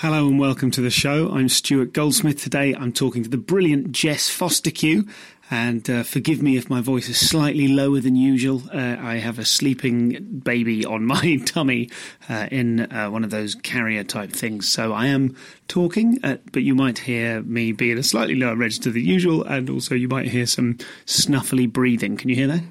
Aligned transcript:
Hello 0.00 0.28
and 0.28 0.38
welcome 0.38 0.70
to 0.70 0.80
the 0.80 0.90
show. 0.90 1.28
I'm 1.32 1.48
Stuart 1.48 1.92
Goldsmith. 1.92 2.40
Today 2.40 2.72
I'm 2.72 2.92
talking 2.92 3.24
to 3.24 3.28
the 3.28 3.36
brilliant 3.36 3.90
Jess 3.90 4.30
Fostekew. 4.30 5.10
And 5.50 5.90
uh, 5.90 6.04
forgive 6.04 6.40
me 6.40 6.56
if 6.56 6.70
my 6.70 6.80
voice 6.80 7.08
is 7.08 7.18
slightly 7.18 7.66
lower 7.66 7.98
than 7.98 8.14
usual. 8.14 8.62
Uh, 8.72 8.96
I 9.00 9.16
have 9.16 9.40
a 9.40 9.44
sleeping 9.44 10.40
baby 10.44 10.84
on 10.84 11.04
my 11.04 11.40
tummy 11.44 11.90
uh, 12.28 12.46
in 12.52 12.92
uh, 12.92 13.10
one 13.10 13.24
of 13.24 13.30
those 13.30 13.56
carrier 13.56 14.04
type 14.04 14.30
things. 14.30 14.70
So 14.70 14.92
I 14.92 15.06
am 15.06 15.34
talking, 15.66 16.20
uh, 16.22 16.36
but 16.52 16.62
you 16.62 16.76
might 16.76 16.98
hear 16.98 17.42
me 17.42 17.72
be 17.72 17.90
at 17.90 17.98
a 17.98 18.04
slightly 18.04 18.36
lower 18.36 18.54
register 18.54 18.92
than 18.92 19.04
usual. 19.04 19.42
And 19.42 19.68
also 19.68 19.96
you 19.96 20.06
might 20.06 20.28
hear 20.28 20.46
some 20.46 20.74
snuffly 21.06 21.68
breathing. 21.68 22.16
Can 22.16 22.28
you 22.28 22.36
hear 22.36 22.46
that? 22.46 22.62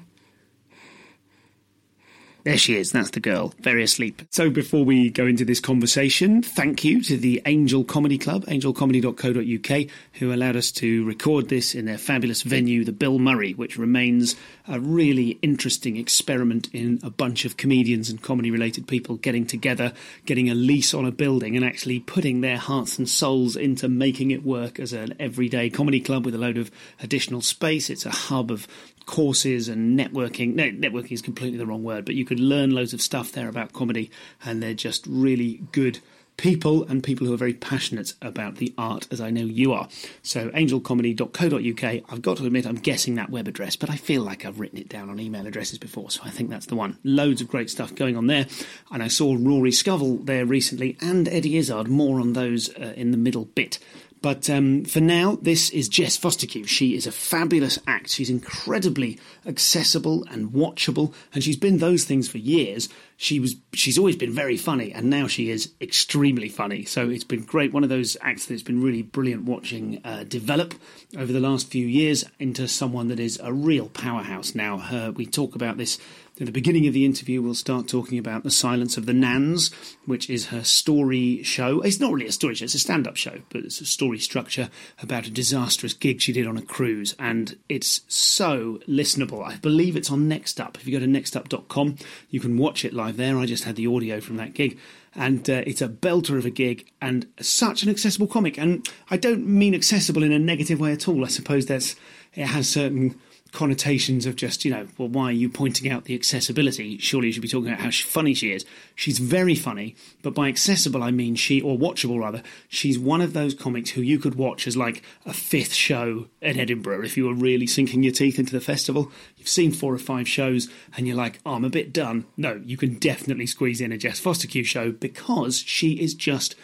There 2.48 2.56
she 2.56 2.76
is, 2.76 2.92
that's 2.92 3.10
the 3.10 3.20
girl, 3.20 3.52
very 3.60 3.82
asleep. 3.82 4.22
So 4.30 4.48
before 4.48 4.82
we 4.82 5.10
go 5.10 5.26
into 5.26 5.44
this 5.44 5.60
conversation, 5.60 6.42
thank 6.42 6.82
you 6.82 7.02
to 7.02 7.18
the 7.18 7.42
Angel 7.44 7.84
Comedy 7.84 8.16
Club, 8.16 8.46
angelcomedy.co.uk, 8.46 9.90
who 10.14 10.32
allowed 10.32 10.56
us 10.56 10.72
to 10.72 11.04
record 11.04 11.50
this 11.50 11.74
in 11.74 11.84
their 11.84 11.98
fabulous 11.98 12.40
venue, 12.40 12.86
the 12.86 12.92
Bill 12.92 13.18
Murray, 13.18 13.52
which 13.52 13.76
remains 13.76 14.34
a 14.68 14.78
really 14.78 15.38
interesting 15.42 15.96
experiment 15.96 16.68
in 16.72 17.00
a 17.02 17.10
bunch 17.10 17.44
of 17.44 17.56
comedians 17.56 18.10
and 18.10 18.22
comedy 18.22 18.50
related 18.50 18.86
people 18.86 19.16
getting 19.16 19.46
together, 19.46 19.92
getting 20.26 20.50
a 20.50 20.54
lease 20.54 20.92
on 20.92 21.06
a 21.06 21.10
building, 21.10 21.56
and 21.56 21.64
actually 21.64 22.00
putting 22.00 22.40
their 22.40 22.58
hearts 22.58 22.98
and 22.98 23.08
souls 23.08 23.56
into 23.56 23.88
making 23.88 24.30
it 24.30 24.44
work 24.44 24.78
as 24.78 24.92
an 24.92 25.14
everyday 25.18 25.70
comedy 25.70 26.00
club 26.00 26.24
with 26.24 26.34
a 26.34 26.38
load 26.38 26.58
of 26.58 26.70
additional 27.02 27.40
space. 27.40 27.88
It's 27.88 28.06
a 28.06 28.10
hub 28.10 28.50
of 28.50 28.68
courses 29.06 29.68
and 29.68 29.98
networking. 29.98 30.54
No, 30.54 30.64
networking 30.64 31.12
is 31.12 31.22
completely 31.22 31.58
the 31.58 31.66
wrong 31.66 31.82
word, 31.82 32.04
but 32.04 32.14
you 32.14 32.26
could 32.26 32.38
learn 32.40 32.70
loads 32.70 32.92
of 32.92 33.00
stuff 33.00 33.32
there 33.32 33.48
about 33.48 33.72
comedy, 33.72 34.10
and 34.44 34.62
they're 34.62 34.74
just 34.74 35.06
really 35.06 35.62
good 35.72 35.98
people 36.38 36.84
and 36.84 37.04
people 37.04 37.26
who 37.26 37.34
are 37.34 37.38
very 37.38 37.52
passionate 37.52 38.14
about 38.22 38.56
the 38.56 38.72
art, 38.78 39.06
as 39.10 39.20
I 39.20 39.28
know 39.28 39.42
you 39.42 39.74
are. 39.74 39.88
So, 40.22 40.48
angelcomedy.co.uk. 40.50 42.02
I've 42.08 42.22
got 42.22 42.38
to 42.38 42.46
admit, 42.46 42.66
I'm 42.66 42.76
guessing 42.76 43.16
that 43.16 43.28
web 43.28 43.46
address, 43.46 43.76
but 43.76 43.90
I 43.90 43.96
feel 43.96 44.22
like 44.22 44.46
I've 44.46 44.58
written 44.58 44.78
it 44.78 44.88
down 44.88 45.10
on 45.10 45.20
email 45.20 45.46
addresses 45.46 45.78
before, 45.78 46.10
so 46.10 46.22
I 46.24 46.30
think 46.30 46.48
that's 46.48 46.66
the 46.66 46.76
one. 46.76 46.96
Loads 47.04 47.42
of 47.42 47.48
great 47.48 47.68
stuff 47.68 47.94
going 47.94 48.16
on 48.16 48.28
there. 48.28 48.46
And 48.90 49.02
I 49.02 49.08
saw 49.08 49.36
Rory 49.38 49.72
Scovel 49.72 50.16
there 50.16 50.46
recently 50.46 50.96
and 51.02 51.28
Eddie 51.28 51.58
Izzard, 51.58 51.88
more 51.88 52.20
on 52.20 52.32
those 52.32 52.74
uh, 52.76 52.94
in 52.96 53.10
the 53.10 53.18
middle 53.18 53.44
bit. 53.44 53.78
But 54.20 54.50
um, 54.50 54.84
for 54.84 55.00
now, 55.00 55.38
this 55.40 55.70
is 55.70 55.88
Jess 55.88 56.18
Fostekew. 56.18 56.66
She 56.66 56.96
is 56.96 57.06
a 57.06 57.12
fabulous 57.12 57.78
act. 57.86 58.10
She's 58.10 58.30
incredibly 58.30 59.18
accessible 59.46 60.24
and 60.30 60.50
watchable, 60.50 61.14
and 61.32 61.44
she's 61.44 61.56
been 61.56 61.78
those 61.78 62.04
things 62.04 62.28
for 62.28 62.38
years. 62.38 62.88
She 63.16 63.40
was, 63.40 63.56
she's 63.72 63.98
always 63.98 64.16
been 64.16 64.32
very 64.32 64.56
funny, 64.56 64.92
and 64.92 65.10
now 65.10 65.26
she 65.26 65.50
is 65.50 65.72
extremely 65.80 66.48
funny. 66.48 66.84
So 66.84 67.08
it's 67.08 67.24
been 67.24 67.42
great. 67.42 67.72
One 67.72 67.84
of 67.84 67.90
those 67.90 68.16
acts 68.20 68.46
that's 68.46 68.62
been 68.62 68.82
really 68.82 69.02
brilliant 69.02 69.44
watching 69.44 70.00
uh, 70.04 70.24
develop 70.24 70.74
over 71.16 71.32
the 71.32 71.40
last 71.40 71.68
few 71.68 71.86
years 71.86 72.24
into 72.38 72.68
someone 72.68 73.08
that 73.08 73.20
is 73.20 73.40
a 73.42 73.52
real 73.52 73.88
powerhouse 73.88 74.54
now. 74.54 74.78
Her, 74.78 75.10
we 75.10 75.26
talk 75.26 75.54
about 75.54 75.76
this 75.76 75.98
at 76.40 76.46
the 76.46 76.52
beginning 76.52 76.86
of 76.86 76.94
the 76.94 77.04
interview, 77.04 77.42
we'll 77.42 77.54
start 77.54 77.88
talking 77.88 78.16
about 78.16 78.44
The 78.44 78.50
Silence 78.50 78.96
of 78.96 79.06
the 79.06 79.12
Nans, 79.12 79.72
which 80.06 80.30
is 80.30 80.46
her 80.46 80.62
story 80.62 81.42
show. 81.42 81.80
It's 81.80 81.98
not 81.98 82.12
really 82.12 82.28
a 82.28 82.32
story 82.32 82.54
show, 82.54 82.64
it's 82.64 82.74
a 82.74 82.78
stand 82.78 83.08
up 83.08 83.16
show, 83.16 83.40
but 83.50 83.64
it's 83.64 83.80
a 83.80 83.86
story 83.86 84.18
structure 84.18 84.70
about 85.02 85.26
a 85.26 85.30
disastrous 85.30 85.94
gig 85.94 86.20
she 86.20 86.32
did 86.32 86.46
on 86.46 86.56
a 86.56 86.62
cruise. 86.62 87.16
And 87.18 87.56
it's 87.68 88.02
so 88.06 88.80
listenable. 88.88 89.44
I 89.44 89.56
believe 89.56 89.96
it's 89.96 90.12
on 90.12 90.28
Next 90.28 90.60
Up. 90.60 90.76
If 90.76 90.86
you 90.86 90.92
go 90.92 91.04
to 91.04 91.10
nextup.com, 91.10 91.96
you 92.30 92.38
can 92.38 92.56
watch 92.56 92.84
it 92.84 92.94
live 92.94 93.16
there. 93.16 93.36
I 93.36 93.46
just 93.46 93.64
had 93.64 93.74
the 93.74 93.88
audio 93.88 94.20
from 94.20 94.36
that 94.36 94.54
gig. 94.54 94.78
And 95.16 95.48
uh, 95.50 95.64
it's 95.66 95.82
a 95.82 95.88
belter 95.88 96.38
of 96.38 96.46
a 96.46 96.50
gig 96.50 96.88
and 97.00 97.26
such 97.40 97.82
an 97.82 97.88
accessible 97.88 98.28
comic. 98.28 98.58
And 98.58 98.88
I 99.10 99.16
don't 99.16 99.44
mean 99.44 99.74
accessible 99.74 100.22
in 100.22 100.30
a 100.30 100.38
negative 100.38 100.78
way 100.78 100.92
at 100.92 101.08
all. 101.08 101.24
I 101.24 101.28
suppose 101.28 101.66
that's 101.66 101.96
it 102.34 102.46
has 102.46 102.68
certain 102.68 103.18
connotations 103.52 104.26
of 104.26 104.36
just, 104.36 104.64
you 104.64 104.70
know, 104.70 104.86
well, 104.98 105.08
why 105.08 105.24
are 105.24 105.32
you 105.32 105.48
pointing 105.48 105.90
out 105.90 106.04
the 106.04 106.14
accessibility? 106.14 106.98
Surely 106.98 107.28
you 107.28 107.32
should 107.32 107.42
be 107.42 107.48
talking 107.48 107.68
about 107.68 107.80
how 107.80 107.90
funny 107.90 108.34
she 108.34 108.52
is. 108.52 108.64
She's 108.94 109.18
very 109.18 109.54
funny, 109.54 109.96
but 110.22 110.34
by 110.34 110.48
accessible, 110.48 111.02
I 111.02 111.10
mean 111.10 111.34
she, 111.34 111.60
or 111.60 111.78
watchable 111.78 112.20
rather, 112.20 112.42
she's 112.68 112.98
one 112.98 113.20
of 113.20 113.32
those 113.32 113.54
comics 113.54 113.90
who 113.90 114.02
you 114.02 114.18
could 114.18 114.34
watch 114.34 114.66
as 114.66 114.76
like 114.76 115.02
a 115.24 115.32
fifth 115.32 115.72
show 115.72 116.26
at 116.42 116.56
Edinburgh 116.56 117.04
if 117.04 117.16
you 117.16 117.26
were 117.26 117.34
really 117.34 117.66
sinking 117.66 118.02
your 118.02 118.12
teeth 118.12 118.38
into 118.38 118.52
the 118.52 118.60
festival. 118.60 119.10
You've 119.36 119.48
seen 119.48 119.72
four 119.72 119.94
or 119.94 119.98
five 119.98 120.28
shows 120.28 120.68
and 120.96 121.06
you're 121.06 121.16
like, 121.16 121.40
oh, 121.46 121.54
I'm 121.54 121.64
a 121.64 121.70
bit 121.70 121.92
done. 121.92 122.26
No, 122.36 122.60
you 122.64 122.76
can 122.76 122.94
definitely 122.98 123.46
squeeze 123.46 123.80
in 123.80 123.92
a 123.92 123.98
Jess 123.98 124.20
Fostekew 124.20 124.64
show 124.64 124.92
because 124.92 125.58
she 125.58 125.92
is 125.92 126.14
just 126.14 126.54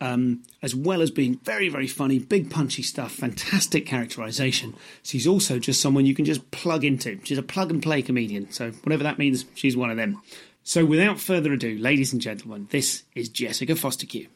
um, 0.00 0.42
as 0.62 0.74
well 0.74 1.02
as 1.02 1.10
being 1.10 1.38
very, 1.44 1.68
very 1.68 1.86
funny, 1.86 2.18
big 2.18 2.50
punchy 2.50 2.82
stuff, 2.82 3.12
fantastic 3.12 3.86
characterization. 3.86 4.74
She's 5.02 5.26
also 5.26 5.58
just 5.58 5.80
someone 5.80 6.06
you 6.06 6.14
can 6.14 6.24
just 6.24 6.50
plug 6.50 6.84
into. 6.84 7.20
She's 7.24 7.38
a 7.38 7.42
plug 7.42 7.70
and 7.70 7.82
play 7.82 8.02
comedian. 8.02 8.50
So, 8.50 8.70
whatever 8.82 9.02
that 9.04 9.18
means, 9.18 9.44
she's 9.54 9.76
one 9.76 9.90
of 9.90 9.96
them. 9.96 10.20
So, 10.62 10.84
without 10.84 11.20
further 11.20 11.52
ado, 11.52 11.78
ladies 11.78 12.12
and 12.12 12.20
gentlemen, 12.20 12.68
this 12.70 13.04
is 13.14 13.28
Jessica 13.28 13.72
Fostekew. 13.72 14.28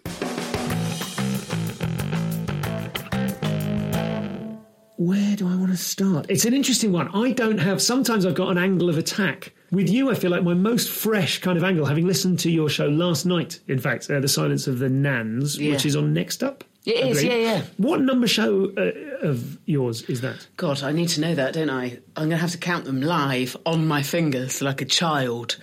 Where 4.97 5.37
do 5.37 5.49
I 5.49 5.57
want 5.57 5.71
to 5.71 5.77
start? 5.77 6.27
It's 6.29 6.45
an 6.45 6.55
interesting 6.55 6.93
one. 6.93 7.09
I 7.09 7.33
don't 7.33 7.59
have, 7.59 7.83
sometimes 7.83 8.25
I've 8.25 8.35
got 8.35 8.51
an 8.51 8.59
angle 8.59 8.89
of 8.89 8.97
attack 8.97 9.53
with 9.75 9.89
you, 9.89 10.11
I 10.11 10.15
feel 10.15 10.31
like 10.31 10.43
my 10.43 10.55
most 10.55 10.91
fresh 10.91 11.41
kind 11.41 11.59
of 11.59 11.65
angle, 11.65 11.87
having 11.87 12.07
listened 12.07 12.39
to 12.41 12.51
your 12.51 12.69
show 12.69 12.87
last 12.89 13.27
night, 13.27 13.61
in 13.69 13.79
fact, 13.79 14.11
uh, 14.11 14.21
The 14.21 14.29
Silence 14.29 14.67
of 14.67 14.79
the 14.79 14.89
Nans, 14.89 15.59
yeah. 15.59 15.73
which 15.73 15.87
is 15.87 15.97
on 15.97 16.13
Next 16.13 16.43
Up. 16.43 16.65
It 16.85 17.07
is, 17.07 17.25
yeah, 17.25 17.37
yeah. 17.37 17.63
What 17.79 18.03
number 18.03 18.27
show 18.27 18.71
uh, 18.77 19.27
of 19.27 19.59
yours 19.65 20.03
is 20.03 20.21
that? 20.21 20.47
God, 20.59 20.83
I 20.83 20.93
need 20.93 21.09
to 21.11 21.21
know 21.21 21.35
that, 21.35 21.55
don't 21.55 21.71
I? 21.71 21.99
I'm 22.15 22.29
going 22.29 22.31
to 22.31 22.37
have 22.37 22.51
to 22.51 22.59
count 22.59 22.85
them 22.85 23.01
live 23.01 23.57
on 23.65 23.87
my 23.87 24.03
fingers 24.03 24.61
like 24.61 24.83
a 24.83 24.85
child. 24.85 25.57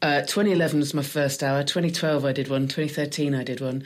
Uh, 0.00 0.20
2011 0.22 0.80
was 0.80 0.94
my 0.94 1.02
first 1.02 1.42
hour. 1.42 1.62
2012 1.62 2.24
I 2.24 2.32
did 2.32 2.48
one. 2.48 2.62
2013 2.62 3.34
I 3.34 3.44
did 3.44 3.60
one. 3.60 3.84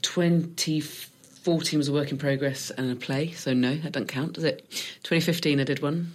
2014 0.00 1.78
was 1.78 1.88
a 1.88 1.92
work 1.92 2.10
in 2.10 2.16
progress 2.16 2.70
and 2.70 2.90
a 2.90 2.96
play, 2.96 3.32
so 3.32 3.52
no, 3.52 3.74
that 3.76 3.92
doesn't 3.92 4.08
count, 4.08 4.34
does 4.34 4.44
it? 4.44 4.66
2015 5.02 5.60
I 5.60 5.64
did 5.64 5.82
one. 5.82 6.12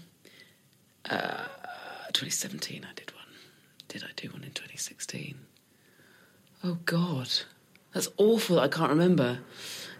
Uh, 1.08 1.46
2017 2.20 2.84
I 2.84 2.94
did 2.96 3.16
one. 3.16 3.24
Did 3.88 4.04
I 4.04 4.10
do 4.18 4.30
one 4.30 4.44
in 4.44 4.52
2016? 4.52 5.40
Oh 6.66 6.78
God, 6.84 7.30
that's 7.94 8.10
awful. 8.18 8.60
I 8.60 8.68
can't 8.68 8.90
remember. 8.90 9.40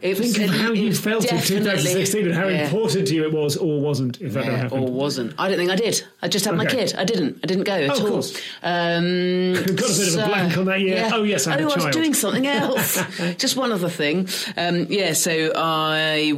It 0.02 0.18
Think 0.18 0.38
was, 0.38 0.50
of 0.50 0.56
how 0.56 0.72
you 0.74 0.94
felt 0.94 1.24
in 1.32 1.40
2016 1.42 2.26
and 2.26 2.36
how 2.36 2.48
yeah. 2.50 2.66
important 2.66 3.08
to 3.08 3.16
you 3.16 3.24
it 3.24 3.32
was 3.32 3.56
or 3.56 3.80
wasn't, 3.80 4.20
if 4.20 4.34
that 4.34 4.46
yeah, 4.46 4.58
happened. 4.58 4.84
Or 4.84 4.92
wasn't. 4.92 5.34
I 5.38 5.48
don't 5.48 5.58
think 5.58 5.72
I 5.72 5.78
did. 5.78 6.04
I 6.22 6.28
just 6.28 6.44
had 6.44 6.56
okay. 6.56 6.64
my 6.64 6.70
kid. 6.70 6.94
I 6.98 7.06
didn't. 7.06 7.40
I 7.42 7.48
didn't 7.48 7.64
go 7.64 7.74
at 7.74 7.90
oh, 7.90 7.94
all. 7.94 8.06
Of 8.06 8.12
course. 8.12 8.38
Um, 8.64 9.54
Got 9.54 9.70
a 9.70 9.74
bit 9.74 9.86
so, 9.86 10.20
of 10.20 10.26
a 10.26 10.28
blank 10.28 10.58
on 10.58 10.66
that 10.66 10.82
year. 10.82 10.98
Yeah. 10.98 11.12
Oh, 11.14 11.24
yes, 11.24 11.48
I 11.48 11.52
had 11.52 11.62
oh, 11.62 11.68
a 11.68 11.70
child. 11.70 11.82
I 11.82 11.86
was 11.86 11.96
doing 11.96 12.14
something 12.14 12.48
else. 12.62 13.02
just 13.38 13.56
one 13.56 13.72
other 13.72 13.90
thing. 13.90 14.28
Um, 14.58 14.88
yeah, 14.90 15.14
so 15.14 15.54
I. 15.56 16.32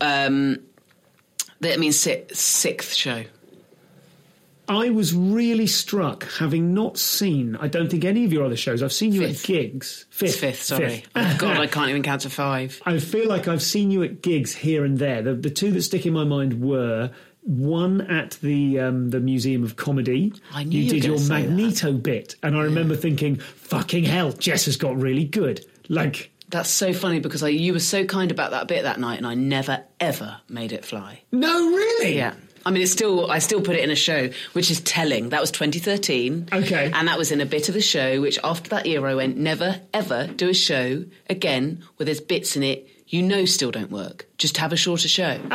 Um, 0.00 0.60
That 1.60 1.80
means 1.80 1.98
sixth 1.98 2.94
show. 2.94 3.24
I 4.68 4.90
was 4.90 5.14
really 5.14 5.66
struck, 5.66 6.24
having 6.38 6.72
not 6.74 6.98
seen, 6.98 7.56
I 7.56 7.68
don't 7.68 7.90
think 7.90 8.04
any 8.04 8.24
of 8.24 8.32
your 8.32 8.44
other 8.44 8.56
shows. 8.56 8.82
I've 8.82 8.92
seen 8.92 9.12
you 9.12 9.20
Fifth. 9.20 9.44
at 9.44 9.46
gigs. 9.46 10.06
It's 10.20 10.36
fifth, 10.36 10.62
sorry. 10.62 11.04
Oh, 11.14 11.36
God, 11.38 11.58
I 11.58 11.66
can't 11.66 11.90
even 11.90 12.02
count 12.10 12.22
to 12.22 12.30
five. 12.30 12.80
I 12.86 12.98
feel 12.98 13.28
like 13.28 13.46
I've 13.48 13.62
seen 13.62 13.90
you 13.90 14.02
at 14.02 14.22
gigs 14.22 14.54
here 14.54 14.84
and 14.84 14.98
there. 14.98 15.22
The, 15.22 15.34
the 15.34 15.50
two 15.50 15.70
that 15.72 15.82
stick 15.82 16.06
in 16.06 16.12
my 16.12 16.24
mind 16.24 16.62
were 16.62 17.10
one 17.42 18.00
at 18.02 18.38
the 18.40 18.80
um, 18.80 19.10
the 19.10 19.20
Museum 19.20 19.62
of 19.64 19.76
Comedy. 19.76 20.32
I 20.54 20.64
knew 20.64 20.80
you 20.80 20.90
did 20.90 21.04
your 21.04 21.16
gonna 21.16 21.28
that. 21.28 21.48
Magneto 21.50 21.92
bit, 21.92 22.36
and 22.42 22.56
I 22.56 22.62
remember 22.62 22.96
thinking, 22.96 23.36
"Fucking 23.36 24.04
hell, 24.04 24.32
Jess 24.32 24.64
has 24.64 24.78
got 24.78 24.96
really 24.96 25.24
good." 25.24 25.62
Like, 25.90 26.30
That's 26.48 26.70
so 26.70 26.94
funny 26.94 27.20
because 27.20 27.42
I, 27.42 27.48
you 27.48 27.74
were 27.74 27.80
so 27.80 28.06
kind 28.06 28.30
about 28.30 28.52
that 28.52 28.66
bit 28.66 28.84
that 28.84 28.98
night, 28.98 29.18
and 29.18 29.26
I 29.26 29.34
never 29.34 29.84
ever 30.00 30.38
made 30.48 30.72
it 30.72 30.86
fly. 30.86 31.20
no, 31.32 31.52
really? 31.68 32.16
Yeah. 32.16 32.32
I 32.66 32.70
mean, 32.70 32.82
it's 32.82 32.92
still. 32.92 33.30
I 33.30 33.38
still 33.38 33.60
put 33.60 33.76
it 33.76 33.84
in 33.84 33.90
a 33.90 33.96
show, 33.96 34.30
which 34.52 34.70
is 34.70 34.80
telling. 34.80 35.30
That 35.30 35.40
was 35.40 35.50
2013. 35.50 36.48
Okay. 36.52 36.90
And 36.92 37.08
that 37.08 37.18
was 37.18 37.30
in 37.30 37.40
a 37.40 37.46
bit 37.46 37.68
of 37.68 37.76
a 37.76 37.80
show, 37.80 38.20
which 38.20 38.38
after 38.42 38.70
that 38.70 38.86
year, 38.86 39.06
I 39.06 39.14
went 39.14 39.36
never 39.36 39.80
ever 39.92 40.26
do 40.26 40.48
a 40.48 40.54
show 40.54 41.04
again 41.28 41.84
where 41.96 42.04
there's 42.04 42.20
bits 42.20 42.56
in 42.56 42.62
it 42.62 42.88
you 43.06 43.22
know 43.22 43.44
still 43.44 43.70
don't 43.70 43.90
work. 43.90 44.26
Just 44.38 44.56
have 44.56 44.72
a 44.72 44.76
shorter 44.76 45.08
show. 45.08 45.38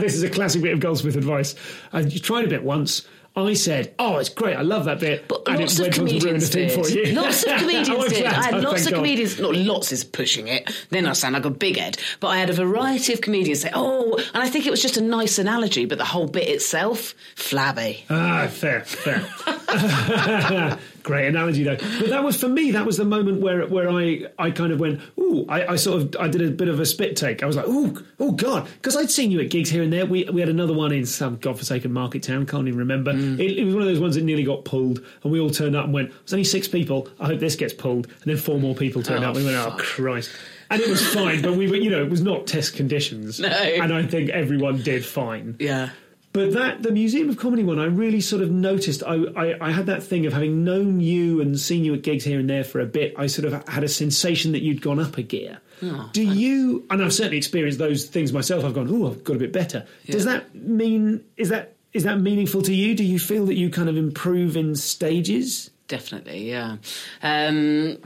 this 0.00 0.14
is 0.14 0.22
a 0.22 0.30
classic 0.30 0.62
bit 0.62 0.72
of 0.72 0.80
Goldsmith 0.80 1.16
advice. 1.16 1.54
I 1.92 2.00
you 2.00 2.18
tried 2.18 2.44
a 2.44 2.48
bit 2.48 2.64
once. 2.64 3.06
I 3.46 3.54
said, 3.54 3.94
"Oh, 3.98 4.16
it's 4.16 4.28
great. 4.30 4.56
I 4.56 4.62
love 4.62 4.86
that 4.86 5.00
bit," 5.00 5.28
But 5.28 5.46
and 5.48 5.60
lots 5.60 5.74
of 5.78 5.84
went 5.86 5.98
on 5.98 6.06
to 6.06 6.10
ruin 6.12 6.20
comedians 6.20 6.50
did. 6.50 6.72
for 6.72 6.88
you. 6.88 7.12
Lots 7.14 7.42
of 7.44 7.56
comedians 7.60 7.88
Oh, 7.90 8.08
did. 8.08 8.24
I 8.26 8.32
had 8.32 8.54
Oh, 8.54 8.58
lots 8.58 8.86
of 8.86 8.92
God. 8.92 8.96
comedians. 8.98 9.38
Not 9.38 9.54
lots 9.54 9.92
is 9.92 10.04
pushing 10.04 10.48
it. 10.48 10.68
Then 10.90 11.06
I 11.06 11.12
sound 11.12 11.34
like 11.34 11.44
a 11.44 11.50
big 11.50 11.76
head. 11.76 11.98
But 12.20 12.28
I 12.28 12.38
had 12.38 12.50
a 12.50 12.54
variety 12.54 13.12
of 13.12 13.20
comedians 13.20 13.60
say, 13.60 13.70
"Oh," 13.74 14.14
and 14.34 14.42
I 14.42 14.48
think 14.48 14.66
it 14.66 14.70
was 14.70 14.82
just 14.82 14.96
a 14.96 15.02
nice 15.02 15.38
analogy. 15.38 15.84
But 15.86 15.98
the 15.98 16.04
whole 16.04 16.26
bit 16.26 16.48
itself, 16.48 17.14
flabby. 17.36 18.04
Ah, 18.10 18.48
fair, 18.48 18.80
fair. 18.80 19.24
Great 21.08 21.26
analogy 21.26 21.62
though. 21.64 21.76
But 21.76 22.10
that 22.10 22.22
was 22.22 22.38
for 22.38 22.48
me. 22.48 22.72
That 22.72 22.84
was 22.84 22.98
the 22.98 23.04
moment 23.06 23.40
where 23.40 23.66
where 23.66 23.88
I 23.88 24.26
I 24.38 24.50
kind 24.50 24.72
of 24.72 24.78
went. 24.78 25.00
Ooh, 25.18 25.46
I, 25.48 25.72
I 25.72 25.76
sort 25.76 26.02
of 26.02 26.16
I 26.20 26.28
did 26.28 26.42
a 26.42 26.50
bit 26.50 26.68
of 26.68 26.78
a 26.80 26.84
spit 26.84 27.16
take. 27.16 27.42
I 27.42 27.46
was 27.46 27.56
like, 27.56 27.66
ooh, 27.66 28.04
oh 28.20 28.32
god, 28.32 28.68
because 28.74 28.94
I'd 28.94 29.10
seen 29.10 29.30
you 29.30 29.40
at 29.40 29.48
gigs 29.48 29.70
here 29.70 29.82
and 29.82 29.90
there. 29.90 30.04
We 30.04 30.24
we 30.24 30.40
had 30.40 30.50
another 30.50 30.74
one 30.74 30.92
in 30.92 31.06
some 31.06 31.36
godforsaken 31.38 31.90
market 31.92 32.22
town. 32.22 32.44
Can't 32.44 32.68
even 32.68 32.78
remember. 32.78 33.14
Mm. 33.14 33.40
It, 33.40 33.56
it 33.58 33.64
was 33.64 33.72
one 33.72 33.82
of 33.82 33.88
those 33.88 34.00
ones 34.00 34.16
that 34.16 34.24
nearly 34.24 34.44
got 34.44 34.66
pulled, 34.66 35.02
and 35.22 35.32
we 35.32 35.40
all 35.40 35.48
turned 35.48 35.74
up 35.74 35.84
and 35.86 35.94
went. 35.94 36.10
There's 36.10 36.34
only 36.34 36.44
six 36.44 36.68
people. 36.68 37.08
I 37.18 37.24
hope 37.24 37.40
this 37.40 37.56
gets 37.56 37.72
pulled. 37.72 38.06
And 38.06 38.24
then 38.26 38.36
four 38.36 38.60
more 38.60 38.74
people 38.74 39.02
turned 39.02 39.24
Oh, 39.24 39.30
up. 39.30 39.36
We 39.36 39.44
went, 39.46 39.56
oh 39.56 39.70
fuck. 39.70 39.78
Christ. 39.78 40.30
And 40.70 40.82
it 40.82 40.88
was 40.90 41.14
fine, 41.14 41.40
but 41.40 41.54
we 41.56 41.66
were, 41.70 41.76
you 41.76 41.88
know, 41.88 42.02
it 42.02 42.10
was 42.10 42.20
not 42.20 42.46
test 42.46 42.76
conditions. 42.76 43.40
No. 43.48 43.48
And 43.48 43.94
I 43.94 44.02
think 44.02 44.28
everyone 44.28 44.82
did 44.82 45.06
fine. 45.06 45.56
Yeah. 45.58 45.88
But 46.38 46.52
that 46.52 46.82
the 46.84 46.92
Museum 46.92 47.28
of 47.28 47.36
Comedy 47.36 47.64
one, 47.64 47.80
I 47.80 47.86
really 47.86 48.20
sort 48.20 48.42
of 48.42 48.50
noticed. 48.50 49.02
I, 49.02 49.16
I, 49.36 49.68
I 49.68 49.70
had 49.72 49.86
that 49.86 50.04
thing 50.04 50.24
of 50.24 50.32
having 50.32 50.62
known 50.62 51.00
you 51.00 51.40
and 51.40 51.58
seen 51.58 51.84
you 51.84 51.94
at 51.94 52.02
gigs 52.02 52.22
here 52.22 52.38
and 52.38 52.48
there 52.48 52.62
for 52.62 52.78
a 52.78 52.86
bit. 52.86 53.12
I 53.16 53.26
sort 53.26 53.52
of 53.52 53.68
had 53.68 53.82
a 53.82 53.88
sensation 53.88 54.52
that 54.52 54.62
you'd 54.62 54.80
gone 54.80 55.00
up 55.00 55.18
a 55.18 55.22
gear. 55.22 55.58
Oh, 55.82 56.10
Do 56.12 56.22
you? 56.22 56.86
And 56.90 57.02
I've 57.02 57.12
certainly 57.12 57.38
experienced 57.38 57.80
those 57.80 58.04
things 58.04 58.32
myself. 58.32 58.64
I've 58.64 58.74
gone, 58.74 58.88
oh, 58.88 59.10
I've 59.10 59.24
got 59.24 59.34
a 59.34 59.38
bit 59.40 59.52
better. 59.52 59.84
Does 60.06 60.26
that 60.26 60.54
mean 60.54 61.24
is 61.36 61.48
that 61.48 61.74
is 61.92 62.04
that 62.04 62.20
meaningful 62.20 62.62
to 62.62 62.74
you? 62.74 62.94
Do 62.94 63.04
you 63.04 63.18
feel 63.18 63.46
that 63.46 63.54
you 63.54 63.70
kind 63.70 63.88
of 63.88 63.96
improve 63.96 64.56
in 64.56 64.76
stages? 64.76 65.70
Definitely, 65.88 66.50
yeah. 66.50 66.76
Um, 67.22 67.98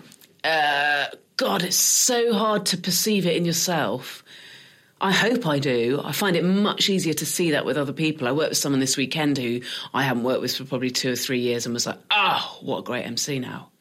uh, 0.43 1.07
God, 1.37 1.63
it's 1.63 1.77
so 1.77 2.33
hard 2.33 2.67
to 2.67 2.79
perceive 2.79 3.27
it 3.27 3.37
in 3.37 3.45
yourself. 3.45 4.22
I 5.03 5.11
hope 5.11 5.49
I 5.49 5.59
do. 5.59 6.01
I 6.05 6.13
find 6.13 6.37
it 6.37 6.45
much 6.45 6.89
easier 6.89 7.13
to 7.13 7.27
see 7.27 7.51
that 7.51 7.65
with 7.65 7.77
other 7.77 7.93
people. 7.93 8.29
I 8.29 8.33
worked 8.33 8.51
with 8.51 8.59
someone 8.59 8.79
this 8.79 8.97
weekend 8.97 9.37
who 9.37 9.61
I 9.93 10.05
haven't 10.05 10.23
worked 10.23 10.43
with 10.43 10.57
for 10.57 10.65
probably 10.65 10.91
two 10.91 11.11
or 11.13 11.17
three 11.17 11.41
years 11.41 11.67
and 11.67 11.75
was 11.75 11.87
like, 11.87 11.99
oh, 12.13 12.59
what 12.63 12.79
a 12.79 12.83
great 12.83 13.05
MC 13.05 13.41
now. 13.41 13.72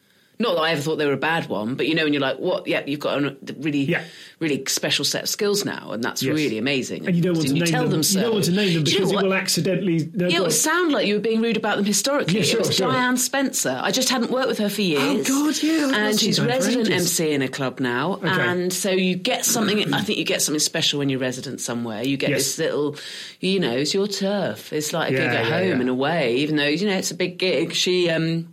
Not 0.42 0.56
that 0.56 0.62
I 0.62 0.72
ever 0.72 0.82
thought 0.82 0.98
they 0.98 1.06
were 1.06 1.14
a 1.14 1.18
bad 1.18 1.48
one, 1.48 1.76
but 1.76 1.88
you 1.88 1.96
know, 1.96 2.04
when 2.04 2.14
you're 2.14 2.22
like, 2.22 2.38
what? 2.38 2.68
Yeah, 2.68 2.84
you've 2.86 3.00
got 3.00 3.24
a 3.24 3.36
really, 3.60 3.84
Yeah. 3.84 4.04
really 4.40 4.64
special 4.68 5.06
set 5.06 5.24
of 5.24 5.30
skills 5.30 5.64
now, 5.64 5.92
and 5.92 6.04
that's 6.04 6.24
Yes. 6.24 6.34
really 6.36 6.58
amazing. 6.58 7.06
And 7.08 7.16
you 7.16 7.22
don't 7.22 7.36
want 7.36 7.48
to 7.48 7.54
name 7.54 7.66
tell 7.66 7.84
them. 7.84 7.92
them 7.92 8.04
so. 8.04 8.18
You 8.20 8.24
don't 8.26 8.34
want 8.34 8.46
to 8.46 8.52
name 8.52 8.74
them 8.74 8.84
Do 8.84 8.92
you 8.92 9.00
know 9.00 9.06
because 9.08 9.22
it 9.22 9.26
will 9.26 9.34
accidentally. 9.34 10.10
No, 10.14 10.28
Yeah, 10.28 10.38
it 10.38 10.42
would 10.42 10.52
sound 10.54 10.92
like 10.92 11.06
you 11.08 11.14
were 11.14 11.20
being 11.22 11.42
rude 11.42 11.58
about 11.58 11.78
them 11.78 11.86
historically. 11.86 12.40
Yeah, 12.40 12.44
sure, 12.44 12.60
it 12.62 12.68
was 12.68 12.76
sure. 12.76 12.92
Diane 12.92 13.18
Spencer. 13.18 13.80
I 13.84 13.92
just 13.92 14.10
hadn't 14.10 14.32
worked 14.32 14.48
with 14.48 14.58
her 14.58 14.70
for 14.70 14.82
years. 14.82 15.30
Oh, 15.30 15.46
God, 15.46 15.62
yeah, 15.64 15.92
And 15.94 16.20
she's 16.20 16.40
resident. 16.42 16.90
MC 16.90 17.32
in 17.32 17.42
a 17.42 17.48
club 17.48 17.80
now. 17.80 18.20
And 18.24 18.74
so 18.74 18.90
you 18.92 19.16
get 19.16 19.46
something, 19.46 19.94
I 19.94 20.02
think 20.02 20.18
you 20.18 20.26
get 20.26 20.42
something 20.42 20.60
special 20.60 21.00
when 21.00 21.10
you're 21.10 21.20
resident 21.20 21.62
somewhere. 21.62 22.04
You 22.04 22.18
get 22.18 22.32
Yes. 22.32 22.40
this 22.40 22.58
little, 22.60 22.96
you 23.40 23.60
know, 23.60 23.74
it's 23.78 23.94
your 23.94 24.08
turf. 24.08 24.74
It's 24.74 24.92
like 24.94 25.12
a 25.12 25.14
Yeah, 25.14 25.20
gig 25.20 25.36
at 25.40 25.46
home 25.72 25.82
in 25.82 25.88
a 25.90 25.94
way, 25.94 26.38
even 26.38 26.56
though, 26.56 26.66
you 26.68 26.88
know, 26.88 26.98
it's 26.98 27.12
a 27.12 27.16
big 27.16 27.38
gig. 27.38 27.74
She, 27.74 28.10
um, 28.10 28.48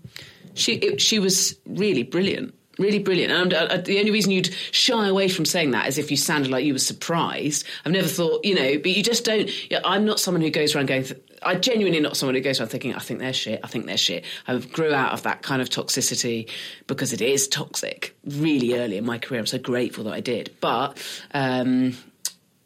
she, 0.58 0.74
it, 0.74 1.00
she 1.00 1.18
was 1.18 1.58
really 1.66 2.02
brilliant. 2.02 2.54
Really 2.78 3.00
brilliant. 3.00 3.32
And 3.32 3.52
uh, 3.52 3.76
the 3.78 3.98
only 3.98 4.12
reason 4.12 4.30
you'd 4.30 4.54
shy 4.70 5.08
away 5.08 5.28
from 5.28 5.44
saying 5.44 5.72
that 5.72 5.88
is 5.88 5.98
if 5.98 6.12
you 6.12 6.16
sounded 6.16 6.50
like 6.50 6.64
you 6.64 6.72
were 6.72 6.78
surprised. 6.78 7.66
I've 7.84 7.90
never 7.92 8.06
thought, 8.06 8.44
you 8.44 8.54
know, 8.54 8.78
but 8.78 8.92
you 8.92 9.02
just 9.02 9.24
don't. 9.24 9.50
I'm 9.84 10.04
not 10.04 10.20
someone 10.20 10.42
who 10.42 10.50
goes 10.50 10.76
around 10.76 10.86
going. 10.86 11.02
Th- 11.02 11.20
I 11.42 11.56
genuinely 11.56 11.98
not 11.98 12.16
someone 12.16 12.36
who 12.36 12.40
goes 12.40 12.60
around 12.60 12.68
thinking, 12.68 12.94
I 12.94 13.00
think 13.00 13.18
they're 13.18 13.32
shit. 13.32 13.60
I 13.64 13.66
think 13.66 13.86
they're 13.86 13.96
shit. 13.96 14.24
I 14.46 14.58
grew 14.58 14.94
out 14.94 15.12
of 15.12 15.24
that 15.24 15.42
kind 15.42 15.60
of 15.60 15.70
toxicity 15.70 16.48
because 16.86 17.12
it 17.12 17.20
is 17.20 17.48
toxic. 17.48 18.16
Really 18.24 18.78
early 18.78 18.96
in 18.96 19.04
my 19.04 19.18
career, 19.18 19.40
I'm 19.40 19.46
so 19.46 19.58
grateful 19.58 20.04
that 20.04 20.14
I 20.14 20.20
did. 20.20 20.56
But. 20.60 20.98
Um, 21.34 21.96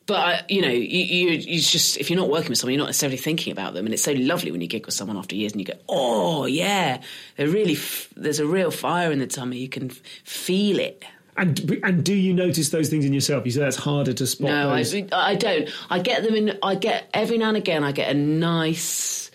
but 0.06 0.16
I, 0.16 0.40
you 0.48 0.62
know, 0.62 0.68
you, 0.68 0.80
you 0.80 1.30
you 1.30 1.60
just 1.60 1.96
if 1.98 2.10
you're 2.10 2.18
not 2.18 2.28
working 2.28 2.50
with 2.50 2.58
someone, 2.58 2.74
you're 2.74 2.80
not 2.82 2.88
necessarily 2.88 3.16
thinking 3.16 3.52
about 3.52 3.74
them, 3.74 3.84
and 3.86 3.94
it's 3.94 4.02
so 4.02 4.12
lovely 4.12 4.50
when 4.50 4.60
you 4.60 4.66
gig 4.66 4.84
with 4.84 4.94
someone 4.94 5.16
after 5.16 5.36
years 5.36 5.52
and 5.52 5.60
you 5.60 5.66
go, 5.66 5.78
oh 5.88 6.46
yeah, 6.46 7.00
they're 7.36 7.48
really 7.48 7.74
f- 7.74 8.08
there's 8.16 8.40
a 8.40 8.46
real 8.46 8.70
fire 8.70 9.12
in 9.12 9.20
the 9.20 9.26
tummy. 9.26 9.58
You 9.58 9.68
can 9.68 9.90
f- 9.90 10.00
feel 10.24 10.78
it. 10.80 11.04
And 11.36 11.80
and 11.82 12.04
do 12.04 12.14
you 12.14 12.34
notice 12.34 12.70
those 12.70 12.88
things 12.90 13.04
in 13.04 13.12
yourself? 13.12 13.46
You 13.46 13.52
say 13.52 13.60
that's 13.60 13.76
harder 13.76 14.12
to 14.12 14.26
spot. 14.26 14.50
No, 14.50 14.70
I. 14.70 14.84
I 15.12 15.34
don't. 15.34 15.70
I 15.88 16.00
get 16.00 16.24
them 16.24 16.34
in. 16.34 16.58
I 16.62 16.74
get 16.74 17.08
every 17.14 17.38
now 17.38 17.48
and 17.48 17.56
again. 17.56 17.84
I 17.84 17.92
get 17.92 18.10
a 18.10 18.14
nice. 18.14 19.30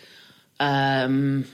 Um, 0.60 1.46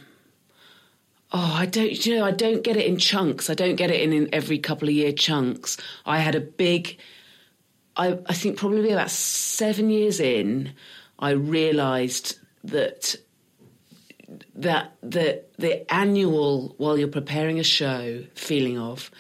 oh, 1.31 1.54
I 1.56 1.65
don't. 1.65 2.06
You 2.06 2.18
know, 2.18 2.25
I 2.25 2.31
don't 2.31 2.62
get 2.62 2.75
it 2.75 2.86
in 2.86 2.98
chunks. 2.98 3.50
I 3.50 3.54
don't 3.54 3.75
get 3.75 3.89
it 3.89 4.01
in, 4.01 4.12
in 4.12 4.33
every 4.33 4.57
couple 4.60 4.89
of 4.89 4.94
year 4.94 5.13
chunks. 5.13 5.77
I 6.06 6.19
had 6.19 6.36
a 6.36 6.42
big. 6.42 7.00
I, 7.95 8.19
I 8.25 8.33
think 8.33 8.57
probably 8.57 8.91
about 8.91 9.11
seven 9.11 9.89
years 9.89 10.19
in, 10.19 10.73
I 11.19 11.31
realised 11.31 12.39
that 12.63 13.15
that 14.55 14.95
the 15.01 15.43
the 15.57 15.91
annual 15.93 16.75
while 16.77 16.97
you're 16.97 17.07
preparing 17.07 17.59
a 17.59 17.63
show 17.63 18.23
feeling 18.35 18.79
of 18.79 19.12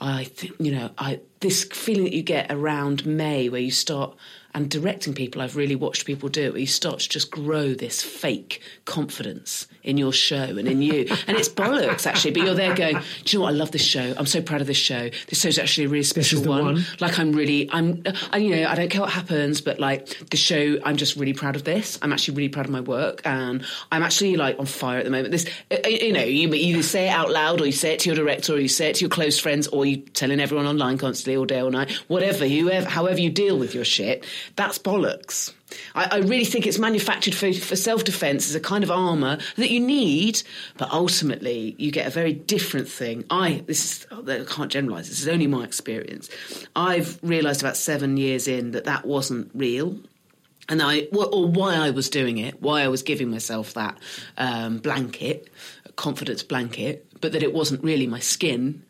I 0.00 0.24
think 0.24 0.54
you 0.60 0.72
know 0.72 0.90
I 0.98 1.20
this 1.40 1.64
feeling 1.64 2.04
that 2.04 2.14
you 2.14 2.22
get 2.22 2.50
around 2.50 3.04
May 3.06 3.48
where 3.48 3.60
you 3.60 3.70
start 3.70 4.16
and 4.54 4.70
directing 4.70 5.14
people 5.14 5.42
I've 5.42 5.56
really 5.56 5.74
watched 5.74 6.06
people 6.06 6.28
do 6.28 6.42
it 6.42 6.52
where 6.52 6.60
you 6.60 6.66
start 6.66 7.00
to 7.00 7.08
just 7.08 7.30
grow 7.30 7.74
this 7.74 8.02
fake 8.02 8.62
confidence 8.84 9.66
in 9.82 9.98
your 9.98 10.12
show 10.12 10.36
and 10.36 10.68
in 10.68 10.82
you. 10.82 11.06
And 11.26 11.36
it's 11.36 11.48
bollocks 11.48 12.06
actually 12.06 12.32
but 12.32 12.42
you're 12.42 12.54
there 12.54 12.74
going 12.74 12.96
do 13.24 13.36
you 13.36 13.38
know 13.38 13.44
what? 13.44 13.54
I 13.54 13.56
love 13.56 13.70
this 13.70 13.82
show. 13.84 14.14
I'm 14.16 14.26
so 14.26 14.42
proud 14.42 14.60
of 14.60 14.66
this 14.66 14.76
show. 14.76 15.10
This 15.28 15.40
show's 15.40 15.58
actually 15.58 15.84
a 15.84 15.88
really 15.88 16.04
special 16.04 16.40
the 16.40 16.48
one. 16.50 16.84
like 17.00 17.18
I'm 17.18 17.32
really 17.32 17.68
I'm 17.70 18.02
I, 18.30 18.38
you 18.38 18.56
know 18.56 18.68
I 18.68 18.74
don't 18.74 18.90
care 18.90 19.00
what 19.00 19.10
happens 19.10 19.60
but 19.60 19.78
like 19.78 20.30
the 20.30 20.36
show 20.36 20.78
I'm 20.84 20.96
just 20.96 21.16
really 21.16 21.32
proud 21.32 21.56
of 21.56 21.64
this. 21.64 21.98
I'm 22.02 22.12
actually 22.12 22.36
really 22.36 22.48
proud 22.48 22.66
of 22.66 22.72
my 22.72 22.80
work 22.80 23.22
and 23.24 23.64
I'm 23.90 24.02
actually 24.02 24.36
like 24.36 24.58
on 24.58 24.66
fire 24.66 24.98
at 24.98 25.04
the 25.04 25.10
moment. 25.10 25.32
This 25.32 25.46
uh, 25.70 25.88
you 25.88 26.12
know 26.12 26.22
you 26.22 26.52
either 26.52 26.82
say 26.82 27.06
it 27.06 27.10
out 27.10 27.30
loud 27.30 27.60
or 27.60 27.66
you 27.66 27.72
say 27.72 27.94
it 27.94 28.00
to 28.00 28.10
your 28.10 28.16
director 28.16 28.54
or 28.54 28.58
you 28.58 28.68
say 28.68 28.90
it 28.90 28.96
to 28.96 29.00
your 29.02 29.10
close 29.10 29.38
friends 29.38 29.66
or 29.68 29.84
you're 29.86 30.06
telling 30.14 30.40
everyone 30.40 30.66
online 30.66 30.98
constantly 30.98 31.36
all 31.36 31.46
day 31.46 31.60
all 31.60 31.70
night. 31.70 31.90
Whatever 32.08 32.46
you 32.46 32.70
ever, 32.70 32.88
however 32.88 33.20
you 33.20 33.30
deal 33.30 33.58
with 33.58 33.74
your 33.74 33.84
shit 33.84 34.24
that's 34.56 34.78
bollocks 34.78 35.52
I, 35.94 36.08
I 36.12 36.18
really 36.18 36.44
think 36.44 36.66
it's 36.66 36.78
manufactured 36.78 37.34
for, 37.34 37.52
for 37.52 37.76
self-defense 37.76 38.48
as 38.48 38.54
a 38.54 38.60
kind 38.60 38.84
of 38.84 38.90
armor 38.90 39.38
that 39.56 39.70
you 39.70 39.80
need, 39.80 40.42
but 40.76 40.90
ultimately 40.90 41.74
you 41.78 41.90
get 41.90 42.06
a 42.06 42.10
very 42.10 42.32
different 42.32 42.88
thing. 42.88 43.24
I 43.30 43.62
this 43.66 43.84
is 43.84 44.06
I 44.10 44.44
can't 44.44 44.70
generalize. 44.70 45.08
This 45.08 45.20
is 45.20 45.28
only 45.28 45.46
my 45.46 45.64
experience. 45.64 46.28
I've 46.76 47.18
realised 47.22 47.62
about 47.62 47.76
seven 47.76 48.16
years 48.16 48.48
in 48.48 48.72
that 48.72 48.84
that 48.84 49.06
wasn't 49.06 49.50
real. 49.54 49.98
And 50.68 50.80
I, 50.80 51.08
or 51.12 51.48
why 51.48 51.74
I 51.74 51.90
was 51.90 52.08
doing 52.08 52.38
it, 52.38 52.62
why 52.62 52.82
I 52.82 52.88
was 52.88 53.02
giving 53.02 53.30
myself 53.30 53.74
that 53.74 53.98
um, 54.38 54.78
blanket, 54.78 55.50
confidence 55.96 56.44
blanket, 56.44 57.06
but 57.20 57.32
that 57.32 57.42
it 57.42 57.52
wasn't 57.52 57.82
really 57.82 58.06
my 58.06 58.20
skin. 58.20 58.84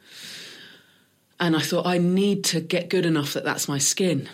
And 1.41 1.57
I 1.57 1.61
thought 1.61 1.87
I 1.87 1.99
need 1.99 2.45
to 2.45 2.61
get 2.61 2.91
good 2.91 3.07
enough 3.07 3.33
that 3.33 3.45
that's 3.45 3.69
my 3.69 3.79
skin. 3.79 4.29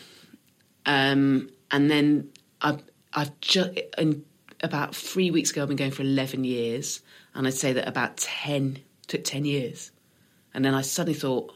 Um, 0.85 1.49
and 1.71 1.91
then 1.91 2.29
I've, 2.63 2.83
I've 3.13 3.41
just, 3.41 3.71
in 3.97 4.25
about 4.63 4.95
three 4.95 5.31
weeks 5.31 5.51
ago, 5.51 5.63
I've 5.63 5.69
been 5.69 5.77
going 5.77 5.91
for 5.91 6.03
11 6.03 6.45
years. 6.45 7.01
And 7.35 7.47
I'd 7.47 7.55
say 7.55 7.73
that 7.73 7.87
about 7.87 8.17
10, 8.17 8.79
took 9.07 9.25
10 9.25 9.45
years. 9.45 9.93
And 10.55 10.65
then 10.65 10.75
I 10.75 10.83
suddenly 10.83 11.19
thought, 11.19 11.55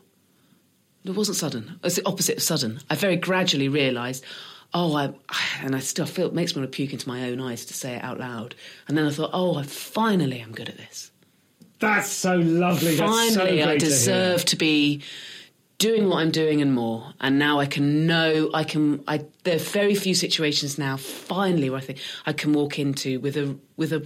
it 1.05 1.11
wasn't 1.11 1.37
sudden. 1.37 1.81
It's 1.83 1.97
the 1.97 2.07
opposite 2.07 2.37
of 2.37 2.43
sudden. 2.43 2.81
I 2.89 2.95
very 2.95 3.17
gradually 3.17 3.69
realised, 3.69 4.25
oh, 4.73 4.95
I, 4.95 5.13
and 5.63 5.75
I 5.75 5.81
still 5.81 6.07
feel 6.07 6.27
it 6.27 6.35
makes 6.35 6.55
me 6.55 6.61
want 6.63 6.71
to 6.71 6.77
puke 6.77 6.93
into 6.93 7.09
my 7.09 7.29
own 7.29 7.41
eyes 7.41 7.65
to 7.67 7.75
say 7.75 7.95
it 7.95 8.05
out 8.05 8.19
loud. 8.19 8.55
And 8.87 8.97
then 8.97 9.07
I 9.07 9.11
thought, 9.11 9.31
oh, 9.33 9.57
I 9.57 9.65
finally 9.65 10.41
am 10.41 10.53
good 10.53 10.69
at 10.69 10.77
this. 10.77 11.11
That's 11.81 12.09
so 12.09 12.37
lovely. 12.37 12.97
Finally, 12.97 13.35
That's 13.35 13.65
so 13.65 13.71
I 13.71 13.73
to 13.73 13.79
deserve 13.79 14.41
hear. 14.41 14.47
to, 14.47 14.57
be 14.57 15.03
doing 15.89 16.09
what 16.09 16.19
I'm 16.23 16.31
doing 16.31 16.63
and 16.63 16.73
more. 16.75 17.13
And 17.21 17.39
now 17.39 17.59
I 17.61 17.67
can 17.67 18.07
know 18.07 18.51
I 18.55 18.65
can. 18.65 19.03
I 19.09 19.25
there 19.45 19.57
are 19.57 19.67
very 19.81 19.95
few 19.95 20.15
situations 20.15 20.79
now. 20.79 20.97
Finally, 20.97 21.69
where 21.71 21.81
I 21.83 21.85
think 21.89 21.99
I 22.27 22.33
can 22.33 22.53
walk 22.53 22.79
into 22.79 23.21
with 23.21 23.37
a 23.37 23.57
with 23.77 23.93
a, 23.93 24.03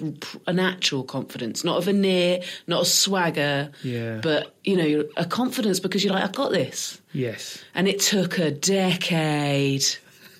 a 0.47 0.53
natural 0.53 1.03
confidence, 1.05 1.63
not 1.65 1.79
a 1.79 1.81
veneer, 1.83 2.41
not 2.67 2.83
a 2.83 2.87
swagger, 2.87 3.71
Yeah. 3.83 4.21
but 4.23 4.55
you 4.65 4.77
know, 4.77 5.05
a 5.17 5.25
confidence 5.27 5.79
because 5.81 6.03
you're 6.05 6.15
like, 6.15 6.25
I've 6.25 6.35
got 6.35 6.51
this. 6.53 7.01
Yes. 7.13 7.63
And 7.75 7.87
it 7.89 8.01
took 8.01 8.39
a 8.39 8.51
decade. 8.51 9.85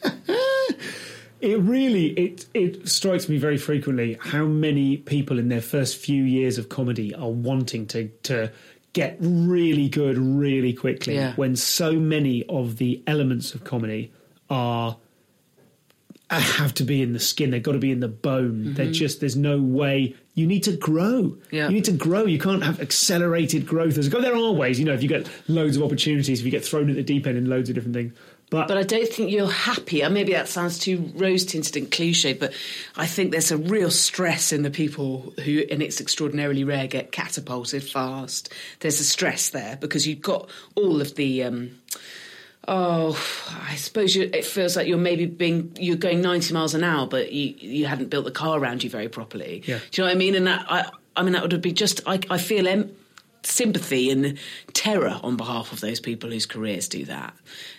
It 1.43 1.61
really 1.61 2.07
it 2.13 2.47
it 2.55 2.89
strikes 2.89 3.29
me 3.29 3.37
very 3.37 3.59
frequently 3.59 4.17
how 4.21 4.47
many 4.47 4.97
people 4.97 5.39
in 5.39 5.49
their 5.51 5.61
first 5.61 5.99
few 5.99 6.25
years 6.25 6.57
of 6.57 6.71
comedy 6.71 7.15
are 7.15 7.29
wanting 7.31 7.87
to 7.89 8.09
to 8.23 8.51
get 8.97 9.17
really 9.21 9.89
good 9.91 10.17
really 10.17 10.73
quickly 10.73 11.15
Yeah. 11.17 11.35
when 11.37 11.55
so 11.55 11.93
many 11.93 12.45
of 12.49 12.79
the 12.79 13.03
elements 13.07 13.55
of 13.55 13.63
comedy 13.63 14.11
are 14.49 14.97
uh, 16.29 16.41
have 16.41 16.75
to 16.75 16.83
be 16.83 17.03
in 17.03 17.13
the 17.13 17.21
skin 17.21 17.51
they've 17.51 17.63
got 17.63 17.73
to 17.73 17.79
be 17.79 17.93
in 17.93 18.01
the 18.01 18.09
bone. 18.09 18.75
They're 18.75 18.91
just 18.91 19.21
there's 19.21 19.37
no 19.37 19.61
way. 19.61 20.17
You 20.35 20.47
need 20.47 20.65
to 20.65 20.77
grow. 20.77 21.37
Yeah. 21.53 21.69
you 21.69 21.75
need 21.75 21.85
to 21.85 21.93
grow. 21.93 22.25
You 22.25 22.39
can't 22.39 22.65
have 22.65 22.81
accelerated 22.81 23.65
growth. 23.67 23.95
There 23.95 24.35
are 24.35 24.53
ways 24.53 24.79
you 24.81 24.85
know 24.87 24.95
if 24.95 25.03
you 25.03 25.09
get 25.09 25.29
loads 25.47 25.77
of 25.77 25.83
opportunities 25.85 26.41
if 26.41 26.45
you 26.45 26.51
get 26.51 26.65
thrown 26.65 26.91
at 26.91 26.97
the 26.97 27.03
deep 27.05 27.27
end 27.27 27.37
in 27.39 27.49
loads 27.49 27.69
of 27.69 27.75
different 27.77 27.95
things 27.95 28.13
but, 28.61 28.69
But 28.69 28.79
I 28.79 28.83
don't 28.83 29.09
think 29.09 29.31
you're 29.31 29.51
happy. 29.51 30.03
And 30.03 30.15
maybe 30.15 30.33
that 30.33 30.49
sounds 30.49 30.79
too 30.79 31.11
rose 31.15 31.45
tinted 31.45 31.77
and 31.77 31.91
cliche, 31.91 32.33
but 32.33 32.53
I 32.97 33.07
think 33.07 33.33
there's 33.33 33.51
a 33.51 33.57
real 33.57 33.91
stress 33.91 34.53
in 34.53 34.63
the 34.63 34.71
people 34.71 35.33
who, 35.45 35.65
and 35.71 35.83
it's 35.83 36.01
extraordinarily 36.01 36.65
rare, 36.65 36.87
get 36.87 37.13
catapulted 37.13 37.85
fast. 37.85 38.53
There's 38.81 39.01
a 39.01 39.05
stress 39.05 39.51
there 39.51 39.77
because 39.81 40.07
you've 40.07 40.23
got 40.23 40.49
all 40.75 41.01
of 41.01 41.15
the. 41.15 41.45
Um, 41.45 41.79
Oh, 42.69 43.17
I 43.63 43.77
suppose 43.77 44.17
you, 44.17 44.29
it 44.33 44.45
feels 44.45 44.77
like 44.77 44.89
you're 44.89 44.99
maybe 44.99 45.27
being 45.27 45.77
you're 45.79 45.95
going 45.97 46.21
90 46.21 46.53
miles 46.53 46.75
an 46.75 46.83
hour, 46.83 47.07
but 47.07 47.33
you 47.33 47.55
you 47.59 47.87
hadn't 47.87 48.11
built 48.11 48.25
the 48.25 48.33
car 48.33 48.59
around 48.59 48.83
you 48.83 48.91
very 48.91 49.09
properly. 49.09 49.63
Yeah. 49.65 49.79
Do 49.93 50.03
you 50.03 50.05
know 50.05 50.09
what 50.09 50.17
I 50.17 50.19
mean? 50.19 50.35
And 50.35 50.47
that 50.49 50.67
I 50.69 50.91
I 51.17 51.23
mean 51.23 51.35
that 51.35 51.43
would 51.43 51.63
be 51.63 51.73
just 51.73 52.01
I 52.07 52.19
I 52.29 52.39
feel 52.39 52.67
em- 52.67 52.91
sympathy 53.47 54.11
and 54.11 54.39
terror 54.73 55.19
on 55.23 55.37
behalf 55.37 55.73
of 55.73 55.81
those 55.81 56.01
people 56.01 56.31
whose 56.31 56.47
careers 56.47 56.89
do 56.89 57.05
that. 57.05 57.35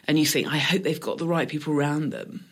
And 0.07 0.17
you 0.17 0.25
think, 0.25 0.47
I 0.47 0.57
hope 0.57 0.83
they've 0.83 1.00
got 1.00 1.17
the 1.17 1.27
right 1.27 1.47
people 1.47 1.74
around 1.74 2.12
them. 2.12 2.45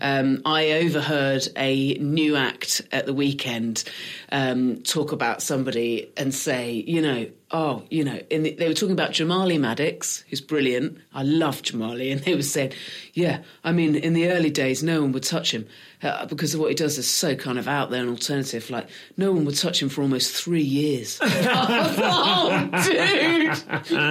Um, 0.00 0.42
I 0.44 0.72
overheard 0.72 1.48
a 1.56 1.94
new 1.94 2.36
act 2.36 2.82
at 2.92 3.06
the 3.06 3.14
weekend 3.14 3.82
um, 4.30 4.82
talk 4.82 5.10
about 5.10 5.42
somebody 5.42 6.12
and 6.16 6.32
say, 6.32 6.72
you 6.72 7.02
know, 7.02 7.26
oh, 7.50 7.82
you 7.90 8.04
know, 8.04 8.20
the, 8.30 8.54
they 8.54 8.68
were 8.68 8.74
talking 8.74 8.92
about 8.92 9.10
Jamali 9.10 9.58
Maddix, 9.58 10.22
who's 10.28 10.40
brilliant. 10.40 10.98
I 11.12 11.22
love 11.22 11.62
Jamali, 11.62 12.12
and 12.12 12.20
they 12.20 12.34
were 12.34 12.42
saying, 12.42 12.72
yeah, 13.14 13.42
I 13.64 13.72
mean, 13.72 13.96
in 13.96 14.12
the 14.12 14.30
early 14.30 14.50
days, 14.50 14.82
no 14.82 15.02
one 15.02 15.12
would 15.12 15.24
touch 15.24 15.52
him 15.52 15.66
uh, 16.02 16.26
because 16.26 16.54
of 16.54 16.60
what 16.60 16.68
he 16.68 16.74
does 16.74 16.96
is 16.98 17.08
so 17.08 17.34
kind 17.34 17.58
of 17.58 17.66
out 17.66 17.90
there 17.90 18.00
and 18.00 18.10
alternative. 18.10 18.70
Like, 18.70 18.88
no 19.16 19.32
one 19.32 19.44
would 19.44 19.56
touch 19.56 19.82
him 19.82 19.88
for 19.88 20.02
almost 20.02 20.34
three 20.34 20.62
years. 20.62 21.18
oh, 21.22 22.68
dude, 22.84 23.58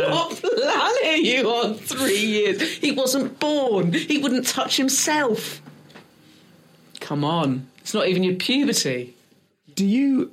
what 0.10 0.36
planet 0.36 1.06
are 1.06 1.15
you 1.15 1.50
on? 1.50 1.75
Three 1.75 2.20
years. 2.20 2.62
He 2.62 2.91
wasn't 2.91 3.39
born. 3.39 3.94
He 3.94 4.17
wouldn't 4.17 4.48
touch 4.48 4.77
himself. 4.77 5.62
Come 7.00 7.24
on. 7.24 7.67
It's 7.79 7.94
not 7.94 8.08
even 8.08 8.24
your 8.24 8.36
puberty. 8.36 9.15
Do 9.75 9.86
you 9.86 10.32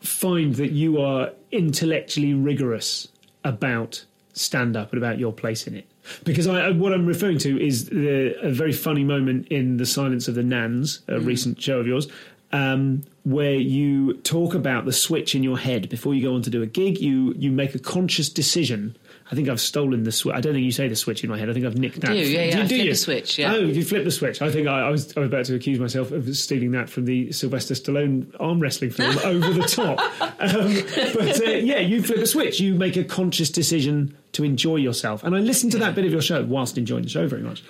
find 0.00 0.56
that 0.56 0.72
you 0.72 1.00
are 1.00 1.30
intellectually 1.52 2.34
rigorous 2.34 3.06
about 3.44 4.04
stand 4.32 4.76
up 4.76 4.92
and 4.92 4.98
about 4.98 5.18
your 5.18 5.32
place 5.32 5.66
in 5.66 5.76
it? 5.76 5.86
Because 6.24 6.46
I, 6.46 6.70
what 6.70 6.92
I'm 6.92 7.06
referring 7.06 7.38
to 7.38 7.64
is 7.64 7.86
the, 7.86 8.36
a 8.42 8.50
very 8.50 8.72
funny 8.72 9.04
moment 9.04 9.48
in 9.48 9.76
The 9.76 9.86
Silence 9.86 10.28
of 10.28 10.34
the 10.34 10.42
Nans, 10.42 11.00
a 11.08 11.20
recent 11.20 11.60
show 11.62 11.78
of 11.78 11.86
yours, 11.86 12.08
um, 12.52 13.02
where 13.24 13.54
you 13.54 14.14
talk 14.14 14.54
about 14.54 14.84
the 14.84 14.92
switch 14.92 15.34
in 15.34 15.42
your 15.42 15.58
head 15.58 15.88
before 15.88 16.14
you 16.14 16.22
go 16.22 16.34
on 16.34 16.42
to 16.42 16.50
do 16.50 16.62
a 16.62 16.66
gig. 16.66 17.00
You 17.00 17.34
you 17.36 17.50
make 17.50 17.74
a 17.74 17.78
conscious 17.78 18.28
decision. 18.28 18.96
I 19.32 19.34
think 19.34 19.48
I've 19.48 19.62
stolen 19.62 20.02
the 20.02 20.12
switch. 20.12 20.36
I 20.36 20.42
don't 20.42 20.52
think 20.52 20.66
you 20.66 20.72
say 20.72 20.88
the 20.88 20.94
switch 20.94 21.24
in 21.24 21.30
my 21.30 21.38
head. 21.38 21.48
I 21.48 21.54
think 21.54 21.64
I've 21.64 21.78
nicked 21.78 22.02
that. 22.02 22.08
do, 22.10 22.18
yeah, 22.18 22.44
yeah, 22.44 22.62
I 22.62 22.66
flip 22.66 22.84
you? 22.84 22.90
the 22.90 22.94
switch, 22.94 23.38
yeah. 23.38 23.54
Oh, 23.54 23.60
you 23.60 23.82
flip 23.82 24.04
the 24.04 24.10
switch. 24.10 24.42
I 24.42 24.50
think 24.50 24.68
I, 24.68 24.80
I 24.80 24.90
was 24.90 25.16
I 25.16 25.20
was 25.20 25.28
about 25.28 25.46
to 25.46 25.54
accuse 25.54 25.78
myself 25.78 26.10
of 26.12 26.36
stealing 26.36 26.72
that 26.72 26.90
from 26.90 27.06
the 27.06 27.32
Sylvester 27.32 27.72
Stallone 27.72 28.26
arm 28.38 28.60
wrestling 28.60 28.90
film 28.90 29.16
Over 29.24 29.54
the 29.54 29.62
Top. 29.62 29.98
Um, 30.20 30.74
but 31.14 31.40
uh, 31.40 31.50
yeah, 31.50 31.78
you 31.78 32.02
flip 32.02 32.18
a 32.18 32.26
switch. 32.26 32.60
You 32.60 32.74
make 32.74 32.96
a 32.98 33.04
conscious 33.04 33.48
decision 33.48 34.14
to 34.32 34.44
enjoy 34.44 34.76
yourself. 34.76 35.24
And 35.24 35.34
I 35.34 35.38
listened 35.38 35.72
to 35.72 35.78
that 35.78 35.94
bit 35.94 36.04
of 36.04 36.12
your 36.12 36.20
show 36.20 36.44
whilst 36.44 36.76
enjoying 36.76 37.04
the 37.04 37.08
show 37.08 37.26
very 37.26 37.42
much. 37.42 37.64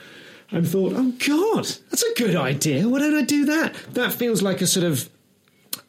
And 0.51 0.69
thought, 0.69 0.95
oh 0.97 1.13
God, 1.27 1.65
that's 1.91 2.03
a 2.03 2.15
good 2.17 2.35
idea. 2.35 2.89
Why 2.89 2.99
don't 2.99 3.15
I 3.15 3.23
do 3.23 3.45
that? 3.47 3.75
That 3.93 4.13
feels 4.13 4.43
like 4.43 4.61
a 4.61 4.67
sort 4.67 4.85
of 4.85 5.09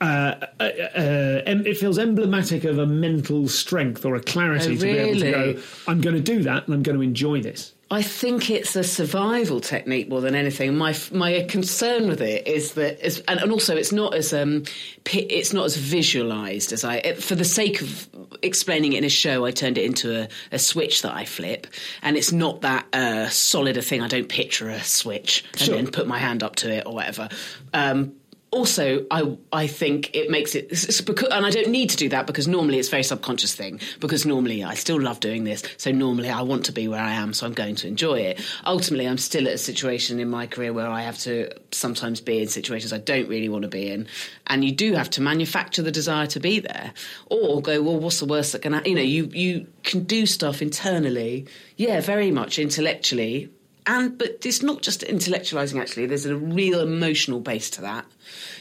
uh, 0.04 0.46
uh, 0.60 0.64
uh, 0.64 1.42
em- 1.46 1.66
it 1.66 1.78
feels 1.78 1.98
emblematic 1.98 2.64
of 2.66 2.78
a 2.78 2.86
mental 2.86 3.48
strength 3.48 4.06
or 4.06 4.16
a 4.16 4.22
clarity 4.22 4.74
Oh, 4.74 4.76
to 4.76 4.82
be 4.82 4.90
able 4.98 5.20
to 5.22 5.32
go. 5.32 5.62
I'm 5.88 6.02
going 6.02 6.16
to 6.16 6.22
do 6.22 6.44
that, 6.44 6.66
and 6.66 6.74
I'm 6.76 6.84
going 6.84 6.98
to 6.98 7.04
enjoy 7.04 7.42
this. 7.42 7.74
I 7.92 8.02
think 8.02 8.50
it's 8.50 8.76
a 8.76 8.84
survival 8.84 9.60
technique 9.62 10.10
more 10.10 10.20
than 10.20 10.34
anything. 10.34 10.76
My 10.78 10.96
my 11.12 11.42
concern 11.48 12.08
with 12.08 12.22
it 12.22 12.48
is 12.48 12.74
that, 12.74 13.06
is, 13.06 13.20
and, 13.28 13.40
and 13.40 13.52
also 13.52 13.76
it's 13.78 13.92
not 13.92 14.16
as 14.16 14.34
um, 14.34 14.64
it's 15.06 15.54
not 15.54 15.66
as 15.66 15.78
visualized 15.78 16.74
as 16.74 16.84
I. 16.84 16.96
It, 16.98 17.24
for 17.24 17.36
the 17.36 17.46
sake 17.46 17.82
of 17.82 18.10
explaining 18.42 18.94
it 18.94 18.98
in 19.00 19.04
a 19.04 19.10
show, 19.10 19.46
I 19.46 19.52
turned 19.52 19.78
it 19.78 19.86
into 19.86 20.24
a, 20.24 20.28
a 20.52 20.58
switch 20.58 21.04
that 21.04 21.14
I 21.14 21.26
flip, 21.26 21.68
and 22.02 22.18
it's 22.18 22.32
not 22.32 22.62
that 22.62 22.88
uh, 22.94 23.30
solid 23.30 23.78
a 23.78 23.82
thing. 23.84 24.02
I 24.02 24.08
don't 24.08 24.28
picture 24.30 24.70
a 24.70 24.82
switch 24.84 25.44
and 25.52 25.62
Sure. 25.62 25.76
then 25.76 25.88
put 25.92 26.08
my 26.08 26.18
hand 26.18 26.42
up 26.42 26.56
to 26.58 26.72
it 26.72 26.88
or 26.88 26.94
whatever. 26.96 27.30
Um, 27.74 28.14
also, 28.54 29.06
I 29.12 29.38
I 29.52 29.68
think 29.68 30.16
it 30.16 30.30
makes 30.30 30.56
it, 30.56 30.70
because, 31.06 31.30
and 31.30 31.46
I 31.46 31.50
don't 31.50 31.70
need 31.70 31.90
to 31.90 31.98
do 31.98 32.10
that 32.10 32.28
because 32.28 32.48
normally 32.48 32.78
it's 32.80 32.88
a 32.88 32.92
very 32.92 33.04
subconscious 33.04 33.56
thing. 33.56 33.80
Because 34.00 34.26
normally 34.26 34.64
I 34.64 34.76
still 34.76 35.02
love 35.02 35.20
doing 35.20 35.44
this, 35.44 35.64
so 35.78 35.92
normally 35.92 36.30
I 36.30 36.42
want 36.42 36.66
to 36.66 36.72
be 36.72 36.88
where 36.88 37.02
I 37.02 37.14
am, 37.14 37.34
so 37.34 37.46
I'm 37.46 37.54
going 37.54 37.76
to 37.76 37.88
enjoy 37.88 38.20
it. 38.20 38.42
Ultimately, 38.66 39.08
I'm 39.08 39.18
still 39.18 39.48
at 39.48 39.54
a 39.56 39.58
situation 39.58 40.20
in 40.20 40.30
my 40.30 40.48
career 40.48 40.72
where 40.74 40.88
I 40.88 41.02
have 41.02 41.18
to 41.20 41.50
sometimes 41.72 42.22
be 42.22 42.42
in 42.42 42.48
situations 42.48 42.94
I 42.94 43.00
don't 43.00 43.28
really 43.28 43.50
want 43.50 43.64
to 43.64 43.70
be 43.70 43.90
in, 43.90 44.08
and 44.48 44.64
you 44.64 44.72
do 44.72 44.94
have 44.94 45.10
to 45.12 45.22
manufacture 45.22 45.82
the 45.82 45.92
desire 45.92 46.28
to 46.28 46.40
be 46.40 46.60
there, 46.60 46.94
or 47.28 47.62
go, 47.62 47.82
well, 47.82 48.00
what's 48.00 48.20
the 48.20 48.26
worst 48.26 48.52
that 48.52 48.62
can 48.62 48.74
happen? 48.74 48.90
You 48.90 48.96
know, 48.96 49.02
you 49.02 49.26
you 49.34 49.68
can 49.84 50.04
do 50.04 50.26
stuff 50.26 50.62
internally, 50.62 51.48
yeah, 51.78 52.02
very 52.02 52.32
much 52.32 52.60
intellectually, 52.60 53.50
and 53.86 54.18
but 54.18 54.46
it's 54.46 54.62
not 54.62 54.82
just 54.82 55.02
intellectualizing 55.02 55.80
actually. 55.80 56.06
There's 56.06 56.26
a 56.26 56.36
real 56.36 56.82
emotional 56.82 57.40
base 57.40 57.70
to 57.72 57.82
that 57.82 58.06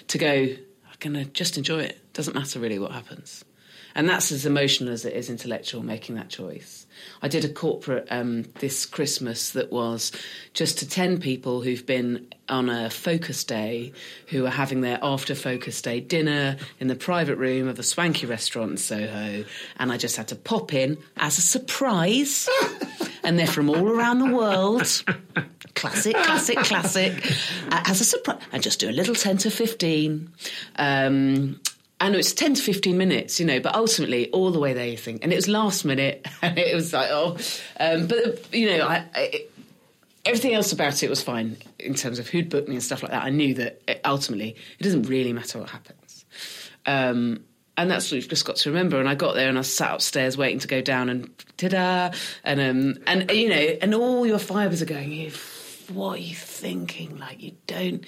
to 0.08 0.18
go 0.18 0.30
i'm 0.30 0.96
gonna 1.00 1.24
just 1.24 1.56
enjoy 1.56 1.80
it. 1.80 1.98
Doesn't 2.12 2.34
matter 2.34 2.58
really 2.58 2.78
what 2.78 2.92
happens. 2.92 3.44
And 3.94 4.08
that's 4.08 4.32
as 4.32 4.46
emotional 4.46 4.92
as 4.92 5.04
it 5.04 5.12
is 5.14 5.28
intellectual 5.28 5.82
making 5.82 6.14
that 6.14 6.28
choice 6.28 6.81
i 7.22 7.28
did 7.28 7.44
a 7.44 7.48
corporate 7.48 8.06
um, 8.10 8.42
this 8.60 8.84
christmas 8.84 9.50
that 9.50 9.72
was 9.72 10.12
just 10.52 10.78
to 10.78 10.88
10 10.88 11.20
people 11.20 11.62
who've 11.62 11.86
been 11.86 12.26
on 12.48 12.68
a 12.68 12.90
focus 12.90 13.44
day 13.44 13.92
who 14.28 14.44
are 14.44 14.50
having 14.50 14.82
their 14.82 14.98
after 15.02 15.34
focus 15.34 15.80
day 15.80 16.00
dinner 16.00 16.56
in 16.78 16.88
the 16.88 16.96
private 16.96 17.36
room 17.36 17.68
of 17.68 17.78
a 17.78 17.82
swanky 17.82 18.26
restaurant 18.26 18.72
in 18.72 18.76
soho 18.76 19.44
and 19.78 19.92
i 19.92 19.96
just 19.96 20.16
had 20.16 20.28
to 20.28 20.36
pop 20.36 20.74
in 20.74 20.98
as 21.16 21.38
a 21.38 21.42
surprise 21.42 22.48
and 23.24 23.38
they're 23.38 23.46
from 23.46 23.70
all 23.70 23.88
around 23.88 24.18
the 24.18 24.34
world. 24.34 25.02
Classic, 25.74 26.14
classic, 26.14 26.58
classic. 26.58 27.12
Uh, 27.70 27.82
as 27.86 28.00
a 28.00 28.04
surprise, 28.04 28.40
and 28.52 28.62
just 28.62 28.80
do 28.80 28.88
a 28.88 28.92
little 28.92 29.14
ten 29.14 29.36
to 29.38 29.50
fifteen. 29.50 30.30
Um, 30.76 31.60
and 32.02 32.14
it's 32.16 32.32
10 32.34 32.54
to 32.54 32.62
15 32.62 32.98
minutes, 32.98 33.40
you 33.40 33.46
know, 33.46 33.60
but 33.60 33.74
ultimately 33.74 34.30
all 34.32 34.50
the 34.50 34.58
way 34.58 34.74
there 34.74 34.86
you 34.86 34.96
think. 34.98 35.22
And 35.22 35.32
it 35.32 35.36
was 35.36 35.48
last 35.48 35.84
minute, 35.84 36.26
and 36.42 36.58
it 36.58 36.74
was 36.74 36.92
like, 36.92 37.08
oh. 37.10 37.38
Um, 37.80 38.06
but, 38.08 38.52
you 38.54 38.76
know, 38.76 38.86
I, 38.86 39.06
I, 39.14 39.46
everything 40.24 40.52
else 40.54 40.72
about 40.72 41.02
it 41.02 41.08
was 41.08 41.22
fine 41.22 41.56
in 41.78 41.94
terms 41.94 42.18
of 42.18 42.28
who'd 42.28 42.48
booked 42.50 42.68
me 42.68 42.74
and 42.74 42.82
stuff 42.84 43.02
like 43.02 43.12
that. 43.12 43.22
I 43.24 43.30
knew 43.30 43.54
that 43.54 43.80
it, 43.88 44.00
ultimately 44.04 44.56
it 44.78 44.82
doesn't 44.82 45.04
really 45.04 45.32
matter 45.32 45.58
what 45.58 45.70
happens. 45.70 46.24
Um, 46.86 47.44
and 47.78 47.90
that's 47.90 48.10
what 48.10 48.16
you've 48.16 48.28
just 48.28 48.44
got 48.44 48.56
to 48.56 48.70
remember. 48.70 49.00
And 49.00 49.08
I 49.08 49.14
got 49.14 49.34
there 49.34 49.48
and 49.48 49.58
I 49.58 49.62
sat 49.62 49.94
upstairs 49.94 50.36
waiting 50.36 50.58
to 50.58 50.68
go 50.68 50.82
down 50.82 51.08
and 51.08 51.30
ta-da, 51.56 52.10
and 52.44 52.60
um, 52.60 53.02
and 53.06 53.30
you 53.30 53.48
know, 53.48 53.56
and 53.56 53.94
all 53.94 54.26
your 54.26 54.38
fibres 54.38 54.82
are 54.82 54.86
going. 54.86 55.10
"You- 55.12 55.30
What 55.92 56.18
are 56.18 56.22
you 56.22 56.34
thinking? 56.34 57.16
Like 57.18 57.42
you 57.42 57.52
don't. 57.66 58.04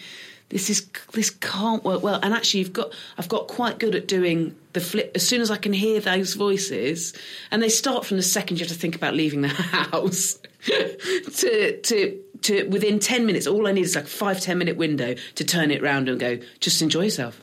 This 0.50 0.70
is 0.70 0.88
this 1.12 1.30
can't 1.30 1.82
work 1.84 2.02
well. 2.02 2.20
And 2.22 2.34
actually, 2.34 2.60
you've 2.60 2.72
got 2.72 2.92
I've 3.18 3.28
got 3.28 3.48
quite 3.48 3.78
good 3.78 3.94
at 3.94 4.06
doing 4.06 4.54
the 4.72 4.80
flip. 4.80 5.12
As 5.14 5.26
soon 5.26 5.40
as 5.40 5.50
I 5.50 5.56
can 5.56 5.72
hear 5.72 6.00
those 6.00 6.34
voices, 6.34 7.12
and 7.50 7.62
they 7.62 7.68
start 7.68 8.04
from 8.04 8.16
the 8.18 8.22
second 8.22 8.58
you 8.58 8.64
have 8.64 8.72
to 8.72 8.78
think 8.78 8.94
about 8.94 9.14
leaving 9.14 9.40
the 9.40 9.48
house 9.48 10.38
to 10.66 11.80
to 11.80 12.20
to 12.42 12.68
within 12.68 12.98
ten 12.98 13.26
minutes. 13.26 13.46
All 13.46 13.66
I 13.66 13.72
need 13.72 13.84
is 13.84 13.96
like 13.96 14.04
a 14.04 14.08
five 14.08 14.40
ten 14.40 14.58
minute 14.58 14.76
window 14.76 15.14
to 15.34 15.44
turn 15.44 15.70
it 15.70 15.82
round 15.82 16.08
and 16.08 16.20
go. 16.20 16.38
Just 16.60 16.82
enjoy 16.82 17.04
yourself. 17.04 17.40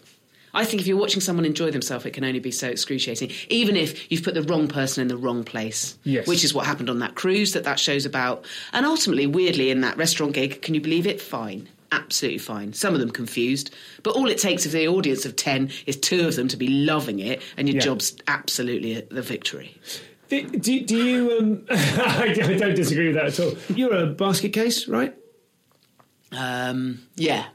I 0.53 0.65
think 0.65 0.81
if 0.81 0.88
you're 0.88 0.98
watching 0.98 1.22
someone 1.22 1.46
enjoy 1.46 1.72
themselves, 1.72 2.05
it 2.05 2.12
can 2.12 2.25
only 2.25 2.39
be 2.39 2.51
so 2.51 2.67
excruciating, 2.67 3.31
even 3.48 3.77
if 3.77 4.12
you've 4.12 4.24
put 4.24 4.34
the 4.34 4.43
wrong 4.43 4.67
person 4.67 5.01
in 5.01 5.08
the 5.08 5.15
wrong 5.15 5.46
place. 5.46 5.98
Yes. 6.03 6.27
Which 6.27 6.43
is 6.43 6.53
what 6.53 6.65
happened 6.65 6.89
on 6.89 7.00
that 7.00 7.15
cruise 7.15 7.53
that 7.53 7.63
that 7.63 7.79
show's 7.79 8.05
about. 8.05 8.43
And 8.74 8.86
ultimately, 8.86 9.27
weirdly, 9.27 9.70
in 9.70 9.79
that 9.81 9.96
restaurant 9.96 10.34
gig, 10.34 10.62
can 10.62 10.74
you 10.74 10.81
believe 10.81 11.08
it? 11.08 11.22
Fine. 11.22 11.70
Absolutely 11.93 12.38
fine. 12.38 12.71
Some 12.74 12.93
of 12.93 13.00
them 13.01 13.12
confused. 13.12 13.74
But 14.03 14.15
all 14.15 14.29
it 14.29 14.38
takes 14.38 14.65
of 14.65 14.71
the 14.71 14.88
audience 14.88 15.25
of 15.25 15.36
10 15.36 15.71
is 15.86 15.98
two 15.98 16.25
of 16.27 16.36
them 16.38 16.48
to 16.48 16.57
be 16.57 16.67
loving 16.67 17.19
it, 17.19 17.41
and 17.57 17.67
your 17.67 17.75
Yeah. 17.75 17.81
job's 17.81 18.15
absolutely 18.27 19.01
the 19.12 19.21
victory. 19.21 19.77
Do, 20.29 20.48
do, 20.48 20.79
do 20.86 20.95
you? 21.03 21.38
Um, 21.38 21.65
I 21.69 22.33
don't 22.33 22.75
disagree 22.75 23.07
with 23.07 23.15
that 23.15 23.25
at 23.25 23.39
all. 23.41 23.53
You're 23.75 23.93
a 23.93 24.05
basket 24.07 24.53
case, 24.53 24.88
right? 24.88 25.13
Um, 26.31 27.01
yeah. 27.15 27.45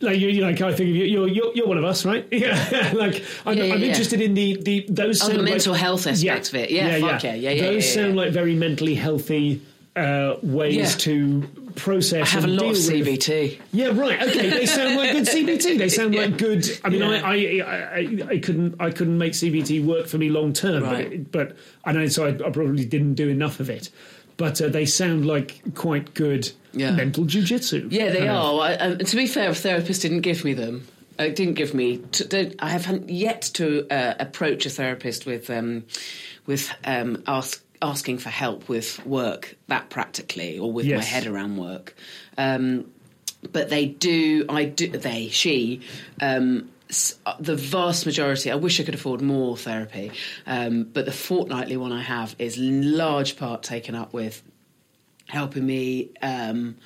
Like 0.00 0.18
you, 0.18 0.32
like 0.42 0.60
I 0.60 0.72
think 0.74 0.90
of 0.90 0.96
you, 0.96 1.04
you're 1.04 1.28
you're 1.28 1.54
you're 1.54 1.68
one 1.68 1.78
of 1.78 1.84
us, 1.84 2.04
right? 2.04 2.26
Yeah. 2.32 2.92
like 2.94 3.22
I'm, 3.46 3.56
Yeah, 3.56 3.64
yeah, 3.64 3.74
I'm 3.74 3.80
yeah. 3.80 3.86
interested 3.86 4.20
in 4.20 4.34
the 4.34 4.60
the 4.60 4.86
those 4.88 5.22
Oh, 5.22 5.26
the 5.26 5.32
sound 5.34 5.42
like- 5.44 5.50
mental 5.52 5.74
health 5.74 6.06
aspect 6.08 6.48
of 6.48 6.56
it. 6.56 6.70
Yeah, 6.72 6.98
fuck 6.98 7.22
yeah, 7.22 7.34
yeah, 7.34 7.50
yeah, 7.50 7.62
Those 7.62 7.86
yeah, 7.86 7.94
sound 8.02 8.16
yeah. 8.16 8.22
like 8.22 8.32
very 8.32 8.56
mentally 8.56 8.96
healthy 8.96 9.62
uh, 9.94 10.34
ways 10.42 10.74
Yeah. 10.76 10.86
to 10.98 11.42
process. 11.76 12.22
I 12.28 12.30
have 12.30 12.44
a 12.44 12.48
lot 12.48 12.66
of 12.70 12.76
deal 12.76 12.98
with- 13.00 13.06
CBT. 13.20 13.60
Yeah, 13.72 13.88
right. 13.88 14.22
Okay, 14.22 14.50
they 14.50 14.66
sound 14.66 14.96
like 14.96 15.12
good 15.12 15.26
CBT. 15.26 15.78
They 15.78 15.88
sound 15.88 16.14
like 16.14 16.38
good. 16.38 16.66
I 16.84 16.88
mean, 16.90 17.00
Yeah. 17.00 17.20
I, 17.24 17.34
I, 17.34 17.98
I, 17.98 18.28
I 18.30 18.38
couldn't, 18.38 18.76
I 18.80 18.90
couldn't 18.90 19.18
make 19.18 19.32
CBT 19.32 19.84
work 19.84 20.06
for 20.06 20.18
me 20.18 20.28
long 20.30 20.52
term. 20.52 20.82
Right. 20.84 21.30
But, 21.30 21.48
but 21.50 21.56
I 21.84 21.92
know, 21.92 22.06
so 22.08 22.26
I, 22.26 22.28
I 22.30 22.50
probably 22.50 22.84
didn't 22.84 23.14
do 23.14 23.28
enough 23.28 23.60
of 23.60 23.68
it. 23.70 23.90
But 24.36 24.60
uh, 24.60 24.68
they 24.68 24.84
sound 24.84 25.26
like 25.26 25.60
quite 25.74 26.14
good 26.14 26.50
Yeah. 26.72 26.90
mental 26.92 27.24
jujitsu. 27.24 27.88
Yeah, 27.90 28.10
they 28.10 28.28
Uh, 28.28 28.36
are. 28.36 28.60
I, 28.62 28.74
um, 28.74 28.98
to 28.98 29.16
be 29.16 29.26
fair, 29.26 29.50
a 29.50 29.54
therapist 29.54 30.02
didn't 30.02 30.22
give 30.22 30.44
me 30.44 30.54
them. 30.54 30.86
Uh, 31.18 31.28
didn't 31.28 31.54
give 31.54 31.72
me. 31.74 31.98
T- 32.10 32.52
I 32.58 32.68
have 32.70 33.08
yet 33.08 33.42
to 33.54 33.86
uh, 33.88 34.14
approach 34.18 34.66
a 34.66 34.70
therapist 34.70 35.24
with 35.26 35.48
um, 35.50 35.84
with 36.46 36.72
um, 36.84 37.22
ask, 37.28 37.63
asking 37.84 38.18
for 38.18 38.30
help 38.30 38.68
with 38.68 39.04
work 39.06 39.56
that 39.68 39.90
practically, 39.90 40.58
or 40.58 40.72
with 40.72 40.86
my 40.86 41.02
head 41.02 41.26
around 41.26 41.56
work. 41.56 41.94
Um, 42.36 42.90
but 43.52 43.68
they 43.68 43.86
do. 43.86 44.46
I 44.48 44.64
do. 44.64 44.88
They. 44.88 45.28
She. 45.28 45.82
Um, 46.20 46.70
the 47.38 47.56
vast 47.56 48.06
majority. 48.06 48.50
I 48.50 48.56
wish 48.56 48.80
I 48.80 48.84
could 48.84 48.94
afford 48.94 49.20
more 49.20 49.56
therapy, 49.56 50.12
um, 50.46 50.84
but 50.84 51.06
the 51.06 51.12
fortnightly 51.12 51.76
one 51.76 51.92
I 51.92 52.02
have 52.02 52.34
is 52.38 52.58
in 52.58 52.96
large 52.96 53.36
part 53.36 53.62
taken 53.62 53.94
up 53.94 54.12
with 54.12 54.42
helping 55.28 55.66
me. 55.66 56.10
Um, 56.22 56.76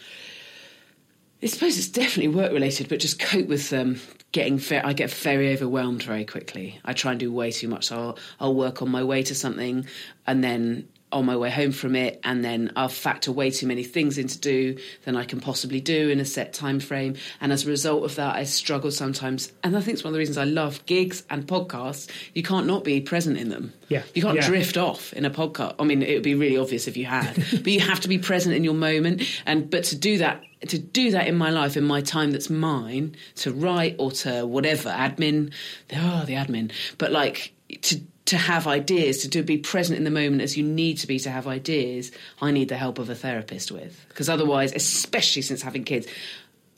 I 1.43 1.47
suppose 1.47 1.79
it's 1.79 1.89
definitely 1.89 2.35
work 2.35 2.53
related, 2.53 2.89
but 2.89 2.99
just 2.99 3.21
cope 3.21 3.47
with 3.47 3.73
um, 3.73 4.01
getting. 4.33 4.59
Ve- 4.59 4.79
I 4.79 4.93
get 4.93 5.11
very 5.11 5.53
overwhelmed 5.53 6.03
very 6.03 6.25
quickly. 6.25 6.81
I 6.85 6.93
try 6.93 7.13
and 7.13 7.21
do 7.21 7.33
way 7.33 7.51
too 7.51 7.69
much. 7.69 7.87
So 7.87 7.97
I'll, 7.97 8.19
I'll 8.41 8.55
work 8.55 8.83
on 8.83 8.91
my 8.91 9.03
way 9.05 9.23
to 9.25 9.35
something, 9.35 9.87
and 10.27 10.43
then 10.45 10.89
on 11.11 11.25
my 11.25 11.35
way 11.35 11.49
home 11.49 11.73
from 11.73 11.97
it, 11.97 12.21
and 12.23 12.45
then 12.45 12.71
I'll 12.77 12.91
factor 12.91 13.33
way 13.33 13.51
too 13.51 13.67
many 13.67 13.83
things 13.83 14.19
in 14.19 14.29
to 14.29 14.39
do 14.39 14.77
than 15.07 15.17
I 15.17 15.25
can 15.25 15.41
possibly 15.41 15.81
do 15.81 16.11
in 16.11 16.21
a 16.21 16.25
set 16.27 16.53
time 16.53 16.81
frame. 16.81 17.15
And 17.41 17.51
as 17.51 17.65
a 17.67 17.71
result 17.71 18.05
of 18.05 18.17
that, 18.17 18.35
I 18.37 18.45
struggle 18.45 18.91
sometimes. 18.91 19.51
And 19.65 19.75
I 19.75 19.81
think 19.81 19.95
it's 19.95 20.05
one 20.05 20.11
of 20.11 20.13
the 20.13 20.19
reasons 20.19 20.37
I 20.37 20.45
love 20.45 20.85
gigs 20.85 21.23
and 21.31 21.47
podcasts. 21.47 22.11
You 22.35 22.43
can't 22.43 22.67
not 22.67 22.85
be 22.85 23.01
present 23.01 23.39
in 23.39 23.49
them. 23.49 23.73
Yeah. 23.89 24.03
you 24.15 24.21
can't 24.21 24.37
Yeah. 24.37 24.47
drift 24.47 24.77
off 24.77 25.15
in 25.15 25.25
a 25.25 25.31
podcast. 25.31 25.77
I 25.79 25.85
mean, 25.85 26.03
it 26.03 26.13
would 26.13 26.23
be 26.23 26.35
really 26.35 26.59
obvious 26.59 26.87
if 26.87 26.99
you 26.99 27.07
had, 27.07 27.35
but 27.53 27.69
you 27.69 27.81
have 27.81 28.01
to 28.01 28.09
be 28.09 28.19
present 28.19 28.55
in 28.55 28.63
your 28.63 28.75
moment. 28.75 29.23
And 29.47 29.71
but 29.71 29.85
to 29.85 29.97
do 29.97 30.19
that, 30.19 30.43
to 30.67 30.79
do 30.79 31.13
that 31.13 31.27
in 31.27 31.37
my 31.37 31.51
life, 31.51 31.77
in 31.77 31.85
my 31.85 32.01
time 32.01 32.33
that's 32.33 32.51
mine, 32.51 33.17
to 33.37 33.53
write 33.53 33.97
or 33.99 34.11
to 34.11 34.47
whatever 34.47 34.91
admin, 34.91 35.53
oh, 35.95 36.25
the 36.27 36.35
admin, 36.35 36.73
but 36.99 37.13
like 37.13 37.53
to 37.83 38.01
to 38.27 38.37
have 38.37 38.67
ideas, 38.67 39.19
to 39.19 39.29
do, 39.29 39.43
be 39.43 39.57
present 39.57 39.97
in 39.97 40.05
the 40.05 40.11
moment 40.11 40.43
as 40.43 40.55
you 40.55 40.63
need 40.63 40.99
to 40.99 41.07
be 41.07 41.19
to 41.19 41.31
have 41.31 41.47
ideas. 41.47 42.13
I 42.43 42.51
need 42.51 42.69
the 42.69 42.77
help 42.77 42.99
of 42.99 43.09
a 43.09 43.15
therapist 43.15 43.73
with 43.73 44.05
because 44.09 44.29
otherwise, 44.29 44.73
especially 44.75 45.43
since 45.43 45.63
having 45.63 45.85
kids. 45.85 46.07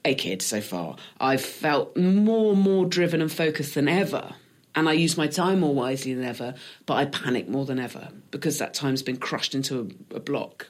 A 0.03 0.15
kid 0.15 0.41
so 0.41 0.63
far, 0.63 0.97
I've 1.21 1.43
felt 1.43 1.95
more 1.95 2.57
more 2.57 2.87
driven 2.87 3.21
and 3.21 3.31
focused 3.31 3.75
than 3.75 3.87
ever 3.87 4.35
and 4.75 4.89
I 4.89 4.93
use 4.93 5.17
my 5.17 5.27
time 5.27 5.61
more 5.61 5.75
wisely 5.75 6.15
than 6.15 6.25
ever, 6.25 6.55
but 6.87 6.95
I 6.95 7.05
panic 7.07 7.49
more 7.49 7.65
than 7.65 7.79
ever 7.79 8.09
because 8.31 8.59
that 8.59 8.75
time's 8.75 9.03
been 9.03 9.17
crushed 9.17 9.55
into 9.55 9.93
a, 10.13 10.17
a 10.17 10.21
block. 10.21 10.69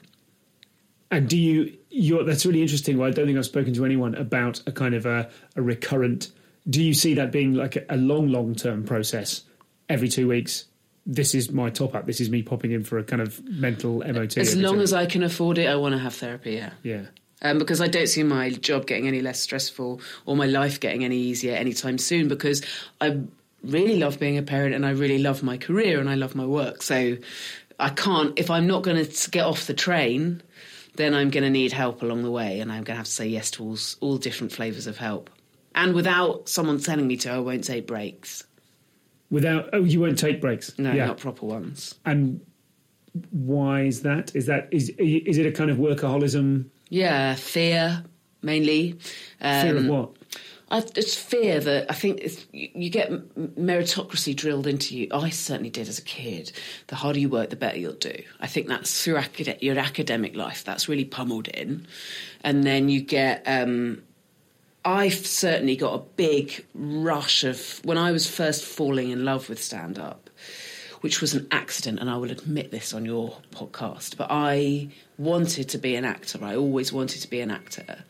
And 1.11 1.27
do 1.27 1.37
you? 1.37 1.77
You're, 1.89 2.23
that's 2.23 2.45
really 2.45 2.61
interesting. 2.61 2.97
Well, 2.97 3.09
I 3.09 3.11
don't 3.11 3.25
think 3.25 3.37
I've 3.37 3.45
spoken 3.45 3.73
to 3.73 3.85
anyone 3.85 4.15
about 4.15 4.61
a 4.65 4.71
kind 4.71 4.95
of 4.95 5.05
a, 5.05 5.29
a 5.57 5.61
recurrent. 5.61 6.31
Do 6.69 6.81
you 6.81 6.93
see 6.93 7.13
that 7.15 7.31
being 7.31 7.53
like 7.53 7.75
a, 7.75 7.85
a 7.89 7.97
long, 7.97 8.29
long 8.29 8.55
term 8.55 8.85
process? 8.85 9.43
Every 9.89 10.07
two 10.07 10.29
weeks, 10.29 10.65
this 11.05 11.35
is 11.35 11.51
my 11.51 11.69
top 11.69 11.95
up. 11.95 12.05
This 12.05 12.21
is 12.21 12.29
me 12.29 12.41
popping 12.43 12.71
in 12.71 12.83
for 12.85 12.97
a 12.97 13.03
kind 13.03 13.21
of 13.21 13.43
mental 13.45 13.99
MOT. 13.99 14.37
As 14.37 14.55
long 14.55 14.79
as. 14.79 14.93
I 14.93 15.05
can 15.05 15.21
afford 15.21 15.57
it, 15.57 15.67
I 15.67 15.75
want 15.75 15.93
to 15.93 15.99
have 15.99 16.15
therapy, 16.15 16.53
yeah. 16.53 16.71
yeah. 16.83 17.05
Um, 17.41 17.57
because 17.57 17.81
I 17.81 17.87
don't 17.87 18.07
see 18.07 18.23
my 18.23 18.51
job 18.51 18.85
getting 18.85 19.07
any 19.07 19.19
less 19.19 19.41
stressful 19.41 19.99
or 20.25 20.35
my 20.35 20.45
life 20.45 20.79
getting 20.79 21.03
any 21.03 21.17
easier 21.17 21.55
anytime 21.55 21.97
soon 21.97 22.27
because 22.27 22.61
I 23.01 23.21
really 23.63 23.97
love 23.97 24.19
being 24.19 24.37
a 24.37 24.43
parent 24.43 24.75
and 24.75 24.85
I 24.85 24.91
really 24.91 25.17
love 25.17 25.43
my 25.43 25.57
career 25.57 25.99
and 25.99 26.09
I 26.09 26.15
love 26.15 26.35
my 26.35 26.45
work. 26.45 26.83
So 26.83 27.17
I 27.79 27.89
can't, 27.89 28.37
if 28.37 28.51
I'm 28.51 28.67
not 28.67 28.83
going 28.83 29.03
to 29.03 29.31
get 29.31 29.45
off 29.45 29.65
the 29.65 29.73
train, 29.73 30.43
then 30.95 31.13
I'm 31.13 31.29
going 31.29 31.43
to 31.43 31.49
need 31.49 31.71
help 31.71 32.01
along 32.01 32.23
the 32.23 32.31
way 32.31 32.59
and 32.59 32.71
I'm 32.71 32.83
going 32.83 32.95
to 32.95 32.97
have 32.97 33.05
to 33.05 33.11
say 33.11 33.27
yes 33.27 33.51
to 33.51 33.63
all, 33.63 33.77
all 34.01 34.17
different 34.17 34.51
flavours 34.51 34.87
of 34.87 34.97
help. 34.97 35.29
And 35.73 35.93
without 35.93 36.49
someone 36.49 36.79
telling 36.79 37.07
me 37.07 37.17
to, 37.17 37.31
I 37.31 37.39
won't 37.39 37.63
take 37.63 37.87
breaks. 37.87 38.45
Without 39.29 39.69
oh, 39.71 39.83
you 39.83 40.01
won't 40.01 40.19
take 40.19 40.41
breaks. 40.41 40.77
No, 40.77 40.91
yeah. 40.91 41.05
not 41.05 41.17
proper 41.17 41.45
ones. 41.45 41.95
And 42.05 42.41
why 43.29 43.83
is 43.83 44.01
that? 44.01 44.35
Is 44.35 44.45
that 44.47 44.67
is 44.71 44.89
is 44.97 45.37
it 45.37 45.45
a 45.45 45.51
kind 45.53 45.71
of 45.71 45.77
workaholism? 45.77 46.65
Yeah, 46.89 47.35
fear 47.35 48.03
mainly. 48.41 48.99
Um, 49.39 49.61
Fear 49.61 49.77
of 49.77 49.85
what? 49.85 50.11
I, 50.71 50.79
just 50.79 51.19
fear 51.19 51.59
that 51.59 51.91
I 51.91 51.93
think 51.93 52.47
you 52.53 52.89
get 52.89 53.11
meritocracy 53.35 54.33
drilled 54.33 54.67
into 54.67 54.97
you. 54.97 55.09
I 55.11 55.29
certainly 55.29 55.69
did 55.69 55.89
as 55.89 55.99
a 55.99 56.03
kid. 56.03 56.53
The 56.87 56.95
harder 56.95 57.19
you 57.19 57.27
work, 57.27 57.49
the 57.49 57.57
better 57.57 57.77
you'll 57.77 57.93
do. 57.93 58.23
I 58.39 58.47
think 58.47 58.67
that's 58.67 59.03
through 59.03 59.17
acad- 59.17 59.61
your 59.61 59.77
academic 59.77 60.33
life. 60.33 60.63
That's 60.63 60.87
really 60.87 61.03
pummeled 61.03 61.49
in, 61.49 61.87
and 62.41 62.63
then 62.63 62.87
you 62.87 63.01
get. 63.01 63.43
Um, 63.45 64.03
I've 64.83 65.27
certainly 65.27 65.75
got 65.75 65.93
a 65.93 66.03
big 66.15 66.65
rush 66.73 67.43
of 67.43 67.81
when 67.83 67.97
I 67.97 68.11
was 68.11 68.27
first 68.27 68.63
falling 68.63 69.11
in 69.11 69.25
love 69.25 69.49
with 69.49 69.61
stand 69.61 69.99
up, 69.99 70.29
which 71.01 71.19
was 71.19 71.33
an 71.33 71.47
accident, 71.51 71.99
and 71.99 72.09
I 72.09 72.15
will 72.15 72.31
admit 72.31 72.71
this 72.71 72.93
on 72.93 73.05
your 73.05 73.37
podcast. 73.51 74.15
But 74.15 74.27
I 74.31 74.87
wanted 75.17 75.67
to 75.69 75.77
be 75.77 75.95
an 75.95 76.05
actor. 76.05 76.39
I 76.41 76.55
always 76.55 76.93
wanted 76.93 77.21
to 77.21 77.29
be 77.29 77.41
an 77.41 77.51
actor, 77.51 78.05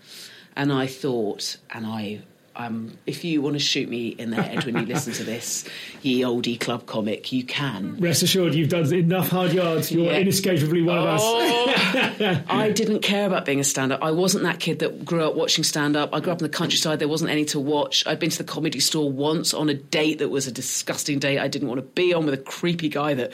and 0.55 0.71
I 0.71 0.85
thought, 0.85 1.57
and 1.71 1.87
I. 1.87 2.21
Um, 2.67 2.97
if 3.05 3.23
you 3.23 3.41
want 3.41 3.55
to 3.55 3.59
shoot 3.59 3.89
me 3.89 4.09
in 4.09 4.29
the 4.31 4.41
head 4.41 4.63
when 4.65 4.75
you 4.77 4.85
listen 4.85 5.13
to 5.13 5.23
this, 5.23 5.65
ye 6.01 6.21
oldie 6.21 6.59
club 6.59 6.85
comic, 6.85 7.31
you 7.31 7.43
can. 7.43 7.97
Rest 7.99 8.23
assured, 8.23 8.53
you've 8.53 8.69
done 8.69 8.91
enough 8.93 9.29
hard 9.29 9.53
yards. 9.53 9.91
You're 9.91 10.05
Yeah. 10.11 10.19
inescapably 10.19 10.81
one 10.83 10.97
of 10.97 11.05
us. 11.05 11.21
Oh, 11.23 12.41
I 12.49 12.71
didn't 12.71 12.99
care 13.01 13.25
about 13.25 13.45
being 13.45 13.59
a 13.59 13.63
stand 13.63 13.91
up. 13.91 14.03
I 14.03 14.11
wasn't 14.11 14.43
that 14.43 14.59
kid 14.59 14.79
that 14.79 15.03
grew 15.05 15.23
up 15.23 15.35
watching 15.35 15.63
stand 15.63 15.95
up. 15.95 16.13
I 16.13 16.19
grew 16.19 16.31
up 16.33 16.39
in 16.41 16.43
the 16.43 16.55
countryside. 16.57 16.99
There 16.99 17.07
wasn't 17.07 17.31
any 17.31 17.45
to 17.45 17.59
watch. 17.59 18.05
I'd 18.05 18.19
been 18.19 18.29
to 18.29 18.37
the 18.37 18.43
comedy 18.43 18.79
store 18.79 19.11
once 19.11 19.53
on 19.53 19.69
a 19.69 19.73
date 19.73 20.19
that 20.19 20.29
was 20.29 20.47
a 20.47 20.51
disgusting 20.51 21.19
date 21.19 21.39
I 21.39 21.47
didn't 21.47 21.67
want 21.67 21.79
to 21.79 21.85
be 21.85 22.13
on 22.13 22.25
with 22.25 22.33
a 22.33 22.37
creepy 22.37 22.89
guy 22.89 23.13
that. 23.15 23.33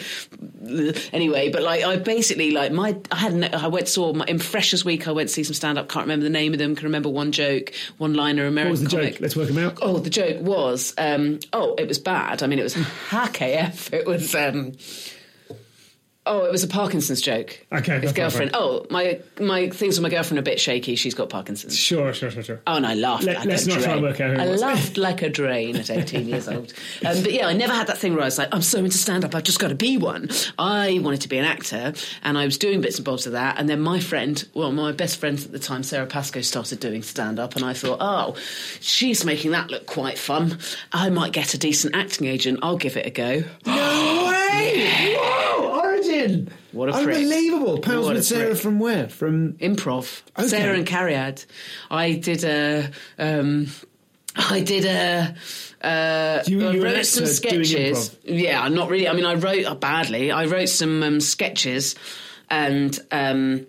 Anyway, 1.14 1.50
but 1.52 1.64
like 1.64 1.84
I 1.84 1.98
basically 1.98 2.52
like 2.52 2.72
my 2.72 2.98
I 3.12 3.16
had 3.16 3.34
no- 3.36 3.50
I 3.52 3.68
went 3.68 3.88
saw 3.88 4.14
my, 4.14 4.26
in 4.26 4.40
Freshers 4.40 4.84
Week. 4.86 5.08
I 5.08 5.12
went 5.12 5.30
to 5.30 5.34
see 5.34 5.44
some 5.44 5.54
stand 5.54 5.78
up. 5.78 5.90
Can't 5.90 6.06
remember 6.06 6.24
the 6.24 6.30
name 6.30 6.54
of 6.54 6.60
them. 6.60 6.76
Can 6.76 6.86
remember 6.86 7.10
one 7.10 7.32
joke, 7.32 7.74
one 7.98 8.14
liner. 8.14 8.46
American 8.46 8.72
What 8.72 8.82
was 8.82 8.90
the 8.90 8.90
comic. 8.98 9.14
joke? 9.14 9.17
Let's 9.20 9.36
work 9.36 9.48
them 9.48 9.58
out. 9.58 9.80
Oh, 9.82 9.98
the 9.98 10.10
joke 10.10 10.42
was, 10.42 10.94
um, 10.98 11.40
oh, 11.54 11.76
it 11.76 11.88
was 11.88 12.00
bad. 12.00 12.44
I 12.44 12.48
mean, 12.48 12.60
it 12.60 12.64
was 12.64 12.74
hack 13.10 13.42
AF. 13.42 13.94
It 13.94 14.06
was, 14.06 14.36
um, 14.36 14.74
Oh, 16.28 16.46
it 16.46 16.52
was 16.52 16.64
a 16.64 16.68
Parkinson's 16.68 17.22
joke. 17.22 17.60
Okay, 17.72 18.00
his 18.00 18.14
girlfriend. 18.14 18.52
Oh, 18.54 18.86
my 18.90 19.20
my 19.40 19.70
things 19.70 19.98
with 19.98 20.04
my 20.04 20.10
girlfriend 20.10 20.38
are 20.38 20.42
a 20.42 20.44
bit 20.44 20.60
shaky. 20.60 20.96
She's 20.96 21.14
got 21.16 21.30
Parkinson's. 21.30 21.76
Sure, 21.78 22.14
sure, 22.14 22.30
sure, 22.30 22.44
sure. 22.44 22.62
Oh, 22.68 22.76
and 22.76 22.86
I 22.86 22.94
laughed. 22.96 23.24
Let- 23.24 23.38
like 23.38 23.46
let's 23.48 23.66
a 23.66 23.70
not 23.70 23.74
drain. 23.76 23.84
try 23.86 23.94
and 23.94 24.02
work 24.04 24.22
out 24.22 24.36
who 24.36 24.42
I 24.42 24.46
laughed 24.46 24.98
like 24.98 25.22
a 25.22 25.30
drain 25.30 25.76
at 25.78 25.90
18 25.90 26.28
years 26.28 26.48
old. 26.48 26.74
Um, 27.06 27.22
but 27.24 27.32
yeah, 27.32 27.48
I 27.48 27.54
never 27.54 27.74
had 27.74 27.88
that 27.88 27.98
thing 28.00 28.14
where 28.14 28.24
I 28.24 28.26
was 28.26 28.38
like, 28.38 28.50
I'm 28.52 28.62
so 28.62 28.80
into 28.80 28.98
stand 28.98 29.24
up, 29.24 29.34
I've 29.36 29.44
just 29.44 29.60
got 29.60 29.68
to 29.70 29.76
be 29.76 29.98
one. 29.98 30.30
I 30.58 31.00
wanted 31.02 31.22
to 31.22 31.30
be 31.30 31.38
an 31.38 31.46
actor, 31.46 31.94
and 32.24 32.38
I 32.38 32.46
was 32.46 32.58
doing 32.58 32.82
bits 32.82 32.98
and 32.98 33.06
bobs 33.06 33.28
of 33.28 33.34
that. 33.34 33.58
And 33.60 33.70
then 33.70 33.80
my 33.82 34.00
friend, 34.00 34.44
well, 34.54 34.72
my 34.72 34.92
best 34.92 35.18
friend 35.20 35.38
at 35.40 35.52
the 35.52 35.60
time, 35.60 35.84
Sara 35.84 36.08
Pascoe, 36.08 36.42
started 36.42 36.80
doing 36.80 37.04
stand 37.04 37.40
up, 37.40 37.56
and 37.56 37.64
I 37.64 37.74
thought, 37.74 38.00
oh, 38.02 38.36
she's 38.82 39.24
making 39.24 39.52
that 39.52 39.70
look 39.70 39.86
quite 39.86 40.18
fun. 40.18 40.58
I 40.92 41.10
might 41.10 41.34
get 41.34 41.54
a 41.54 41.58
decent 41.58 41.96
acting 41.96 42.28
agent. 42.28 42.60
I'll 42.64 42.78
give 42.78 42.98
it 42.98 43.06
a 43.06 43.12
go. 43.12 43.44
No 43.66 44.28
way! 44.30 45.16
Whoa! 45.18 45.67
Origin! 46.22 46.50
What 46.72 46.90
a 46.90 46.94
prick. 47.04 47.16
Unbelievable. 47.18 47.80
Pals 47.80 48.06
What 48.06 48.12
a 48.12 48.20
with 48.20 48.26
Sara 48.26 48.50
prick. 48.52 48.58
from 48.62 48.80
where? 48.80 49.10
From 49.10 49.54
improv. 49.54 50.22
Okay. 50.38 50.48
Sara 50.48 50.76
and 50.76 50.86
Cariad. 50.88 51.46
I 51.92 52.14
did 52.14 52.44
a. 52.44 52.92
Um, 53.20 53.68
I 54.36 54.62
did 54.62 54.86
a. 54.86 55.36
Uh, 55.82 56.44
You- 56.48 56.68
I 56.68 56.72
you 56.74 56.80
were 56.82 56.86
wrote 56.86 57.06
some 57.06 57.24
actor 57.26 57.50
doing 57.50 57.64
sketches. 57.66 58.16
Yeah, 58.24 58.68
not 58.70 58.90
really. 58.90 59.08
I 59.08 59.14
mean, 59.14 59.26
I 59.26 59.36
wrote 59.36 59.66
uh, 59.66 59.76
badly. 59.76 60.32
I 60.32 60.46
wrote 60.46 60.70
some 60.70 61.02
um, 61.04 61.20
sketches, 61.22 61.96
and 62.50 62.98
um, 63.12 63.66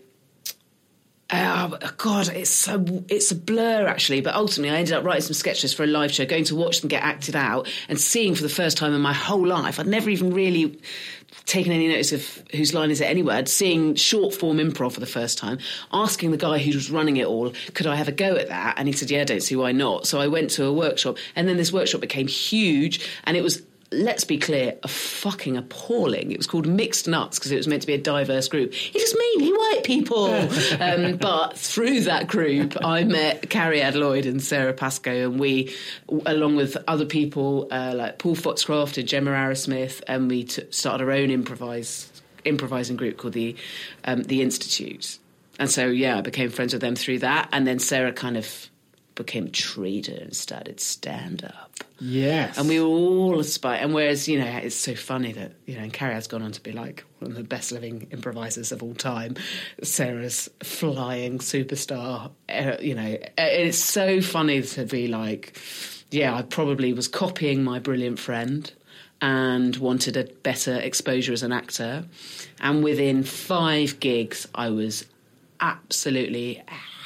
Oh 1.30 1.76
God, 1.98 2.28
it's 2.28 2.48
so 2.48 3.04
it's 3.08 3.30
a 3.30 3.34
blur 3.34 3.86
actually. 3.86 4.22
But 4.22 4.34
ultimately, 4.34 4.74
I 4.74 4.78
ended 4.78 4.94
up 4.94 5.04
writing 5.04 5.22
some 5.22 5.34
sketches 5.34 5.74
for 5.74 5.84
a 5.84 5.86
live 5.86 6.10
show, 6.10 6.24
going 6.24 6.44
to 6.44 6.56
watch 6.56 6.80
them 6.80 6.88
get 6.88 7.02
acted 7.02 7.36
out, 7.36 7.68
and 7.88 8.00
seeing 8.00 8.34
for 8.34 8.42
the 8.42 8.48
first 8.48 8.78
time 8.78 8.94
in 8.94 9.02
my 9.02 9.12
whole 9.12 9.46
life. 9.46 9.78
I'd 9.78 9.86
never 9.86 10.08
even 10.08 10.32
really 10.32 10.80
taken 11.44 11.72
any 11.72 11.88
notice 11.88 12.12
of 12.12 12.42
whose 12.52 12.72
line 12.72 12.90
is 12.90 13.02
it 13.02 13.06
anyway. 13.06 13.34
I'd 13.34 13.48
seeing 13.48 13.94
short 13.94 14.34
form 14.34 14.56
improv 14.56 14.92
for 14.92 15.00
the 15.00 15.06
first 15.06 15.36
time, 15.36 15.58
asking 15.92 16.30
the 16.30 16.38
guy 16.38 16.58
who 16.58 16.72
was 16.72 16.90
running 16.90 17.18
it 17.18 17.26
all, 17.26 17.52
could 17.74 17.86
I 17.86 17.96
have 17.96 18.08
a 18.08 18.12
go 18.12 18.36
at 18.36 18.48
that? 18.48 18.74
And 18.78 18.88
he 18.88 18.92
said, 18.92 19.10
Yeah, 19.10 19.20
I 19.20 19.24
don't 19.24 19.42
see 19.42 19.56
why 19.56 19.72
not. 19.72 20.06
So 20.06 20.20
I 20.20 20.28
went 20.28 20.48
to 20.52 20.64
a 20.64 20.72
workshop, 20.72 21.18
and 21.36 21.46
then 21.46 21.58
this 21.58 21.72
workshop 21.72 22.00
became 22.00 22.26
huge, 22.26 23.06
and 23.24 23.36
it 23.36 23.42
was 23.42 23.62
let's 23.90 24.24
be 24.24 24.38
clear, 24.38 24.76
a 24.82 24.88
fucking 24.88 25.56
appalling. 25.56 26.30
It 26.30 26.36
was 26.36 26.46
called 26.46 26.66
Mixed 26.66 27.08
Nuts 27.08 27.38
because 27.38 27.52
it 27.52 27.56
was 27.56 27.66
meant 27.66 27.82
to 27.82 27.86
be 27.86 27.94
a 27.94 27.98
diverse 27.98 28.48
group. 28.48 28.72
It 28.72 28.94
was 28.94 29.16
mainly 29.16 29.52
white 29.56 29.82
people. 29.84 30.26
um, 30.80 31.16
but 31.16 31.56
through 31.56 32.02
that 32.02 32.26
group, 32.26 32.76
I 32.84 33.04
met 33.04 33.42
Cariad 33.42 33.94
Lloyd 33.94 34.26
and 34.26 34.42
Sara 34.42 34.72
Pascoe, 34.72 35.30
and 35.30 35.40
we, 35.40 35.74
along 36.26 36.56
with 36.56 36.76
other 36.86 37.06
people 37.06 37.68
uh, 37.70 37.92
like 37.94 38.18
Paul 38.18 38.34
Foxcroft 38.34 38.98
and 38.98 39.08
Gemma 39.08 39.30
Arrowsmith, 39.30 40.02
and 40.06 40.30
we 40.30 40.44
t- 40.44 40.64
started 40.70 41.04
our 41.04 41.12
own 41.12 41.30
improvise, 41.30 42.10
improvising 42.44 42.96
group 42.96 43.16
called 43.16 43.34
the 43.34 43.56
um, 44.04 44.22
the 44.24 44.42
Institute. 44.42 45.18
And 45.58 45.70
so, 45.70 45.86
yeah, 45.86 46.18
I 46.18 46.20
became 46.20 46.50
friends 46.50 46.72
with 46.72 46.82
them 46.82 46.94
through 46.94 47.20
that. 47.20 47.48
And 47.52 47.66
then 47.66 47.80
Sara 47.80 48.12
kind 48.12 48.36
of 48.36 48.68
became 49.16 49.46
a 49.46 49.50
trader 49.50 50.16
and 50.20 50.34
started 50.36 50.78
stand 50.78 51.44
up. 51.44 51.84
Yes, 52.00 52.56
And 52.56 52.68
we 52.68 52.78
were 52.80 52.86
all 52.86 53.40
aspire. 53.40 53.80
And 53.80 53.92
whereas, 53.92 54.28
you 54.28 54.38
know, 54.38 54.46
it's 54.46 54.76
so 54.76 54.94
funny 54.94 55.32
that, 55.32 55.52
you 55.66 55.74
know, 55.74 55.82
and 55.82 55.92
Cariad 55.92 56.14
has 56.14 56.26
gone 56.28 56.42
on 56.42 56.52
to 56.52 56.60
be 56.60 56.72
like 56.72 57.04
one 57.18 57.32
of 57.32 57.36
the 57.36 57.42
best 57.42 57.72
living 57.72 58.06
improvisers 58.12 58.70
of 58.70 58.82
all 58.82 58.94
time. 58.94 59.36
Sara's 59.82 60.48
flying 60.62 61.38
superstar. 61.38 62.30
Uh, 62.48 62.76
you 62.80 62.94
know, 62.94 63.14
uh, 63.14 63.26
it's 63.36 63.78
so 63.78 64.20
funny 64.20 64.62
to 64.62 64.84
be 64.84 65.08
like, 65.08 65.58
yeah, 66.10 66.34
I 66.34 66.42
probably 66.42 66.92
was 66.92 67.08
copying 67.08 67.64
my 67.64 67.80
brilliant 67.80 68.18
friend 68.18 68.72
and 69.20 69.76
wanted 69.76 70.16
a 70.16 70.24
better 70.42 70.76
exposure 70.76 71.32
as 71.32 71.42
an 71.42 71.52
actor. 71.52 72.04
And 72.60 72.84
within 72.84 73.24
five 73.24 73.98
gigs, 73.98 74.46
I 74.54 74.70
was 74.70 75.04
absolutely 75.60 76.62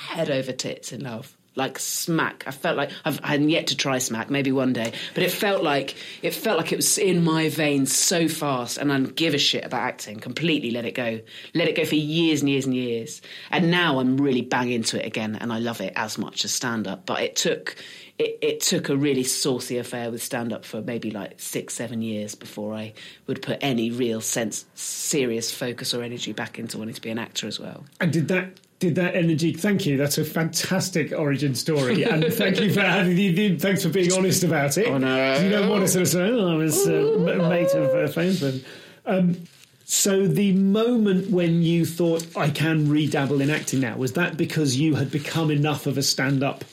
head 0.09 0.31
over 0.31 0.53
tits 0.53 0.93
in 0.93 1.05
love. 1.05 1.35
Like 1.55 1.79
smack, 1.79 2.45
I 2.47 2.51
felt 2.51 2.77
like 2.77 2.91
I've, 3.05 3.21
I 3.23 3.29
hadn't 3.29 3.51
yet 3.51 3.67
to 3.69 3.77
try 3.77 3.99
smack. 3.99 4.31
Maybe 4.31 4.53
one 4.53 4.73
day, 4.73 4.93
but 5.15 5.23
it 5.23 5.31
felt 5.31 5.63
like 5.63 5.95
it 6.23 6.33
felt 6.33 6.57
like 6.57 6.73
it 6.73 6.77
was 6.77 6.97
in 6.97 7.23
my 7.23 7.51
veins 7.51 7.95
so 7.95 8.27
fast, 8.29 8.79
and 8.79 8.91
I 8.93 8.99
didn't 8.99 9.17
give 9.17 9.35
a 9.35 9.39
shit 9.39 9.65
about 9.65 9.83
acting. 9.83 10.19
Completely 10.19 10.71
let 10.71 10.85
it 10.87 10.95
go, 10.95 11.21
let 11.55 11.69
it 11.69 11.77
go 11.77 11.85
for 11.85 11.95
years 11.95 12.41
and 12.41 12.49
years 12.49 12.65
and 12.65 12.75
years. 12.75 13.21
And 13.51 13.71
now 13.71 13.99
I'm 13.99 14.17
really 14.17 14.41
bang 14.43 14.71
into 14.71 14.99
it 14.99 15.07
again, 15.07 15.37
and 15.37 15.53
I 15.53 15.59
love 15.59 15.81
it 15.81 15.93
as 15.95 16.17
much 16.17 16.45
as 16.45 16.53
stand 16.53 16.89
up. 16.89 17.05
But 17.05 17.21
it 17.21 17.37
took 17.37 17.77
it, 18.19 18.39
it 18.41 18.61
took 18.61 18.89
a 18.89 18.97
really 18.97 19.25
saucy 19.25 19.79
affair 19.79 20.11
with 20.11 20.23
stand 20.23 20.53
up 20.53 20.65
for 20.65 20.81
maybe 20.81 21.11
like 21.11 21.35
six, 21.39 21.75
seven 21.75 22.03
years 22.03 22.35
before 22.35 22.75
I 22.75 22.95
would 23.27 23.43
put 23.43 23.59
any 23.61 23.91
real 23.91 24.21
sense, 24.21 24.65
serious 24.75 25.53
focus 25.53 25.93
or 25.93 26.03
energy 26.03 26.33
back 26.33 26.59
into 26.59 26.79
wanting 26.79 26.95
to 26.95 27.01
be 27.01 27.11
an 27.11 27.19
actor 27.19 27.47
as 27.47 27.59
well. 27.59 27.85
And 28.01 28.13
did 28.13 28.29
that 28.29 28.59
did 28.83 28.97
that 28.97 29.15
energy? 29.15 29.53
Thank 29.53 29.87
you. 29.87 29.97
That's 29.97 30.19
a 30.19 30.25
fantastic 30.25 31.13
origin 31.13 31.55
story, 31.55 32.03
and 32.03 32.25
thank 32.35 32.59
you 32.59 32.75
for 32.75 32.81
having. 32.81 33.57
Thanks 33.57 33.85
for 33.85 33.91
being 33.91 34.13
honest 34.13 34.43
about 34.43 34.77
it. 34.77 34.89
Oh, 34.89 34.99
no. 34.99 35.39
You 35.39 35.51
don't 35.51 35.69
want 35.69 35.83
to 35.83 35.89
sort 35.89 36.03
of 36.03 36.09
say, 36.09 36.29
"Oh, 36.29 36.53
I 36.53 36.57
was 36.57 36.85
uh, 36.89 37.47
mate 37.49 37.71
of 37.75 37.91
uh, 37.91 38.13
Fainsman." 38.13 38.65
Um, 39.07 39.37
so 39.85 40.27
the 40.27 40.53
moment 40.53 41.31
when 41.31 41.63
you 41.63 41.87
thought 41.87 42.27
I 42.37 42.51
can 42.51 42.89
redabble 42.89 43.41
in 43.41 43.51
acting 43.51 43.79
now 43.79 43.97
was 43.97 44.15
that 44.15 44.37
because 44.37 44.77
you 44.77 44.97
had 44.97 45.13
become 45.13 45.53
enough 45.53 45.87
of 45.87 45.97
a 45.97 46.03
stand-up 46.03 46.65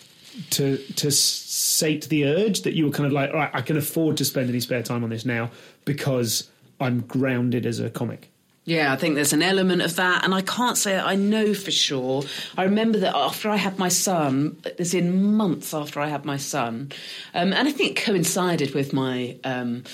to 0.49 0.77
to 0.77 1.11
sate 1.11 2.09
the 2.09 2.25
urge 2.25 2.63
that 2.63 2.73
you 2.73 2.87
were 2.87 2.91
kind 2.91 3.05
of 3.05 3.11
like, 3.11 3.29
all 3.29 3.35
right, 3.35 3.51
I 3.53 3.61
can 3.61 3.77
afford 3.77 4.17
to 4.17 4.25
spend 4.25 4.49
any 4.49 4.61
spare 4.61 4.81
time 4.81 5.03
on 5.03 5.11
this 5.11 5.25
now 5.25 5.51
because 5.85 6.49
I'm 6.79 7.01
grounded 7.01 7.67
as 7.67 7.79
a 7.79 7.91
comic. 7.91 8.31
Yeah, 8.69 8.93
I 8.93 8.97
think 8.97 9.15
there's 9.15 9.33
an 9.33 9.41
element 9.41 9.81
of 9.81 9.95
that, 9.95 10.23
and 10.23 10.31
I 10.31 10.41
can't 10.41 10.77
say 10.77 10.99
I 10.99 11.15
know 11.15 11.55
for 11.55 11.71
sure. 11.71 12.21
I 12.55 12.65
remember 12.65 12.99
that 12.99 13.15
after 13.15 13.49
I 13.49 13.55
had 13.55 13.79
my 13.79 13.87
son, 13.89 14.61
as 14.77 14.93
in 14.93 15.33
months 15.33 15.73
after 15.73 15.99
I 15.99 16.07
had 16.07 16.23
my 16.23 16.37
son, 16.37 16.91
um, 17.33 17.51
and 17.51 17.67
I 17.67 17.71
think 17.71 17.97
it 17.97 18.05
coincided 18.05 18.75
with 18.75 18.93
my 18.93 19.39
um, 19.43 19.85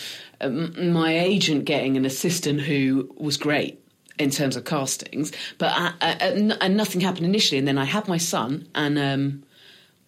um, 0.41 0.91
my 0.91 1.17
agent 1.17 1.63
getting 1.63 1.95
an 1.95 2.03
assistant 2.03 2.59
who 2.59 3.15
was 3.15 3.38
great 3.38 3.79
in 4.19 4.29
terms 4.29 4.57
of 4.57 4.65
castings, 4.65 5.31
but 5.57 5.71
I, 5.73 5.93
I, 6.01 6.11
and 6.15 6.57
and 6.59 6.75
nothing 6.75 6.99
happened 6.99 7.25
initially, 7.25 7.57
and 7.57 7.69
then 7.69 7.77
I 7.77 7.85
had 7.85 8.09
my 8.09 8.17
son, 8.17 8.67
and 8.75 8.99
um, 8.99 9.43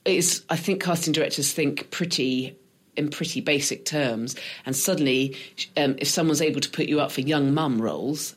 it's 0.04 0.42
I 0.50 0.58
think 0.58 0.84
casting 0.84 1.14
directors 1.14 1.54
think 1.54 1.90
pretty 1.90 2.58
in 2.98 3.12
pretty 3.12 3.40
basic 3.40 3.86
terms, 3.86 4.36
and 4.66 4.76
suddenly, 4.76 5.38
um, 5.78 5.96
if 6.00 6.10
someone's 6.10 6.42
able 6.42 6.60
to 6.60 6.70
put 6.70 6.88
you 6.88 7.00
up 7.00 7.14
for 7.14 7.22
young 7.22 7.54
mum 7.54 7.82
roles, 7.82 8.36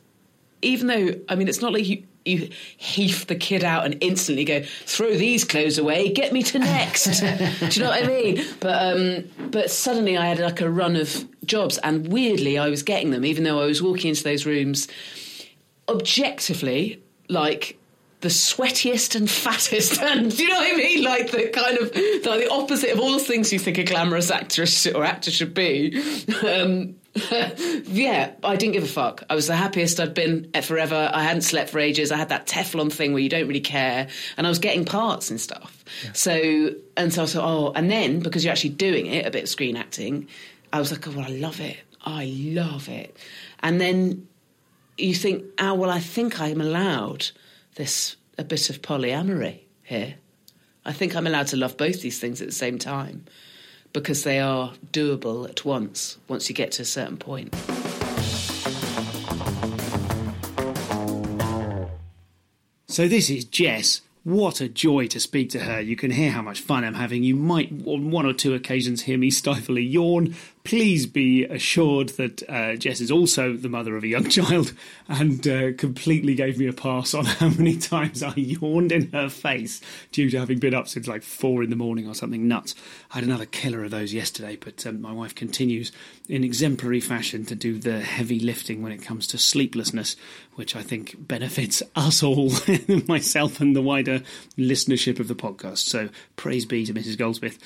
even 0.61 0.87
though 0.87 1.13
I 1.29 1.35
mean, 1.35 1.47
it's 1.47 1.61
not 1.61 1.73
like 1.73 1.87
you 1.87 2.03
you 2.25 2.49
heave 2.77 3.25
the 3.27 3.35
kid 3.35 3.63
out 3.63 3.83
and 3.83 3.97
instantly 4.01 4.45
go 4.45 4.61
throw 4.85 5.15
these 5.15 5.43
clothes 5.43 5.77
away, 5.77 6.09
get 6.09 6.31
me 6.31 6.43
to 6.43 6.59
next. 6.59 7.05
Do 7.21 7.65
you 7.65 7.81
know 7.81 7.89
what 7.89 8.03
I 8.03 8.07
mean? 8.07 8.45
But 8.59 8.95
um, 8.95 9.49
but 9.49 9.71
suddenly 9.71 10.17
I 10.17 10.27
had 10.27 10.39
like 10.39 10.61
a 10.61 10.69
run 10.69 10.95
of 10.95 11.25
jobs, 11.45 11.77
and 11.79 12.07
weirdly 12.07 12.57
I 12.57 12.69
was 12.69 12.83
getting 12.83 13.11
them, 13.11 13.25
even 13.25 13.43
though 13.43 13.61
I 13.61 13.65
was 13.65 13.81
walking 13.81 14.09
into 14.09 14.23
those 14.23 14.45
rooms 14.45 14.87
objectively 15.89 17.01
like 17.27 17.77
the 18.21 18.29
sweatiest 18.29 19.15
and 19.15 19.29
fattest 19.29 19.99
and 20.01 20.35
do 20.35 20.43
you 20.43 20.49
know 20.49 20.55
what 20.55 20.73
I 20.73 20.77
mean? 20.77 21.03
Like 21.03 21.31
the 21.31 21.49
kind 21.49 21.77
of 21.77 21.91
the, 21.91 22.21
the 22.23 22.49
opposite 22.51 22.91
of 22.91 22.99
all 22.99 23.13
the 23.13 23.23
things 23.23 23.51
you 23.51 23.59
think 23.59 23.77
a 23.77 23.83
glamorous 23.83 24.31
actress 24.31 24.85
or 24.87 25.03
actor 25.03 25.31
should 25.31 25.53
be. 25.53 26.01
Um, 26.41 26.95
yeah, 27.85 28.31
I 28.41 28.55
didn't 28.55 28.73
give 28.73 28.83
a 28.83 28.87
fuck. 28.87 29.23
I 29.29 29.35
was 29.35 29.47
the 29.47 29.55
happiest 29.55 29.99
I'd 29.99 30.13
been 30.13 30.49
at 30.53 30.63
forever. 30.63 31.09
I 31.13 31.23
hadn't 31.23 31.41
slept 31.41 31.69
for 31.69 31.79
ages. 31.79 32.09
I 32.11 32.17
had 32.17 32.29
that 32.29 32.47
Teflon 32.47 32.91
thing 32.91 33.11
where 33.11 33.21
you 33.21 33.27
don't 33.27 33.47
really 33.47 33.59
care, 33.59 34.07
and 34.37 34.47
I 34.47 34.49
was 34.49 34.59
getting 34.59 34.85
parts 34.85 35.29
and 35.29 35.39
stuff. 35.39 35.83
So 36.13 36.71
and 36.95 37.13
so 37.13 37.23
I 37.23 37.25
thought, 37.25 37.43
oh, 37.43 37.73
and 37.75 37.91
then 37.91 38.19
because 38.19 38.45
you're 38.45 38.51
actually 38.51 38.71
doing 38.71 39.07
it, 39.07 39.25
a 39.25 39.31
bit 39.31 39.43
of 39.43 39.49
screen 39.49 39.75
acting, 39.75 40.29
I 40.71 40.79
was 40.79 40.91
like, 40.91 41.05
oh, 41.07 41.11
well, 41.11 41.25
I 41.25 41.31
love 41.31 41.59
it. 41.59 41.77
I 42.03 42.25
love 42.25 42.87
it. 42.87 43.17
And 43.59 43.81
then 43.81 44.27
you 44.97 45.13
think, 45.13 45.43
oh, 45.59 45.73
well, 45.73 45.89
I 45.89 45.99
think 45.99 46.39
I'm 46.39 46.61
allowed 46.61 47.29
this 47.75 48.15
a 48.37 48.45
bit 48.45 48.69
of 48.69 48.81
polyamory 48.81 49.59
here. 49.83 50.15
I 50.85 50.93
think 50.93 51.15
I'm 51.15 51.27
allowed 51.27 51.47
to 51.47 51.57
love 51.57 51.75
both 51.75 52.01
these 52.01 52.19
things 52.19 52.41
at 52.41 52.47
the 52.47 52.53
same 52.53 52.79
time 52.79 53.25
because 53.93 54.23
they 54.23 54.39
are 54.39 54.73
doable 54.91 55.49
at 55.49 55.65
once 55.65 56.17
once 56.27 56.49
you 56.49 56.55
get 56.55 56.71
to 56.73 56.81
a 56.81 56.85
certain 56.85 57.17
point. 57.17 57.53
So 62.87 63.07
this 63.07 63.29
is 63.29 63.45
Jess. 63.45 64.01
What 64.23 64.59
a 64.61 64.67
joy 64.67 65.07
to 65.07 65.19
speak 65.19 65.49
to 65.51 65.59
her. 65.61 65.79
You 65.79 65.95
can 65.95 66.11
hear 66.11 66.29
how 66.29 66.41
much 66.41 66.59
fun 66.59 66.83
I'm 66.83 66.93
having. 66.93 67.23
You 67.23 67.35
might, 67.35 67.71
on 67.85 68.11
one 68.11 68.25
or 68.25 68.33
two 68.33 68.53
occasions, 68.53 69.03
hear 69.03 69.17
me 69.17 69.29
stifle 69.31 69.77
a 69.77 69.81
yawn, 69.81 70.35
please 70.63 71.05
be 71.05 71.43
assured 71.45 72.09
that 72.09 72.47
uh, 72.49 72.75
Jess 72.75 73.01
is 73.01 73.11
also 73.11 73.55
the 73.55 73.69
mother 73.69 73.95
of 73.95 74.03
a 74.03 74.07
young 74.07 74.29
child 74.29 74.73
and 75.07 75.47
uh, 75.47 75.73
completely 75.73 76.35
gave 76.35 76.57
me 76.57 76.67
a 76.67 76.73
pass 76.73 77.13
on 77.13 77.25
how 77.25 77.49
many 77.49 77.77
times 77.77 78.21
I 78.21 78.33
yawned 78.35 78.91
in 78.91 79.11
her 79.11 79.29
face 79.29 79.81
due 80.11 80.29
to 80.29 80.39
having 80.39 80.59
been 80.59 80.73
up 80.73 80.87
since 80.87 81.07
like 81.07 81.23
four 81.23 81.63
in 81.63 81.69
the 81.69 81.75
morning 81.75 82.07
or 82.07 82.13
something 82.13 82.47
nuts. 82.47 82.75
I 83.11 83.15
had 83.15 83.23
another 83.23 83.45
killer 83.45 83.83
of 83.83 83.91
those 83.91 84.13
yesterday, 84.13 84.55
but 84.55 84.85
um, 84.85 85.01
my 85.01 85.11
wife 85.11 85.35
continues 85.35 85.91
in 86.29 86.43
exemplary 86.43 87.01
fashion 87.01 87.45
to 87.45 87.55
do 87.55 87.77
the 87.77 87.99
heavy 88.01 88.39
lifting 88.39 88.81
when 88.81 88.91
it 88.91 89.01
comes 89.01 89.27
to 89.27 89.37
sleeplessness, 89.37 90.15
which 90.55 90.75
I 90.75 90.83
think 90.83 91.15
benefits 91.17 91.81
us 91.95 92.21
all, 92.23 92.51
myself 93.07 93.59
and 93.59 93.75
the 93.75 93.81
wider 93.81 94.21
listenership 94.57 95.19
of 95.19 95.27
the 95.27 95.35
podcast. 95.35 95.79
So 95.79 96.09
praise 96.35 96.65
be 96.65 96.85
to 96.85 96.93
Mrs. 96.93 97.17
Goldsmith. 97.17 97.57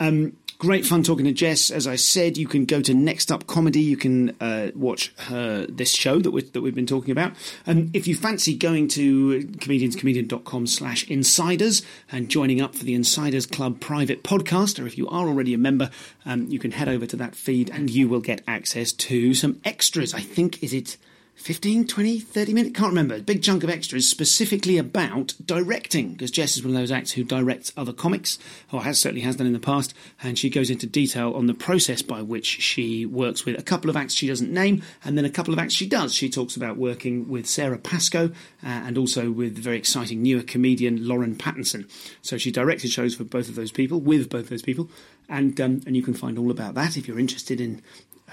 Um, 0.00 0.36
Great 0.58 0.86
fun 0.86 1.02
talking 1.02 1.24
to 1.24 1.32
Jess. 1.32 1.70
As 1.70 1.86
I 1.86 1.96
said, 1.96 2.36
you 2.36 2.46
can 2.46 2.64
go 2.64 2.80
to 2.80 2.94
Next 2.94 3.32
Up 3.32 3.46
Comedy. 3.46 3.80
You 3.80 3.96
can 3.96 4.36
uh, 4.40 4.70
watch 4.74 5.12
her 5.18 5.66
this 5.66 5.92
show 5.92 6.20
that, 6.20 6.30
we 6.30 6.42
that 6.42 6.60
we've 6.60 6.74
been 6.74 6.86
talking 6.86 7.10
about. 7.10 7.32
And 7.66 7.86
um, 7.86 7.90
if 7.92 8.06
you 8.06 8.14
fancy 8.14 8.56
going 8.56 8.86
to 8.88 9.40
comedianscomedian.com 9.40 10.66
slash 10.68 11.08
insiders 11.10 11.82
and 12.10 12.28
joining 12.28 12.60
up 12.60 12.76
for 12.76 12.84
the 12.84 12.94
Insiders 12.94 13.46
Club 13.46 13.80
private 13.80 14.22
podcast, 14.22 14.82
or 14.82 14.86
if 14.86 14.96
you 14.96 15.08
are 15.08 15.26
already 15.26 15.54
a 15.54 15.58
member, 15.58 15.90
um, 16.24 16.46
you 16.48 16.60
can 16.60 16.70
head 16.70 16.88
over 16.88 17.04
to 17.06 17.16
that 17.16 17.34
feed 17.34 17.68
and 17.70 17.90
you 17.90 18.08
will 18.08 18.20
get 18.20 18.42
access 18.46 18.92
to 18.92 19.34
some 19.34 19.60
extras. 19.64 20.14
I 20.14 20.20
think, 20.20 20.62
is 20.62 20.72
it 20.72 20.96
15, 21.36 21.86
20, 21.86 22.20
30 22.20 22.54
minutes, 22.54 22.78
can't 22.78 22.90
remember, 22.90 23.16
a 23.16 23.20
big 23.20 23.42
chunk 23.42 23.64
of 23.64 23.70
extras 23.70 24.08
specifically 24.08 24.78
about 24.78 25.34
directing, 25.44 26.12
because 26.12 26.30
Jess 26.30 26.56
is 26.56 26.62
one 26.62 26.74
of 26.74 26.80
those 26.80 26.92
acts 26.92 27.12
who 27.12 27.24
directs 27.24 27.72
other 27.76 27.92
comics, 27.92 28.38
or 28.72 28.82
has 28.82 28.98
certainly 28.98 29.22
has 29.22 29.36
done 29.36 29.46
in 29.46 29.52
the 29.52 29.58
past, 29.58 29.92
and 30.22 30.38
she 30.38 30.48
goes 30.48 30.70
into 30.70 30.86
detail 30.86 31.32
on 31.34 31.46
the 31.46 31.54
process 31.54 32.02
by 32.02 32.22
which 32.22 32.46
she 32.46 33.04
works 33.04 33.44
with 33.44 33.58
a 33.58 33.62
couple 33.62 33.90
of 33.90 33.96
acts 33.96 34.14
she 34.14 34.28
doesn't 34.28 34.52
name, 34.52 34.82
and 35.04 35.18
then 35.18 35.24
a 35.24 35.30
couple 35.30 35.52
of 35.52 35.58
acts 35.58 35.74
she 35.74 35.88
does. 35.88 36.14
She 36.14 36.30
talks 36.30 36.56
about 36.56 36.76
working 36.76 37.28
with 37.28 37.46
Sara 37.46 37.78
Pascoe, 37.78 38.30
uh, 38.62 38.66
and 38.66 38.96
also 38.96 39.30
with 39.30 39.56
the 39.56 39.62
very 39.62 39.76
exciting 39.76 40.22
newer 40.22 40.42
comedian 40.42 41.06
Lauren 41.06 41.34
Pattinson. 41.34 41.90
So 42.22 42.38
she 42.38 42.52
directed 42.52 42.90
shows 42.90 43.16
for 43.16 43.24
both 43.24 43.48
of 43.48 43.56
those 43.56 43.72
people, 43.72 44.00
with 44.00 44.30
both 44.30 44.48
those 44.48 44.62
people, 44.62 44.88
and 45.28 45.60
um, 45.60 45.80
and 45.84 45.96
you 45.96 46.02
can 46.02 46.14
find 46.14 46.38
all 46.38 46.50
about 46.50 46.74
that 46.74 46.96
if 46.96 47.08
you're 47.08 47.18
interested 47.18 47.60
in 47.60 47.82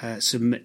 uh, 0.01 0.19
some 0.19 0.56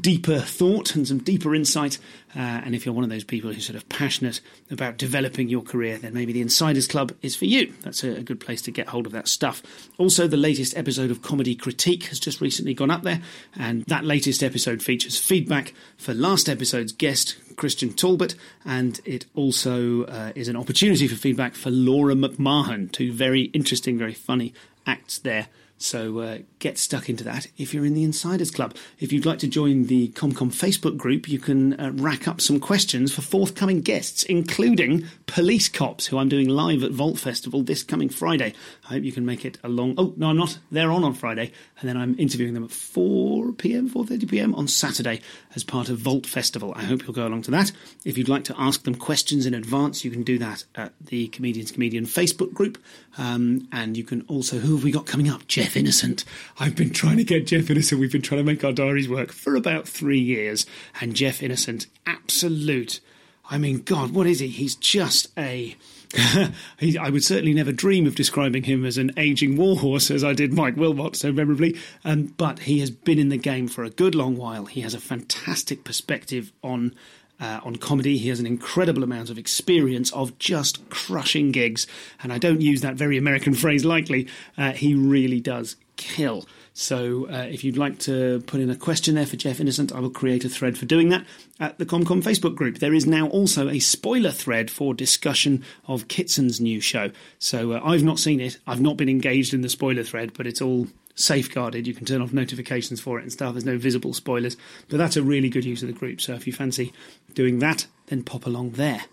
deeper 0.00 0.40
thought 0.40 0.94
and 0.94 1.06
some 1.06 1.18
deeper 1.18 1.54
insight. 1.54 1.98
Uh, 2.34 2.38
and 2.38 2.74
if 2.74 2.86
you're 2.86 2.94
one 2.94 3.04
of 3.04 3.10
those 3.10 3.24
people 3.24 3.52
who's 3.52 3.66
sort 3.66 3.76
of 3.76 3.86
passionate 3.88 4.40
about 4.70 4.96
developing 4.96 5.48
your 5.48 5.62
career, 5.62 5.98
then 5.98 6.14
maybe 6.14 6.32
the 6.32 6.40
Insiders 6.40 6.86
Club 6.86 7.12
is 7.20 7.36
for 7.36 7.44
you. 7.44 7.72
That's 7.82 8.02
a, 8.02 8.16
a 8.16 8.22
good 8.22 8.40
place 8.40 8.62
to 8.62 8.70
get 8.70 8.88
hold 8.88 9.06
of 9.06 9.12
that 9.12 9.28
stuff. 9.28 9.62
Also, 9.98 10.26
the 10.26 10.36
latest 10.36 10.76
episode 10.76 11.10
of 11.10 11.22
Comedy 11.22 11.54
Critique 11.54 12.04
has 12.04 12.18
just 12.18 12.40
recently 12.40 12.72
gone 12.72 12.90
up 12.90 13.02
there, 13.02 13.20
and 13.54 13.84
that 13.84 14.04
latest 14.04 14.42
episode 14.42 14.82
features 14.82 15.18
feedback 15.18 15.74
for 15.98 16.14
last 16.14 16.48
episode's 16.48 16.92
guest, 16.92 17.36
Christian 17.56 17.92
Talbot, 17.92 18.34
and 18.64 19.00
it 19.04 19.26
also 19.34 20.04
uh, 20.04 20.32
is 20.34 20.48
an 20.48 20.56
opportunity 20.56 21.06
for 21.06 21.16
feedback 21.16 21.54
for 21.54 21.70
Laura 21.70 22.14
McMahon. 22.14 22.90
Two 22.90 23.12
very 23.12 23.42
interesting, 23.42 23.98
very 23.98 24.14
funny 24.14 24.54
acts 24.86 25.18
there 25.18 25.48
so 25.82 26.20
uh, 26.20 26.38
get 26.58 26.78
stuck 26.78 27.08
into 27.08 27.24
that 27.24 27.48
if 27.58 27.74
you're 27.74 27.84
in 27.84 27.94
the 27.94 28.04
Insiders 28.04 28.50
Club. 28.50 28.74
If 29.00 29.12
you'd 29.12 29.26
like 29.26 29.40
to 29.40 29.48
join 29.48 29.86
the 29.86 30.08
ComCom 30.10 30.52
Facebook 30.52 30.96
group, 30.96 31.28
you 31.28 31.38
can 31.38 31.78
uh, 31.80 31.90
rack 31.94 32.28
up 32.28 32.40
some 32.40 32.60
questions 32.60 33.12
for 33.12 33.22
forthcoming 33.22 33.80
guests, 33.80 34.22
including 34.22 35.06
police 35.26 35.68
cops, 35.68 36.06
who 36.06 36.18
I'm 36.18 36.28
doing 36.28 36.48
live 36.48 36.82
at 36.82 36.92
Vault 36.92 37.18
Festival 37.18 37.62
this 37.62 37.82
coming 37.82 38.08
Friday. 38.08 38.54
I 38.84 38.94
hope 38.94 39.02
you 39.02 39.12
can 39.12 39.26
make 39.26 39.44
it 39.44 39.58
along. 39.64 39.94
Oh 39.98 40.14
no, 40.16 40.28
I'm 40.28 40.36
not. 40.36 40.58
They're 40.70 40.92
on 40.92 41.04
on 41.04 41.14
Friday, 41.14 41.52
and 41.80 41.88
then 41.88 41.96
I'm 41.96 42.18
interviewing 42.18 42.54
them 42.54 42.64
at 42.64 42.70
4 42.70 43.52
p.m., 43.52 43.90
4:30 43.90 44.30
p.m. 44.30 44.54
on 44.54 44.68
Saturday 44.68 45.20
as 45.54 45.64
part 45.64 45.88
of 45.88 45.98
Vault 45.98 46.26
Festival. 46.26 46.72
I 46.76 46.84
hope 46.84 47.02
you'll 47.02 47.12
go 47.12 47.26
along 47.26 47.42
to 47.42 47.50
that. 47.50 47.72
If 48.04 48.16
you'd 48.16 48.28
like 48.28 48.44
to 48.44 48.54
ask 48.56 48.84
them 48.84 48.94
questions 48.94 49.46
in 49.46 49.54
advance, 49.54 50.04
you 50.04 50.10
can 50.10 50.22
do 50.22 50.38
that 50.38 50.64
at 50.76 50.92
the 51.00 51.28
Comedians 51.28 51.72
Comedian 51.72 52.06
Facebook 52.06 52.52
group, 52.52 52.78
um, 53.18 53.68
and 53.72 53.96
you 53.96 54.04
can 54.04 54.22
also. 54.28 54.58
Who 54.58 54.76
have 54.76 54.84
we 54.84 54.92
got 54.92 55.06
coming 55.06 55.28
up? 55.28 55.48
Jeff 55.48 55.71
Jeff 55.72 55.78
Innocent. 55.78 56.24
I've 56.60 56.76
been 56.76 56.90
trying 56.90 57.16
to 57.16 57.24
get 57.24 57.46
Jeff 57.46 57.70
Innocent. 57.70 57.98
We've 57.98 58.12
been 58.12 58.20
trying 58.20 58.40
to 58.40 58.44
make 58.44 58.62
our 58.62 58.72
diaries 58.72 59.08
work 59.08 59.32
for 59.32 59.56
about 59.56 59.88
three 59.88 60.18
years. 60.18 60.66
And 61.00 61.14
Jeff 61.14 61.42
Innocent, 61.42 61.86
absolute. 62.06 63.00
I 63.48 63.56
mean, 63.56 63.78
God, 63.78 64.10
what 64.10 64.26
is 64.26 64.40
he? 64.40 64.48
He's 64.48 64.74
just 64.74 65.28
a. 65.38 65.74
I 66.18 67.08
would 67.10 67.24
certainly 67.24 67.54
never 67.54 67.72
dream 67.72 68.06
of 68.06 68.16
describing 68.16 68.64
him 68.64 68.84
as 68.84 68.98
an 68.98 69.12
aging 69.16 69.56
warhorse, 69.56 70.10
as 70.10 70.22
I 70.22 70.34
did 70.34 70.52
Mike 70.52 70.76
Wilmot 70.76 71.16
so 71.16 71.32
memorably. 71.32 71.78
Um, 72.04 72.34
but 72.36 72.58
he 72.58 72.80
has 72.80 72.90
been 72.90 73.18
in 73.18 73.30
the 73.30 73.38
game 73.38 73.66
for 73.66 73.82
a 73.82 73.88
good 73.88 74.14
long 74.14 74.36
while. 74.36 74.66
He 74.66 74.82
has 74.82 74.92
a 74.92 75.00
fantastic 75.00 75.84
perspective 75.84 76.52
on 76.62 76.94
uh, 77.42 77.60
on 77.64 77.76
comedy. 77.76 78.16
He 78.16 78.28
has 78.28 78.40
an 78.40 78.46
incredible 78.46 79.02
amount 79.02 79.28
of 79.28 79.36
experience 79.36 80.12
of 80.12 80.38
just 80.38 80.88
crushing 80.88 81.50
gigs, 81.50 81.86
and 82.22 82.32
I 82.32 82.38
don't 82.38 82.60
use 82.60 82.80
that 82.80 82.94
very 82.94 83.18
American 83.18 83.52
phrase 83.62 83.84
lightly. 83.84 84.28
Uh, 84.56 84.72
he 84.72 84.94
really 84.94 85.40
does 85.40 85.76
kill. 85.96 86.46
So 86.74 87.28
uh, 87.28 87.46
if 87.50 87.64
you'd 87.64 87.76
like 87.76 87.98
to 88.00 88.42
put 88.46 88.60
in 88.60 88.70
a 88.70 88.76
question 88.76 89.14
there 89.14 89.26
for 89.26 89.36
Jeff 89.36 89.60
Innocent, 89.60 89.92
I 89.92 90.00
will 90.00 90.10
create 90.10 90.44
a 90.44 90.48
thread 90.48 90.78
for 90.78 90.86
doing 90.86 91.10
that 91.10 91.26
at 91.60 91.78
the 91.78 91.84
ComCom 91.84 92.22
Facebook 92.22 92.54
group. 92.54 92.78
There 92.78 92.94
is 92.94 93.06
now 93.06 93.26
also 93.28 93.68
a 93.68 93.78
spoiler 93.78 94.30
thread 94.30 94.70
for 94.70 94.94
discussion 94.94 95.64
of 95.86 96.08
Kitson's 96.08 96.60
new 96.60 96.80
show. 96.80 97.10
So 97.38 97.72
uh, 97.72 97.80
I've 97.84 98.04
not 98.04 98.18
seen 98.18 98.40
it. 98.40 98.58
I've 98.66 98.80
not 98.80 98.96
been 98.96 99.10
engaged 99.10 99.52
in 99.52 99.60
the 99.60 99.68
spoiler 99.68 100.02
thread, 100.02 100.32
but 100.34 100.46
it's 100.46 100.62
all 100.62 100.86
safeguarded. 101.22 101.86
You 101.86 101.94
can 101.94 102.04
turn 102.04 102.20
off 102.20 102.32
notifications 102.32 103.00
for 103.00 103.18
it 103.18 103.22
and 103.22 103.32
stuff. 103.32 103.54
There's 103.54 103.64
no 103.64 103.78
visible 103.78 104.12
spoilers. 104.12 104.56
But 104.88 104.98
that's 104.98 105.16
a 105.16 105.22
really 105.22 105.48
good 105.48 105.64
use 105.64 105.82
of 105.82 105.88
the 105.88 105.94
group. 105.94 106.20
So 106.20 106.34
if 106.34 106.46
you 106.46 106.52
fancy 106.52 106.92
doing 107.34 107.60
that, 107.60 107.86
then 108.06 108.22
pop 108.22 108.46
along 108.46 108.72
there. 108.72 109.04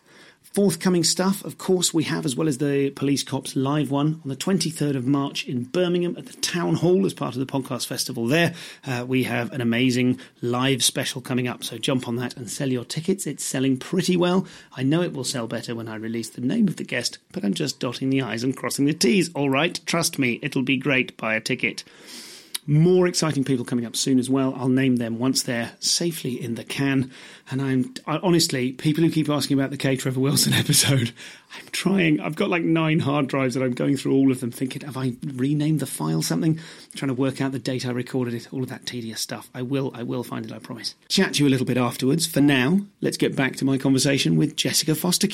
Forthcoming 0.51 1.03
stuff, 1.03 1.45
of 1.45 1.59
course, 1.59 1.93
we 1.93 2.05
have, 2.05 2.25
as 2.25 2.35
well 2.35 2.47
as 2.47 2.57
the 2.57 2.89
Police 2.89 3.21
Cops 3.21 3.55
live 3.55 3.91
one 3.91 4.19
on 4.23 4.29
the 4.29 4.35
23rd 4.35 4.95
of 4.95 5.05
March 5.05 5.45
in 5.47 5.65
Birmingham 5.65 6.17
at 6.17 6.25
the 6.25 6.33
Town 6.41 6.73
Hall 6.73 7.05
as 7.05 7.13
part 7.13 7.35
of 7.35 7.39
the 7.39 7.45
podcast 7.45 7.85
festival 7.85 8.25
there. 8.25 8.55
Uh, 8.83 9.05
we 9.07 9.23
have 9.23 9.51
an 9.51 9.61
amazing 9.61 10.19
live 10.41 10.83
special 10.83 11.21
coming 11.21 11.47
up, 11.47 11.63
so 11.63 11.77
jump 11.77 12.07
on 12.07 12.15
that 12.15 12.35
and 12.35 12.49
sell 12.49 12.69
your 12.69 12.83
tickets. 12.83 13.27
It's 13.27 13.43
selling 13.43 13.77
pretty 13.77 14.17
well. 14.17 14.47
I 14.75 14.81
know 14.81 15.03
it 15.03 15.13
will 15.13 15.23
sell 15.23 15.45
better 15.45 15.75
when 15.75 15.87
I 15.87 15.95
release 15.95 16.31
the 16.31 16.41
name 16.41 16.67
of 16.67 16.77
the 16.77 16.83
guest, 16.83 17.19
but 17.31 17.45
I'm 17.45 17.53
just 17.53 17.79
dotting 17.79 18.09
the 18.09 18.23
I's 18.23 18.43
and 18.43 18.57
crossing 18.57 18.85
the 18.85 18.93
T's. 18.93 19.29
All 19.35 19.51
right, 19.51 19.79
trust 19.85 20.17
me, 20.17 20.39
it'll 20.41 20.63
be 20.63 20.77
great. 20.77 21.15
Buy 21.15 21.35
a 21.35 21.41
ticket. 21.41 21.83
More 22.69 23.07
exciting 23.07 23.43
people 23.43 23.65
coming 23.65 23.87
up 23.87 23.95
soon 23.95 24.19
as 24.19 24.29
well. 24.29 24.53
I'll 24.55 24.69
name 24.69 24.97
them 24.97 25.17
once 25.17 25.41
they're 25.41 25.71
safely 25.79 26.39
in 26.39 26.53
the 26.53 26.63
can. 26.63 27.09
And 27.49 27.63
I'm 27.63 27.95
I, 28.05 28.17
honestly, 28.17 28.73
people 28.73 29.03
who 29.03 29.09
keep 29.09 29.27
asking 29.27 29.57
about 29.57 29.71
the 29.71 29.77
K. 29.77 29.95
Trevor 29.95 30.19
Wilson 30.19 30.53
episode, 30.53 31.11
I'm 31.57 31.65
trying. 31.71 32.19
I've 32.19 32.35
got 32.35 32.51
like 32.51 32.61
nine 32.61 32.99
hard 32.99 33.25
drives 33.25 33.55
and 33.55 33.65
I'm 33.65 33.73
going 33.73 33.97
through 33.97 34.13
all 34.13 34.31
of 34.31 34.39
them 34.39 34.51
thinking, 34.51 34.83
have 34.83 34.97
I 34.97 35.15
renamed 35.25 35.79
the 35.79 35.87
file 35.87 36.21
something? 36.21 36.59
trying 36.95 37.07
to 37.07 37.15
work 37.15 37.41
out 37.41 37.53
the 37.53 37.59
date 37.59 37.87
I 37.87 37.91
recorded 37.91 38.35
it, 38.35 38.53
all 38.53 38.61
of 38.61 38.69
that 38.69 38.85
tedious 38.85 39.19
stuff. 39.19 39.49
I 39.55 39.63
will, 39.63 39.91
I 39.95 40.03
will 40.03 40.23
find 40.23 40.45
it, 40.45 40.51
I 40.51 40.59
promise. 40.59 40.93
Chat 41.07 41.33
to 41.33 41.43
you 41.43 41.49
a 41.49 41.51
little 41.51 41.65
bit 41.65 41.77
afterwards. 41.77 42.27
For 42.27 42.41
now, 42.41 42.81
let's 43.01 43.17
get 43.17 43.35
back 43.35 43.55
to 43.55 43.65
my 43.65 43.79
conversation 43.79 44.37
with 44.37 44.55
Jessica 44.55 44.91
Fostekew. 44.91 45.33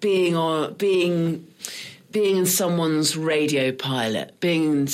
being 0.00 0.36
on 0.36 0.74
being 0.74 1.46
being 2.12 2.36
in 2.36 2.46
someone's 2.46 3.16
radio 3.16 3.72
pilot, 3.72 4.38
being 4.40 4.88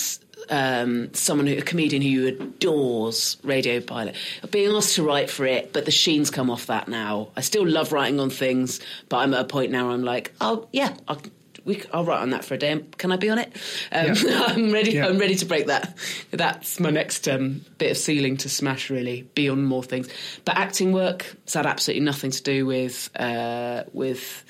um, 0.51 1.13
someone 1.15 1.47
who, 1.47 1.57
a 1.57 1.63
comedian 1.63 2.03
who 2.03 2.27
adores 2.27 3.37
Radio 3.43 3.81
Pilot, 3.81 4.17
being 4.51 4.75
asked 4.75 4.97
to 4.97 5.03
write 5.03 5.31
for 5.31 5.47
it, 5.47 5.73
but 5.73 5.85
the 5.85 5.91
sheen's 5.91 6.31
come 6.31 6.51
off 6.51 6.67
that 6.67 6.89
now. 6.89 7.29
I 7.37 7.41
still 7.41 7.67
love 7.67 7.93
writing 7.93 8.21
on 8.21 8.31
things, 8.31 8.81
but 9.09 9.19
I'm 9.19 9.35
at 9.35 9.41
a 9.41 9.45
point 9.45 9.71
now 9.71 9.87
where 9.87 9.95
I'm 9.95 10.03
like, 10.03 10.33
oh 10.41 10.69
yeah, 10.73 10.95
I'll, 11.09 11.21
we, 11.65 11.83
I'll 11.93 12.05
write 12.05 12.21
on 12.21 12.31
that 12.31 12.45
for 12.45 12.55
a 12.55 12.59
day. 12.59 12.85
Can 12.99 13.13
I 13.13 13.17
be 13.17 13.31
on 13.31 13.39
it? 13.39 13.53
Um, 13.93 14.15
yeah. 14.15 14.45
I'm 14.49 14.73
ready. 14.73 14.93
Yeah. 14.93 15.07
I'm 15.07 15.19
ready 15.19 15.37
to 15.37 15.47
break 15.47 15.67
that. 15.67 15.97
That's 16.31 16.81
my 16.81 16.91
next 16.91 17.29
um, 17.29 17.65
bit 17.79 17.93
of 17.93 17.97
ceiling 17.97 18.37
to 18.39 18.49
smash. 18.49 18.91
Really, 18.91 19.23
be 19.35 19.49
on 19.49 19.65
more 19.65 19.83
things. 19.83 20.09
But 20.45 20.57
acting 20.57 20.93
work 20.93 21.37
has 21.45 21.55
had 21.55 21.67
absolutely 21.67 22.05
nothing 22.05 22.33
to 22.33 22.43
do 22.43 22.67
with 22.67 23.11
uh, 23.17 23.85
with 23.93 24.45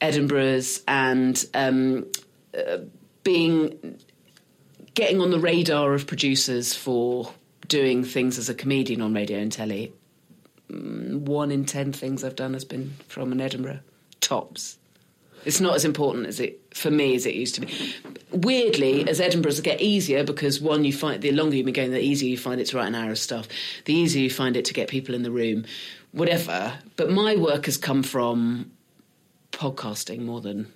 Edinburgh's 0.00 0.82
and 0.86 1.44
um, 1.54 2.06
uh, 2.56 2.78
being 3.24 3.98
getting 4.94 5.20
on 5.20 5.30
the 5.30 5.38
radar 5.38 5.94
of 5.94 6.06
producers 6.06 6.74
for 6.74 7.32
doing 7.68 8.02
things 8.04 8.38
as 8.38 8.48
a 8.48 8.54
comedian 8.54 9.00
on 9.00 9.14
radio 9.14 9.38
and 9.38 9.52
telly. 9.52 9.92
Mm, 10.70 11.20
one 11.20 11.50
in 11.50 11.64
ten 11.64 11.92
things 11.92 12.24
I've 12.24 12.36
done 12.36 12.54
has 12.54 12.64
been 12.64 12.94
from 13.06 13.32
an 13.32 13.40
Edinburgh 13.40 13.80
tops. 14.20 14.78
It's 15.44 15.60
not 15.60 15.76
as 15.76 15.84
important 15.84 16.26
as 16.26 16.40
it 16.40 16.60
for 16.74 16.90
me 16.90 17.14
as 17.14 17.24
it 17.24 17.34
used 17.34 17.54
to 17.56 17.60
be. 17.62 17.94
Weirdly, 18.32 19.08
as 19.08 19.20
Edinburgh's 19.20 19.60
get 19.60 19.80
easier 19.80 20.24
because 20.24 20.60
one, 20.60 20.84
you 20.84 20.92
find 20.92 21.22
the 21.22 21.32
longer 21.32 21.56
you've 21.56 21.64
been 21.64 21.74
going, 21.74 21.90
the 21.90 22.02
easier 22.02 22.28
you 22.28 22.36
find 22.36 22.60
it 22.60 22.66
to 22.66 22.76
write 22.76 22.88
an 22.88 22.94
hour 22.94 23.12
of 23.12 23.18
stuff. 23.18 23.48
The 23.84 23.94
easier 23.94 24.22
you 24.22 24.30
find 24.30 24.56
it 24.56 24.64
to 24.66 24.74
get 24.74 24.88
people 24.88 25.14
in 25.14 25.22
the 25.22 25.30
room, 25.30 25.64
whatever. 26.12 26.74
But 26.96 27.10
my 27.10 27.36
work 27.36 27.66
has 27.66 27.76
come 27.76 28.02
from 28.02 28.72
podcasting 29.58 30.20
more 30.20 30.40
than 30.40 30.72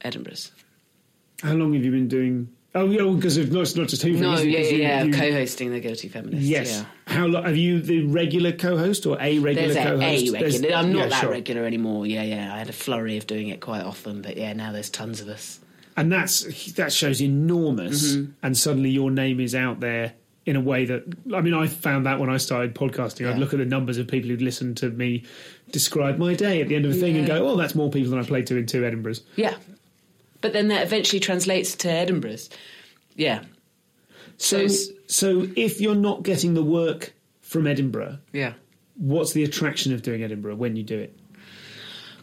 Edinburgh's. 0.00 0.52
How 1.42 1.52
long 1.52 1.74
have 1.74 1.84
you 1.84 1.90
been 1.90 2.08
doing 2.08 2.48
Oh, 2.74 2.88
yeah, 2.88 3.02
because 3.14 3.38
well, 3.50 3.60
it's 3.60 3.76
not 3.76 3.88
just 3.88 4.00
Hoover. 4.02 4.22
No, 4.22 4.38
yeah, 4.38 4.60
yeah, 4.60 4.76
yeah. 4.76 5.02
You, 5.02 5.12
co-hosting 5.12 5.72
the 5.72 5.80
Guilty 5.80 6.08
Feminist. 6.08 6.42
Yes. 6.42 6.70
Yeah. 6.70 6.84
How 7.14 7.26
long 7.26 7.44
have 7.44 7.56
you 7.56 7.82
the 7.82 8.06
regular 8.06 8.52
co-host 8.52 9.04
or 9.04 9.20
a 9.20 9.38
regular 9.40 9.74
there's 9.74 9.86
co-host? 9.86 10.02
A, 10.02 10.06
a 10.06 10.10
regular. 10.10 10.38
There's, 10.38 10.72
I'm 10.72 10.92
not 10.92 10.98
yeah, 10.98 11.06
that 11.08 11.20
sure. 11.20 11.30
regular 11.30 11.66
anymore. 11.66 12.06
Yeah, 12.06 12.22
yeah. 12.22 12.54
I 12.54 12.56
had 12.56 12.70
a 12.70 12.72
flurry 12.72 13.18
of 13.18 13.26
doing 13.26 13.48
it 13.48 13.60
quite 13.60 13.82
often, 13.82 14.22
but 14.22 14.38
yeah, 14.38 14.54
now 14.54 14.72
there's 14.72 14.88
tons 14.88 15.20
of 15.20 15.28
us. 15.28 15.60
And 15.98 16.10
that's 16.10 16.72
that 16.72 16.94
shows 16.94 17.20
enormous, 17.20 18.14
mm-hmm. 18.14 18.32
and 18.42 18.56
suddenly 18.56 18.88
your 18.88 19.10
name 19.10 19.38
is 19.40 19.54
out 19.54 19.80
there 19.80 20.14
in 20.46 20.56
a 20.56 20.60
way 20.60 20.86
that 20.86 21.04
I 21.34 21.42
mean 21.42 21.52
I 21.52 21.66
found 21.66 22.06
that 22.06 22.18
when 22.18 22.30
I 22.30 22.38
started 22.38 22.74
podcasting. 22.74 23.20
Yeah. 23.20 23.32
I'd 23.32 23.38
look 23.38 23.52
at 23.52 23.58
the 23.58 23.66
numbers 23.66 23.98
of 23.98 24.08
people 24.08 24.30
who'd 24.30 24.40
listen 24.40 24.74
to 24.76 24.88
me 24.88 25.24
describe 25.72 26.18
my 26.18 26.34
day 26.34 26.60
at 26.60 26.68
the 26.68 26.76
end 26.76 26.84
of 26.86 26.94
the 26.94 27.00
thing 27.00 27.16
and 27.16 27.26
go, 27.26 27.48
"Oh, 27.48 27.56
that's 27.56 27.74
more 27.74 27.90
people 27.90 28.10
than 28.10 28.20
I 28.20 28.22
played 28.22 28.46
to 28.48 28.56
in 28.56 28.66
two 28.66 28.82
Edinburghs." 28.82 29.22
Yeah, 29.36 29.56
but 30.40 30.52
then 30.52 30.68
that 30.68 30.84
eventually 30.84 31.18
translates 31.18 31.74
to 31.76 31.88
Edinburghs. 31.88 32.48
Yeah. 33.16 33.42
So, 34.36 34.66
so 35.06 35.48
if 35.56 35.80
you're 35.80 35.94
not 35.94 36.22
getting 36.22 36.54
the 36.54 36.64
work 36.64 37.12
from 37.40 37.66
Edinburgh, 37.66 38.18
yeah, 38.32 38.54
what's 38.96 39.32
the 39.32 39.44
attraction 39.44 39.92
of 39.92 40.02
doing 40.02 40.22
Edinburgh 40.22 40.56
when 40.56 40.76
you 40.76 40.82
do 40.82 40.98
it? 40.98 41.16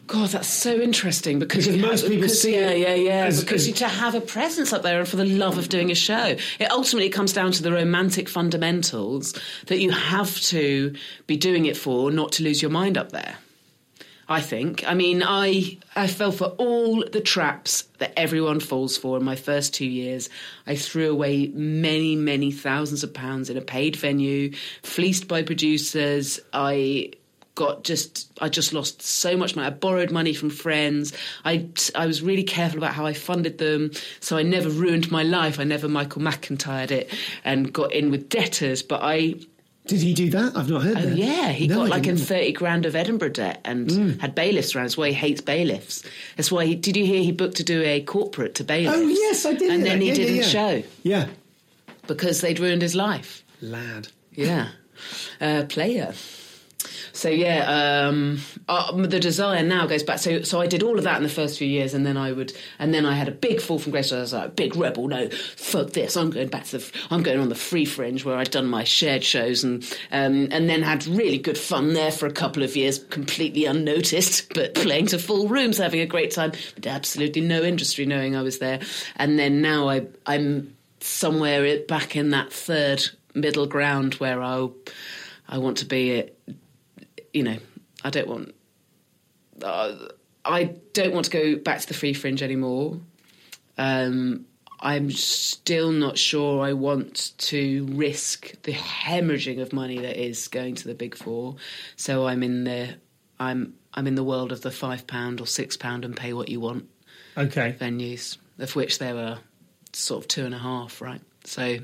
God, 0.10 0.30
that's 0.30 0.48
so 0.48 0.82
interesting 0.82 1.38
because, 1.38 1.68
because 1.68 1.82
most 1.82 2.02
people 2.02 2.16
because, 2.16 2.42
see 2.42 2.56
yeah, 2.56 2.72
yeah, 2.72 2.96
yeah. 2.96 3.26
As, 3.26 3.44
because 3.44 3.68
as, 3.68 3.76
to 3.76 3.88
have 3.88 4.16
a 4.16 4.22
presence 4.22 4.74
up 4.74 4.82
there 4.82 4.98
and 4.98 5.08
for 5.08 5.18
the 5.18 5.26
love 5.26 5.60
of 5.60 5.70
doing 5.70 5.92
a 5.92 5.96
show, 5.96 6.36
it 6.60 6.72
ultimately 6.72 7.10
comes 7.10 7.32
down 7.32 7.52
to 7.52 7.62
the 7.62 7.72
romantic 7.72 8.28
fundamentals 8.28 9.40
that 9.68 9.78
you 9.78 9.92
have 9.92 10.36
to 10.42 10.96
be 11.28 11.38
doing 11.38 11.68
it 11.68 11.78
for, 11.78 12.10
not 12.10 12.32
to 12.34 12.44
lose 12.44 12.60
your 12.60 12.72
mind 12.72 12.98
up 12.98 13.12
there. 13.12 13.38
I 14.28 14.42
think. 14.42 14.84
I 14.88 14.96
mean, 14.96 15.22
I 15.24 15.78
I 15.96 16.08
fell 16.08 16.32
for 16.32 16.56
all 16.58 17.04
the 17.04 17.22
traps 17.22 17.84
that 18.00 18.14
everyone 18.18 18.60
falls 18.62 18.98
for 18.98 19.16
in 19.18 19.24
my 19.24 19.36
first 19.36 19.76
two 19.76 19.86
years. 19.88 20.28
I 20.66 20.76
threw 20.76 21.12
away 21.12 21.48
many, 21.48 22.16
many 22.16 22.52
thousands 22.52 23.04
of 23.04 23.14
pounds 23.14 23.52
in 23.52 23.58
a 23.58 23.62
paid 23.62 23.96
venue, 23.96 24.54
fleeced 24.82 25.28
by 25.28 25.44
producers. 25.44 26.40
I 26.52 27.14
got 27.60 27.84
just 27.84 28.32
I 28.42 28.48
just 28.48 28.72
lost 28.72 29.02
so 29.02 29.36
much 29.36 29.54
money. 29.54 29.68
I 29.68 29.70
borrowed 29.72 30.12
money 30.12 30.34
from 30.34 30.50
friends. 30.50 31.12
I 31.44 31.68
I 31.94 32.08
was 32.08 32.22
really 32.22 32.44
careful 32.44 32.78
about 32.78 32.94
how 32.94 33.06
I 33.06 33.12
funded 33.12 33.58
them, 33.58 33.92
so 34.22 34.38
I 34.38 34.44
never 34.44 34.70
ruined 34.70 35.12
my 35.12 35.24
life. 35.24 35.60
I 35.60 35.66
never 35.66 35.90
Michael 35.90 36.22
McIntyre'd 36.22 36.92
it 36.92 37.14
and 37.44 37.74
got 37.74 37.92
in 37.92 38.12
with 38.12 38.30
debtors. 38.30 38.82
But 38.82 39.02
I 39.04 39.36
did 39.88 40.00
he 40.02 40.14
do 40.14 40.30
that? 40.30 40.56
I've 40.56 40.70
not 40.70 40.84
heard 40.84 40.98
oh, 41.00 41.02
that. 41.02 41.18
Yeah, 41.18 41.50
he 41.50 41.68
no, 41.68 41.80
got 41.80 41.90
like 41.90 42.08
a 42.08 42.16
30 42.16 42.54
grand 42.54 42.86
of 42.86 42.96
Edinburgh 42.96 43.32
debt 43.32 43.60
and 43.66 43.90
mm. 43.90 44.20
had 44.22 44.36
bailiffs 44.36 44.74
around. 44.74 44.86
That's 44.86 44.98
why 44.98 45.10
he 45.10 45.14
hates 45.14 45.42
bailiffs. 45.42 46.04
That's 46.38 46.52
why 46.52 46.66
he, 46.66 46.76
did 46.76 46.96
you 46.96 47.06
hear 47.06 47.22
he 47.22 47.34
booked 47.34 47.58
to 47.58 47.64
do 47.64 47.82
a 47.82 48.00
corporate 48.02 48.56
to 48.56 48.64
bailiffs? 48.64 48.98
Oh, 48.98 49.08
yes, 49.08 49.46
I 49.46 49.54
did. 49.54 49.70
And 49.70 49.86
then 49.86 50.00
he 50.00 50.10
yeah, 50.10 50.14
didn't 50.14 50.36
yeah, 50.36 50.42
yeah. 50.42 50.48
show. 50.48 50.84
Yeah. 51.04 51.28
Because 52.08 52.40
they'd 52.40 52.60
ruined 52.60 52.84
his 52.84 52.96
life. 52.96 53.44
Lad. 53.62 54.08
Yeah. 54.32 54.70
Uh, 55.40 55.64
player. 55.64 56.14
So 57.14 57.30
yeah, 57.30 58.08
um, 58.08 58.40
uh, 58.68 58.92
the 58.96 59.20
desire 59.20 59.64
now 59.64 59.88
goes 59.88 60.04
back. 60.04 60.20
So 60.20 60.42
so 60.44 60.62
I 60.62 60.68
did 60.68 60.84
all 60.84 60.98
of 60.98 61.04
that 61.04 61.18
in 61.18 61.24
the 61.24 61.30
first 61.30 61.58
few 61.58 61.68
years, 61.68 61.94
and 61.94 62.06
then 62.06 62.18
I 62.18 62.32
would, 62.32 62.54
and 62.78 62.94
then 62.94 63.06
I 63.06 63.14
had 63.14 63.28
a 63.28 63.32
big 63.32 63.62
fall 63.62 63.80
from 63.80 63.92
grace. 63.92 64.12
I 64.12 64.20
was 64.20 64.34
like, 64.34 64.56
big 64.56 64.76
rebel. 64.76 65.08
No, 65.08 65.30
fuck 65.30 65.92
this. 65.92 66.16
I'm 66.18 66.30
going 66.30 66.50
back 66.50 66.66
to 66.66 66.78
the. 66.78 66.92
I'm 67.12 67.24
going 67.24 67.40
on 67.40 67.50
the 67.50 67.56
free 67.56 67.86
fringe 67.86 68.26
where 68.26 68.38
I'd 68.38 68.52
done 68.52 68.66
my 68.66 68.84
shared 68.84 69.24
shows, 69.24 69.64
and 69.64 69.84
um, 70.12 70.50
and 70.52 70.70
then 70.70 70.82
had 70.82 71.06
really 71.08 71.38
good 71.38 71.58
fun 71.58 71.94
there 71.94 72.12
for 72.12 72.28
a 72.28 72.34
couple 72.34 72.64
of 72.64 72.76
years, 72.76 73.00
completely 73.00 73.66
unnoticed, 73.66 74.54
but 74.54 74.76
playing 74.76 75.08
to 75.08 75.20
full 75.20 75.48
rooms, 75.48 75.78
having 75.78 76.02
a 76.02 76.06
great 76.06 76.32
time. 76.32 76.52
But 76.76 76.88
absolutely 76.88 77.42
no 77.42 77.64
industry 77.64 78.06
knowing 78.06 78.36
I 78.36 78.42
was 78.42 78.60
there. 78.60 78.80
And 79.16 79.40
then 79.40 79.62
now 79.62 79.90
I 79.90 80.08
I'm 80.26 80.76
somewhere 81.02 81.80
back 81.88 82.16
in 82.16 82.32
that 82.32 82.52
third 82.52 83.04
middle 83.34 83.68
ground 83.68 84.16
where 84.16 84.42
I 84.42 84.68
I 85.48 85.58
want 85.58 85.78
to 85.78 85.86
be 85.86 86.30
you 87.34 87.44
know, 87.44 87.58
I 88.04 88.10
don't 88.10 88.28
want. 88.28 88.56
Uh, 89.62 89.96
I 90.46 90.76
don't 90.94 91.14
want 91.14 91.26
to 91.26 91.32
go 91.32 91.56
back 91.58 91.82
to 91.82 91.88
the 91.88 91.94
free 91.94 92.14
fringe 92.14 92.42
anymore. 92.42 93.00
Um, 93.78 94.46
I'm 94.80 95.12
still 95.12 95.92
not 95.92 96.18
sure 96.18 96.64
I 96.64 96.74
want 96.74 97.34
to 97.38 97.86
risk 97.92 98.62
the 98.64 98.72
hemorrhaging 98.72 99.62
of 99.62 99.74
money 99.74 100.00
that 100.00 100.18
is 100.18 100.48
going 100.48 100.76
to 100.76 100.88
the 100.88 100.96
big 100.96 101.16
four. 101.16 101.58
So 101.98 102.28
I'm 102.28 102.44
in 102.44 102.64
the 102.64 102.96
I'm 103.40 103.74
I'm 103.94 104.08
in 104.08 104.16
the 104.16 104.24
world 104.24 104.52
of 104.52 104.62
the 104.62 104.72
five 104.72 105.06
pound 105.08 105.42
or 105.42 105.48
six 105.48 105.76
pound 105.76 106.06
and 106.06 106.16
pay 106.16 106.34
what 106.34 106.50
you 106.50 106.60
want. 106.62 106.88
Okay. 107.38 107.76
Venues, 107.80 108.38
of 108.58 108.76
which 108.76 109.00
there 109.00 109.16
were 109.16 109.40
sort 109.92 110.24
of 110.24 110.28
two 110.28 110.46
and 110.46 110.56
a 110.56 110.60
half, 110.60 111.02
right? 111.02 111.22
So 111.44 111.80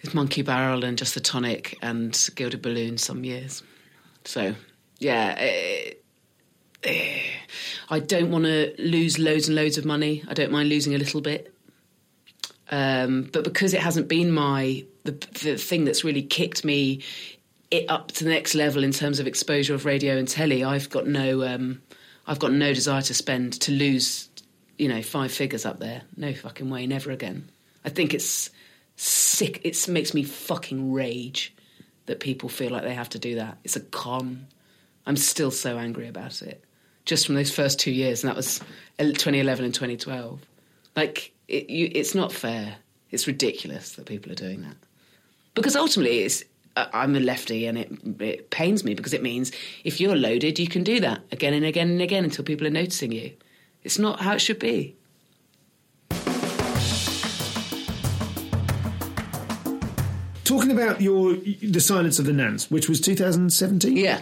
it's 0.00 0.14
Monkey 0.14 0.42
Barrel 0.42 0.84
and 0.84 0.96
just 0.96 1.14
the 1.14 1.20
tonic 1.20 1.78
and 1.82 2.16
Gilded 2.34 2.62
Balloon 2.62 2.96
some 2.96 3.24
years. 3.24 3.62
So, 4.24 4.54
yeah, 4.98 5.36
uh, 6.84 6.88
uh, 6.88 6.92
I 7.90 7.98
don't 8.00 8.30
want 8.30 8.44
to 8.44 8.74
lose 8.78 9.18
loads 9.18 9.48
and 9.48 9.56
loads 9.56 9.78
of 9.78 9.84
money. 9.84 10.24
I 10.28 10.34
don't 10.34 10.52
mind 10.52 10.68
losing 10.68 10.94
a 10.94 10.98
little 10.98 11.20
bit. 11.20 11.52
Um, 12.70 13.28
but 13.32 13.44
because 13.44 13.74
it 13.74 13.80
hasn't 13.80 14.08
been 14.08 14.32
my 14.32 14.84
the, 15.04 15.12
the 15.42 15.56
thing 15.56 15.84
that's 15.84 16.04
really 16.04 16.22
kicked 16.22 16.64
me 16.64 17.02
it 17.70 17.90
up 17.90 18.12
to 18.12 18.24
the 18.24 18.30
next 18.30 18.54
level 18.54 18.84
in 18.84 18.92
terms 18.92 19.18
of 19.18 19.26
exposure 19.26 19.74
of 19.74 19.84
radio 19.84 20.16
and 20.16 20.28
telly, 20.28 20.62
I've 20.64 20.88
got 20.88 21.06
no 21.06 21.42
um, 21.42 21.82
I've 22.26 22.38
got 22.38 22.52
no 22.52 22.72
desire 22.72 23.02
to 23.02 23.14
spend 23.14 23.60
to 23.62 23.72
lose 23.72 24.28
you 24.78 24.88
know 24.88 25.02
five 25.02 25.32
figures 25.32 25.66
up 25.66 25.80
there. 25.80 26.02
No 26.16 26.32
fucking 26.32 26.70
way, 26.70 26.86
never 26.86 27.10
again. 27.10 27.50
I 27.84 27.88
think 27.88 28.14
it's 28.14 28.50
sick. 28.96 29.60
It 29.64 29.88
makes 29.88 30.14
me 30.14 30.22
fucking 30.22 30.92
rage 30.92 31.54
that 32.12 32.20
people 32.20 32.50
feel 32.50 32.70
like 32.70 32.82
they 32.82 32.92
have 32.92 33.08
to 33.08 33.18
do 33.18 33.36
that. 33.36 33.56
It's 33.64 33.74
a 33.74 33.80
con. 33.80 34.46
I'm 35.06 35.16
still 35.16 35.50
so 35.50 35.78
angry 35.78 36.08
about 36.08 36.42
it. 36.42 36.62
Just 37.06 37.24
from 37.24 37.36
those 37.36 37.50
first 37.50 37.80
two 37.80 37.90
years, 37.90 38.22
and 38.22 38.28
that 38.28 38.36
was 38.36 38.58
2011 38.98 39.64
and 39.64 39.72
2012. 39.72 40.38
Like, 40.94 41.32
it, 41.48 41.70
you, 41.70 41.90
it's 41.90 42.14
not 42.14 42.30
fair. 42.30 42.76
It's 43.10 43.26
ridiculous 43.26 43.92
that 43.92 44.04
people 44.04 44.30
are 44.30 44.34
doing 44.34 44.60
that. 44.60 44.76
Because 45.54 45.74
ultimately, 45.74 46.18
it's, 46.18 46.44
I'm 46.76 47.16
a 47.16 47.20
lefty 47.20 47.64
and 47.64 47.78
it, 47.78 47.90
it 48.20 48.50
pains 48.50 48.84
me 48.84 48.92
because 48.92 49.14
it 49.14 49.22
means 49.22 49.50
if 49.82 49.98
you're 49.98 50.14
loaded, 50.14 50.58
you 50.58 50.68
can 50.68 50.82
do 50.84 51.00
that 51.00 51.22
again 51.32 51.54
and 51.54 51.64
again 51.64 51.88
and 51.88 52.02
again 52.02 52.24
until 52.24 52.44
people 52.44 52.66
are 52.66 52.70
noticing 52.70 53.10
you. 53.12 53.32
It's 53.84 53.98
not 53.98 54.20
how 54.20 54.34
it 54.34 54.40
should 54.40 54.58
be. 54.58 54.96
Talking 60.44 60.70
about 60.72 61.00
your 61.00 61.34
the 61.34 61.80
Silence 61.80 62.18
of 62.18 62.26
the 62.26 62.32
Nans, 62.32 62.70
which 62.70 62.88
was 62.88 63.00
2017. 63.00 63.96
Yeah. 63.96 64.20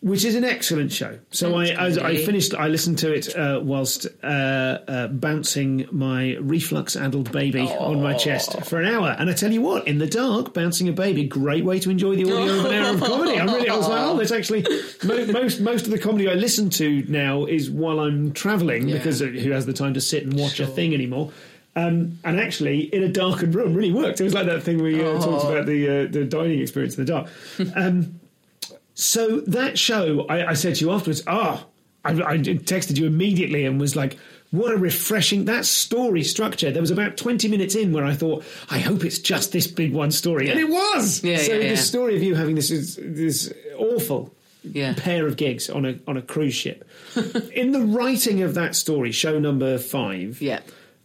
which 0.00 0.24
is 0.24 0.34
an 0.34 0.44
excellent 0.44 0.90
show. 0.90 1.18
So 1.30 1.56
I, 1.56 1.66
I, 1.72 1.86
I 1.88 2.16
finished. 2.24 2.54
I 2.54 2.68
listened 2.68 2.98
to 3.00 3.12
it 3.12 3.36
uh, 3.36 3.60
whilst 3.62 4.06
uh, 4.22 4.26
uh, 4.26 5.08
bouncing 5.08 5.86
my 5.92 6.36
reflux-addled 6.40 7.32
baby 7.32 7.62
on 7.68 8.00
my 8.02 8.14
chest 8.14 8.62
for 8.64 8.80
an 8.80 8.86
hour. 8.94 9.14
And 9.18 9.28
I 9.28 9.34
tell 9.34 9.52
you 9.52 9.60
what, 9.60 9.86
in 9.86 9.98
the 9.98 10.06
dark, 10.06 10.54
bouncing 10.54 10.88
a 10.88 10.92
baby, 10.92 11.24
great 11.24 11.64
way 11.66 11.78
to 11.80 11.90
enjoy 11.90 12.14
the 12.16 12.24
audio 12.32 12.60
of 12.60 12.64
an 12.64 12.72
hour 12.72 12.94
of 12.94 13.00
comedy. 13.02 13.38
I'm 13.38 13.48
really, 13.48 13.68
I 13.68 13.76
was 13.76 13.88
like, 13.88 14.00
oh, 14.00 14.16
there's 14.16 14.32
actually 14.32 14.64
mo- 15.04 15.26
most 15.26 15.60
most 15.60 15.84
of 15.84 15.90
the 15.90 15.98
comedy 15.98 16.30
I 16.30 16.34
listen 16.34 16.70
to 16.70 17.04
now 17.08 17.44
is 17.44 17.68
while 17.70 18.00
I'm 18.00 18.32
travelling 18.32 18.88
Yeah. 18.88 18.96
because 18.98 19.18
who 19.20 19.50
has 19.50 19.66
the 19.66 19.74
time 19.74 19.92
to 19.94 20.00
sit 20.00 20.22
and 20.24 20.32
watch 20.38 20.60
a 20.60 20.66
thing 20.66 20.94
anymore? 20.94 21.32
Um, 21.76 22.18
and 22.24 22.40
actually, 22.40 22.92
in 22.92 23.02
a 23.04 23.08
darkened 23.08 23.54
room, 23.54 23.74
really 23.74 23.92
worked. 23.92 24.20
It 24.20 24.24
was 24.24 24.34
like 24.34 24.46
that 24.46 24.62
thing 24.62 24.82
we 24.82 25.00
uh, 25.00 25.20
talked 25.20 25.44
about 25.44 25.66
the 25.66 25.88
uh, 25.88 26.06
the 26.10 26.24
dining 26.24 26.60
experience 26.60 26.98
in 26.98 27.04
the 27.04 27.12
dark. 27.12 27.28
Um, 27.76 28.20
so 28.94 29.40
that 29.42 29.78
show, 29.78 30.26
I, 30.28 30.50
I 30.50 30.54
said 30.54 30.74
to 30.74 30.84
you 30.84 30.90
afterwards, 30.90 31.22
ah, 31.26 31.64
I, 32.04 32.10
I 32.10 32.38
texted 32.38 32.98
you 32.98 33.06
immediately 33.06 33.64
and 33.64 33.80
was 33.80 33.96
like, 33.96 34.18
what 34.50 34.72
a 34.72 34.76
refreshing 34.76 35.46
that 35.46 35.64
story 35.64 36.22
structure. 36.22 36.70
There 36.70 36.82
was 36.82 36.90
about 36.90 37.16
20 37.16 37.48
minutes 37.48 37.74
in 37.76 37.92
where 37.92 38.04
I 38.04 38.12
thought, 38.14 38.44
I 38.68 38.78
hope 38.78 39.04
it's 39.04 39.18
just 39.18 39.52
this 39.52 39.66
big 39.66 39.94
one 39.94 40.10
story. 40.10 40.50
And 40.50 40.58
it 40.60 40.68
was. 40.68 41.22
Yeah, 41.24 41.38
so 41.38 41.52
yeah, 41.52 41.58
the 41.58 41.64
yeah. 41.68 41.74
story 41.76 42.16
of 42.16 42.22
you 42.22 42.34
having 42.34 42.56
this 42.56 42.98
this 43.00 43.52
awful 43.78 44.34
Yeah. 44.64 44.92
pair 44.98 45.26
of 45.26 45.36
gigs 45.36 45.70
on 45.70 45.86
a 45.86 45.98
on 46.06 46.16
a 46.18 46.22
cruise 46.22 46.54
ship. 46.54 46.86
in 47.54 47.72
the 47.72 47.80
writing 47.80 48.42
of 48.42 48.54
that 48.54 48.74
story, 48.74 49.12
show 49.12 49.38
number 49.38 49.78
five, 49.78 50.42
Yeah. 50.42 50.60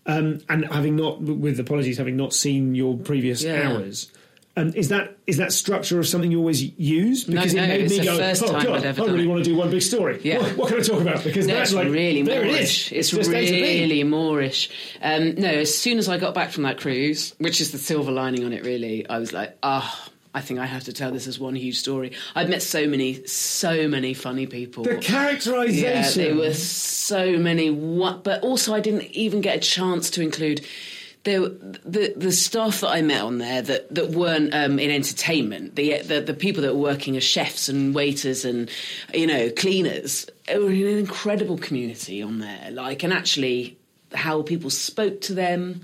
Um, 0.07 0.39
and 0.49 0.65
having 0.65 0.95
not, 0.95 1.19
with 1.21 1.59
apologies, 1.59 1.97
having 1.97 2.15
not 2.15 2.33
seen 2.33 2.75
your 2.75 2.95
previous 2.97 3.41
Yeah. 3.43 3.69
hours, 3.71 4.11
um, 4.57 4.71
is 4.75 4.89
that 4.89 5.17
is 5.27 5.37
that 5.37 5.51
structure 5.51 5.99
of 5.99 6.07
something 6.07 6.31
you 6.31 6.37
always 6.37 6.61
use? 6.79 7.23
Because 7.25 7.53
no, 7.55 7.63
it 7.63 7.67
made 7.67 7.89
me 7.89 8.03
go, 8.05 8.17
first 8.17 8.43
oh 8.43 8.51
time 8.51 8.63
god, 8.63 8.85
I 8.85 8.91
really 8.91 9.23
it." 9.23 9.27
want 9.27 9.43
to 9.43 9.49
do 9.49 9.55
one 9.57 9.69
big 9.71 9.81
story. 9.81 10.21
Yeah. 10.23 10.37
What, 10.37 10.55
what 10.57 10.67
can 10.69 10.77
I 10.79 10.83
talk 10.83 11.01
about? 11.01 11.23
Because 11.23 11.47
No, 11.47 11.55
that's 11.55 11.71
it's 11.71 11.75
like 11.75 11.87
really 11.89 12.21
there 12.21 12.45
it 12.45 12.51
moreish. 12.53 12.61
is. 12.61 12.91
It's, 12.93 13.09
just 13.09 13.31
A 13.31 13.45
to 13.47 13.51
B. 13.51 13.61
really 13.81 14.03
moreish. 14.03 14.69
Um, 15.01 15.35
no, 15.35 15.49
as 15.49 15.75
soon 15.75 15.97
as 15.97 16.07
I 16.07 16.17
got 16.19 16.33
back 16.35 16.51
from 16.51 16.63
that 16.63 16.77
cruise, 16.77 17.33
which 17.39 17.59
is 17.59 17.71
the 17.71 17.77
silver 17.79 18.11
lining 18.11 18.45
on 18.45 18.53
it, 18.53 18.63
really, 18.63 19.09
I 19.09 19.17
was 19.17 19.33
like, 19.33 19.57
ah. 19.63 20.09
I 20.35 20.41
think 20.41 20.59
I 20.59 20.65
have 20.65 20.83
to 20.83 20.93
tell 20.93 21.11
this 21.11 21.27
as 21.27 21.39
one 21.39 21.55
huge 21.55 21.77
story. 21.77 22.11
I've 22.35 22.49
met 22.49 22.61
so 22.61 22.87
many, 22.87 23.25
so 23.25 23.87
many 23.87 24.13
funny 24.13 24.45
people. 24.45 24.83
the 24.83 24.97
characterization. 24.97 26.21
Yeah, 26.21 26.27
there 26.27 26.35
were 26.35 26.53
so 26.53 27.37
many. 27.37 27.71
What, 27.71 28.25
but 28.25 28.43
also, 28.43 28.73
I 28.73 28.81
didn't 28.81 29.03
even 29.11 29.39
get 29.39 29.55
a 29.55 29.59
chance 29.61 30.09
to 30.11 30.21
include 30.21 30.65
there, 31.23 31.39
the 31.39 32.13
the 32.17 32.33
staff 32.33 32.81
that 32.81 32.89
I 32.89 33.01
met 33.01 33.21
on 33.21 33.37
there 33.37 33.61
that 33.61 33.95
that 33.95 34.09
weren't 34.09 34.53
um, 34.53 34.77
in 34.77 34.91
entertainment. 34.91 35.77
The, 35.77 36.01
the 36.01 36.19
the 36.19 36.33
people 36.33 36.63
that 36.63 36.75
were 36.75 36.81
working 36.81 37.15
as 37.15 37.23
chefs 37.23 37.69
and 37.69 37.95
waiters 37.95 38.43
and 38.43 38.69
you 39.13 39.27
know 39.27 39.49
cleaners. 39.49 40.27
It 40.49 40.61
were 40.61 40.69
an 40.69 40.97
incredible 40.99 41.57
community 41.57 42.21
on 42.21 42.39
there. 42.39 42.71
Like, 42.71 43.03
and 43.03 43.13
actually, 43.13 43.77
how 44.13 44.41
people 44.41 44.69
spoke 44.69 45.21
to 45.21 45.33
them. 45.33 45.79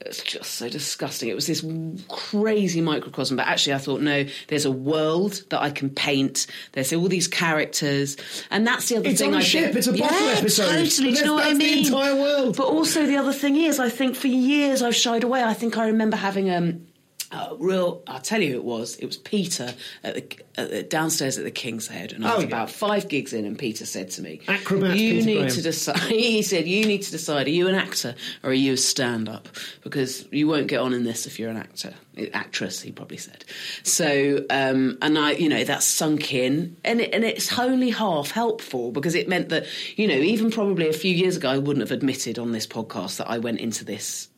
It's 0.00 0.22
just 0.22 0.54
so 0.54 0.68
disgusting. 0.68 1.28
It 1.28 1.34
was 1.34 1.46
this 1.46 1.64
crazy 2.08 2.80
microcosm, 2.80 3.36
but 3.36 3.46
actually, 3.46 3.74
I 3.74 3.78
thought, 3.78 4.00
no, 4.00 4.26
there's 4.48 4.64
a 4.64 4.70
world 4.70 5.40
that 5.50 5.62
I 5.62 5.70
can 5.70 5.88
paint. 5.88 6.46
There's 6.72 6.92
all 6.92 7.06
these 7.08 7.28
characters, 7.28 8.16
and 8.50 8.66
that's 8.66 8.88
the 8.88 8.96
other 8.96 9.08
It's 9.08 9.20
thing. 9.20 9.34
on 9.34 9.40
I 9.40 9.44
ship, 9.44 9.74
it's 9.76 9.86
a 9.86 9.92
bottle 9.92 10.26
yeah, 10.26 10.34
episode. 10.34 10.66
Totally. 10.66 11.12
Do 11.12 11.18
you 11.18 11.24
know 11.24 11.34
what 11.34 11.44
I 11.44 11.54
that's 11.54 11.58
the 11.58 11.64
mean? 11.64 11.86
entire 11.86 12.16
world. 12.16 12.56
But 12.56 12.66
also, 12.66 13.06
the 13.06 13.16
other 13.16 13.32
thing 13.32 13.56
is, 13.56 13.78
I 13.78 13.88
think 13.88 14.16
for 14.16 14.26
years 14.26 14.82
I've 14.82 14.96
shied 14.96 15.22
away. 15.24 15.42
I 15.44 15.54
think 15.54 15.78
I 15.78 15.86
remember 15.86 16.16
having 16.16 16.50
um, 16.50 16.86
a 17.34 17.56
real. 17.58 18.02
I'll 18.06 18.20
tell 18.20 18.40
you, 18.40 18.52
who 18.52 18.56
it 18.58 18.64
was. 18.64 18.96
It 18.96 19.06
was 19.06 19.16
Peter 19.16 19.74
at 20.02 20.14
the, 20.14 20.38
at 20.56 20.70
the 20.70 20.82
downstairs 20.82 21.36
at 21.38 21.44
the 21.44 21.50
King's 21.50 21.88
Head, 21.88 22.12
and 22.12 22.24
I 22.26 22.32
Oh, 22.32 22.34
was 22.36 22.44
yeah. 22.44 22.48
about 22.48 22.70
five 22.70 23.08
gigs 23.08 23.32
in, 23.32 23.44
and 23.44 23.58
Peter 23.58 23.84
said 23.86 24.10
to 24.12 24.22
me, 24.22 24.40
Acrobat 24.48 24.96
"You 24.96 25.14
Peter 25.14 25.26
need 25.26 25.34
Graham." 25.38 25.50
to 25.50 25.62
decide." 25.62 25.98
He 26.10 26.42
said, 26.42 26.66
"You 26.66 26.84
need 26.86 27.02
to 27.02 27.10
decide: 27.10 27.46
are 27.46 27.50
you 27.50 27.68
an 27.68 27.74
actor 27.74 28.14
or 28.42 28.50
are 28.50 28.54
you 28.54 28.74
a 28.74 28.76
stand-up? 28.76 29.48
Because 29.82 30.26
you 30.32 30.46
won't 30.48 30.68
get 30.68 30.80
on 30.80 30.92
in 30.92 31.04
this 31.04 31.26
if 31.26 31.38
you're 31.38 31.50
an 31.50 31.56
actor." 31.56 31.94
Actress, 32.32 32.80
he 32.80 32.92
probably 32.92 33.16
said. 33.16 33.44
So, 33.82 34.44
um, 34.48 34.98
and 35.02 35.18
I, 35.18 35.32
you 35.32 35.48
know, 35.48 35.64
that 35.64 35.82
sunk 35.82 36.32
in, 36.32 36.76
and 36.84 37.00
it, 37.00 37.12
and 37.12 37.24
it's 37.24 37.58
only 37.58 37.90
half 37.90 38.30
helpful 38.30 38.92
because 38.92 39.16
it 39.16 39.28
meant 39.28 39.48
that, 39.48 39.66
you 39.96 40.06
know, 40.06 40.14
even 40.14 40.52
probably 40.52 40.88
a 40.88 40.92
few 40.92 41.12
years 41.12 41.36
ago, 41.36 41.50
I 41.50 41.58
wouldn't 41.58 41.80
have 41.80 41.90
admitted 41.90 42.38
on 42.38 42.52
this 42.52 42.68
podcast 42.68 43.16
that 43.16 43.28
I 43.28 43.38
went 43.38 43.58
into 43.58 43.84
this 43.84 44.28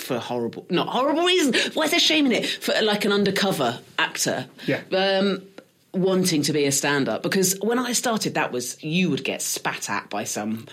for 0.00 0.18
horrible, 0.18 0.66
not 0.70 0.88
horrible 0.88 1.24
reasons. 1.24 1.74
Why 1.74 1.84
is 1.84 1.90
there 1.92 2.00
shame 2.00 2.26
in 2.26 2.32
it? 2.32 2.46
For 2.46 2.74
like 2.82 3.04
an 3.04 3.12
undercover 3.12 3.78
actor, 3.98 4.46
Yeah. 4.66 4.80
um, 4.92 5.42
wanting 5.92 6.42
to 6.42 6.52
be 6.52 6.64
a 6.66 6.72
stand-up. 6.72 7.22
Because 7.22 7.58
when 7.60 7.78
I 7.78 7.92
started, 7.92 8.34
that 8.34 8.52
was 8.52 8.82
you 8.82 9.10
would 9.10 9.24
get 9.24 9.42
spat 9.42 9.90
at 9.90 10.08
by 10.10 10.24
some 10.24 10.66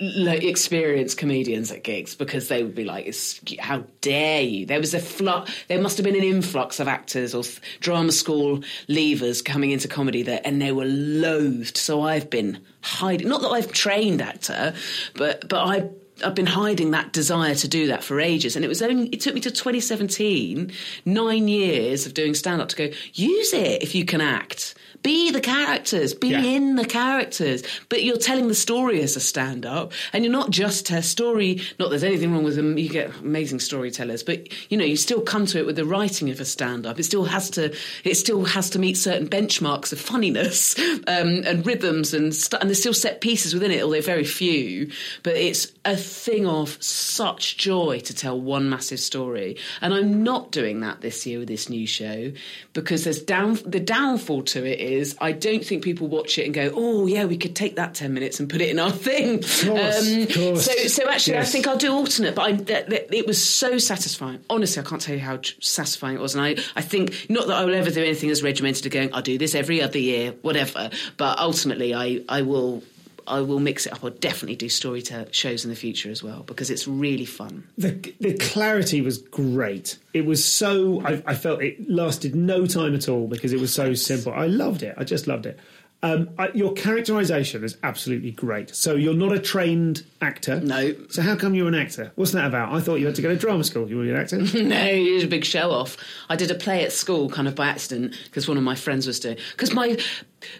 like 0.00 0.42
experienced 0.44 1.18
comedians 1.18 1.70
at 1.70 1.84
gigs 1.84 2.14
because 2.14 2.48
they 2.48 2.62
would 2.62 2.74
be 2.74 2.84
like, 2.84 3.12
"How 3.58 3.84
dare 4.00 4.40
you?" 4.42 4.66
There 4.66 4.80
was 4.80 4.94
a 4.94 4.98
flux. 4.98 5.50
There 5.68 5.80
must 5.80 5.96
have 5.98 6.04
been 6.04 6.16
an 6.16 6.22
influx 6.24 6.80
of 6.80 6.88
actors 6.88 7.34
or 7.34 7.42
th- 7.42 7.60
drama 7.80 8.12
school 8.12 8.62
leavers 8.88 9.44
coming 9.44 9.70
into 9.70 9.86
comedy 9.86 10.22
there, 10.22 10.40
and 10.44 10.60
they 10.60 10.72
were 10.72 10.84
loathed. 10.86 11.76
So 11.76 12.02
I've 12.02 12.30
been 12.30 12.58
hiding. 12.80 13.28
Not 13.28 13.42
that 13.42 13.48
I've 13.48 13.72
trained 13.72 14.22
actor, 14.22 14.74
but 15.14 15.48
but 15.48 15.58
I. 15.64 15.88
I've 16.24 16.34
been 16.34 16.46
hiding 16.46 16.90
that 16.92 17.12
desire 17.12 17.54
to 17.54 17.68
do 17.68 17.86
that 17.88 18.02
for 18.02 18.20
ages, 18.20 18.56
and 18.56 18.64
it 18.64 18.68
was 18.68 18.82
only 18.82 19.08
it 19.08 19.20
took 19.20 19.34
me 19.34 19.40
to 19.42 19.50
2017, 19.50 20.72
nine 21.04 21.48
years 21.48 22.06
of 22.06 22.14
doing 22.14 22.34
stand 22.34 22.60
up 22.60 22.68
to 22.68 22.76
go 22.76 22.96
use 23.14 23.52
it 23.52 23.82
if 23.82 23.94
you 23.94 24.04
can 24.04 24.20
act, 24.20 24.74
be 25.08 25.30
the 25.30 25.40
characters, 25.40 26.12
be 26.12 26.28
Yeah. 26.28 26.42
in 26.42 26.76
the 26.76 26.84
characters, 26.84 27.62
but 27.88 28.02
you're 28.04 28.18
telling 28.18 28.48
the 28.48 28.54
story 28.54 29.00
as 29.00 29.16
a 29.16 29.20
stand 29.20 29.64
up, 29.64 29.92
and 30.12 30.22
you're 30.22 30.30
not 30.40 30.50
just 30.50 30.90
a 30.90 31.02
story. 31.02 31.62
Not 31.78 31.88
there's 31.88 32.04
anything 32.04 32.30
wrong 32.30 32.44
with 32.44 32.56
them, 32.56 32.76
you 32.76 32.90
get 32.90 33.10
amazing 33.20 33.60
storytellers, 33.60 34.22
but 34.22 34.48
you 34.70 34.76
know, 34.76 34.84
you 34.84 34.96
still 34.98 35.22
come 35.22 35.46
to 35.46 35.58
it 35.58 35.64
with 35.64 35.76
the 35.76 35.86
writing 35.86 36.28
of 36.28 36.40
a 36.40 36.44
stand 36.44 36.84
up. 36.84 37.00
It 37.00 37.04
still 37.04 37.24
has 37.24 37.48
to, 37.56 37.74
it 38.04 38.16
still 38.16 38.44
has 38.44 38.68
to 38.70 38.78
meet 38.78 38.98
certain 38.98 39.26
benchmarks 39.26 39.94
of 39.94 39.98
funniness 39.98 40.78
um, 41.06 41.42
and 41.46 41.64
rhythms 41.64 42.12
and 42.12 42.26
and 42.60 42.68
there's 42.68 42.80
still 42.80 42.92
set 42.92 43.22
pieces 43.22 43.54
within 43.54 43.70
it, 43.70 43.82
although 43.82 44.02
very 44.02 44.24
few. 44.24 44.90
But 45.22 45.36
it's 45.36 45.72
a 45.86 45.96
thing 45.96 46.46
of 46.46 46.76
such 46.82 47.56
joy 47.56 48.00
to 48.00 48.12
tell 48.14 48.38
one 48.38 48.68
massive 48.68 49.00
story, 49.00 49.56
and 49.80 49.94
I'm 49.94 50.22
not 50.22 50.52
doing 50.52 50.80
that 50.80 51.00
this 51.00 51.24
year 51.26 51.38
with 51.38 51.48
this 51.48 51.70
new 51.70 51.86
show 51.86 52.30
because 52.74 53.04
there's 53.04 53.22
down 53.22 53.58
the 53.64 53.80
downfall 53.80 54.42
to 54.52 54.66
it 54.66 54.80
is 54.80 54.97
I 55.20 55.32
don't 55.32 55.64
think 55.64 55.82
people 55.84 56.06
watch 56.08 56.38
it 56.38 56.44
and 56.44 56.54
go, 56.54 56.70
oh 56.74 57.06
yeah, 57.06 57.24
we 57.24 57.36
could 57.36 57.54
take 57.56 57.76
that 57.76 57.94
ten 57.94 58.14
minutes 58.14 58.40
and 58.40 58.48
put 58.48 58.60
it 58.60 58.70
in 58.70 58.78
our 58.78 58.90
thing. 59.08 59.36
Um, 59.36 59.40
course, 59.40 60.12
of 60.14 60.34
course. 60.34 60.64
So 60.64 60.72
so 60.88 61.08
actually, 61.10 61.34
Yes. 61.34 61.48
I 61.48 61.52
think 61.52 61.66
I'll 61.66 61.76
do 61.76 61.92
alternate, 61.92 62.34
but 62.34 62.42
I, 62.42 62.52
that, 62.52 62.90
that, 62.90 63.14
it 63.14 63.26
was 63.26 63.44
so 63.44 63.78
satisfying. 63.78 64.40
Honestly, 64.48 64.82
I 64.82 64.86
can't 64.86 65.00
tell 65.02 65.14
you 65.14 65.20
how 65.20 65.40
satisfying 65.60 66.16
it 66.16 66.20
was, 66.20 66.34
and 66.34 66.44
I 66.44 66.56
I 66.76 66.82
think 66.82 67.26
not 67.28 67.46
that 67.48 67.56
I 67.56 67.64
will 67.64 67.74
ever 67.74 67.90
do 67.90 68.02
anything 68.02 68.30
as 68.30 68.42
regimented 68.42 68.86
as 68.86 68.92
going, 68.92 69.12
I'll 69.14 69.22
do 69.22 69.38
this 69.38 69.54
every 69.54 69.82
other 69.82 69.98
year, 69.98 70.32
whatever. 70.42 70.90
But 71.16 71.38
ultimately, 71.38 71.94
I 71.94 72.22
I 72.28 72.42
will. 72.42 72.82
I 73.28 73.40
will 73.40 73.60
mix 73.60 73.86
it 73.86 73.92
up. 73.92 74.02
I'll 74.04 74.10
definitely 74.10 74.56
do 74.56 74.66
storytell 74.66 75.32
shows 75.32 75.64
in 75.64 75.70
the 75.70 75.76
future 75.76 76.10
as 76.10 76.22
well 76.22 76.42
because 76.44 76.70
it's 76.70 76.88
really 76.88 77.24
fun. 77.24 77.66
the 77.76 77.92
the 78.20 78.34
clarity 78.34 79.00
was 79.00 79.18
great. 79.18 79.98
It 80.14 80.26
was 80.26 80.44
so 80.44 81.00
I, 81.04 81.22
I 81.26 81.34
felt 81.34 81.62
it 81.62 81.88
lasted 81.88 82.34
no 82.34 82.66
time 82.66 82.94
at 82.94 83.08
all 83.08 83.26
because 83.26 83.52
it 83.52 83.60
was 83.60 83.72
so 83.72 83.94
simple. 83.94 84.32
I 84.32 84.46
loved 84.46 84.82
it. 84.82 84.94
I 84.98 85.04
just 85.04 85.26
loved 85.26 85.46
it. 85.46 85.58
Um, 86.00 86.30
I, 86.38 86.50
your 86.54 86.74
characterization 86.74 87.64
is 87.64 87.76
absolutely 87.82 88.30
great. 88.30 88.72
So 88.72 88.94
you're 88.94 89.14
not 89.14 89.32
a 89.32 89.40
trained 89.40 90.04
actor. 90.22 90.60
No. 90.60 90.94
So 91.10 91.22
how 91.22 91.34
come 91.34 91.54
you're 91.56 91.66
an 91.66 91.74
actor? 91.74 92.12
What's 92.14 92.30
that 92.32 92.46
about? 92.46 92.72
I 92.72 92.80
thought 92.80 93.00
you 93.00 93.06
had 93.06 93.16
to 93.16 93.22
go 93.22 93.30
to 93.30 93.36
drama 93.36 93.64
school. 93.64 93.88
You 93.88 93.96
were 93.98 94.04
an 94.04 94.14
actor. 94.14 94.38
No, 94.62 94.86
it 94.86 95.14
was 95.14 95.24
a 95.24 95.28
big 95.28 95.44
show 95.44 95.72
off. 95.72 95.96
I 96.28 96.36
did 96.36 96.52
a 96.52 96.54
play 96.54 96.84
at 96.84 96.92
school 96.92 97.28
kind 97.28 97.48
of 97.48 97.56
by 97.56 97.66
accident 97.66 98.14
because 98.26 98.46
one 98.46 98.56
of 98.56 98.62
my 98.62 98.76
friends 98.76 99.08
was 99.08 99.18
doing. 99.18 99.38
Because 99.52 99.72
my 99.74 99.98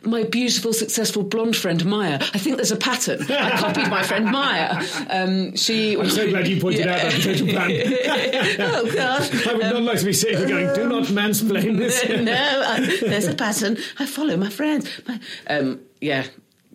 my 0.02 0.24
beautiful, 0.24 0.72
successful 0.72 1.22
blonde 1.22 1.56
friend 1.56 1.84
Maya, 1.84 2.18
I 2.20 2.38
think 2.38 2.56
there's 2.56 2.72
a 2.72 2.76
pattern. 2.76 3.22
I 3.30 3.58
copied 3.58 3.88
my 3.88 4.02
friend 4.02 4.26
Maya. 4.26 4.84
Um, 5.08 5.56
she. 5.56 5.98
I'm 5.98 6.10
so 6.10 6.28
glad 6.28 6.48
you 6.48 6.60
pointed 6.60 6.86
out 6.86 7.00
that 7.00 7.12
potential 7.14 7.48
plan. 7.48 7.70
oh 8.60 8.92
God. 8.92 9.46
I 9.46 9.54
would 9.54 9.62
not 9.62 9.82
like 9.82 9.98
to 10.00 10.04
be 10.04 10.12
sitting 10.12 10.38
here 10.38 10.48
going, 10.48 10.74
"Do 10.74 10.88
not 10.88 11.04
mansplain 11.04 11.78
this." 11.78 12.08
no, 12.08 12.62
I, 12.66 12.98
there's 13.00 13.26
a 13.26 13.34
pattern. 13.34 13.78
I 13.98 14.06
follow 14.06 14.36
my 14.36 14.50
friends. 14.50 14.88
My, 15.06 15.20
um, 15.48 15.80
yeah. 16.00 16.26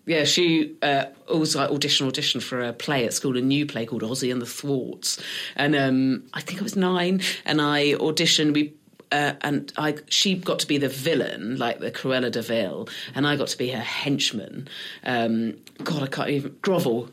Yeah, 0.05 0.25
she 0.25 0.75
uh, 0.81 1.05
always 1.29 1.55
like 1.55 1.69
audition, 1.69 2.07
audition 2.07 2.41
for 2.41 2.61
a 2.61 2.73
play 2.73 3.05
at 3.05 3.13
school, 3.13 3.37
a 3.37 3.41
new 3.41 3.65
play 3.65 3.85
called 3.85 4.01
Ozzy 4.01 4.33
and 4.33 4.41
the 4.41 4.45
Thwarts, 4.45 5.17
and 5.55 5.73
um, 5.77 6.25
I 6.33 6.41
think 6.41 6.59
I 6.59 6.63
was 6.63 6.75
nine, 6.75 7.21
and 7.45 7.61
I 7.61 7.93
auditioned. 7.93 8.53
We 8.53 8.73
uh, 9.13 9.33
and 9.41 9.71
I 9.77 9.95
she 10.09 10.35
got 10.35 10.59
to 10.59 10.67
be 10.67 10.77
the 10.77 10.89
villain, 10.89 11.57
like 11.57 11.79
the 11.79 11.91
Cruella 11.91 12.31
de 12.31 12.41
Vil, 12.41 12.89
and 13.15 13.25
I 13.25 13.35
got 13.37 13.47
to 13.49 13.57
be 13.57 13.69
her 13.69 13.79
henchman. 13.79 14.67
Um, 15.05 15.55
God, 15.83 16.03
I 16.03 16.07
can't 16.07 16.29
even 16.29 16.57
grovel. 16.61 17.09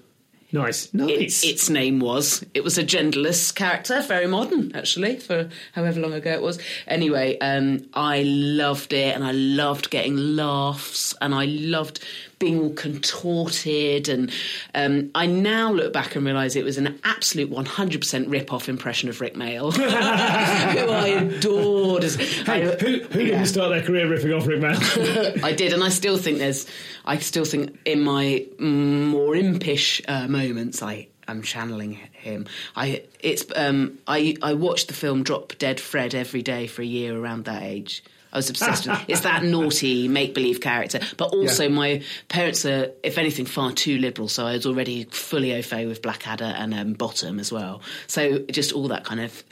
Nice, 0.53 0.87
it- 0.87 0.95
nice. 0.95 1.45
its 1.45 1.71
name 1.71 2.01
was. 2.01 2.45
It 2.55 2.65
was 2.65 2.77
a 2.77 2.83
genderless 2.83 3.55
character, 3.55 4.03
very 4.03 4.27
modern 4.27 4.73
actually, 4.75 5.21
for 5.21 5.49
however 5.75 6.01
long 6.01 6.13
ago 6.13 6.33
it 6.33 6.43
was. 6.43 6.59
Anyway, 6.89 7.39
um, 7.39 7.87
I 7.95 8.23
loved 8.25 8.93
it, 8.93 9.15
and 9.15 9.23
I 9.23 9.31
loved 9.31 9.91
getting 9.91 10.17
laughs, 10.17 11.15
and 11.21 11.35
I 11.37 11.45
loved 11.45 12.01
being 12.41 12.59
all 12.61 12.71
contorted. 12.73 14.09
And 14.09 14.33
um, 14.75 15.11
I 15.15 15.27
now 15.27 15.71
look 15.71 15.93
back 15.93 16.17
and 16.17 16.27
realise 16.27 16.57
it 16.57 16.65
was 16.65 16.79
an 16.79 16.99
absolute 17.05 17.51
100% 17.51 18.31
rip-off 18.33 18.69
impression 18.69 19.09
of 19.09 19.21
Rik 19.21 19.35
Mayall, 19.35 19.73
who 19.77 20.91
I 20.91 21.07
adored. 21.09 22.03
As, 22.03 22.17
Hey, 22.17 22.67
I- 22.69 22.75
who, 22.77 22.99
who 23.05 23.21
yeah. 23.21 23.27
didn't 23.27 23.47
start 23.47 23.71
their 23.71 23.83
career 23.83 24.09
ripping 24.09 24.33
off 24.33 24.47
Rik 24.47 24.61
Mayall? 24.61 25.45
I 25.45 25.53
did, 25.53 25.73
and 25.73 25.85
I 25.85 25.91
still 25.91 26.17
think 26.17 26.39
there's. 26.39 26.67
I 27.05 27.19
still 27.19 27.45
think 27.45 27.79
in 27.85 28.01
my 28.01 28.47
more 28.59 29.37
impish 29.37 30.01
uh, 30.09 30.27
moments, 30.27 30.83
I 30.83 31.09
am 31.29 31.43
channeling 31.43 31.93
him. 32.13 32.47
I 32.75 33.03
it's 33.21 33.45
um 33.55 33.99
I 34.07 34.37
I 34.43 34.55
watched 34.55 34.89
the 34.89 34.95
film 34.95 35.23
Drop 35.23 35.53
Dead 35.59 35.79
Fred 35.79 36.15
every 36.15 36.43
day 36.43 36.67
for 36.67 36.83
a 36.83 36.87
year 36.87 37.17
around 37.17 37.45
that 37.45 37.63
age. 37.63 38.03
I 38.33 38.37
was 38.39 38.49
obsessed 38.51 38.87
with 38.87 38.99
it's 39.09 39.21
that 39.23 39.43
naughty 39.45 40.07
make 40.09 40.35
believe 40.35 40.61
character, 40.61 41.01
but 41.17 41.33
also 41.33 41.65
Yeah. 41.65 41.69
my 41.71 42.03
parents 42.29 42.65
are, 42.65 42.91
if 43.03 43.19
anything, 43.19 43.45
far 43.47 43.73
too 43.73 43.99
liberal. 43.99 44.29
So 44.29 44.47
I 44.47 44.53
was 44.53 44.67
already 44.67 45.05
fully 45.11 45.55
au 45.55 45.63
fait 45.63 45.87
with 45.87 46.01
Blackadder 46.03 46.45
and 46.57 46.73
um, 46.75 46.93
Bottom 46.95 47.39
as 47.41 47.51
well. 47.53 47.83
So 48.07 48.39
just 48.51 48.73
all 48.73 48.89
that 48.89 49.05
kind 49.05 49.21
of. 49.21 49.43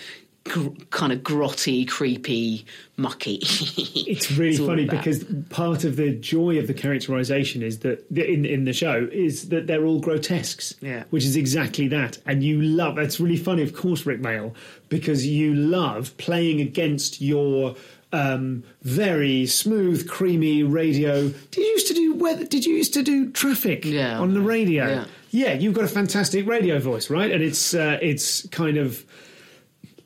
Gr- 0.44 0.68
kind 0.88 1.12
of 1.12 1.18
grotty, 1.18 1.86
creepy, 1.86 2.64
mucky. 2.96 3.40
It's 3.42 4.30
really 4.32 4.58
all 4.58 4.68
funny 4.68 4.86
because 4.86 5.22
part 5.50 5.84
of 5.84 5.96
the 5.96 6.10
joy 6.14 6.58
of 6.58 6.66
the 6.68 6.72
characterization 6.72 7.62
is 7.62 7.80
that 7.80 8.06
in 8.16 8.46
in 8.46 8.64
the 8.64 8.72
show 8.72 9.08
is 9.12 9.50
that 9.50 9.66
they're 9.66 9.84
all 9.84 10.00
grotesques, 10.00 10.74
Yeah. 10.80 11.04
which 11.10 11.24
is 11.24 11.36
exactly 11.36 11.86
that. 11.88 12.16
And 12.24 12.42
you 12.42 12.62
love 12.62 12.96
that's 12.96 13.20
really 13.20 13.36
funny, 13.36 13.62
of 13.62 13.74
course, 13.74 14.06
Rik 14.06 14.22
Mayall, 14.22 14.54
because 14.88 15.26
you 15.26 15.52
love 15.54 16.16
playing 16.16 16.62
against 16.62 17.20
your 17.20 17.74
um, 18.12 18.64
very 18.82 19.46
smooth, 19.46 20.08
creamy 20.08 20.62
radio. 20.62 21.28
Did 21.28 21.56
you 21.56 21.64
used 21.64 21.88
to 21.88 21.94
do 21.94 22.14
weather? 22.14 22.44
Did 22.44 22.64
you 22.64 22.74
used 22.74 22.94
to 22.94 23.02
do 23.02 23.30
traffic 23.30 23.84
Yeah. 23.84 24.18
on 24.18 24.34
the 24.34 24.40
radio? 24.40 24.86
Yeah. 24.86 25.04
Yeah, 25.30 25.52
you've 25.52 25.74
got 25.74 25.84
a 25.84 25.88
fantastic 25.88 26.46
radio 26.46 26.78
voice, 26.78 27.10
right? 27.10 27.30
And 27.30 27.42
it's 27.42 27.74
uh, 27.74 27.98
it's 28.00 28.46
kind 28.48 28.78
of 28.78 29.04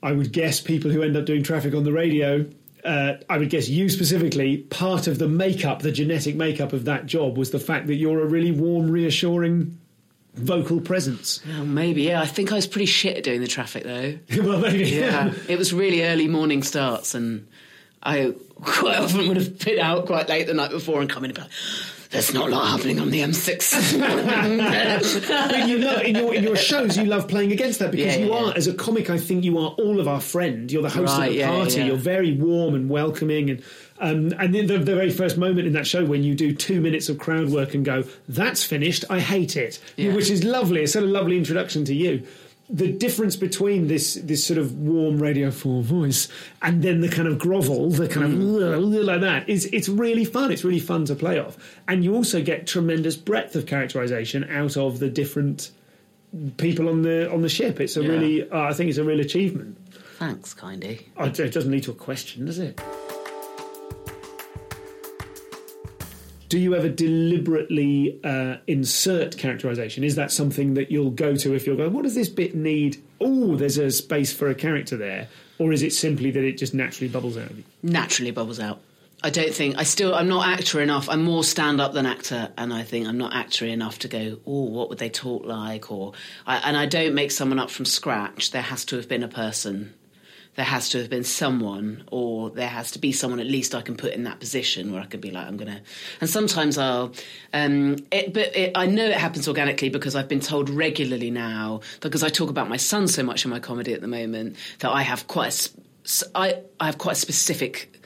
I 0.02 0.10
would 0.12 0.32
guess 0.32 0.60
people 0.60 0.90
who 0.90 1.02
end 1.02 1.16
up 1.16 1.26
doing 1.26 1.44
traffic 1.44 1.74
on 1.74 1.84
the 1.84 1.92
radio. 1.92 2.44
Uh, 2.84 3.12
I 3.30 3.38
would 3.38 3.48
guess 3.50 3.68
you 3.68 3.88
specifically. 3.88 4.56
Part 4.58 5.06
of 5.06 5.20
the 5.20 5.28
makeup, 5.28 5.82
the 5.82 5.92
genetic 5.92 6.34
makeup 6.34 6.72
of 6.72 6.86
that 6.86 7.06
job, 7.06 7.38
was 7.38 7.52
the 7.52 7.60
fact 7.60 7.86
that 7.86 7.94
you're 7.94 8.20
a 8.20 8.26
really 8.26 8.50
warm, 8.50 8.90
reassuring 8.90 9.78
vocal 10.34 10.80
presence. 10.80 11.38
Oh, 11.56 11.64
maybe, 11.64 12.02
yeah. 12.02 12.20
I 12.20 12.26
think 12.26 12.50
I 12.50 12.56
was 12.56 12.66
pretty 12.66 12.86
shit 12.86 13.16
at 13.18 13.22
doing 13.22 13.40
the 13.40 13.46
traffic, 13.46 13.84
though. 13.84 14.18
well, 14.42 14.58
maybe. 14.58 14.86
Yeah. 14.90 15.32
it 15.48 15.56
was 15.56 15.72
really 15.72 16.02
early 16.02 16.26
morning 16.26 16.64
starts, 16.64 17.14
and 17.14 17.46
I 18.02 18.34
quite 18.60 18.98
often 18.98 19.28
would 19.28 19.36
have 19.36 19.58
been 19.58 19.78
out 19.78 20.06
quite 20.06 20.28
late 20.28 20.46
the 20.46 20.54
night 20.54 20.70
before 20.70 21.00
and 21.00 21.08
come 21.08 21.24
in 21.24 21.30
and 21.30 21.36
be 21.36 21.42
like, 21.42 21.50
there's 22.10 22.34
not 22.34 22.48
a 22.48 22.52
lot 22.52 22.66
happening 22.68 23.00
on 23.00 23.10
the 23.10 23.20
M6. 23.20 23.98
But 25.48 25.68
you 25.68 25.78
love 25.78 26.02
in 26.02 26.14
your 26.16 26.34
in 26.34 26.42
your 26.44 26.56
shows. 26.56 26.96
You 26.98 27.04
love 27.06 27.26
playing 27.28 27.52
against 27.52 27.78
that 27.78 27.90
because 27.90 28.16
Yeah, 28.16 28.22
you 28.24 28.30
yeah, 28.30 28.36
are, 28.38 28.46
yeah. 28.48 28.52
as 28.56 28.66
a 28.66 28.74
comic, 28.74 29.08
I 29.08 29.16
think 29.18 29.44
you 29.44 29.56
are 29.58 29.70
all 29.78 29.98
of 30.00 30.08
our 30.08 30.20
friend. 30.20 30.70
You're 30.70 30.82
the 30.82 30.90
host 30.90 31.16
Right, 31.16 31.28
of 31.28 31.32
the 31.32 31.38
yeah, 31.38 31.48
party. 31.50 31.78
yeah. 31.78 31.86
You're 31.86 31.96
very 31.96 32.32
warm 32.36 32.74
and 32.74 32.90
welcoming, 32.90 33.48
and 33.50 33.62
um, 33.98 34.32
and 34.38 34.54
then 34.54 34.66
the, 34.66 34.78
the 34.78 34.94
very 34.94 35.10
first 35.10 35.38
moment 35.38 35.66
in 35.66 35.72
that 35.74 35.86
show 35.86 36.04
when 36.04 36.22
you 36.22 36.34
do 36.34 36.54
two 36.54 36.80
minutes 36.80 37.08
of 37.08 37.18
crowd 37.18 37.48
work 37.50 37.72
and 37.74 37.82
go, 37.84 38.04
"That's 38.28 38.62
finished. 38.62 39.04
I 39.08 39.20
hate 39.20 39.56
it," 39.56 39.78
Yeah. 39.96 40.12
which 40.14 40.28
is 40.28 40.44
lovely. 40.44 40.82
It's 40.82 40.92
sort 40.92 41.04
of 41.04 41.10
lovely 41.10 41.38
introduction 41.38 41.84
to 41.86 41.94
you. 41.94 42.26
The 42.74 42.90
difference 42.90 43.36
between 43.36 43.88
this 43.88 44.14
this 44.14 44.42
sort 44.46 44.58
of 44.58 44.78
warm 44.78 45.18
Radio 45.22 45.50
Four 45.50 45.82
voice 45.82 46.28
and 46.62 46.82
then 46.82 47.02
the 47.02 47.08
kind 47.10 47.28
of 47.28 47.38
grovel, 47.38 47.90
the 47.90 48.08
kind 48.08 48.32
Mm. 48.32 48.72
of 48.72 49.04
like 49.04 49.20
that, 49.20 49.46
is 49.48 49.66
it's 49.72 49.90
really 49.90 50.24
fun. 50.24 50.50
It's 50.50 50.64
really 50.64 50.80
fun 50.80 51.04
to 51.04 51.14
play 51.14 51.38
off, 51.38 51.58
and 51.86 52.02
you 52.02 52.14
also 52.14 52.42
get 52.42 52.66
tremendous 52.66 53.14
breadth 53.16 53.54
of 53.56 53.66
characterization 53.66 54.44
out 54.50 54.76
of 54.78 55.00
the 55.00 55.10
different 55.10 55.70
people 56.56 56.88
on 56.88 57.02
the 57.02 57.30
on 57.30 57.42
the 57.42 57.48
ship. 57.50 57.78
It's 57.78 57.96
a 57.98 58.02
Yeah. 58.02 58.08
really, 58.08 58.50
uh, 58.50 58.58
I 58.60 58.72
think, 58.72 58.88
it's 58.88 58.98
a 58.98 59.04
real 59.04 59.20
achievement. 59.20 59.76
Thanks, 60.18 60.54
Kindy. 60.54 61.00
Oh, 61.18 61.24
it 61.26 61.34
doesn't 61.52 61.70
lead 61.70 61.82
to 61.82 61.90
a 61.90 61.94
question, 61.94 62.46
does 62.46 62.58
it? 62.58 62.80
Do 66.52 66.58
you 66.58 66.74
ever 66.74 66.90
deliberately 66.90 68.20
uh, 68.22 68.58
insert 68.66 69.38
characterization? 69.38 70.04
Is 70.04 70.16
that 70.16 70.30
something 70.30 70.74
that 70.74 70.90
you'll 70.90 71.10
go 71.10 71.34
to 71.34 71.54
if 71.54 71.66
you're 71.66 71.76
going, 71.76 71.94
what 71.94 72.02
does 72.02 72.14
this 72.14 72.28
bit 72.28 72.54
need? 72.54 73.02
Oh, 73.22 73.56
there's 73.56 73.78
a 73.78 73.90
space 73.90 74.34
for 74.34 74.50
a 74.50 74.54
character 74.54 74.98
there. 74.98 75.28
Or 75.58 75.72
is 75.72 75.82
it 75.82 75.94
simply 75.94 76.30
that 76.30 76.44
it 76.44 76.58
just 76.58 76.74
naturally 76.74 77.08
bubbles 77.08 77.38
out 77.38 77.50
of 77.50 77.56
you? 77.56 77.64
Naturally 77.82 78.32
bubbles 78.32 78.60
out. 78.60 78.82
I 79.22 79.30
don't 79.30 79.54
think 79.54 79.78
I 79.78 79.84
still. 79.84 80.14
I'm 80.14 80.28
not 80.28 80.46
actor 80.46 80.82
enough. 80.82 81.08
I'm 81.08 81.22
more 81.22 81.42
stand 81.42 81.80
up 81.80 81.94
than 81.94 82.04
actor, 82.04 82.52
and 82.58 82.70
I 82.70 82.82
think 82.82 83.06
I'm 83.06 83.16
not 83.16 83.34
actor 83.34 83.64
enough 83.64 84.00
to 84.00 84.08
go. 84.08 84.38
Oh, 84.46 84.64
what 84.64 84.90
would 84.90 84.98
they 84.98 85.08
talk 85.08 85.46
like? 85.46 85.90
Or 85.90 86.12
I, 86.46 86.58
and 86.58 86.76
I 86.76 86.84
don't 86.84 87.14
make 87.14 87.30
someone 87.30 87.60
up 87.60 87.70
from 87.70 87.86
scratch. 87.86 88.50
There 88.50 88.60
has 88.60 88.84
to 88.86 88.96
have 88.96 89.08
been 89.08 89.22
a 89.22 89.28
person. 89.28 89.94
There 90.54 90.64
has 90.64 90.90
to 90.90 90.98
have 90.98 91.08
been 91.08 91.24
someone, 91.24 92.04
or 92.10 92.50
there 92.50 92.68
has 92.68 92.90
to 92.92 92.98
be 92.98 93.10
someone 93.12 93.40
at 93.40 93.46
least 93.46 93.74
I 93.74 93.80
can 93.80 93.96
put 93.96 94.12
in 94.12 94.24
that 94.24 94.38
position 94.38 94.92
where 94.92 95.00
I 95.00 95.06
can 95.06 95.20
be 95.20 95.30
like, 95.30 95.46
I'm 95.46 95.56
gonna. 95.56 95.80
And 96.20 96.28
sometimes 96.28 96.76
I'll, 96.76 97.12
um, 97.54 97.96
it, 98.10 98.34
but 98.34 98.54
it, 98.54 98.72
I 98.74 98.86
know 98.86 99.04
it 99.04 99.16
happens 99.16 99.48
organically 99.48 99.88
because 99.88 100.14
I've 100.14 100.28
been 100.28 100.40
told 100.40 100.68
regularly 100.68 101.30
now 101.30 101.80
because 102.00 102.22
I 102.22 102.28
talk 102.28 102.50
about 102.50 102.68
my 102.68 102.76
son 102.76 103.08
so 103.08 103.22
much 103.22 103.44
in 103.44 103.50
my 103.50 103.60
comedy 103.60 103.94
at 103.94 104.02
the 104.02 104.08
moment 104.08 104.56
that 104.80 104.90
I 104.90 105.02
have 105.02 105.26
quite 105.26 105.70
a, 106.04 106.28
I, 106.34 106.62
I 106.78 106.86
have 106.86 106.98
quite 106.98 107.12
a 107.12 107.20
specific 107.20 108.02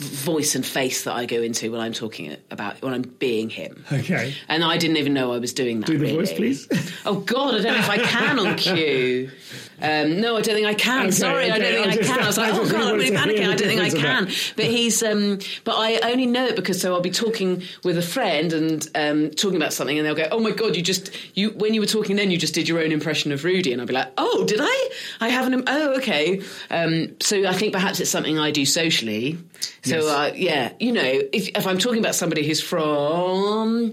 voice 0.00 0.54
and 0.54 0.64
face 0.64 1.04
that 1.04 1.12
I 1.12 1.26
go 1.26 1.42
into 1.42 1.70
when 1.70 1.80
I'm 1.80 1.92
talking 1.92 2.34
about 2.50 2.80
when 2.82 2.94
I'm 2.94 3.02
being 3.02 3.50
him. 3.50 3.84
Okay. 3.92 4.34
And 4.48 4.64
I 4.64 4.78
didn't 4.78 4.96
even 4.96 5.12
know 5.12 5.32
I 5.32 5.38
was 5.38 5.52
doing 5.52 5.80
that. 5.80 5.86
Do 5.86 5.98
the 5.98 6.04
really. 6.06 6.16
voice, 6.16 6.32
please. 6.32 6.68
Oh 7.04 7.20
God, 7.20 7.54
I 7.54 7.62
don't 7.62 7.72
know 7.72 7.78
if 7.78 7.90
I 7.90 7.98
can 7.98 8.38
on 8.38 8.56
cue. 8.56 9.30
Um, 9.82 10.20
no, 10.20 10.36
I 10.36 10.42
don't 10.42 10.54
think 10.54 10.66
I 10.66 10.74
can. 10.74 11.02
Okay, 11.02 11.10
Sorry, 11.12 11.50
I 11.50 11.58
don't 11.58 11.72
think 11.72 11.86
I 11.86 11.90
I, 11.90 11.96
can. 11.96 12.20
I 12.20 12.26
was 12.26 12.38
like, 12.38 12.54
oh 12.54 12.68
God, 12.70 12.80
I'm 12.82 12.94
really 12.96 13.10
panicking. 13.16 13.48
I 13.48 13.56
don't 13.56 13.58
think 13.68 13.80
I 13.80 13.90
can. 13.90 14.26
But 14.56 14.66
he's, 14.66 15.02
um, 15.02 15.38
but 15.64 15.74
I 15.76 15.98
only 16.10 16.26
know 16.26 16.46
it 16.46 16.56
because 16.56 16.80
so 16.80 16.92
I'll 16.94 17.00
be 17.00 17.10
talking 17.10 17.62
with 17.84 17.96
a 17.98 18.02
friend 18.02 18.52
and 18.52 18.88
um, 18.94 19.30
talking 19.30 19.56
about 19.56 19.72
something, 19.72 19.96
and 19.98 20.06
they'll 20.06 20.14
go, 20.14 20.28
"Oh 20.30 20.40
my 20.40 20.50
God, 20.50 20.76
you 20.76 20.82
just 20.82 21.10
you 21.34 21.50
when 21.50 21.74
you 21.74 21.80
were 21.80 21.86
talking 21.86 22.16
then, 22.16 22.30
you 22.30 22.38
just 22.38 22.54
did 22.54 22.68
your 22.68 22.80
own 22.80 22.92
impression 22.92 23.32
of 23.32 23.44
Rudy," 23.44 23.72
and 23.72 23.80
I'll 23.80 23.86
be 23.86 23.94
like, 23.94 24.12
"Oh, 24.18 24.44
did 24.46 24.60
I? 24.62 24.90
I 25.20 25.28
haven't. 25.28 25.64
Oh, 25.66 25.96
okay." 25.96 26.42
Um, 26.70 27.16
so 27.20 27.46
I 27.46 27.52
think 27.54 27.72
perhaps 27.72 28.00
it's 28.00 28.10
something 28.10 28.38
I 28.38 28.50
do 28.50 28.64
socially. 28.66 29.38
So 29.82 29.96
Yes. 29.96 30.04
uh, 30.04 30.32
yeah, 30.36 30.72
you 30.78 30.92
know, 30.92 31.02
if 31.32 31.48
if 31.56 31.66
I'm 31.66 31.78
talking 31.78 32.00
about 32.00 32.14
somebody 32.14 32.46
who's 32.46 32.60
from 32.62 33.92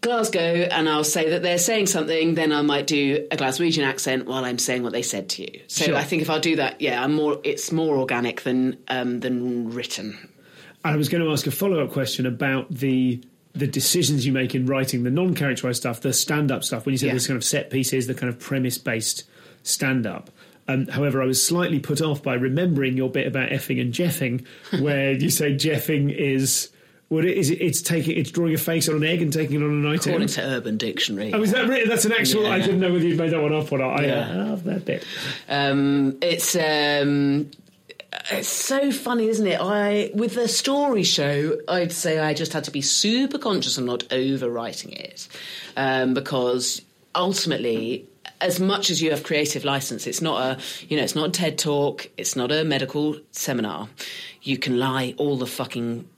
Glasgow 0.00 0.40
and 0.40 0.88
I'll 0.88 1.04
say 1.04 1.30
that 1.30 1.42
they're 1.42 1.58
saying 1.58 1.86
something, 1.86 2.34
then 2.34 2.52
I 2.52 2.62
might 2.62 2.86
do 2.86 3.26
a 3.30 3.36
Glaswegian 3.36 3.84
accent 3.84 4.26
while 4.26 4.44
I'm 4.44 4.58
saying 4.58 4.82
what 4.82 4.92
they 4.92 5.02
said 5.02 5.28
to 5.30 5.42
you. 5.42 5.60
So 5.66 5.86
Sure. 5.86 5.96
I 5.96 6.04
think 6.04 6.22
if 6.22 6.30
I 6.30 6.38
do 6.38 6.56
that, 6.56 6.80
yeah, 6.80 7.02
I'm 7.04 7.12
more. 7.14 7.38
It's 7.44 7.70
more 7.70 7.96
organic 7.98 8.42
than 8.42 8.78
um, 8.88 9.20
than 9.20 9.70
written. 9.70 10.16
I 10.84 10.96
was 10.96 11.08
going 11.10 11.22
to 11.22 11.30
ask 11.30 11.46
a 11.46 11.50
follow 11.50 11.84
up 11.84 11.90
question 11.92 12.24
about 12.26 12.72
the 12.74 13.22
the 13.52 13.66
decisions 13.66 14.24
you 14.24 14.32
make 14.32 14.54
in 14.54 14.64
writing 14.66 15.02
the 15.02 15.10
non 15.10 15.34
characterized 15.34 15.78
stuff, 15.78 16.00
the 16.00 16.12
stand 16.12 16.50
up 16.50 16.64
stuff. 16.64 16.86
When 16.86 16.92
you 16.94 16.98
said 16.98 17.08
Yeah. 17.08 17.14
this 17.14 17.26
kind 17.26 17.36
of 17.36 17.44
set 17.44 17.68
pieces, 17.70 18.06
the 18.06 18.14
kind 18.14 18.32
of 18.32 18.38
premise 18.38 18.78
based 18.78 19.24
stand 19.64 20.06
up. 20.06 20.30
Um, 20.68 20.86
however, 20.86 21.20
I 21.20 21.26
was 21.26 21.44
slightly 21.44 21.80
put 21.80 22.00
off 22.00 22.22
by 22.22 22.34
remembering 22.34 22.96
your 22.96 23.10
bit 23.10 23.26
about 23.26 23.50
effing 23.50 23.80
and 23.80 23.92
jeffing, 23.92 24.46
where 24.80 25.12
you 25.12 25.28
say 25.28 25.52
jeffing 25.54 26.14
is 26.16 26.68
what 27.10 27.24
it 27.26 27.36
is. 27.36 27.50
It, 27.50 27.60
it's 27.60 27.82
taking 27.82 28.16
it's 28.16 28.30
drawing 28.30 28.54
a 28.54 28.56
face 28.56 28.88
on 28.88 28.94
an 28.96 29.04
egg 29.04 29.20
and 29.20 29.32
taking 29.32 29.60
it 29.60 29.64
on 29.64 29.70
a 29.70 29.88
night 29.88 30.06
According 30.06 30.28
to 30.28 30.42
Urban 30.42 30.78
Dictionary, 30.78 31.34
Oh, 31.34 31.42
is 31.42 31.52
that 31.52 31.68
written? 31.68 31.88
That's 31.90 32.06
an 32.06 32.12
actual. 32.12 32.46
I 32.46 32.60
didn't 32.60 32.80
know 32.80 32.92
whether 32.92 33.04
you'd 33.04 33.18
made 33.18 33.32
that 33.32 33.42
one 33.42 33.52
up 33.52 33.70
or 33.70 33.78
not. 33.78 34.00
I, 34.00 34.06
Yeah. 34.06 34.30
I 34.30 34.34
love 34.36 34.64
that 34.64 34.84
bit. 34.86 35.04
Um, 35.48 36.16
it's 36.22 36.54
um, 36.56 37.50
it's 38.30 38.48
so 38.48 38.92
funny, 38.92 39.26
isn't 39.28 39.46
it? 39.46 39.60
I 39.60 40.12
with 40.14 40.34
the 40.34 40.46
story 40.48 41.02
show, 41.02 41.58
I'd 41.68 41.92
say 41.92 42.18
I 42.20 42.32
just 42.32 42.52
had 42.52 42.64
to 42.64 42.70
be 42.70 42.80
super 42.80 43.38
conscious 43.38 43.76
of 43.76 43.84
not 43.84 44.00
overwriting 44.10 44.92
it 44.92 45.28
um, 45.76 46.14
because 46.14 46.80
ultimately. 47.14 48.06
As 48.42 48.58
much 48.58 48.88
as 48.88 49.02
you 49.02 49.10
have 49.10 49.22
creative 49.22 49.66
license, 49.66 50.06
it's 50.06 50.22
not 50.22 50.40
a 50.40 50.62
you 50.88 50.96
know 50.96 51.02
it's 51.02 51.14
not 51.14 51.28
a 51.28 51.30
TED 51.30 51.58
talk, 51.58 52.08
it's 52.16 52.36
not 52.36 52.50
a 52.50 52.64
medical 52.64 53.16
seminar. 53.32 53.90
You 54.40 54.56
can 54.56 54.78
lie 54.78 55.14
all 55.18 55.36
the 55.36 55.46
fucking 55.46 56.08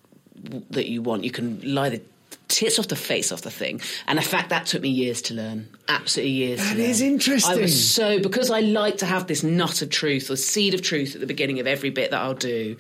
that 0.70 0.88
you 0.88 1.02
want. 1.02 1.24
You 1.24 1.30
can 1.30 1.60
lie 1.74 1.90
the 1.90 2.00
tits 2.48 2.78
off 2.78 2.88
the 2.88 2.96
face 2.96 3.32
off 3.32 3.42
the 3.42 3.50
thing. 3.50 3.80
And 4.06 4.18
in 4.18 4.24
fact, 4.24 4.50
that 4.50 4.66
took 4.66 4.82
me 4.82 4.88
years 4.88 5.22
to 5.22 5.34
learn. 5.34 5.68
Absolutely 5.88 6.32
years. 6.32 6.60
That 6.60 6.74
to 6.74 6.80
learn. 6.80 6.90
is 6.90 7.00
interesting. 7.00 7.58
I 7.58 7.60
was 7.60 7.90
so 7.90 8.20
because 8.20 8.50
I 8.50 8.60
like 8.60 8.98
to 8.98 9.06
have 9.06 9.26
this 9.26 9.42
nut 9.42 9.82
of 9.82 9.90
truth 9.90 10.30
or 10.30 10.36
seed 10.36 10.74
of 10.74 10.82
truth 10.82 11.14
at 11.14 11.20
the 11.20 11.26
beginning 11.26 11.60
of 11.60 11.66
every 11.66 11.90
bit 11.90 12.10
that 12.10 12.20
I'll 12.20 12.34
do. 12.34 12.76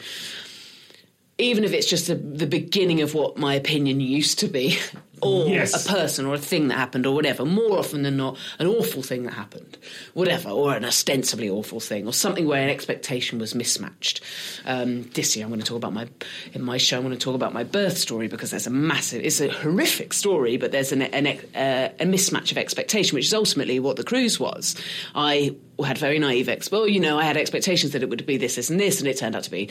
Even 1.38 1.64
if 1.64 1.72
it's 1.72 1.88
just 1.88 2.06
the, 2.06 2.14
the 2.14 2.46
beginning 2.46 3.00
of 3.00 3.14
what 3.14 3.36
my 3.36 3.54
opinion 3.54 4.00
used 4.00 4.38
to 4.40 4.48
be, 4.48 4.78
or 5.22 5.48
Yes. 5.48 5.86
a 5.86 5.88
person 5.88 6.26
or 6.26 6.34
a 6.34 6.38
thing 6.38 6.68
that 6.68 6.76
happened 6.76 7.06
or 7.06 7.14
whatever. 7.14 7.44
More 7.44 7.78
often 7.78 8.02
than 8.02 8.16
not, 8.16 8.36
an 8.58 8.66
awful 8.66 9.02
thing 9.02 9.22
that 9.24 9.34
happened, 9.34 9.78
whatever, 10.14 10.50
or 10.50 10.74
an 10.74 10.84
ostensibly 10.84 11.48
awful 11.48 11.80
thing, 11.80 12.06
or 12.06 12.12
something 12.12 12.46
where 12.46 12.62
an 12.62 12.68
expectation 12.68 13.38
was 13.38 13.54
mismatched. 13.54 14.20
Um, 14.66 15.04
this 15.14 15.36
year, 15.36 15.44
I'm 15.44 15.50
going 15.50 15.60
to 15.60 15.66
talk 15.66 15.76
about 15.76 15.92
my 15.92 16.08
in 16.52 16.62
my 16.62 16.76
show. 16.76 16.96
I'm 16.98 17.04
going 17.04 17.16
to 17.16 17.24
talk 17.24 17.34
about 17.34 17.52
my 17.52 17.64
birth 17.64 17.96
story 17.96 18.28
because 18.28 18.50
there's 18.50 18.66
a 18.66 18.70
massive, 18.70 19.24
it's 19.24 19.40
a 19.40 19.48
horrific 19.48 20.12
story, 20.12 20.56
but 20.56 20.72
there's 20.72 20.92
an, 20.92 21.02
an 21.02 21.26
uh, 21.26 21.90
a 22.00 22.04
mismatch 22.04 22.50
of 22.50 22.58
expectation, 22.58 23.14
which 23.14 23.26
is 23.26 23.34
ultimately 23.34 23.78
what 23.80 23.96
the 23.96 24.04
cruise 24.04 24.38
was. 24.40 24.74
I 25.14 25.56
had 25.84 25.98
very 25.98 26.18
naive 26.18 26.48
ex. 26.48 26.70
Well, 26.70 26.86
you 26.86 27.00
know, 27.00 27.18
I 27.18 27.24
had 27.24 27.36
expectations 27.36 27.92
that 27.92 28.02
it 28.02 28.08
would 28.08 28.26
be 28.26 28.36
this, 28.36 28.56
this, 28.56 28.70
and 28.70 28.78
this, 28.78 29.00
and 29.00 29.08
it 29.08 29.16
turned 29.18 29.34
out 29.34 29.44
to 29.44 29.50
be 29.50 29.68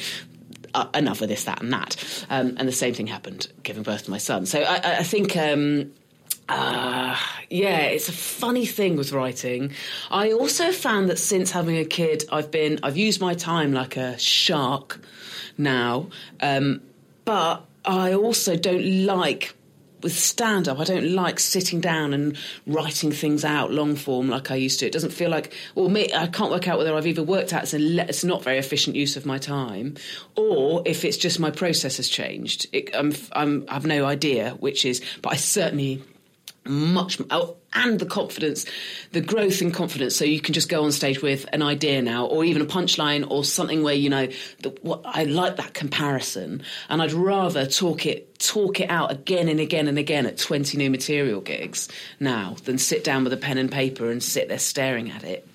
uh, 0.74 0.88
enough 0.94 1.22
of 1.22 1.28
this, 1.30 1.44
that, 1.46 1.62
and 1.62 1.72
that. 1.74 2.26
Um, 2.30 2.56
and 2.58 2.68
the 2.68 2.72
same 2.74 2.94
thing 2.94 3.08
happened 3.08 3.52
giving 3.64 3.84
birth 3.84 4.06
to 4.06 4.12
my 4.12 4.18
son. 4.18 4.46
So 4.46 4.62
I, 4.62 5.00
I- 5.00 5.04
think. 5.04 5.36
Um, 5.36 5.92
uh, 6.50 7.16
yeah, 7.50 7.80
it's 7.84 8.10
a 8.10 8.14
funny 8.14 8.66
thing 8.66 8.98
with 8.98 9.14
writing. 9.14 9.72
I 10.10 10.34
also 10.34 10.72
found 10.72 11.10
that 11.10 11.18
since 11.18 11.52
having 11.52 11.78
a 11.78 11.86
kid, 11.86 12.26
I've 12.32 12.52
been 12.52 12.80
I've 12.84 12.98
used 12.98 13.22
my 13.22 13.36
time 13.36 13.72
like 13.72 13.96
a 13.96 14.18
shark 14.20 15.00
now, 15.58 16.08
um, 16.42 16.82
but 17.24 17.64
I 17.86 18.14
also 18.14 18.58
don't 18.58 19.06
like 19.06 19.56
with 20.04 20.18
stand 20.18 20.68
up, 20.68 20.80
I 20.80 20.84
don't 20.84 21.12
like 21.14 21.40
sitting 21.40 21.80
down 21.80 22.14
and 22.14 22.38
writing 22.66 23.12
things 23.12 23.46
out 23.46 23.72
long 23.72 23.96
form 23.96 24.30
like 24.30 24.52
I 24.52 24.56
used 24.56 24.80
to. 24.80 24.86
It 24.86 24.94
doesn't 24.94 25.12
feel 25.12 25.30
like, 25.30 25.54
well, 25.76 25.90
me, 25.90 26.10
I 26.14 26.28
can't 26.28 26.52
work 26.52 26.68
out 26.68 26.78
whether 26.78 26.96
I've 26.96 27.08
either 27.08 27.24
worked 27.24 27.54
out 27.54 27.64
it's, 27.64 27.74
a 27.74 28.10
it's 28.10 28.24
not 28.24 28.44
very 28.44 28.58
efficient 28.58 28.96
use 28.96 29.18
of 29.18 29.26
my 29.26 29.38
time, 29.38 29.96
or 30.36 30.82
if 30.86 31.06
it's 31.06 31.18
just 31.18 31.40
my 31.40 31.52
process 31.52 31.98
has 31.98 32.08
changed. 32.08 32.68
It, 32.72 32.96
I'm, 32.96 33.14
I'm, 33.34 33.66
I've 33.68 33.86
no 33.86 34.06
idea 34.06 34.52
which 34.60 34.86
is, 34.86 35.02
but 35.22 35.34
I 35.34 35.36
certainly 35.36 36.04
much 36.66 37.20
oh, 37.32 37.58
and 37.74 38.00
the 38.00 38.06
confidence 38.06 38.66
the 39.14 39.22
growth 39.22 39.62
in 39.62 39.72
confidence 39.72 40.16
so 40.16 40.24
you 40.24 40.40
can 40.40 40.54
just 40.54 40.70
go 40.70 40.84
on 40.84 40.92
stage 40.92 41.22
with 41.22 41.48
an 41.54 41.64
idea 41.64 42.02
now 42.02 42.26
or 42.28 42.44
even 42.44 42.62
a 42.62 42.66
punchline 42.66 43.26
or 43.32 43.44
something 43.44 43.82
where 43.82 43.96
you 43.96 44.10
know 44.10 44.28
the, 44.62 44.70
what 44.82 45.02
I 45.04 45.24
like 45.24 45.56
that 45.56 45.74
comparison 45.74 46.62
and 46.88 47.02
I'd 47.02 47.14
rather 47.14 47.66
talk 47.66 48.06
it 48.06 48.38
talk 48.38 48.80
it 48.80 48.92
out 48.92 49.12
again 49.12 49.50
and 49.50 49.60
again 49.60 49.88
and 49.88 49.98
again 49.98 50.28
at 50.28 50.38
20 50.38 50.78
new 50.78 50.92
material 50.92 51.42
gigs 51.42 51.90
now 52.20 52.56
than 52.66 52.78
sit 52.78 53.04
down 53.04 53.24
with 53.24 53.34
a 53.34 53.38
pen 53.38 53.58
and 53.58 53.72
paper 53.72 54.12
and 54.12 54.22
sit 54.22 54.48
there 54.48 54.60
staring 54.60 55.10
at 55.10 55.24
it 55.24 55.48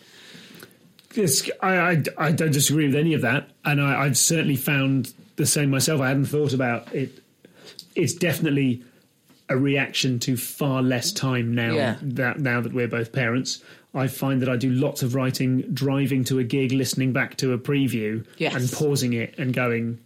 This, 1.11 1.49
I, 1.63 1.77
I, 1.77 2.03
I 2.19 2.33
don't 2.33 2.53
disagree 2.53 2.87
with 2.87 2.97
any 2.97 3.15
of 3.15 3.23
that, 3.23 3.49
and 3.65 3.81
I, 3.81 4.03
I've 4.03 4.19
certainly 4.19 4.57
found 4.57 5.15
the 5.37 5.47
same 5.47 5.71
myself. 5.71 6.01
I 6.01 6.09
hadn't 6.09 6.27
thought 6.27 6.53
about 6.53 6.93
it. 6.95 7.23
It's 7.95 8.13
definitely 8.13 8.83
a 9.49 9.57
reaction 9.57 10.19
to 10.21 10.37
far 10.37 10.83
less 10.83 11.13
time 11.13 11.55
now. 11.55 11.75
Yeah. 11.75 11.97
That 12.03 12.41
now 12.41 12.61
that 12.61 12.73
we're 12.73 12.89
both 12.89 13.13
parents, 13.13 13.63
I 13.95 14.09
find 14.09 14.43
that 14.43 14.49
I 14.49 14.57
do 14.57 14.71
lots 14.71 15.03
of 15.03 15.15
writing, 15.15 15.63
driving 15.73 16.25
to 16.25 16.39
a 16.39 16.45
gig, 16.45 16.73
listening 16.73 17.13
back 17.13 17.37
to 17.39 17.53
a 17.53 17.59
preview, 17.59 18.25
Yes. 18.39 18.55
and 18.55 18.71
pausing 18.71 19.13
it 19.15 19.35
and 19.39 19.55
going, 19.55 19.99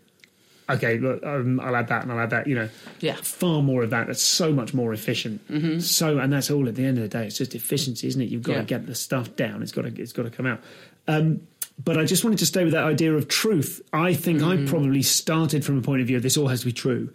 "Okay, 0.69 0.99
look, 0.99 1.25
um, 1.25 1.59
I'll 1.59 1.75
add 1.75 1.89
that 1.89 2.03
and 2.03 2.13
I'll 2.13 2.21
add 2.21 2.31
that." 2.31 2.47
You 2.47 2.55
know, 2.55 2.69
Yeah. 3.01 3.17
far 3.17 3.63
more 3.63 3.83
of 3.83 3.91
that. 3.91 4.07
That's 4.07 4.23
so 4.23 4.53
much 4.53 4.73
more 4.75 4.93
efficient. 4.93 5.41
Mm-hmm. 5.51 5.81
So, 5.81 6.19
and 6.19 6.33
that's 6.33 6.51
all. 6.51 6.69
At 6.69 6.75
the 6.77 6.85
end 6.85 6.99
of 6.99 7.03
the 7.03 7.09
day, 7.09 7.27
it's 7.27 7.39
just 7.39 7.55
efficiency, 7.55 8.07
isn't 8.09 8.21
it? 8.21 8.29
You've 8.29 8.43
got 8.43 8.53
Yeah. 8.53 8.61
to 8.61 8.67
get 8.67 8.87
the 8.87 8.95
stuff 8.95 9.35
down. 9.37 9.63
It's 9.63 9.73
got 9.73 9.83
to. 9.83 10.01
It's 10.01 10.13
got 10.13 10.25
to 10.25 10.31
come 10.31 10.47
out. 10.47 10.61
Um, 11.09 11.41
but 11.83 11.97
I 11.97 12.05
just 12.05 12.23
wanted 12.25 12.39
to 12.41 12.47
stay 12.47 12.63
with 12.63 12.75
that 12.75 12.85
idea 12.85 13.15
of 13.15 13.27
truth. 13.27 13.81
I 13.93 14.13
think 14.13 14.43
I 14.43 14.59
probably 14.67 15.01
started 15.03 15.65
from 15.65 15.79
a 15.79 15.81
point 15.81 16.03
of 16.03 16.07
view 16.07 16.19
of 16.19 16.23
this 16.23 16.37
all 16.37 16.49
has 16.49 16.61
to 16.61 16.67
be 16.67 16.73
true, 16.73 17.09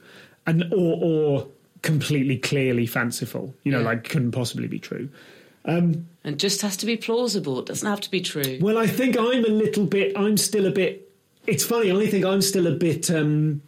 and 0.48 0.64
or 0.74 0.98
or 1.02 1.48
completely 1.86 2.38
clearly 2.38 2.86
fanciful. 2.86 3.56
You 3.64 3.72
know, 3.72 3.80
Yeah. 3.80 3.86
like 3.86 4.10
couldn't 4.10 4.32
possibly 4.32 4.68
be 4.68 4.80
true. 4.80 5.08
and 5.64 6.06
just 6.36 6.62
has 6.62 6.78
to 6.78 6.86
be 6.86 6.96
plausible 6.96 7.58
it 7.60 7.66
doesn't 7.66 7.90
have 7.90 8.00
to 8.02 8.12
be 8.12 8.22
true 8.22 8.60
Well, 8.62 8.78
I 8.78 8.86
think 8.86 9.18
I'm 9.18 9.44
a 9.46 9.50
little 9.64 9.86
bit. 9.86 10.14
I'm 10.16 10.38
still 10.38 10.66
a 10.68 10.72
bit. 10.72 11.12
It's 11.48 11.64
funny. 11.66 11.92
I 11.92 12.06
think 12.08 12.24
I'm 12.26 12.42
still 12.42 12.68
a 12.68 12.72
bit. 12.72 13.10
Um, 13.10 13.62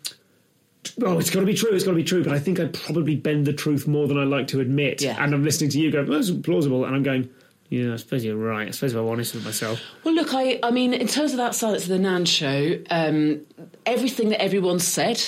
oh, 1.03 1.18
it's 1.20 1.30
got 1.30 1.39
to 1.41 1.45
be 1.45 1.53
true. 1.53 1.72
It's 1.72 1.84
got 1.84 1.91
to 1.91 1.95
be 1.97 2.03
true. 2.03 2.24
But 2.24 2.34
I 2.34 2.39
think 2.39 2.59
I 2.59 2.65
probably 2.68 3.15
bend 3.15 3.45
the 3.45 3.53
truth 3.53 3.88
more 3.88 4.07
than 4.07 4.18
I 4.18 4.24
like 4.26 4.47
to 4.49 4.59
admit. 4.59 5.01
Yeah. 5.01 5.15
And 5.24 5.34
I'm 5.34 5.43
listening 5.43 5.70
to 5.72 5.80
you 5.80 5.91
go, 5.91 6.03
"That's 6.05 6.32
plausible," 6.32 6.86
and 6.86 6.95
I'm 6.95 7.03
going, 7.03 7.30
"Yeah, 7.70 7.93
I 7.93 7.97
suppose 7.97 8.24
you're 8.26 8.36
right. 8.36 8.68
I 8.68 8.72
suppose 8.72 8.93
if 8.93 8.97
I'm 8.99 9.07
honest 9.07 9.36
with 9.36 9.45
myself." 9.45 9.80
Well, 10.03 10.13
look, 10.15 10.34
I, 10.34 10.59
I 10.63 10.72
mean, 10.72 10.93
in 10.93 11.07
terms 11.07 11.32
of 11.32 11.38
that 11.38 11.53
Silence 11.55 11.84
of 11.84 11.89
the 11.89 11.99
Nan 11.99 12.26
show, 12.26 12.80
um, 12.89 13.41
everything 13.86 14.30
that 14.30 14.41
everyone 14.41 14.80
said, 14.80 15.22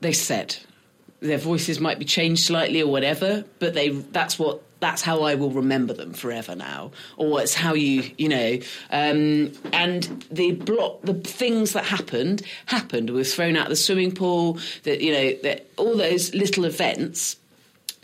they 0.00 0.12
said. 0.12 0.56
Their 1.22 1.38
voices 1.38 1.80
might 1.80 1.98
be 1.98 2.04
changed 2.04 2.44
slightly 2.44 2.82
or 2.82 2.90
whatever, 2.90 3.44
but 3.58 3.74
they 3.74 3.90
that's 3.90 4.38
what 4.38 4.60
that's 4.80 5.00
how 5.00 5.22
I 5.22 5.36
will 5.36 5.52
remember 5.52 5.94
them 5.94 6.12
forever 6.12 6.56
now, 6.56 6.90
or 7.16 7.40
it's 7.40 7.54
how 7.54 7.74
you 7.74 8.10
you 8.18 8.28
know. 8.28 8.58
Um, 8.90 9.52
and 9.72 10.26
the 10.30 10.52
block, 10.52 11.02
the 11.02 11.14
things 11.14 11.72
that 11.72 11.84
happened 11.84 12.42
happened. 12.66 13.10
We 13.10 13.16
were 13.16 13.24
thrown 13.24 13.56
out 13.56 13.66
of 13.66 13.70
the 13.70 13.76
swimming 13.76 14.12
pool. 14.12 14.58
That 14.82 15.00
you 15.00 15.12
know, 15.12 15.32
that 15.44 15.66
all 15.76 15.96
those 15.96 16.34
little 16.34 16.64
events 16.64 17.36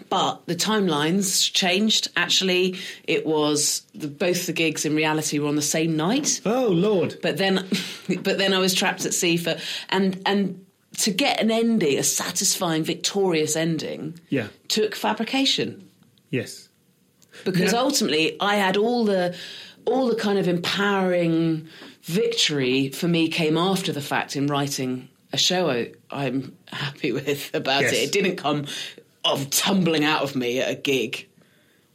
but 0.09 0.47
the 0.47 0.55
timelines 0.55 1.53
changed. 1.53 2.09
Actually, 2.16 2.79
it 3.05 3.27
was 3.27 3.83
the, 3.95 4.09
both 4.09 4.47
the 4.47 4.53
gigs 4.53 4.85
in 4.85 4.95
reality 4.95 5.39
were 5.39 5.49
on 5.49 5.57
the 5.57 5.62
same 5.62 5.97
night. 5.97 6.41
Oh 6.47 6.69
Lord! 6.69 7.19
But 7.23 7.37
then, 7.37 7.66
but 8.23 8.39
then 8.39 8.55
I 8.55 8.59
was 8.59 8.75
trapped 8.75 9.05
at 9.05 9.14
sea 9.14 9.37
for 9.37 9.57
and 9.91 10.21
and 10.25 10.64
to 10.99 11.11
get 11.11 11.41
an 11.41 11.51
ending, 11.51 11.99
a 11.99 12.03
satisfying, 12.03 12.83
victorious 12.85 13.57
ending, 13.57 14.19
Yeah. 14.31 14.49
took 14.69 14.95
fabrication 14.95 15.89
Yes. 16.31 16.69
because 17.45 17.73
ultimately 17.75 18.37
I 18.41 18.57
had 18.57 18.77
all 18.77 19.05
the 19.05 19.35
all 19.85 20.07
the 20.09 20.17
kind 20.17 20.39
of 20.39 20.47
empowering 20.49 21.67
victory 22.03 22.91
for 22.91 23.09
me 23.09 23.29
came 23.29 23.57
after 23.57 23.93
the 23.93 24.01
fact 24.03 24.37
in 24.37 24.47
writing 24.47 25.09
a 25.33 25.37
show 25.39 25.71
I, 25.71 25.93
I'm 26.11 26.57
happy 26.67 27.13
with 27.13 27.51
about 27.55 27.83
Yes. 27.83 27.93
it. 27.93 27.97
It 28.05 28.13
didn't 28.13 28.37
come 28.37 28.67
of 29.25 29.51
tumbling 29.51 30.05
out 30.05 30.23
of 30.23 30.35
me 30.37 30.59
at 30.61 30.71
a 30.71 30.75
gig. 30.75 31.27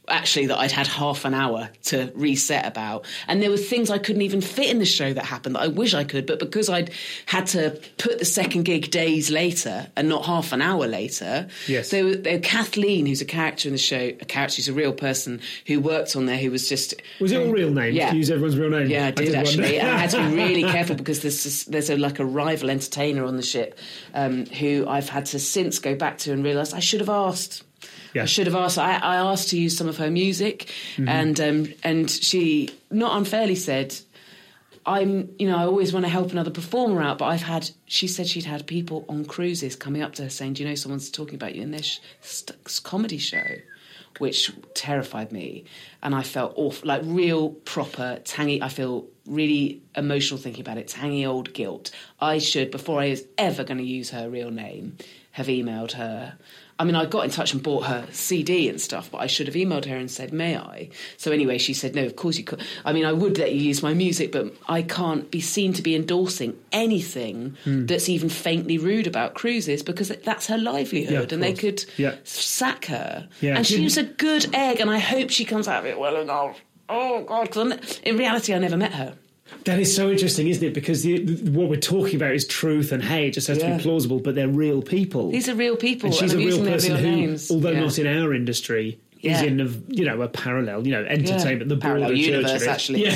Actually, 0.06 0.46
that 0.48 0.58
I'd 0.58 0.70
had 0.70 0.86
half 0.86 1.24
an 1.24 1.32
hour 1.32 1.70
to 1.84 2.12
reset 2.14 2.66
about, 2.66 3.06
and 3.26 3.40
there 3.42 3.48
were 3.50 3.56
things 3.56 3.90
I 3.90 3.96
couldn't 3.98 4.20
even 4.22 4.40
fit 4.42 4.68
in 4.70 4.78
the 4.78 4.84
show 4.84 5.12
that 5.14 5.24
happened 5.24 5.54
that 5.54 5.62
I 5.62 5.68
wish 5.68 5.94
I 5.94 6.04
could, 6.04 6.26
but 6.26 6.38
because 6.38 6.68
I'd 6.68 6.90
had 7.26 7.46
to 7.48 7.80
put 7.96 8.18
the 8.18 8.24
second 8.26 8.64
gig 8.64 8.90
days 8.90 9.30
later 9.30 9.86
and 9.96 10.08
not 10.10 10.26
half 10.26 10.52
an 10.52 10.60
hour 10.60 10.86
later, 10.86 11.48
Yes. 11.66 11.90
there 11.90 12.14
there, 12.16 12.38
Kathleen, 12.38 13.06
who's 13.06 13.22
a 13.22 13.24
character 13.24 13.68
in 13.68 13.72
the 13.72 13.78
show, 13.78 13.96
a 14.20 14.24
character 14.26 14.56
who's 14.56 14.68
a 14.68 14.74
real 14.74 14.92
person 14.92 15.40
who 15.66 15.80
worked 15.80 16.14
on 16.16 16.26
there, 16.26 16.36
who 16.36 16.50
was 16.50 16.68
just 16.68 16.94
Was 17.20 17.32
it 17.32 17.40
all 17.40 17.50
real 17.52 17.70
names? 17.70 17.96
Yeah. 17.96 18.12
Use 18.12 18.30
everyone's 18.30 18.58
real 18.58 18.70
name? 18.70 18.88
yeah, 18.90 19.06
I 19.06 19.10
did, 19.10 19.26
wonder. 19.34 19.38
actually. 19.38 19.78
and 19.78 19.88
I 19.90 19.96
had 19.98 20.10
to 20.10 20.18
be 20.28 20.36
really 20.36 20.62
careful 20.70 20.96
because 20.96 21.20
there's 21.22 21.42
this, 21.44 21.64
there's 21.64 21.88
a, 21.88 21.96
like 21.96 22.18
a 22.18 22.24
rival 22.26 22.68
entertainer 22.68 23.24
on 23.24 23.36
the 23.36 23.42
ship 23.42 23.78
um, 24.12 24.44
who 24.46 24.86
I've 24.86 25.08
had 25.08 25.24
to 25.26 25.38
since 25.38 25.78
go 25.78 25.94
back 25.94 26.18
to 26.18 26.32
and 26.32 26.44
realise 26.44 26.74
I 26.74 26.80
should 26.80 27.00
have 27.00 27.08
asked. 27.08 27.62
Yeah. 28.14 28.22
I 28.22 28.26
should 28.26 28.46
have 28.46 28.54
asked. 28.56 28.78
I, 28.78 28.96
I 28.96 29.16
asked 29.16 29.50
to 29.50 29.58
use 29.58 29.76
some 29.76 29.88
of 29.88 29.96
her 29.98 30.10
music, 30.10 30.70
and 30.96 31.40
um, 31.40 31.72
and 31.82 32.10
she 32.10 32.70
not 32.90 33.16
unfairly 33.16 33.56
said, 33.56 33.94
"I'm 34.86 35.34
you 35.38 35.48
know 35.48 35.56
I 35.56 35.64
always 35.64 35.92
want 35.92 36.06
to 36.06 36.10
help 36.10 36.30
another 36.32 36.50
performer 36.50 37.02
out, 37.02 37.18
but 37.18 37.26
I've 37.26 37.42
had." 37.42 37.70
She 37.86 38.06
said 38.06 38.26
she'd 38.26 38.44
had 38.44 38.66
people 38.66 39.04
on 39.08 39.24
cruises 39.24 39.74
coming 39.76 40.02
up 40.02 40.14
to 40.14 40.22
her 40.24 40.30
saying, 40.30 40.54
"Do 40.54 40.62
you 40.62 40.68
know 40.68 40.74
someone's 40.74 41.10
talking 41.10 41.34
about 41.34 41.54
you 41.54 41.62
in 41.62 41.70
this 41.70 42.00
st- 42.20 42.58
comedy 42.84 43.18
show?" 43.18 43.44
Which 44.20 44.52
terrified 44.74 45.32
me, 45.32 45.64
and 46.00 46.14
I 46.14 46.22
felt 46.22 46.52
awful, 46.54 46.86
like 46.86 47.02
real 47.04 47.50
proper 47.50 48.20
tangy. 48.24 48.62
I 48.62 48.68
feel 48.68 49.06
really 49.26 49.82
emotional 49.96 50.38
thinking 50.38 50.60
about 50.60 50.78
it. 50.78 50.86
Tangy 50.86 51.26
old 51.26 51.52
guilt. 51.52 51.90
I 52.20 52.38
should, 52.38 52.70
before 52.70 53.00
I 53.00 53.10
was 53.10 53.24
ever 53.38 53.64
going 53.64 53.78
to 53.78 53.84
use 53.84 54.10
her 54.10 54.30
real 54.30 54.52
name, 54.52 54.98
have 55.32 55.46
emailed 55.46 55.92
her. 55.92 56.38
I 56.76 56.82
mean, 56.84 56.96
I 56.96 57.04
got 57.06 57.24
in 57.24 57.30
touch 57.30 57.52
and 57.52 57.62
bought 57.62 57.84
her 57.86 58.04
CD 58.10 58.68
and 58.68 58.80
stuff, 58.80 59.08
but 59.12 59.18
I 59.18 59.28
should 59.28 59.46
have 59.46 59.54
emailed 59.54 59.84
her 59.84 59.96
and 59.96 60.10
said, 60.10 60.32
"May 60.32 60.56
I?" 60.56 60.88
So 61.16 61.30
anyway, 61.30 61.58
she 61.58 61.72
said, 61.72 61.94
"No, 61.94 62.04
of 62.04 62.16
course 62.16 62.36
you 62.36 62.42
could." 62.42 62.60
I 62.84 62.92
mean, 62.92 63.04
I 63.04 63.12
would 63.12 63.38
let 63.38 63.52
you 63.54 63.60
use 63.60 63.80
my 63.82 63.94
music, 63.94 64.32
but 64.32 64.52
I 64.68 64.82
can't 64.82 65.30
be 65.30 65.40
seen 65.40 65.72
to 65.74 65.82
be 65.82 65.94
endorsing 65.94 66.56
anything 66.72 67.56
Hmm. 67.64 67.86
that's 67.86 68.08
even 68.08 68.28
faintly 68.28 68.76
rude 68.78 69.06
about 69.06 69.34
cruises 69.34 69.82
because 69.84 70.08
that's 70.24 70.48
her 70.48 70.58
livelihood, 70.58 71.30
Yeah, 71.30 71.34
and 71.34 71.42
they 71.42 71.52
could 71.52 71.84
Yeah. 71.96 72.14
sack 72.24 72.86
her. 72.86 73.28
Yeah. 73.40 73.56
and 73.56 73.66
she 73.66 73.82
was 73.82 73.96
a 73.96 74.02
good 74.02 74.46
egg, 74.52 74.80
and 74.80 74.90
I 74.90 74.98
hope 74.98 75.30
she 75.30 75.44
comes 75.44 75.68
out 75.68 75.80
of 75.80 75.86
it 75.86 75.98
well 75.98 76.16
enough. 76.16 76.60
Oh 76.88 77.22
God, 77.22 77.44
because 77.46 78.00
in 78.02 78.18
reality, 78.18 78.52
I 78.52 78.58
never 78.58 78.76
met 78.76 78.92
her. 78.94 79.14
That 79.64 79.78
is 79.78 79.94
so 79.94 80.10
interesting, 80.10 80.48
isn't 80.48 80.62
it? 80.64 80.74
Because 80.74 81.02
the, 81.02 81.18
the, 81.24 81.50
what 81.50 81.68
we're 81.68 81.80
talking 81.80 82.16
about 82.16 82.32
is 82.34 82.46
truth, 82.46 82.92
and 82.92 83.02
hey, 83.02 83.28
it 83.28 83.32
just 83.32 83.46
has 83.48 83.58
to 83.58 83.76
be 83.76 83.82
plausible. 83.82 84.18
But 84.20 84.34
they're 84.34 84.48
real 84.48 84.82
people. 84.82 85.30
These 85.30 85.48
are 85.48 85.54
real 85.54 85.76
people, 85.76 86.06
and 86.08 86.14
she's 86.14 86.32
and 86.32 86.40
a 86.40 86.44
I'm 86.44 86.48
real 86.48 86.64
person 86.64 86.92
real 86.94 87.02
who, 87.02 87.10
names. 87.16 87.50
although 87.50 87.70
Yeah. 87.70 87.80
not 87.80 87.98
in 87.98 88.06
our 88.06 88.34
industry, 88.34 88.98
is 89.24 89.40
Yeah. 89.40 89.46
in 89.48 89.60
a 89.60 89.68
you 89.88 90.04
know 90.04 90.20
a 90.22 90.28
parallel, 90.28 90.86
you 90.86 90.92
know, 90.92 91.04
entertainment, 91.04 91.68
the 91.68 91.76
Parallel 91.76 92.08
broader 92.10 92.14
universe, 92.20 92.66
actually. 92.66 93.04
Yeah, 93.04 93.14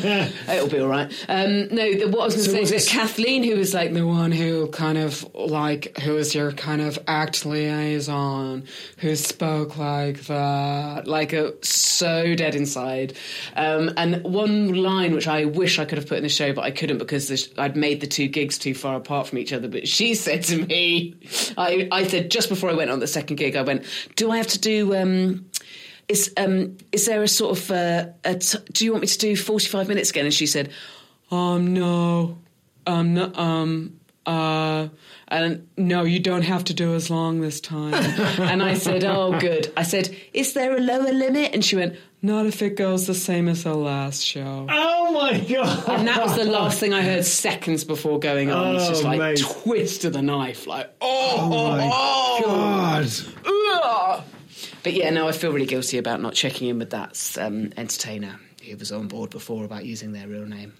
yeah. 0.00 0.28
It'll 0.54 0.68
be 0.68 0.78
all 0.80 0.88
right. 0.88 1.10
Um, 1.28 1.68
no, 1.68 1.92
the, 1.94 2.06
what 2.08 2.22
I 2.22 2.24
was 2.26 2.34
going 2.34 2.44
to 2.46 2.50
So 2.50 2.52
say 2.52 2.60
was 2.60 2.72
is 2.72 2.84
this- 2.84 2.88
Kathleen, 2.92 3.42
who 3.42 3.56
was 3.56 3.74
like 3.74 3.92
the 3.92 4.06
one 4.06 4.32
who 4.32 4.68
kind 4.68 4.98
of 4.98 5.24
like, 5.34 5.98
who 5.98 6.14
was 6.14 6.34
your 6.34 6.52
kind 6.52 6.80
of 6.80 6.98
act 7.06 7.44
liaison, 7.46 8.64
who 8.98 9.16
spoke 9.16 9.76
like 9.78 10.22
that, 10.26 11.06
like 11.06 11.32
a, 11.32 11.54
so 11.64 12.34
dead 12.34 12.54
inside. 12.54 13.14
Um, 13.56 13.90
and 13.96 14.22
one 14.24 14.72
line 14.74 15.14
which 15.14 15.28
I 15.28 15.44
wish 15.46 15.78
I 15.78 15.84
could 15.84 15.98
have 15.98 16.06
put 16.08 16.16
in 16.18 16.22
the 16.22 16.28
show, 16.28 16.52
but 16.52 16.62
I 16.64 16.70
couldn't 16.70 16.98
because 16.98 17.28
the, 17.28 17.48
I'd 17.60 17.76
made 17.76 18.00
the 18.00 18.06
two 18.06 18.28
gigs 18.28 18.58
too 18.58 18.74
far 18.74 18.96
apart 18.96 19.26
from 19.28 19.38
each 19.38 19.52
other. 19.52 19.68
But 19.68 19.88
she 19.88 20.14
said 20.20 20.42
to 20.44 20.64
me, 20.66 21.16
I, 21.56 21.88
I 21.92 22.06
said 22.06 22.30
just 22.30 22.48
before 22.48 22.70
I 22.70 22.74
went 22.74 22.90
on 22.90 23.00
the 23.00 23.06
second 23.06 23.36
gig, 23.36 23.56
I 23.56 23.62
went, 23.62 23.84
"Do 24.16 24.30
I 24.30 24.36
have 24.36 24.46
to 24.48 24.58
do?" 24.60 24.94
Um, 24.96 25.46
is 26.10 26.32
um 26.36 26.76
is 26.92 27.06
there 27.06 27.22
a 27.22 27.28
sort 27.28 27.56
of 27.58 27.70
uh, 27.70 28.06
a 28.24 28.34
t- 28.34 28.58
do 28.72 28.84
you 28.84 28.90
want 28.92 29.02
me 29.02 29.06
to 29.08 29.18
do 29.18 29.36
45 29.36 29.88
minutes 29.88 30.10
again 30.10 30.24
and 30.26 30.34
she 30.34 30.46
said 30.46 30.70
um 31.30 31.72
no 31.74 32.38
um 32.86 33.14
no 33.14 33.32
um 33.34 34.00
uh 34.26 34.88
and 35.28 35.66
no 35.76 36.02
you 36.04 36.18
don't 36.20 36.42
have 36.42 36.64
to 36.64 36.74
do 36.74 36.94
as 36.94 37.08
long 37.10 37.40
this 37.40 37.60
time 37.60 37.94
and 38.50 38.62
i 38.62 38.74
said 38.74 39.02
oh 39.04 39.38
good 39.38 39.72
i 39.76 39.82
said 39.82 40.14
is 40.34 40.52
there 40.52 40.76
a 40.76 40.80
lower 40.80 41.12
limit 41.12 41.54
and 41.54 41.64
she 41.64 41.76
went 41.76 41.96
not 42.22 42.44
if 42.44 42.60
it 42.60 42.76
goes 42.76 43.06
the 43.06 43.14
same 43.14 43.48
as 43.48 43.62
the 43.64 43.74
last 43.74 44.22
show 44.22 44.66
Oh 44.68 45.12
my 45.12 45.40
god! 45.40 45.88
and 45.88 46.06
that 46.08 46.22
was 46.22 46.36
the 46.36 46.44
last 46.44 46.78
thing 46.78 46.92
I 46.94 47.02
heard 47.02 47.24
seconds 47.24 47.82
before 47.84 48.18
going 48.20 48.50
on. 48.50 48.76
it's 48.76 48.88
just 48.88 49.04
Oh, 49.04 49.08
like 49.08 49.18
mate. 49.18 49.40
twist 49.40 50.04
of 50.04 50.12
the 50.12 50.22
knife, 50.22 50.66
like 50.68 50.88
oh, 51.00 51.48
my 51.48 51.90
oh, 51.92 52.42
God. 52.44 53.10
Ugh. 53.46 54.24
But 54.82 54.94
yeah, 54.94 55.10
no, 55.10 55.28
I 55.28 55.32
feel 55.32 55.52
really 55.52 55.66
guilty 55.66 55.98
about 55.98 56.20
not 56.20 56.34
checking 56.34 56.68
in 56.68 56.78
with 56.78 56.90
that 56.90 57.36
um, 57.38 57.72
entertainer 57.76 58.40
who 58.66 58.76
was 58.76 58.92
on 58.92 59.08
board 59.08 59.30
before 59.30 59.64
about 59.64 59.84
using 59.84 60.12
their 60.12 60.28
real 60.28 60.46
name. 60.46 60.72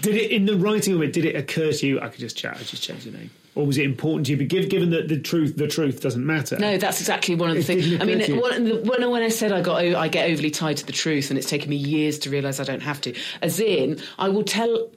Did 0.00 0.14
it 0.14 0.30
in 0.30 0.46
the 0.46 0.56
writing 0.56 0.94
of 0.94 1.02
it? 1.02 1.12
Did 1.12 1.24
it 1.24 1.34
occur 1.34 1.72
to 1.72 1.86
you? 1.86 2.00
I 2.00 2.08
could 2.08 2.20
just 2.20 2.36
chat. 2.36 2.56
I 2.56 2.62
just 2.62 2.82
change 2.82 3.04
the 3.04 3.10
name, 3.10 3.30
or 3.56 3.66
was 3.66 3.78
it 3.78 3.84
important 3.84 4.26
to 4.26 4.32
you? 4.32 4.38
But 4.38 4.48
given, 4.48 4.68
given 4.68 4.90
that 4.90 5.08
the 5.08 5.18
truth, 5.18 5.56
the 5.56 5.66
truth 5.66 6.00
doesn't 6.00 6.24
matter. 6.24 6.56
No, 6.58 6.78
that's 6.78 7.00
exactly 7.00 7.34
one 7.34 7.50
of 7.50 7.56
the 7.56 7.62
things. 7.64 8.00
I 8.00 8.04
mean, 8.04 8.20
occur 8.20 8.34
to 8.34 8.40
one, 8.40 8.86
when, 8.86 9.10
when 9.10 9.22
I 9.22 9.28
said 9.28 9.50
I 9.50 9.60
got, 9.60 9.82
I 9.82 10.06
get 10.06 10.30
overly 10.30 10.50
tied 10.50 10.76
to 10.76 10.86
the 10.86 10.92
truth, 10.92 11.30
and 11.30 11.38
it's 11.38 11.48
taken 11.48 11.70
me 11.70 11.76
years 11.76 12.18
to 12.20 12.30
realise 12.30 12.60
I 12.60 12.64
don't 12.64 12.82
have 12.82 13.00
to. 13.02 13.14
As 13.42 13.58
in, 13.58 14.00
I 14.18 14.28
will 14.28 14.44
tell. 14.44 14.90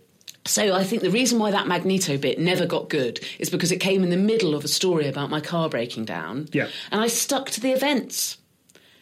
So 0.45 0.73
I 0.73 0.83
think 0.83 1.03
the 1.03 1.11
reason 1.11 1.37
why 1.37 1.51
that 1.51 1.67
Magneto 1.67 2.17
bit 2.17 2.39
never 2.39 2.65
got 2.65 2.89
good 2.89 3.19
is 3.37 3.49
because 3.49 3.71
it 3.71 3.77
came 3.77 4.03
in 4.03 4.09
the 4.09 4.17
middle 4.17 4.55
of 4.55 4.63
a 4.65 4.67
story 4.67 5.07
about 5.07 5.29
my 5.29 5.39
car 5.39 5.69
breaking 5.69 6.05
down. 6.05 6.47
Yeah. 6.51 6.67
and 6.91 6.99
I 6.99 7.07
stuck 7.07 7.49
to 7.51 7.61
the 7.61 7.71
events. 7.71 8.37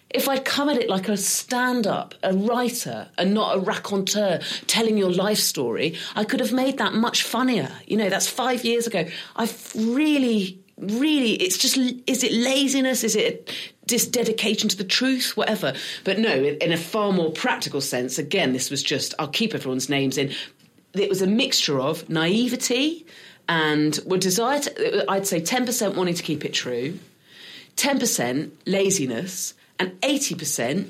If 0.10 0.28
I'd 0.28 0.44
come 0.44 0.70
at 0.70 0.78
it 0.78 0.90
like 0.90 1.08
a 1.08 1.16
stand 1.16 1.86
up, 1.86 2.16
a 2.24 2.34
writer, 2.34 3.10
and 3.18 3.34
not 3.34 3.58
a 3.58 3.60
raconteur 3.60 4.40
telling 4.66 4.98
your 4.98 5.12
life 5.12 5.38
story, 5.38 5.98
I 6.16 6.24
could 6.24 6.40
have 6.40 6.52
made 6.52 6.80
that 6.80 6.94
much 6.94 7.22
funnier. 7.22 7.72
You 7.86 7.98
know, 7.98 8.10
that's 8.10 8.28
five 8.28 8.66
years 8.66 8.88
ago. 8.88 9.06
I've 9.36 9.72
really, 9.76 10.60
really, 10.78 11.34
it's 11.34 11.60
just, 11.60 11.78
is 11.78 12.24
it 12.24 12.32
laziness? 12.32 13.04
Is 13.04 13.16
it 13.16 13.54
just 13.88 14.12
dedication 14.12 14.68
to 14.70 14.76
the 14.76 14.84
truth? 14.84 15.38
Whatever. 15.38 15.74
But 16.04 16.18
no, 16.18 16.34
in 16.34 16.72
a 16.72 16.78
far 16.78 17.14
more 17.14 17.32
practical 17.32 17.80
sense, 17.80 18.18
again, 18.18 18.52
this 18.52 18.72
was 18.72 18.82
just, 18.82 19.14
I'll 19.20 19.28
keep 19.28 19.54
everyone's 19.54 19.90
names 19.90 20.18
in. 20.18 20.34
It 20.94 21.10
was 21.10 21.22
a 21.22 21.28
mixture 21.28 21.80
of 21.80 22.10
naivety 22.10 23.06
and 23.48 24.00
were 24.06 24.18
desire 24.18 24.60
to, 24.60 25.06
I'd 25.10 25.28
say 25.28 25.42
10% 25.42 25.96
wanting 25.96 26.14
to 26.16 26.24
keep 26.24 26.46
it 26.46 26.54
true. 26.54 27.00
10% 27.78 28.52
laziness 28.66 29.54
and 29.80 30.00
80% 30.02 30.90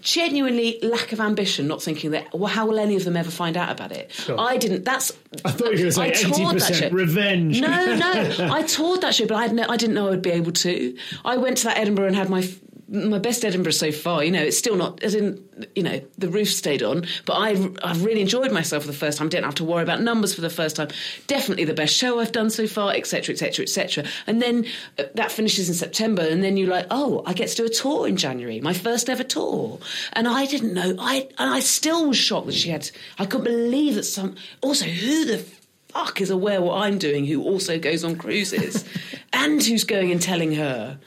genuinely 0.00 0.78
lack 0.82 1.12
of 1.12 1.20
ambition, 1.20 1.66
not 1.66 1.82
thinking 1.82 2.12
that, 2.12 2.32
well, 2.32 2.48
how 2.48 2.66
will 2.66 2.78
any 2.78 2.96
of 2.96 3.04
them 3.04 3.16
ever 3.16 3.30
find 3.30 3.56
out 3.56 3.70
about 3.70 3.92
it? 3.92 4.10
I 4.38 4.56
didn't, 4.56 4.84
that's. 4.84 5.12
I 5.44 5.50
thought 5.50 5.76
you 5.76 5.86
were 5.86 5.92
going 5.92 5.92
to 5.92 5.92
say 5.92 6.02
I 6.02 6.10
toured 6.10 6.60
that 6.60 6.72
80% 6.72 6.74
show. 6.74 6.90
revenge. 6.90 7.60
No, 7.60 7.96
no. 7.96 8.36
I 8.52 8.62
toured 8.62 9.00
that 9.02 9.14
show, 9.14 9.26
but 9.26 9.36
I, 9.36 9.42
had 9.42 9.54
no, 9.54 9.66
I 9.68 9.76
didn't 9.76 9.94
know 9.94 10.12
I'd 10.12 10.22
be 10.22 10.30
able 10.30 10.52
to. 10.52 10.96
I 11.24 11.36
went 11.36 11.58
to 11.58 11.64
that 11.64 11.78
Edinburgh 11.78 12.06
and 12.06 12.16
had 12.16 12.30
my. 12.30 12.48
My 12.88 13.18
best 13.18 13.44
Edinburgh 13.44 13.72
so 13.72 13.92
far, 13.92 14.24
you 14.24 14.30
know, 14.30 14.42
it's 14.42 14.56
still 14.56 14.76
not 14.76 15.02
as 15.02 15.14
in, 15.14 15.44
you 15.74 15.82
know, 15.82 16.00
the 16.16 16.28
roof 16.28 16.48
stayed 16.48 16.82
on, 16.82 17.06
but 17.26 17.34
I 17.34 17.50
I've 17.82 18.04
really 18.04 18.20
enjoyed 18.20 18.50
myself 18.50 18.84
for 18.84 18.86
the 18.86 18.96
first 18.96 19.18
time. 19.18 19.28
Didn't 19.28 19.44
have 19.44 19.56
to 19.56 19.64
worry 19.64 19.82
about 19.82 20.00
numbers 20.00 20.34
for 20.34 20.40
the 20.40 20.50
first 20.50 20.76
time. 20.76 20.88
Definitely 21.26 21.64
the 21.64 21.74
best 21.74 21.94
show 21.94 22.18
I've 22.18 22.32
done 22.32 22.50
so 22.50 22.66
far, 22.66 22.94
etc., 22.94 23.34
etc., 23.34 23.64
etc. 23.64 24.04
And 24.26 24.40
then 24.40 24.64
uh, 24.98 25.04
that 25.14 25.30
finishes 25.30 25.68
in 25.68 25.74
September, 25.74 26.22
and 26.22 26.42
then 26.42 26.56
you're 26.56 26.70
like, 26.70 26.86
oh, 26.90 27.22
I 27.26 27.34
get 27.34 27.48
to 27.50 27.56
do 27.56 27.66
a 27.66 27.68
tour 27.68 28.08
in 28.08 28.16
January, 28.16 28.60
my 28.60 28.72
first 28.72 29.10
ever 29.10 29.24
tour, 29.24 29.78
and 30.14 30.26
I 30.26 30.46
didn't 30.46 30.72
know. 30.72 30.96
I 30.98 31.28
and 31.38 31.50
I 31.50 31.60
still 31.60 32.08
was 32.08 32.16
shocked 32.16 32.46
that 32.46 32.54
she 32.54 32.70
had. 32.70 32.90
I 33.18 33.26
couldn't 33.26 33.44
believe 33.44 33.96
that 33.96 34.04
some. 34.04 34.36
Also, 34.62 34.86
who 34.86 35.26
the 35.26 35.44
fuck 35.88 36.20
is 36.20 36.30
aware 36.30 36.60
what 36.60 36.82
I'm 36.82 36.98
doing 36.98 37.26
who 37.26 37.42
also 37.42 37.78
goes 37.78 38.04
on 38.04 38.16
cruises 38.16 38.84
and 39.32 39.62
who's 39.62 39.84
going 39.84 40.10
and 40.12 40.20
telling 40.20 40.54
her. 40.54 40.98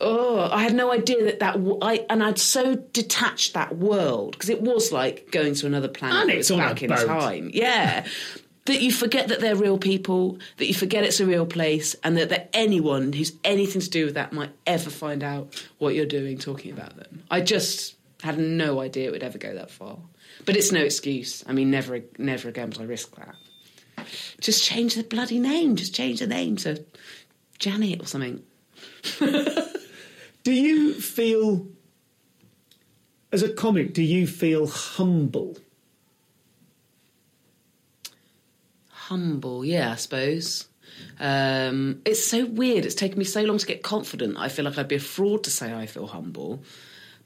Oh, 0.00 0.48
I 0.50 0.62
had 0.62 0.74
no 0.74 0.92
idea 0.92 1.24
that 1.24 1.40
that 1.40 1.54
w- 1.54 1.78
I 1.80 2.04
and 2.10 2.22
I'd 2.22 2.38
so 2.38 2.76
detached 2.76 3.54
that 3.54 3.76
world 3.76 4.32
because 4.32 4.50
it 4.50 4.62
was 4.62 4.92
like 4.92 5.30
going 5.30 5.54
to 5.54 5.66
another 5.66 5.88
planet. 5.88 6.22
And 6.22 6.30
it's 6.30 6.50
was 6.50 6.58
on 6.58 6.64
a 6.64 6.68
back 6.68 6.82
in 6.82 6.90
boat. 6.90 7.06
time, 7.06 7.50
yeah. 7.52 8.06
that 8.66 8.82
you 8.82 8.90
forget 8.92 9.28
that 9.28 9.40
they're 9.40 9.56
real 9.56 9.78
people, 9.78 10.38
that 10.56 10.66
you 10.66 10.74
forget 10.74 11.04
it's 11.04 11.20
a 11.20 11.26
real 11.26 11.46
place, 11.46 11.94
and 12.02 12.16
that, 12.16 12.30
that 12.30 12.50
anyone 12.52 13.12
who's 13.12 13.32
anything 13.44 13.80
to 13.80 13.88
do 13.88 14.06
with 14.06 14.14
that 14.14 14.32
might 14.32 14.50
ever 14.66 14.90
find 14.90 15.22
out 15.22 15.64
what 15.78 15.94
you're 15.94 16.04
doing 16.04 16.36
talking 16.36 16.72
about 16.72 16.96
them. 16.96 17.22
I 17.30 17.42
just 17.42 17.94
had 18.22 18.38
no 18.38 18.80
idea 18.80 19.08
it 19.08 19.12
would 19.12 19.22
ever 19.22 19.38
go 19.38 19.54
that 19.54 19.70
far. 19.70 19.98
But 20.44 20.56
it's 20.56 20.72
no 20.72 20.80
excuse. 20.80 21.44
I 21.46 21.52
mean, 21.52 21.70
never, 21.70 22.00
never 22.18 22.48
again 22.48 22.70
would 22.70 22.80
I 22.80 22.84
risk 22.84 23.14
that 23.16 23.36
just 24.40 24.64
change 24.64 24.94
the 24.94 25.02
bloody 25.02 25.38
name. 25.38 25.76
Just 25.76 25.94
change 25.94 26.20
the 26.20 26.26
name 26.26 26.56
to 26.56 26.84
Janet 27.58 28.02
or 28.02 28.06
something. 28.06 28.42
Do 30.46 30.52
you 30.52 30.94
feel, 30.94 31.66
as 33.32 33.42
a 33.42 33.52
comic, 33.52 33.94
do 33.94 34.00
you 34.00 34.28
feel 34.28 34.68
humble? 34.68 35.56
Humble, 38.90 39.64
yeah, 39.64 39.90
I 39.90 39.96
suppose. 39.96 40.68
Um, 41.18 42.00
it's 42.04 42.24
so 42.24 42.46
weird. 42.46 42.84
It's 42.84 42.94
taken 42.94 43.18
me 43.18 43.24
so 43.24 43.42
long 43.42 43.58
to 43.58 43.66
get 43.66 43.82
confident. 43.82 44.36
I 44.38 44.48
feel 44.48 44.64
like 44.64 44.78
I'd 44.78 44.86
be 44.86 44.94
a 44.94 45.00
fraud 45.00 45.42
to 45.42 45.50
say 45.50 45.74
I 45.74 45.86
feel 45.86 46.06
humble. 46.06 46.62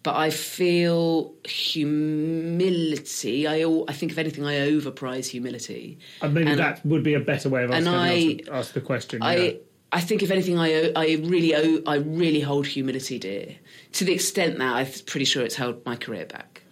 But 0.02 0.16
I 0.16 0.30
feel 0.30 1.34
humility. 1.44 3.46
I, 3.46 3.66
I 3.86 3.92
think, 3.92 4.12
if 4.12 4.16
anything, 4.16 4.46
I 4.46 4.60
overprize 4.70 5.26
humility. 5.26 5.98
And 6.22 6.32
maybe 6.32 6.52
And- 6.52 6.58
that 6.58 6.86
would 6.86 7.02
be 7.02 7.12
a 7.12 7.20
better 7.20 7.50
way 7.50 7.64
of 7.64 7.70
asking 7.70 7.88
I- 7.88 8.38
ask, 8.38 8.50
ask 8.50 8.72
the 8.72 8.80
question. 8.80 9.22
I 9.22 9.36
yeah. 9.36 9.52
I 9.92 10.00
think 10.00 10.22
if 10.22 10.30
anything, 10.30 10.58
I 10.58 10.92
I 10.94 11.16
really 11.22 11.54
owe, 11.54 11.82
I 11.86 11.96
really 11.96 12.40
hold 12.40 12.66
humility 12.66 13.18
dear 13.18 13.56
to 13.92 14.04
the 14.04 14.12
extent 14.12 14.58
that 14.58 14.74
I'm 14.74 14.86
pretty 15.06 15.24
sure 15.24 15.44
it's 15.44 15.56
held 15.56 15.84
my 15.84 15.96
career 15.96 16.26
back. 16.26 16.62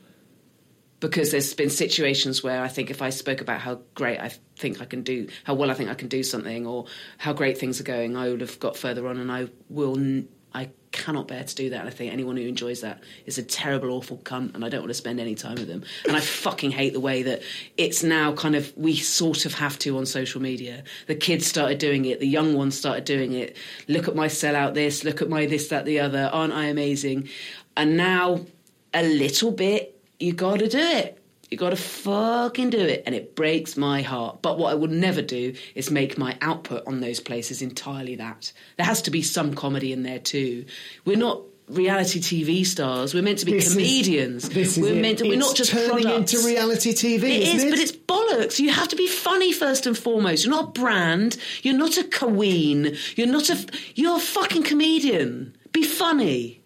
Because 1.00 1.30
there's 1.30 1.54
been 1.54 1.70
situations 1.70 2.42
where 2.42 2.60
I 2.60 2.66
think 2.66 2.90
if 2.90 3.02
I 3.02 3.10
spoke 3.10 3.40
about 3.40 3.60
how 3.60 3.82
great 3.94 4.18
I 4.18 4.32
think 4.56 4.80
I 4.80 4.84
can 4.84 5.02
do, 5.02 5.28
how 5.44 5.54
well 5.54 5.70
I 5.70 5.74
think 5.74 5.90
I 5.90 5.94
can 5.94 6.08
do 6.08 6.24
something, 6.24 6.66
or 6.66 6.86
how 7.18 7.32
great 7.32 7.56
things 7.56 7.80
are 7.80 7.84
going, 7.84 8.16
I 8.16 8.30
would 8.30 8.40
have 8.40 8.58
got 8.58 8.76
further 8.76 9.06
on, 9.06 9.18
and 9.18 9.30
I 9.30 9.48
will. 9.68 10.24
I 10.52 10.70
cannot 10.92 11.28
bear 11.28 11.44
to 11.44 11.54
do 11.54 11.70
that. 11.70 11.80
And 11.80 11.88
I 11.88 11.90
think 11.90 12.12
anyone 12.12 12.36
who 12.36 12.46
enjoys 12.46 12.80
that 12.80 13.02
is 13.26 13.38
a 13.38 13.42
terrible, 13.42 13.90
awful 13.90 14.18
cunt, 14.18 14.54
and 14.54 14.64
I 14.64 14.68
don't 14.68 14.80
want 14.80 14.90
to 14.90 14.94
spend 14.94 15.20
any 15.20 15.34
time 15.34 15.56
with 15.56 15.68
them. 15.68 15.84
And 16.06 16.16
I 16.16 16.20
fucking 16.20 16.70
hate 16.70 16.92
the 16.92 17.00
way 17.00 17.22
that 17.22 17.42
it's 17.76 18.02
now 18.02 18.32
kind 18.32 18.54
of 18.54 18.76
we 18.76 18.96
sort 18.96 19.46
of 19.46 19.54
have 19.54 19.78
to 19.80 19.98
on 19.98 20.06
social 20.06 20.40
media. 20.40 20.84
The 21.06 21.14
kids 21.14 21.46
started 21.46 21.78
doing 21.78 22.04
it, 22.04 22.20
the 22.20 22.28
young 22.28 22.54
ones 22.54 22.78
started 22.78 23.04
doing 23.04 23.32
it. 23.32 23.56
Look 23.86 24.08
at 24.08 24.14
my 24.14 24.26
sellout 24.26 24.74
this, 24.74 25.04
look 25.04 25.22
at 25.22 25.28
my 25.28 25.46
this, 25.46 25.68
that, 25.68 25.84
the 25.84 26.00
other. 26.00 26.30
Aren't 26.32 26.52
I 26.52 26.66
amazing? 26.66 27.28
And 27.76 27.96
now 27.96 28.46
a 28.94 29.02
little 29.02 29.50
bit, 29.50 30.00
you 30.18 30.32
got 30.32 30.58
to 30.58 30.68
do 30.68 30.78
it. 30.78 31.17
You 31.50 31.56
got 31.56 31.70
to 31.70 31.76
fucking 31.76 32.70
do 32.70 32.78
it, 32.78 33.02
and 33.06 33.14
it 33.14 33.34
breaks 33.34 33.76
my 33.76 34.02
heart. 34.02 34.42
But 34.42 34.58
what 34.58 34.70
I 34.70 34.74
would 34.74 34.90
never 34.90 35.22
do 35.22 35.54
is 35.74 35.90
make 35.90 36.18
my 36.18 36.36
output 36.42 36.86
on 36.86 37.00
those 37.00 37.20
places 37.20 37.62
entirely 37.62 38.16
that. 38.16 38.52
There 38.76 38.84
has 38.86 39.00
to 39.02 39.10
be 39.10 39.22
some 39.22 39.54
comedy 39.54 39.92
in 39.92 40.02
there 40.02 40.18
too. 40.18 40.66
We're 41.06 41.16
not 41.16 41.40
reality 41.68 42.18
TV 42.20 42.64
stars. 42.66 43.14
We're 43.14 43.22
meant 43.22 43.38
to 43.40 43.46
be 43.46 43.52
This 43.52 43.66
is- 43.68 43.72
comedians. 43.72 44.48
is 44.50 44.78
we're 44.78 44.94
meant 45.00 45.18
to, 45.18 45.24
we're 45.24 45.34
It's 45.38 45.46
not 45.46 45.56
just 45.56 45.70
turning 45.70 46.02
products. 46.04 46.34
into 46.34 46.46
reality 46.46 46.92
TV, 46.92 47.22
It 47.24 47.42
is, 47.54 47.64
it? 47.64 47.70
but 47.70 47.78
it's 47.78 47.92
bollocks. 47.92 48.58
You 48.58 48.70
have 48.70 48.88
to 48.88 48.96
be 48.96 49.06
funny 49.06 49.52
first 49.52 49.86
and 49.86 49.96
foremost. 49.96 50.44
You're 50.44 50.54
not 50.54 50.76
a 50.76 50.80
brand. 50.80 51.36
You're 51.62 51.76
not 51.76 51.96
a 51.98 52.04
queen. 52.04 52.96
You're 53.16 53.26
not 53.26 53.48
a. 53.50 53.58
You're 53.94 54.16
a 54.16 54.20
fucking 54.20 54.62
comedian. 54.64 55.56
Be 55.72 55.82
funny. 55.82 56.62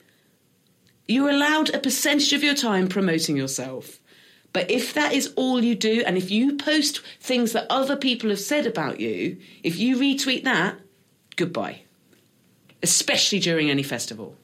You're 1.09 1.30
allowed 1.30 1.70
a 1.74 1.78
percentage 1.78 2.33
of 2.33 2.43
your 2.45 2.55
time 2.55 2.89
promoting 2.89 3.37
yourself. 3.37 4.01
But 4.53 4.70
if 4.70 4.94
that 4.94 5.12
is 5.14 5.32
all 5.36 5.64
you 5.64 5.74
do, 5.74 6.03
and 6.07 6.16
if 6.16 6.30
you 6.30 6.57
post 6.57 7.00
things 7.20 7.53
that 7.53 7.66
other 7.70 7.96
people 7.96 8.30
have 8.30 8.40
said 8.40 8.66
about 8.66 9.00
you, 9.00 9.38
if 9.62 9.78
you 9.78 9.96
retweet 9.96 10.44
that, 10.44 10.78
goodbye. 11.36 11.82
Especially 12.82 13.38
during 13.38 13.70
any 13.70 13.82
festival. 13.82 14.36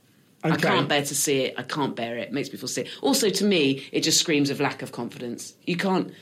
I 0.42 0.56
can't 0.56 0.88
bear 0.88 1.04
to 1.04 1.14
see 1.14 1.42
it. 1.42 1.54
I 1.58 1.62
can't 1.62 1.96
bear 1.96 2.16
it. 2.16 2.28
It 2.28 2.32
makes 2.32 2.50
me 2.52 2.58
feel 2.58 2.68
sick. 2.68 2.88
Also, 3.02 3.28
to 3.28 3.44
me, 3.44 3.86
it 3.92 4.02
just 4.02 4.20
screams 4.20 4.50
of 4.50 4.60
lack 4.60 4.82
of 4.82 4.92
confidence. 4.92 5.54
You 5.66 5.76
can't 5.76 6.12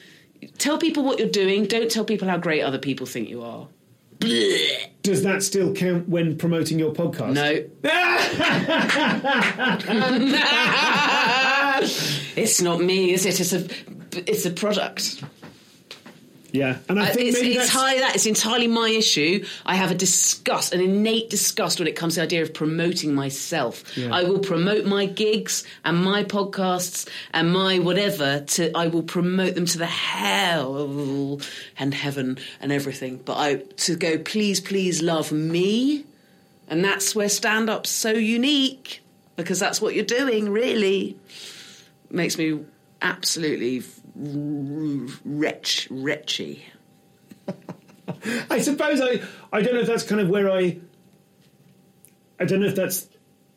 tell 0.59 0.79
people 0.79 1.05
what 1.05 1.19
you're 1.19 1.29
doing. 1.29 1.67
Don't 1.67 1.91
tell 1.91 2.05
people 2.05 2.27
how 2.27 2.39
great 2.39 2.63
other 2.63 2.79
people 2.79 3.07
think 3.07 3.29
you 3.29 3.43
are. 3.43 3.69
Blech. 4.19 4.89
Does 5.03 5.23
that 5.23 5.43
still 5.43 5.75
count 5.75 6.09
when 6.09 6.39
promoting 6.39 6.79
your 6.79 6.93
podcast? 6.93 7.35
No. 7.35 7.67
it's 12.37 12.61
not 12.61 12.81
me, 12.81 13.13
is 13.13 13.27
it? 13.27 13.41
It's 13.41 13.53
a 13.53 13.67
it's 14.31 14.47
a 14.47 14.51
product. 14.51 15.23
Yeah, 16.53 16.79
and 16.89 16.99
I 16.99 17.11
Uh, 17.11 17.13
think 17.13 17.29
it's, 17.29 17.39
maybe 17.39 17.49
it's 17.55 17.59
that's 17.59 17.75
entirely 17.75 18.01
that. 18.01 18.15
It's 18.15 18.25
entirely 18.25 18.67
my 18.69 18.89
issue. 18.89 19.45
I 19.67 19.75
have 19.75 19.91
a 19.91 19.95
disgust, 19.95 20.73
an 20.73 20.81
innate 20.81 21.29
disgust 21.29 21.79
when 21.79 21.87
it 21.89 21.97
comes 21.97 22.15
to 22.15 22.21
the 22.21 22.25
idea 22.25 22.43
of 22.43 22.55
promoting 22.55 23.15
myself. 23.15 23.85
I 23.99 24.23
will 24.23 24.39
promote 24.39 24.87
my 24.87 25.05
gigs 25.05 25.65
and 25.85 26.03
my 26.03 26.25
podcasts 26.25 27.09
and 27.35 27.53
my 27.53 27.79
whatever. 27.79 28.41
To 28.41 28.71
I 28.75 28.87
will 28.87 29.03
promote 29.03 29.55
them 29.55 29.67
to 29.67 29.77
the 29.79 29.87
hell 29.87 31.41
and 31.79 31.93
heaven 31.93 32.39
and 32.61 32.73
everything. 32.73 33.21
But 33.23 33.37
I 33.37 33.57
to 33.57 33.97
go, 33.97 34.17
please, 34.17 34.61
please 34.61 35.03
love 35.03 35.33
me, 35.33 36.05
and 36.69 36.83
that's 36.83 37.15
where 37.15 37.29
stand 37.29 37.69
up's 37.69 37.91
so 37.91 38.13
unique 38.13 39.03
because 39.35 39.59
that's 39.59 39.81
what 39.83 39.95
you're 39.95 40.05
doing. 40.21 40.49
Really 40.49 41.17
makes 42.11 42.39
me 42.39 42.61
absolutely 43.03 43.83
wretch, 45.25 45.89
wretchy. 45.91 46.65
I 48.51 48.61
suppose 48.61 49.01
I 49.01 49.21
I 49.53 49.63
don't 49.63 49.75
know 49.75 49.81
if 49.81 49.87
that's 49.87 50.05
kind 50.05 50.21
of 50.21 50.29
where 50.29 50.51
I 50.51 50.79
I 52.39 52.45
don't 52.45 52.61
know 52.61 52.67
if 52.67 52.75
that's 52.75 53.09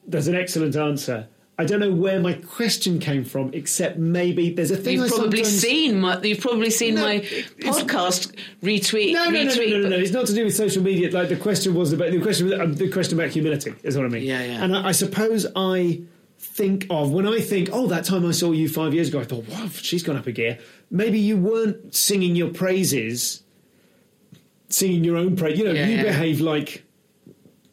that's 0.08 0.28
an 0.28 0.36
excellent 0.36 0.76
answer. 0.76 1.28
I 1.58 1.66
don't 1.66 1.82
know 1.82 1.92
where 1.92 2.22
my 2.22 2.34
question 2.34 3.00
came 3.00 3.26
from, 3.26 3.54
except 3.54 3.98
maybe 3.98 4.54
there's 4.54 4.72
a 4.72 4.78
thing 4.78 4.94
You've 4.94 5.12
I 5.12 5.16
probably 5.18 5.44
sometimes- 5.44 5.62
seen 5.62 6.00
my, 6.00 6.18
you've 6.22 6.40
probably 6.40 6.70
seen 6.70 6.96
No, 6.96 7.02
my 7.04 7.20
podcast 7.20 8.34
retweet. 8.64 9.12
No, 9.12 9.26
no, 9.26 9.32
no, 9.32 9.44
no, 9.44 9.52
retweet, 9.52 9.70
no, 9.72 9.78
no, 9.78 9.82
but- 9.84 9.90
no. 9.90 9.98
It's 9.98 10.12
not 10.12 10.26
to 10.28 10.34
do 10.34 10.46
with 10.46 10.56
social 10.56 10.82
media. 10.82 11.12
Like 11.12 11.28
the 11.28 11.36
question 11.36 11.74
was 11.74 11.92
about 11.92 12.12
the 12.12 12.22
question. 12.22 12.54
Um, 12.62 12.76
the 12.76 12.90
question 12.90 13.20
about 13.20 13.32
humility 13.32 13.76
is 13.84 13.98
what 13.98 14.06
I 14.06 14.08
mean. 14.10 14.24
Yeah, 14.24 14.42
yeah. 14.42 14.64
And 14.64 14.74
I, 14.74 14.88
I 14.88 14.92
suppose 14.94 15.46
I 15.54 16.02
think 16.40 16.88
of 16.90 17.12
when 17.12 17.28
I 17.28 17.40
think, 17.42 17.70
oh, 17.72 17.88
that 17.88 18.06
time 18.06 18.26
I 18.26 18.32
saw 18.32 18.52
you 18.52 18.68
five 18.70 18.94
years 18.94 19.10
ago, 19.10 19.20
I 19.20 19.26
thought, 19.26 19.48
wow, 19.48 19.68
she's 19.70 20.04
gone 20.04 20.16
up 20.18 20.26
a 20.26 20.32
gear. 20.32 20.58
Maybe 20.90 21.20
you 21.20 21.38
weren't 21.38 21.94
singing 21.94 22.36
your 22.36 22.50
praises, 22.50 23.44
singing 24.70 25.04
your 25.04 25.18
own 25.18 25.36
praise. 25.36 25.58
You 25.60 25.66
know, 25.66 25.72
Yeah, 25.72 25.88
you 25.88 25.96
yeah. 25.98 26.04
behave 26.04 26.42
like. 26.42 26.84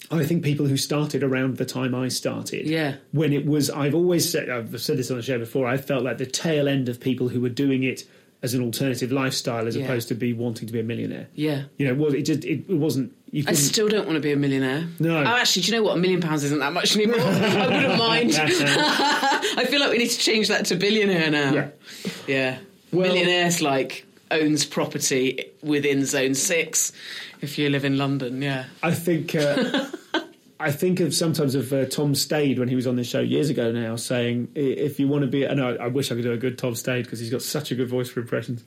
I 0.08 0.24
think 0.24 0.44
people 0.44 0.66
who 0.66 0.76
started 0.76 1.24
around 1.24 1.56
the 1.56 1.64
time 1.64 1.92
I 1.92 2.06
started, 2.08 2.68
Yeah. 2.68 2.96
when 3.10 3.32
it 3.32 3.44
was, 3.44 3.70
I've 3.70 3.94
always 3.94 4.30
said, 4.30 4.48
I've 4.48 4.80
said 4.80 4.98
this 4.98 5.10
on 5.10 5.16
the 5.16 5.22
show 5.24 5.36
before, 5.36 5.66
I 5.66 5.78
felt 5.78 6.04
like 6.04 6.18
the 6.18 6.26
tail 6.26 6.68
end 6.68 6.88
of 6.88 7.00
people 7.00 7.28
who 7.28 7.40
were 7.40 7.48
doing 7.48 7.82
it 7.82 8.04
as 8.42 8.54
an 8.54 8.62
alternative 8.62 9.10
lifestyle 9.12 9.66
as 9.66 9.76
Yeah. 9.76 9.84
opposed 9.84 10.08
to 10.08 10.14
be 10.14 10.32
wanting 10.32 10.66
to 10.66 10.72
be 10.72 10.80
a 10.80 10.82
millionaire. 10.82 11.28
Yeah. 11.34 11.64
You 11.78 11.86
know, 11.86 11.92
it 11.92 11.98
was 11.98 12.14
it 12.14 12.22
just 12.22 12.44
it, 12.44 12.64
it 12.68 12.76
wasn't. 12.76 13.12
You 13.30 13.44
I 13.48 13.52
still 13.54 13.88
don't 13.88 14.06
want 14.06 14.16
to 14.16 14.20
be 14.20 14.32
a 14.32 14.36
millionaire. 14.36 14.86
No. 15.00 15.18
Oh, 15.18 15.24
actually, 15.24 15.62
do 15.62 15.72
you 15.72 15.78
know 15.78 15.82
what? 15.82 15.96
A 15.96 16.00
million 16.00 16.20
pounds 16.20 16.44
isn't 16.44 16.58
that 16.60 16.72
much 16.72 16.94
anymore. 16.96 17.20
I 17.20 17.66
wouldn't 17.66 17.98
mind. 17.98 18.32
I 18.38 19.66
feel 19.68 19.80
like 19.80 19.90
we 19.90 19.98
need 19.98 20.10
to 20.10 20.18
change 20.18 20.48
that 20.48 20.66
to 20.66 20.76
billionaire 20.76 21.30
now. 21.30 21.52
Yeah. 21.52 21.68
Yeah. 22.26 22.58
Well- 22.92 23.12
Millionaire's 23.12 23.60
like 23.62 24.06
owns 24.30 24.64
property 24.64 25.44
within 25.62 26.04
zone 26.04 26.34
six 26.34 26.92
if 27.40 27.58
you 27.58 27.68
live 27.70 27.84
in 27.84 27.96
London. 27.98 28.42
Yeah. 28.42 28.64
I 28.82 28.92
think 28.92 29.34
uh, 29.34 29.86
I 30.58 30.72
think 30.72 31.00
of 31.00 31.14
sometimes 31.14 31.54
of 31.54 31.72
uh, 31.72 31.84
Tom 31.84 32.14
Stade 32.14 32.58
when 32.58 32.68
he 32.68 32.74
was 32.74 32.86
on 32.86 32.96
this 32.96 33.06
show 33.08 33.20
years 33.20 33.50
ago 33.50 33.72
now 33.72 33.96
saying 33.96 34.48
if 34.54 34.98
you 34.98 35.06
want 35.08 35.22
to 35.22 35.26
be 35.28 35.44
and 35.44 35.62
I, 35.62 35.70
I 35.74 35.86
wish 35.88 36.10
I 36.10 36.14
could 36.14 36.22
do 36.24 36.32
a 36.32 36.36
good 36.38 36.56
Tom 36.56 36.74
Stade 36.74 37.04
because 37.04 37.20
he's 37.20 37.30
got 37.30 37.42
such 37.42 37.70
a 37.70 37.74
good 37.74 37.88
voice 37.88 38.08
for 38.08 38.20
impressions 38.20 38.64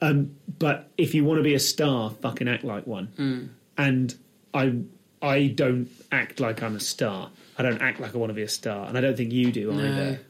um, 0.00 0.36
but 0.58 0.88
if 0.96 1.14
you 1.14 1.24
want 1.24 1.38
to 1.38 1.42
be 1.42 1.54
a 1.54 1.60
star 1.60 2.10
fucking 2.10 2.46
act 2.48 2.62
like 2.64 2.86
one 2.86 3.06
Hmm. 3.16 3.46
and 3.76 4.14
I 4.54 4.74
I 5.20 5.48
don't 5.48 5.88
act 6.12 6.38
like 6.40 6.62
I'm 6.62 6.76
a 6.76 6.80
star 6.80 7.30
I 7.58 7.62
don't 7.62 7.82
act 7.82 7.98
like 8.00 8.14
I 8.14 8.18
want 8.18 8.30
to 8.30 8.34
be 8.34 8.42
a 8.42 8.48
star 8.48 8.86
and 8.86 8.96
I 8.96 9.00
don't 9.00 9.16
think 9.16 9.32
you 9.32 9.50
do 9.52 9.72
No. 9.72 9.84
either 9.84 10.20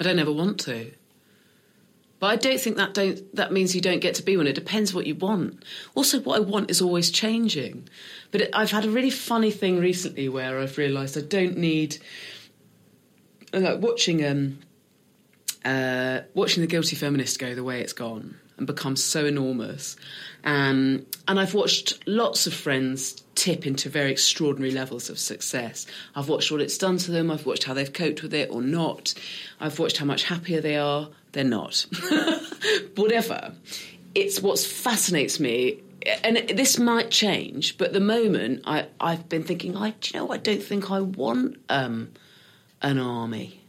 I 0.00 0.04
don't 0.04 0.18
ever 0.18 0.32
want 0.32 0.58
to. 0.60 0.90
But 2.22 2.28
I 2.28 2.36
don't 2.36 2.60
think 2.60 2.76
that 2.76 2.94
don't 2.94 3.34
that 3.34 3.50
means 3.50 3.74
you 3.74 3.80
don't 3.80 3.98
get 3.98 4.14
to 4.14 4.22
be 4.22 4.36
one. 4.36 4.46
It 4.46 4.54
depends 4.54 4.94
what 4.94 5.08
you 5.08 5.16
want. 5.16 5.64
Also, 5.96 6.20
what 6.20 6.36
I 6.36 6.38
want 6.38 6.70
is 6.70 6.80
always 6.80 7.10
changing. 7.10 7.88
But 8.30 8.42
it, 8.42 8.50
I've 8.52 8.70
had 8.70 8.84
a 8.84 8.90
really 8.90 9.10
funny 9.10 9.50
thing 9.50 9.80
recently 9.80 10.28
where 10.28 10.60
I've 10.60 10.78
realised 10.78 11.18
I 11.18 11.22
don't 11.22 11.56
need. 11.56 11.98
Like 13.52 13.80
watching 13.80 14.24
um, 14.24 14.60
uh, 15.64 16.20
watching 16.32 16.60
the 16.60 16.68
guilty 16.68 16.94
feminist 16.94 17.40
go 17.40 17.56
the 17.56 17.64
way 17.64 17.80
it's 17.80 17.92
gone 17.92 18.38
and 18.56 18.68
become 18.68 18.94
so 18.94 19.26
enormous, 19.26 19.96
um, 20.44 21.04
and 21.26 21.40
I've 21.40 21.54
watched 21.54 22.06
lots 22.06 22.46
of 22.46 22.54
friends 22.54 23.20
tip 23.34 23.66
into 23.66 23.88
very 23.88 24.12
extraordinary 24.12 24.70
levels 24.70 25.10
of 25.10 25.18
success. 25.18 25.86
I've 26.14 26.28
watched 26.28 26.52
what 26.52 26.60
it's 26.60 26.78
done 26.78 26.98
to 26.98 27.10
them. 27.10 27.32
I've 27.32 27.46
watched 27.46 27.64
how 27.64 27.74
they've 27.74 27.92
coped 27.92 28.22
with 28.22 28.32
it 28.32 28.48
or 28.52 28.62
not. 28.62 29.12
I've 29.58 29.80
watched 29.80 29.96
how 29.96 30.04
much 30.04 30.22
happier 30.22 30.60
they 30.60 30.76
are. 30.76 31.08
They're 31.32 31.44
not. 31.44 31.86
Whatever. 32.96 33.54
It's 34.14 34.40
what 34.40 34.58
fascinates 34.58 35.40
me. 35.40 35.82
And 36.24 36.36
this 36.36 36.78
might 36.78 37.10
change, 37.10 37.78
but 37.78 37.88
at 37.88 37.92
the 37.92 38.00
moment 38.00 38.62
I, 38.66 38.86
I've 39.00 39.28
been 39.28 39.44
thinking, 39.44 39.76
I, 39.76 39.90
do 39.90 40.10
you 40.12 40.20
know, 40.20 40.32
I 40.32 40.36
don't 40.36 40.62
think 40.62 40.90
I 40.90 41.00
want 41.00 41.58
um, 41.68 42.10
an 42.82 42.98
army. 42.98 43.62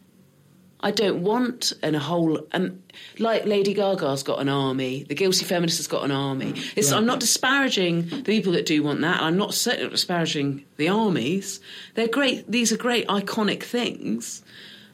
I 0.84 0.92
don't 0.92 1.24
want 1.24 1.72
an, 1.82 1.96
a 1.96 2.00
whole 2.00 2.46
and 2.52 2.84
like 3.18 3.46
Lady 3.46 3.74
Gaga's 3.74 4.22
got 4.22 4.42
an 4.42 4.50
army, 4.50 5.04
the 5.04 5.16
guilty 5.16 5.46
feminist 5.46 5.78
has 5.78 5.88
got 5.88 6.04
an 6.04 6.12
army. 6.12 6.56
It's, 6.76 6.92
I'm 6.92 7.06
not 7.06 7.22
disparaging 7.22 8.10
the 8.10 8.22
people 8.24 8.52
that 8.52 8.66
do 8.66 8.84
want 8.84 9.00
that. 9.02 9.22
I'm 9.22 9.38
not 9.38 9.54
certainly 9.54 9.86
not 9.86 9.92
disparaging 9.94 10.66
the 10.76 10.90
armies. 10.90 11.62
They're 11.96 12.10
great. 12.10 12.52
These 12.52 12.74
are 12.74 12.78
great 12.78 13.08
iconic 13.08 13.64
things. 13.64 14.44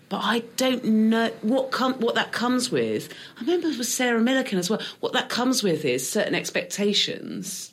But 0.09 0.21
I 0.23 0.39
don't 0.57 0.83
know 0.83 1.31
what 1.41 1.71
com- 1.71 1.99
what 1.99 2.15
that 2.15 2.31
comes 2.31 2.71
with. 2.71 3.13
I 3.37 3.41
remember 3.41 3.67
with 3.67 3.85
Sarah 3.87 4.19
Millican 4.19 4.57
as 4.57 4.69
well. 4.69 4.81
What 4.99 5.13
that 5.13 5.29
comes 5.29 5.61
with 5.61 5.85
is 5.85 6.09
certain 6.09 6.35
expectations 6.35 7.71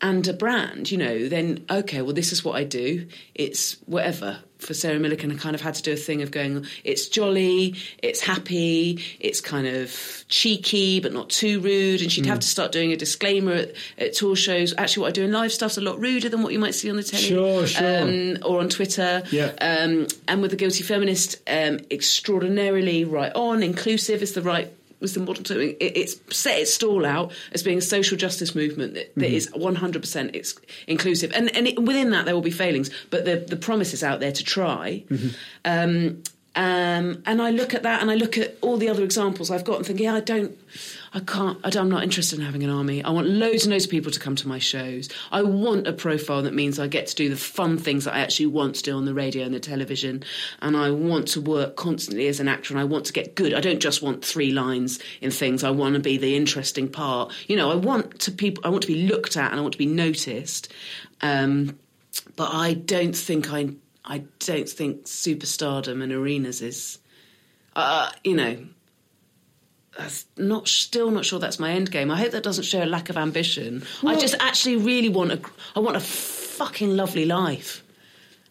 and 0.00 0.26
a 0.28 0.32
brand, 0.32 0.90
you 0.90 0.98
know, 0.98 1.28
then 1.28 1.64
okay, 1.70 2.02
well, 2.02 2.12
this 2.12 2.32
is 2.32 2.44
what 2.44 2.56
I 2.56 2.64
do. 2.64 3.06
It's 3.34 3.74
whatever. 3.86 4.38
For 4.58 4.72
Sarah 4.72 4.98
Millican, 4.98 5.30
I 5.30 5.36
kind 5.36 5.54
of 5.54 5.60
had 5.60 5.74
to 5.74 5.82
do 5.82 5.92
a 5.92 5.96
thing 5.96 6.22
of 6.22 6.30
going, 6.30 6.64
it's 6.84 7.06
jolly, 7.08 7.74
it's 8.02 8.22
happy, 8.22 8.98
it's 9.20 9.42
kind 9.42 9.66
of 9.66 10.24
cheeky, 10.28 11.00
but 11.00 11.12
not 11.12 11.28
too 11.28 11.60
rude. 11.60 12.00
And 12.00 12.10
she'd 12.10 12.24
have 12.24 12.40
to 12.40 12.46
start 12.48 12.72
doing 12.72 12.90
a 12.90 12.96
disclaimer 12.96 13.52
at, 13.52 13.72
at 13.98 14.14
tour 14.14 14.34
shows. 14.34 14.72
Actually, 14.78 15.02
what 15.02 15.08
I 15.08 15.12
do 15.12 15.24
in 15.24 15.32
live 15.32 15.52
stuff's 15.52 15.76
a 15.76 15.82
lot 15.82 16.00
ruder 16.00 16.30
than 16.30 16.42
what 16.42 16.54
you 16.54 16.58
might 16.58 16.74
see 16.74 16.88
on 16.88 16.96
the 16.96 17.02
telly 17.02 17.24
Sure, 17.24 17.66
sure. 17.66 18.02
um, 18.02 18.38
or 18.42 18.60
on 18.60 18.70
Twitter. 18.70 19.22
Yeah. 19.30 19.52
Um, 19.60 20.06
and 20.28 20.40
with 20.40 20.50
the 20.50 20.56
Guilty 20.56 20.82
Feminist, 20.82 21.36
um, 21.46 21.80
extraordinarily 21.90 23.04
right 23.04 23.32
on, 23.34 23.62
inclusive 23.62 24.22
is 24.22 24.32
the 24.32 24.40
right 24.42 24.72
was 25.04 25.14
the 25.14 25.20
model 25.20 25.44
term. 25.44 25.60
It, 25.60 25.76
it's 25.80 26.16
set 26.30 26.58
its 26.58 26.72
stall 26.72 27.04
out 27.04 27.32
as 27.52 27.62
being 27.62 27.78
a 27.78 27.82
social 27.82 28.16
justice 28.16 28.54
movement 28.54 28.94
that, 28.94 29.14
that 29.14 29.30
is 29.30 29.50
100% 29.50 30.30
it's 30.34 30.54
inclusive. 30.86 31.30
And, 31.34 31.54
and 31.54 31.68
it, 31.68 31.80
within 31.80 32.10
that, 32.10 32.24
there 32.24 32.34
will 32.34 32.42
be 32.42 32.50
failings, 32.50 32.90
but 33.10 33.24
the, 33.26 33.36
the 33.36 33.56
promise 33.56 33.92
is 33.92 34.02
out 34.02 34.20
there 34.20 34.32
to 34.32 34.42
try. 34.42 35.04
Um, 35.64 36.22
um, 36.56 37.22
and 37.26 37.42
I 37.42 37.50
look 37.50 37.74
at 37.74 37.82
that 37.82 38.00
and 38.00 38.10
I 38.10 38.14
look 38.14 38.38
at 38.38 38.56
all 38.60 38.76
the 38.76 38.88
other 38.88 39.02
examples 39.02 39.50
I've 39.50 39.64
got 39.64 39.78
and 39.78 39.86
think, 39.86 39.98
yeah, 39.98 40.14
I 40.14 40.20
don't, 40.20 40.56
I 41.12 41.18
can't, 41.18 41.58
I 41.64 41.76
I'm 41.76 41.88
not 41.88 42.04
interested 42.04 42.38
in 42.38 42.44
having 42.44 42.62
an 42.62 42.70
army. 42.70 43.02
I 43.02 43.10
want 43.10 43.28
loads 43.28 43.64
and 43.64 43.72
loads 43.72 43.86
of 43.86 43.90
people 43.90 44.12
to 44.12 44.20
come 44.20 44.36
to 44.36 44.46
my 44.46 44.60
shows. 44.60 45.08
I 45.32 45.42
want 45.42 45.88
a 45.88 45.92
profile 45.92 46.42
that 46.42 46.54
means 46.54 46.78
I 46.78 46.86
get 46.86 47.08
to 47.08 47.14
do 47.16 47.28
the 47.28 47.36
fun 47.36 47.76
things 47.76 48.04
that 48.04 48.14
I 48.14 48.20
actually 48.20 48.46
want 48.46 48.76
to 48.76 48.82
do 48.84 48.96
on 48.96 49.04
the 49.04 49.14
radio 49.14 49.44
and 49.44 49.52
the 49.52 49.58
television. 49.58 50.22
And 50.62 50.76
I 50.76 50.92
want 50.92 51.26
to 51.28 51.40
work 51.40 51.74
constantly 51.74 52.28
as 52.28 52.38
an 52.38 52.46
actor 52.46 52.72
and 52.72 52.80
I 52.80 52.84
want 52.84 53.06
to 53.06 53.12
get 53.12 53.34
good. 53.34 53.52
I 53.52 53.60
don't 53.60 53.80
just 53.80 54.00
want 54.00 54.24
three 54.24 54.52
lines 54.52 55.00
in 55.20 55.32
things. 55.32 55.64
I 55.64 55.70
want 55.70 55.94
to 55.94 56.00
be 56.00 56.18
the 56.18 56.36
interesting 56.36 56.88
part. 56.88 57.32
You 57.48 57.56
know, 57.56 57.72
I 57.72 57.74
want 57.74 58.20
to 58.20 58.30
people, 58.30 58.62
I 58.64 58.68
want 58.68 58.82
to 58.82 58.88
be 58.88 59.08
looked 59.08 59.36
at 59.36 59.50
and 59.50 59.58
I 59.58 59.62
want 59.62 59.72
to 59.72 59.78
be 59.78 59.86
noticed. 59.86 60.72
Um, 61.20 61.78
but 62.36 62.50
I 62.52 62.74
don't 62.74 63.16
think 63.16 63.52
I, 63.52 63.70
I 64.04 64.24
don't 64.40 64.68
think 64.68 65.04
superstardom 65.04 66.02
and 66.02 66.12
arenas 66.12 66.60
is, 66.60 66.98
uh, 67.74 68.10
you 68.22 68.36
know, 68.36 68.66
that's 69.96 70.26
not 70.36 70.68
still 70.68 71.10
not 71.10 71.24
sure 71.24 71.38
that's 71.38 71.58
my 71.58 71.70
end 71.72 71.90
game. 71.90 72.10
I 72.10 72.16
hope 72.16 72.32
that 72.32 72.42
doesn't 72.42 72.64
show 72.64 72.82
a 72.82 72.86
lack 72.86 73.10
of 73.10 73.16
ambition. 73.16 73.84
I 74.04 74.16
just 74.16 74.34
actually 74.40 74.76
really 74.76 75.08
want 75.08 75.32
a 75.32 75.40
I 75.76 75.80
want 75.80 75.96
a 75.96 76.00
fucking 76.00 76.96
lovely 76.96 77.24
life. 77.24 77.83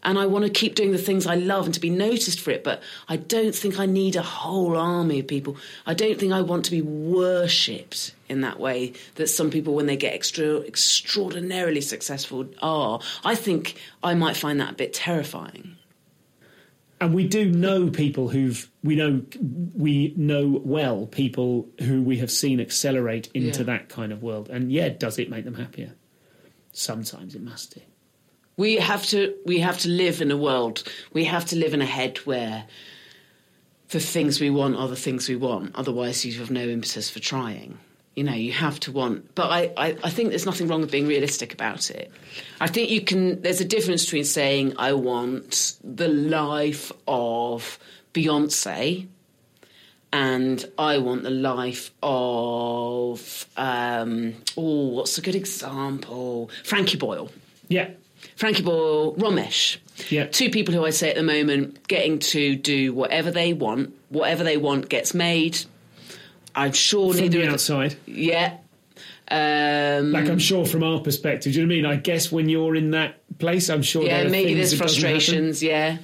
And 0.05 0.19
I 0.19 0.25
want 0.25 0.45
to 0.45 0.51
keep 0.51 0.75
doing 0.75 0.91
the 0.91 0.97
things 0.97 1.25
I 1.25 1.35
love 1.35 1.65
and 1.65 1.73
to 1.73 1.79
be 1.79 1.89
noticed 1.89 2.39
for 2.39 2.51
it, 2.51 2.63
but 2.63 2.81
I 3.07 3.15
don't 3.15 3.55
think 3.55 3.79
I 3.79 3.85
need 3.85 4.15
a 4.15 4.21
whole 4.21 4.77
army 4.77 5.19
of 5.19 5.27
people. 5.27 5.55
I 5.85 5.93
don't 5.93 6.19
think 6.19 6.33
I 6.33 6.41
want 6.41 6.65
to 6.65 6.71
be 6.71 6.81
worshipped 6.81 8.13
in 8.29 8.41
that 8.41 8.59
way 8.59 8.93
that 9.15 9.27
some 9.27 9.49
people, 9.49 9.73
when 9.75 9.85
they 9.85 9.95
get 9.97 10.13
extra 10.13 10.57
extraordinarily 10.59 11.81
successful, 11.81 12.47
are. 12.61 12.99
I 13.23 13.35
think 13.35 13.75
I 14.03 14.13
might 14.13 14.35
find 14.37 14.59
that 14.59 14.71
a 14.71 14.75
bit 14.75 14.93
terrifying. 14.93 15.77
and 17.01 17.13
we 17.13 17.27
do 17.27 17.49
know 17.51 17.89
people 17.89 18.29
who've 18.29 18.69
we 18.83 18.95
know 18.95 19.21
we 19.75 20.13
know 20.15 20.61
well 20.63 21.05
people 21.07 21.67
who 21.79 22.01
we 22.01 22.17
have 22.19 22.31
seen 22.31 22.59
accelerate 22.61 23.29
into 23.33 23.59
Yeah. 23.59 23.65
that 23.65 23.89
kind 23.89 24.11
of 24.13 24.21
world 24.23 24.47
and 24.49 24.71
yeah 24.71 24.89
does 24.89 25.17
it 25.19 25.29
make 25.29 25.43
them 25.43 25.55
happier 25.55 25.91
sometimes 26.71 27.35
it 27.35 27.41
must 27.41 27.73
do 27.75 27.81
We 28.55 28.75
have 28.75 29.05
to 29.07 29.35
we 29.45 29.59
have 29.59 29.79
to 29.79 29.89
live 29.89 30.21
in 30.21 30.31
a 30.31 30.37
world. 30.37 30.83
We 31.11 31.25
have 31.25 31.45
to 31.45 31.55
live 31.55 31.73
in 31.73 31.81
a 31.81 31.85
head 31.85 32.17
where 32.19 32.65
the 33.89 33.99
things 33.99 34.39
we 34.39 34.49
want 34.49 34.75
are 34.75 34.87
the 34.87 34.95
things 34.95 35.29
we 35.29 35.35
want. 35.35 35.75
Otherwise, 35.75 36.25
you 36.25 36.37
have 36.39 36.51
no 36.51 36.61
impetus 36.61 37.09
for 37.09 37.19
trying. 37.19 37.77
You 38.15 38.23
know, 38.23 38.33
you 38.33 38.51
have 38.51 38.79
to 38.81 38.91
want. 38.91 39.33
But 39.33 39.49
I, 39.49 39.73
I, 39.75 39.97
I 40.03 40.09
think 40.11 40.29
there's 40.29 40.45
nothing 40.45 40.67
wrong 40.67 40.81
with 40.81 40.91
being 40.91 41.07
realistic 41.07 41.51
about 41.51 41.89
it. 41.89 42.11
I 42.61 42.67
think 42.67 42.91
you 42.91 43.01
can. 43.01 43.41
There's 43.41 43.61
a 43.61 43.65
difference 43.65 44.05
between 44.05 44.25
saying 44.25 44.73
I 44.77 44.93
want 44.93 45.77
the 45.83 46.07
life 46.07 46.91
of 47.07 47.79
Beyonce 48.13 49.07
and 50.11 50.65
I 50.77 50.99
want 50.99 51.23
the 51.23 51.31
life 51.31 51.91
of 52.03 53.47
um, 53.57 54.35
oh, 54.55 54.89
what's 54.89 55.17
a 55.17 55.21
good 55.21 55.35
example? 55.35 56.51
Frankie 56.63 56.97
Boyle. 56.97 57.31
yeah 57.67 57.89
Frankie 58.35 58.63
Boyle, 58.63 59.15
Romesh. 59.15 59.77
Yeah. 60.09 60.25
Two 60.25 60.49
people 60.49 60.73
who 60.73 60.85
I 60.85 60.89
say 60.89 61.09
at 61.09 61.15
the 61.15 61.23
moment 61.23 61.87
getting 61.87 62.19
to 62.19 62.55
do 62.55 62.93
whatever 62.93 63.31
they 63.31 63.53
want. 63.53 63.95
Whatever 64.09 64.43
they 64.43 64.57
want 64.57 64.89
gets 64.89 65.13
made. 65.13 65.59
I'm 66.55 66.73
sure 66.73 67.13
from 67.13 67.21
neither 67.21 67.39
the 67.39 67.49
outside 67.49 67.95
Yeah. 68.05 68.57
Um, 69.31 70.11
like 70.11 70.27
i'm 70.27 70.37
sure 70.37 70.65
from 70.65 70.83
our 70.83 70.99
perspective 70.99 71.53
do 71.53 71.59
you 71.59 71.65
know 71.65 71.71
what 71.71 71.73
i 71.73 71.81
mean 71.81 71.85
i 71.85 71.95
guess 71.95 72.29
when 72.29 72.49
you're 72.49 72.75
in 72.75 72.91
that 72.91 73.21
place 73.39 73.69
i'm 73.69 73.81
sure 73.81 74.03
yeah, 74.03 74.27
maybe 74.27 74.53
there's 74.53 74.77
frustrations. 74.77 75.63
Yeah. 75.63 75.97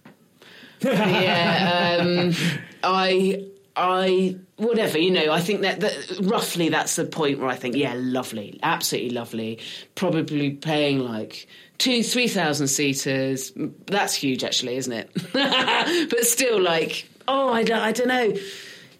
yeah. 0.82 1.98
Um, 2.00 2.34
I. 2.82 3.46
I 3.76 4.36
whatever 4.60 4.98
you 4.98 5.10
know. 5.10 5.32
I 5.32 5.40
think 5.40 5.62
that, 5.62 5.80
that 5.80 6.20
roughly 6.22 6.68
that's 6.68 6.96
the 6.96 7.04
point 7.04 7.38
where 7.38 7.48
I 7.48 7.56
think 7.56 7.76
yeah, 7.76 7.94
lovely, 7.96 8.58
absolutely 8.62 9.10
lovely. 9.10 9.58
Probably 9.94 10.50
paying 10.50 11.00
like 11.00 11.46
two, 11.78 12.02
three 12.02 12.28
thousand 12.28 12.68
seaters. 12.68 13.52
That's 13.86 14.14
huge, 14.14 14.44
actually, 14.44 14.76
isn't 14.76 14.92
it? 14.92 15.10
but 16.10 16.24
still, 16.24 16.60
like 16.60 17.08
oh, 17.30 17.52
I 17.52 17.62
don't, 17.62 17.80
I 17.80 17.92
don't 17.92 18.08
know. 18.08 18.36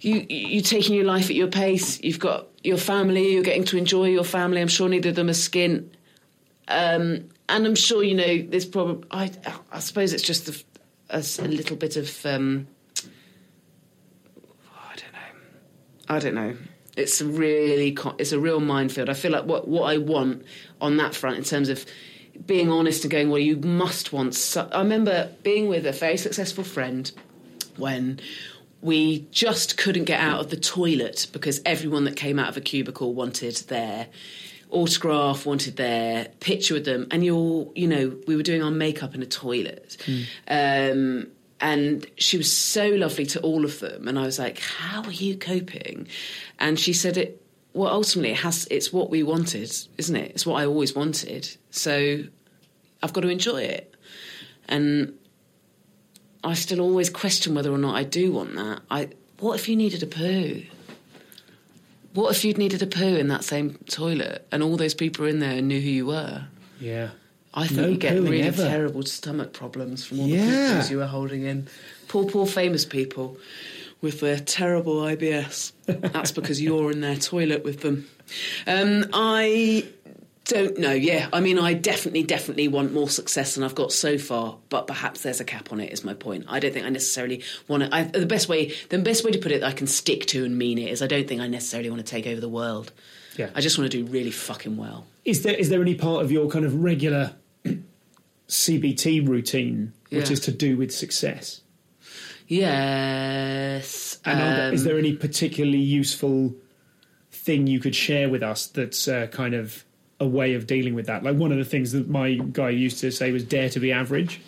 You 0.01 0.27
you're 0.29 0.63
taking 0.63 0.95
your 0.95 1.05
life 1.05 1.29
at 1.29 1.37
your 1.37 1.49
pace. 1.49 2.01
You've 2.03 2.19
got 2.19 2.47
your 2.65 2.79
family. 2.79 3.33
You're 3.33 3.43
getting 3.43 3.65
to 3.65 3.77
enjoy 3.77 4.07
your 4.07 4.25
family. 4.25 4.61
I'm 4.61 4.69
sure 4.69 4.89
neither 4.89 5.11
of 5.11 5.15
them 5.15 5.29
are 5.29 5.33
skint. 5.33 5.89
Um, 6.69 7.29
and 7.49 7.67
I'm 7.67 7.75
sure 7.75 8.03
you 8.03 8.15
know 8.15 8.43
there's 8.49 8.65
probably. 8.65 9.07
I 9.11 9.31
I 9.71 9.81
suppose 9.81 10.13
it's 10.13 10.23
just 10.23 10.65
a 11.11 11.43
little 11.43 11.77
bit 11.77 11.97
of. 11.97 12.25
Um, 12.25 12.69
I 14.73 14.95
don't 14.95 15.13
know. 15.13 15.19
I 16.11 16.19
don't 16.19 16.35
know. 16.35 16.57
It's 16.97 17.21
a 17.21 17.25
really 17.25 17.97
it's 18.19 18.33
a 18.33 18.41
real 18.41 18.61
minefield. 18.61 19.09
I 19.09 19.15
feel 19.15 19.31
like 19.31 19.45
what 19.45 19.69
what 19.69 19.85
I 19.85 19.99
want 19.99 20.45
on 20.81 20.97
that 20.97 21.15
front 21.15 21.39
in 21.39 21.45
terms 21.45 21.69
of 21.69 21.87
being 22.45 22.71
honest 22.71 23.05
and 23.05 23.11
going 23.11 23.31
well, 23.31 23.39
you 23.39 23.57
must 23.57 24.13
want. 24.13 24.35
So- 24.35 24.69
I 24.73 24.79
remember 24.79 25.31
being 25.43 25.69
with 25.69 25.87
a 25.87 25.93
very 25.93 26.17
successful 26.17 26.65
friend 26.65 27.11
when 27.77 28.19
we 28.83 29.27
just 29.31 29.77
couldn't 29.77 30.05
get 30.05 30.21
out 30.21 30.41
of 30.41 30.51
the 30.51 30.57
toilet 30.57 31.29
because 31.33 31.61
everyone 31.65 32.05
that 32.05 32.17
came 32.17 32.39
out 32.39 32.49
of 32.49 32.57
a 32.57 32.61
cubicle 32.61 33.15
wanted 33.15 33.55
their 33.69 34.09
autograph, 34.71 35.47
wanted 35.47 35.77
their 35.77 36.27
picture 36.41 36.75
with 36.75 36.87
them, 36.87 37.07
and 37.11 37.25
you're, 37.25 37.71
you 37.75 37.87
know, 37.87 38.17
we 38.27 38.37
were 38.37 38.43
doing 38.43 38.63
our 38.63 38.71
makeup 38.71 39.15
in 39.15 39.23
a 39.23 39.27
toilet. 39.27 39.97
Um, 40.49 41.29
and 41.61 42.07
she 42.17 42.37
was 42.37 42.55
so 42.55 42.89
lovely 42.89 43.27
to 43.27 43.41
all 43.41 43.65
of 43.65 43.81
them, 43.81 44.09
and 44.09 44.19
I 44.19 44.23
was 44.23 44.39
like, 44.39 44.59
"How 44.59 45.03
are 45.03 45.13
you 45.13 45.37
coping?" 45.37 46.09
And 46.59 46.79
she 46.79 46.93
said, 46.93 47.17
"It 47.17 47.43
well, 47.73 47.93
ultimately, 47.93 48.31
it 48.31 48.39
has. 48.39 48.67
It's 48.71 48.93
what 48.93 49.11
we 49.11 49.23
wanted, 49.23 49.71
isn't 49.99 50.17
it? 50.17 50.33
It's 50.33 50.47
what 50.47 50.61
I 50.61 50.67
always 50.67 50.95
wanted. 50.95 51.57
So 51.71 52.25
I've 53.03 53.13
got 53.13 53.21
to 53.23 53.29
enjoy 53.29 53.63
it." 53.63 53.95
And 54.69 55.15
I 56.43 56.55
still 56.55 56.81
always 56.81 57.11
question 57.11 57.55
whether 57.55 57.73
or 57.73 57.79
not 57.79 57.95
I 57.95 58.05
do 58.05 58.33
want 58.33 58.55
that. 58.55 58.81
I 58.91 59.09
what 59.39 59.59
if 59.59 59.69
you 59.69 59.77
needed 59.77 60.03
a 60.03 60.07
poo? 60.07 60.63
What 62.13 62.35
if 62.35 62.45
you'd 62.45 62.59
needed 62.59 62.83
a 62.83 62.87
poo 62.87 63.17
in 63.17 63.29
that 63.29 63.45
same 63.45 63.79
toilet 63.89 64.47
and 64.51 64.63
all 64.63 64.77
those 64.77 64.95
people 64.95 65.27
in 65.27 65.39
there 65.39 65.63
knew 65.63 65.81
who 65.81 65.89
you 65.89 66.07
were? 66.07 66.47
yeah 66.81 67.11
I 67.53 67.67
think 67.67 67.81
No 67.81 67.89
you 67.89 67.97
get 67.97 68.15
really 68.15 68.43
ever. 68.43 68.65
terrible 68.65 69.03
stomach 69.05 69.53
problems 69.53 70.05
from 70.05 70.21
all 70.21 70.27
Yeah. 70.29 70.69
the 70.69 70.75
poops 70.77 70.91
you 70.91 70.99
were 70.99 71.07
holding 71.07 71.43
in. 71.45 71.67
Poor, 72.09 72.25
poor 72.25 72.47
famous 72.47 72.85
people 72.85 73.37
with 74.01 74.21
their 74.21 74.39
terrible 74.39 75.01
IBS. 75.03 75.73
That's 75.87 76.31
because 76.33 76.61
you're 76.63 76.91
in 76.93 77.01
their 77.01 77.17
toilet 77.17 77.65
with 77.65 77.81
them. 77.81 78.09
Um, 78.67 79.07
I 79.13 79.85
don't 80.45 80.79
know. 80.79 80.93
Yeah, 80.93 81.29
I 81.33 81.41
mean, 81.41 81.59
I 81.59 81.75
definitely, 81.75 82.23
definitely 82.23 82.69
want 82.69 82.93
more 82.93 83.09
success 83.09 83.55
than 83.57 83.65
I've 83.65 83.75
got 83.75 83.93
so 83.93 84.17
far. 84.17 84.57
But 84.69 84.87
perhaps 84.87 85.23
there's 85.23 85.41
a 85.41 85.45
cap 85.45 85.73
on 85.73 85.81
it. 85.81 85.93
Is 85.93 86.05
my 86.05 86.15
point. 86.15 86.45
I 86.49 86.61
don't 86.61 86.73
think 86.73 86.87
I 86.87 86.89
necessarily 86.91 87.43
want 87.69 87.83
to. 87.83 87.95
I, 87.95 88.05
the 88.05 88.27
best 88.27 88.49
way, 88.49 88.73
the 88.91 88.99
best 88.99 89.25
way 89.25 89.33
to 89.33 89.39
put 89.39 89.53
it, 89.53 89.61
that 89.61 89.67
I 89.69 89.73
can 89.73 89.87
stick 89.89 90.27
to 90.27 90.45
and 90.45 90.57
mean 90.57 90.79
it 90.79 90.91
is, 90.91 91.03
I 91.03 91.07
don't 91.09 91.27
think 91.29 91.41
I 91.41 91.47
necessarily 91.49 91.91
want 91.91 92.05
to 92.05 92.11
take 92.11 92.27
over 92.27 92.41
the 92.41 92.49
world. 92.49 92.93
Yeah. 93.37 93.51
I 93.55 93.61
just 93.61 93.77
want 93.79 93.91
to 93.91 94.03
do 94.05 94.11
really 94.11 94.31
fucking 94.33 94.77
well. 94.77 95.07
Is 95.25 95.43
there 95.43 95.55
is 95.55 95.69
there 95.69 95.83
any 95.83 95.95
part 95.95 96.25
of 96.25 96.33
your 96.33 96.49
kind 96.49 96.65
of 96.65 96.75
regular 96.83 97.35
CBT 98.51 99.27
routine 99.27 99.93
which 100.11 100.27
Yeah. 100.27 100.33
is 100.33 100.41
to 100.41 100.51
do 100.53 100.77
with 100.77 100.93
success? 100.93 101.61
Yes. 102.49 104.19
And 104.25 104.41
um, 104.41 104.75
is 104.75 104.85
there 104.85 104.99
any 104.99 105.15
particularly 105.15 105.79
useful 105.79 106.55
thing 107.31 107.67
you 107.67 107.79
could 107.81 107.95
share 107.95 108.29
with 108.29 108.43
us 108.43 108.67
that's 108.67 109.07
uh, 109.09 109.29
kind 109.29 109.55
of 109.55 109.85
a 110.19 110.27
way 110.27 110.55
of 110.55 110.67
dealing 110.67 110.95
with 110.95 111.07
that? 111.07 111.23
Like 111.23 111.37
one 111.37 111.53
of 111.53 111.59
the 111.59 111.65
things 111.65 111.93
that 111.93 112.09
my 112.09 112.35
guy 112.53 112.71
used 112.71 112.99
to 113.01 113.11
say 113.13 113.31
was 113.33 113.45
dare 113.45 113.69
to 113.71 113.81
be 113.81 113.93
average. 113.93 114.41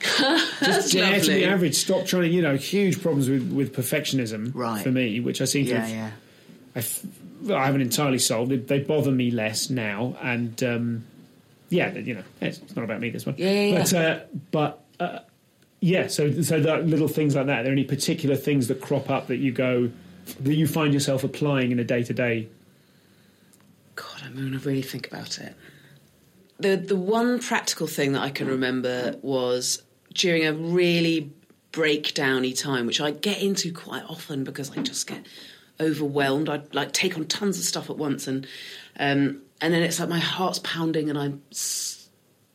Just 0.62 0.92
dare 0.94 1.20
to 1.20 1.28
be 1.30 1.44
average. 1.44 1.74
Stop 1.74 2.06
trying 2.06 2.22
to, 2.22 2.28
you 2.28 2.40
know, 2.40 2.56
huge 2.56 3.02
problems 3.02 3.28
with, 3.28 3.52
with 3.52 3.74
perfectionism 3.76 4.52
Right. 4.54 4.82
for 4.82 4.90
me, 4.90 5.20
which 5.20 5.42
I 5.42 5.44
seem 5.44 5.66
to 5.66 5.72
Yeah, 5.72 6.10
have 6.74 7.02
yeah. 7.48 7.56
I 7.56 7.66
haven't 7.66 7.82
entirely 7.82 8.18
solved. 8.18 8.50
They, 8.50 8.56
they 8.56 8.78
bother 8.80 9.10
me 9.10 9.30
less 9.30 9.68
now, 9.70 10.16
and 10.22 10.62
um, 10.62 11.04
yeah, 11.70 11.92
you 11.92 12.14
know, 12.14 12.24
it's, 12.40 12.58
it's 12.58 12.76
not 12.76 12.84
about 12.84 13.00
me 13.00 13.10
this 13.10 13.24
one. 13.24 13.36
Yeah, 13.38 13.50
yeah, 13.50 13.78
But 13.78 13.94
uh, 13.94 14.20
but 14.50 14.84
uh, 14.98 15.18
yeah, 15.80 16.08
so 16.08 16.42
so 16.42 16.60
that 16.60 16.86
little 16.86 17.08
things 17.08 17.34
like 17.34 17.46
that. 17.46 17.60
Are 17.60 17.62
there 17.62 17.72
any 17.72 17.84
particular 17.84 18.36
things 18.36 18.68
that 18.68 18.80
crop 18.80 19.08
up 19.08 19.28
that 19.28 19.38
you 19.38 19.52
go 19.52 19.90
that 20.40 20.54
you 20.54 20.66
find 20.66 20.92
yourself 20.92 21.24
applying 21.24 21.72
in 21.72 21.78
a 21.78 21.84
day 21.84 22.02
to 22.02 22.12
day? 22.12 22.48
God, 23.94 24.22
I'm 24.24 24.34
going 24.34 24.52
to 24.52 24.58
really 24.58 24.82
think 24.82 25.06
about 25.06 25.38
it. 25.38 25.54
The 26.58 26.76
the 26.76 26.96
one 26.96 27.38
practical 27.38 27.86
thing 27.86 28.12
that 28.12 28.22
I 28.22 28.30
can 28.30 28.48
remember 28.48 29.16
was 29.22 29.82
during 30.12 30.46
a 30.46 30.52
really 30.52 31.32
breakdowny 31.72 32.60
time, 32.60 32.86
which 32.86 33.00
I 33.00 33.12
get 33.12 33.40
into 33.40 33.72
quite 33.72 34.02
often 34.08 34.42
because 34.42 34.76
I 34.76 34.82
just 34.82 35.06
get 35.06 35.24
overwhelmed. 35.80 36.48
I'd 36.48 36.74
like 36.74 36.92
take 36.92 37.16
on 37.16 37.26
tons 37.26 37.58
of 37.58 37.64
stuff 37.64 37.88
at 37.88 37.96
once, 37.96 38.26
and 38.26 38.46
um, 39.00 39.42
and 39.60 39.74
then 39.74 39.82
it's 39.82 39.98
like 39.98 40.08
my 40.08 40.20
heart's 40.20 40.60
pounding, 40.60 41.10
and 41.10 41.18
I'm 41.18 41.42
s- 41.50 42.08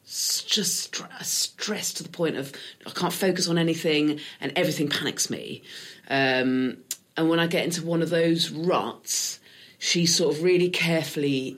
s- 0.06 0.44
just 0.48 0.94
stre- 0.94 1.24
stressed 1.24 1.98
to 1.98 2.04
the 2.04 2.10
point 2.10 2.38
of 2.38 2.54
I 2.88 2.92
can't 2.92 3.12
focus 3.12 3.50
on 3.50 3.58
anything, 3.58 4.20
and 4.40 4.54
everything 4.56 4.88
panics 4.88 5.30
me. 5.30 5.64
Um, 6.10 6.78
and 7.18 7.30
when 7.30 7.40
I 7.40 7.48
get 7.48 7.66
into 7.66 7.84
one 7.86 8.02
of 8.02 8.10
those 8.10 8.50
ruts, 8.52 9.40
she 9.80 10.06
sort 10.06 10.36
of 10.36 10.44
really 10.44 10.70
carefully 10.70 11.58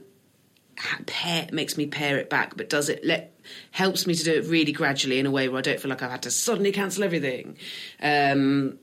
pair, 1.05 1.47
makes 1.51 1.77
me 1.77 1.85
pare 1.87 2.17
it 2.17 2.29
back, 2.29 2.55
but 2.55 2.69
does 2.69 2.89
it 2.89 3.03
let 3.03 3.33
helps 3.71 4.05
me 4.05 4.13
to 4.13 4.23
do 4.23 4.33
it 4.33 4.45
really 4.45 4.71
gradually 4.71 5.19
in 5.19 5.25
a 5.25 5.31
way 5.31 5.47
where 5.47 5.59
I 5.59 5.61
don't 5.61 5.79
feel 5.79 5.89
like 5.89 6.03
I've 6.03 6.11
had 6.11 6.23
to 6.23 6.31
suddenly 6.31 6.71
cancel 6.71 7.03
everything. 7.03 7.57
Um, 8.01 8.77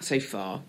so 0.00 0.20
far, 0.20 0.62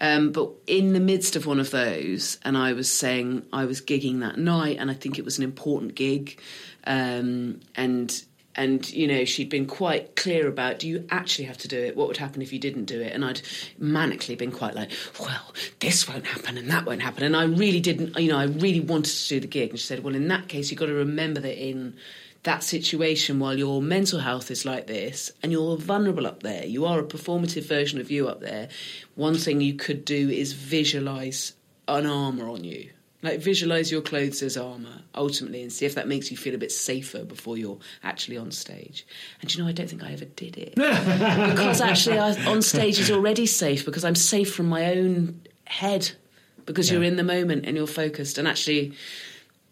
um, 0.00 0.32
but 0.32 0.50
in 0.66 0.92
the 0.92 1.00
midst 1.00 1.36
of 1.36 1.46
one 1.46 1.60
of 1.60 1.70
those, 1.70 2.38
and 2.44 2.56
I 2.56 2.72
was 2.72 2.90
saying 2.90 3.44
I 3.52 3.64
was 3.64 3.80
gigging 3.80 4.20
that 4.20 4.38
night, 4.38 4.78
and 4.78 4.90
I 4.90 4.94
think 4.94 5.18
it 5.18 5.24
was 5.24 5.38
an 5.38 5.44
important 5.44 5.94
gig, 5.94 6.40
um, 6.84 7.60
and 7.74 8.22
and 8.54 8.90
you 8.92 9.06
know 9.06 9.24
she'd 9.24 9.48
been 9.48 9.66
quite 9.66 10.14
clear 10.16 10.48
about 10.48 10.78
do 10.78 10.88
you 10.88 11.06
actually 11.10 11.44
have 11.44 11.58
to 11.58 11.68
do 11.68 11.78
it? 11.78 11.96
What 11.96 12.08
would 12.08 12.16
happen 12.16 12.42
if 12.42 12.52
you 12.52 12.58
didn't 12.58 12.84
do 12.84 13.00
it? 13.00 13.12
And 13.12 13.24
i'd 13.24 13.40
manically 13.80 14.36
been 14.36 14.52
quite 14.52 14.74
like 14.74 14.90
well 15.18 15.54
this 15.80 16.08
won't 16.08 16.26
happen 16.26 16.58
and 16.58 16.70
that 16.70 16.84
won't 16.84 17.02
happen. 17.02 17.24
And 17.24 17.36
i 17.36 17.44
really 17.44 17.80
didn't 17.80 18.18
you 18.18 18.30
know 18.30 18.38
i 18.38 18.44
really 18.44 18.80
wanted 18.80 19.14
to 19.14 19.28
do 19.28 19.40
the 19.40 19.46
gig. 19.46 19.70
And 19.70 19.78
she 19.78 19.86
said 19.86 20.04
well 20.04 20.14
in 20.14 20.28
that 20.28 20.48
case 20.48 20.70
you've 20.70 20.80
got 20.80 20.86
to 20.86 20.94
remember 20.94 21.40
that 21.40 21.62
in 21.62 21.96
that 22.44 22.64
situation 22.64 23.38
while 23.38 23.56
your 23.56 23.80
mental 23.80 24.18
health 24.18 24.50
is 24.50 24.64
like 24.64 24.86
this 24.86 25.30
and 25.42 25.52
you're 25.52 25.76
vulnerable 25.76 26.26
up 26.26 26.42
there. 26.42 26.64
You 26.64 26.86
are 26.86 26.98
a 26.98 27.04
performative 27.04 27.66
version 27.66 28.00
of 28.00 28.10
you 28.10 28.28
up 28.28 28.40
there. 28.40 28.68
One 29.14 29.36
thing 29.36 29.60
you 29.60 29.74
could 29.74 30.04
do 30.04 30.28
is 30.28 30.52
visualize 30.52 31.52
an 31.86 32.06
armor 32.06 32.48
on 32.48 32.64
you. 32.64 32.90
Like 33.22 33.40
visualize 33.40 33.92
your 33.92 34.02
clothes 34.02 34.42
as 34.42 34.56
armor 34.56 35.02
ultimately, 35.14 35.62
and 35.62 35.72
see 35.72 35.86
if 35.86 35.94
that 35.94 36.08
makes 36.08 36.32
you 36.32 36.36
feel 36.36 36.56
a 36.56 36.58
bit 36.58 36.72
safer 36.72 37.22
before 37.22 37.56
you're 37.56 37.78
actually 38.02 38.36
on 38.36 38.50
stage. 38.50 39.06
And 39.40 39.54
you 39.54 39.62
know, 39.62 39.68
I 39.68 39.72
don't 39.72 39.88
think 39.88 40.02
I 40.02 40.12
ever 40.12 40.24
did 40.24 40.58
it. 40.58 40.74
Because 41.52 41.80
actually, 41.80 42.18
I, 42.18 42.32
on 42.46 42.62
stage 42.62 42.98
is 42.98 43.12
already 43.12 43.46
safe 43.46 43.84
because 43.84 44.04
I'm 44.04 44.16
safe 44.16 44.52
from 44.52 44.66
my 44.66 44.86
own 44.96 45.40
head 45.66 46.10
because 46.66 46.90
you're 46.90 47.04
in 47.04 47.14
the 47.14 47.22
moment 47.22 47.64
and 47.64 47.76
you're 47.76 47.86
focused. 47.86 48.38
And 48.38 48.48
actually, 48.48 48.94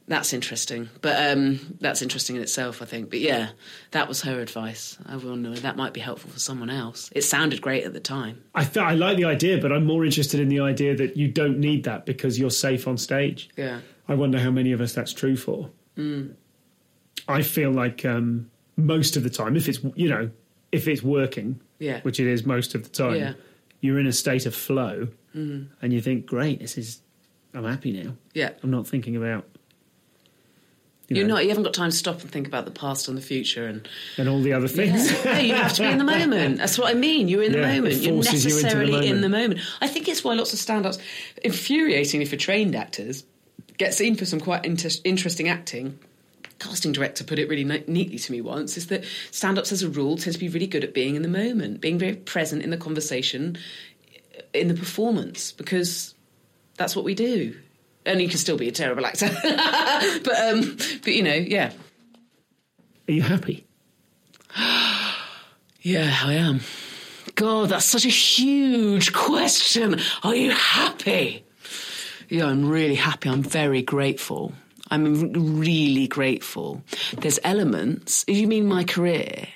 that's 0.09 0.33
interesting. 0.33 0.89
But 1.03 1.31
um, 1.37 1.77
that's 1.81 2.03
interesting 2.03 2.37
in 2.37 2.43
itself, 2.43 2.83
I 2.83 2.85
think. 2.85 3.11
But 3.11 3.21
yeah, 3.21 3.51
that 3.93 4.09
was 4.09 4.23
her 4.23 4.41
advice. 4.41 4.99
I 5.07 5.17
will 5.17 5.37
know 5.37 5.55
that 5.55 5.77
might 5.77 5.93
be 5.93 6.01
helpful 6.01 6.31
for 6.31 6.41
someone 6.41 6.71
else. 6.71 7.11
It 7.15 7.23
sounded 7.23 7.61
great 7.63 7.85
at 7.85 7.93
the 7.93 8.01
time. 8.01 8.43
I 8.55 8.65
th- 8.65 8.79
I 8.85 8.95
like 8.95 9.17
the 9.17 9.25
idea, 9.27 9.59
but 9.59 9.71
I'm 9.73 9.85
more 9.87 10.05
interested 10.05 10.41
in 10.41 10.49
the 10.49 10.61
idea 10.61 10.97
that 10.97 11.17
you 11.17 11.29
don't 11.29 11.59
need 11.59 11.85
that 11.85 12.07
because 12.07 12.39
you're 12.39 12.51
safe 12.51 12.89
on 12.89 12.97
stage. 12.99 13.49
Yeah. 13.57 13.81
I 14.09 14.15
wonder 14.15 14.39
how 14.41 14.51
many 14.51 14.73
of 14.73 14.81
us 14.81 14.93
that's 14.95 15.13
true 15.13 15.37
for. 15.37 15.71
Mm. 15.97 16.35
I 17.29 17.43
feel 17.43 17.71
like 17.71 18.05
um, 18.05 18.51
most 18.77 19.17
of 19.17 19.23
the 19.23 19.31
time, 19.31 19.57
if 19.57 19.69
it's 19.69 19.79
you 19.95 20.09
know, 20.09 20.31
if 20.73 20.89
it's 20.89 21.03
working, 21.03 21.61
Yeah. 21.79 22.01
which 22.03 22.19
it 22.19 22.27
is 22.27 22.45
most 22.45 22.75
of 22.75 22.83
the 22.83 22.89
time, 22.89 23.15
Yeah. 23.17 23.33
you're 23.81 24.01
in 24.01 24.07
a 24.09 24.13
state 24.13 24.47
of 24.47 24.55
flow, 24.55 25.09
Mhm. 25.37 25.69
and 25.81 25.93
you 25.93 26.01
think, 26.01 26.27
"Great, 26.27 26.59
this 26.61 26.77
is, 26.77 27.01
I'm 27.55 27.63
happy 27.65 27.93
now. 27.93 28.17
Yeah. 28.35 28.51
I'm 28.65 28.71
not 28.73 28.89
thinking 28.89 29.15
about." 29.15 29.47
You 31.11 31.17
You're 31.17 31.27
know, 31.27 31.35
not. 31.35 31.43
You 31.43 31.49
haven't 31.49 31.65
got 31.65 31.75
time 31.75 31.91
to 31.91 31.97
stop 31.97 32.21
and 32.23 32.31
think 32.31 32.47
about 32.47 32.67
the 32.67 32.71
past 32.71 33.09
and 33.09 33.19
the 33.19 33.23
future, 33.23 33.67
and 33.67 33.87
and 34.17 34.29
all 34.29 34.41
the 34.41 34.53
other 34.53 34.69
things. 34.69 35.13
no, 35.25 35.33
you 35.39 35.55
have 35.57 35.73
to 35.75 35.83
be 35.83 35.89
in 35.89 35.99
the 35.99 36.05
moment. 36.05 36.59
That's 36.59 36.79
what 36.79 36.89
I 36.89 36.95
mean. 36.97 37.27
You're 37.27 37.43
in 37.43 37.51
the 37.53 37.59
Yeah, 37.59 37.73
it 37.73 37.77
moment. 37.81 37.95
You're 37.97 38.15
forces 38.15 38.45
you 38.45 38.51
the 38.53 38.63
necessarily 38.63 39.09
in 39.09 39.21
the 39.21 39.29
moment. 39.29 39.61
I 39.81 39.89
think 39.89 40.07
it's 40.09 40.23
why 40.23 40.35
lots 40.35 40.53
of 40.53 40.61
stand-ups, 40.61 40.99
infuriatingly 41.45 42.29
for 42.29 42.37
trained 42.37 42.77
actors, 42.77 43.25
get 43.77 43.93
seen 43.93 44.15
for 44.15 44.25
some 44.25 44.39
quite 44.41 44.65
inter- 44.65 44.89
interesting 45.05 45.49
acting. 45.49 45.99
Casting 46.61 46.93
director 46.93 47.25
put 47.25 47.39
it 47.41 47.49
really 47.49 47.65
ni- 47.65 47.83
neatly 47.89 48.19
to 48.19 48.31
me 48.33 48.41
once: 48.41 48.77
is 48.77 48.87
that 48.87 49.03
stand-ups, 49.33 49.73
as 49.73 49.83
a 49.83 49.89
rule, 49.89 50.17
tend 50.17 50.35
to 50.35 50.39
be 50.39 50.49
really 50.49 50.69
good 50.69 50.85
at 50.85 50.95
being 50.95 51.17
in 51.17 51.23
the 51.23 51.29
moment, 51.29 51.81
being 51.81 51.99
very 51.99 52.15
present 52.15 52.63
in 52.63 52.71
the 52.71 52.77
conversation, 52.77 53.59
in 54.55 54.69
the 54.69 54.75
performance, 54.75 55.51
because 55.51 56.15
that's 56.77 56.95
what 56.95 57.05
we 57.05 57.15
do. 57.17 57.57
And 58.07 58.21
you 58.21 58.29
can 58.29 58.39
still 58.39 58.57
be 58.57 58.69
a 58.69 58.73
terrible 58.73 59.05
actor, 59.05 59.29
but 59.43 60.39
um, 60.39 60.77
but 61.05 61.13
you 61.13 61.23
know, 61.23 61.35
yeah. 61.35 61.73
Are 63.09 63.13
you 63.13 63.23
happy? 63.23 63.67
Yeah, 65.83 66.15
I 66.25 66.35
am. 66.35 66.61
God, 67.37 67.71
that's 67.71 67.87
such 67.87 68.05
a 68.05 68.11
huge 68.11 69.15
question. 69.15 69.99
Are 70.23 70.35
you 70.35 70.51
happy? 70.51 71.43
Yeah, 72.29 72.45
I'm 72.47 72.69
really 72.69 72.97
happy. 72.97 73.31
I'm 73.31 73.43
very 73.43 73.81
grateful. 73.81 74.53
I'm 74.91 75.33
really 75.59 76.07
grateful. 76.07 76.83
There's 77.17 77.39
elements. 77.45 78.27
You 78.29 78.47
mean 78.47 78.67
my 78.67 78.85
career, 78.85 79.47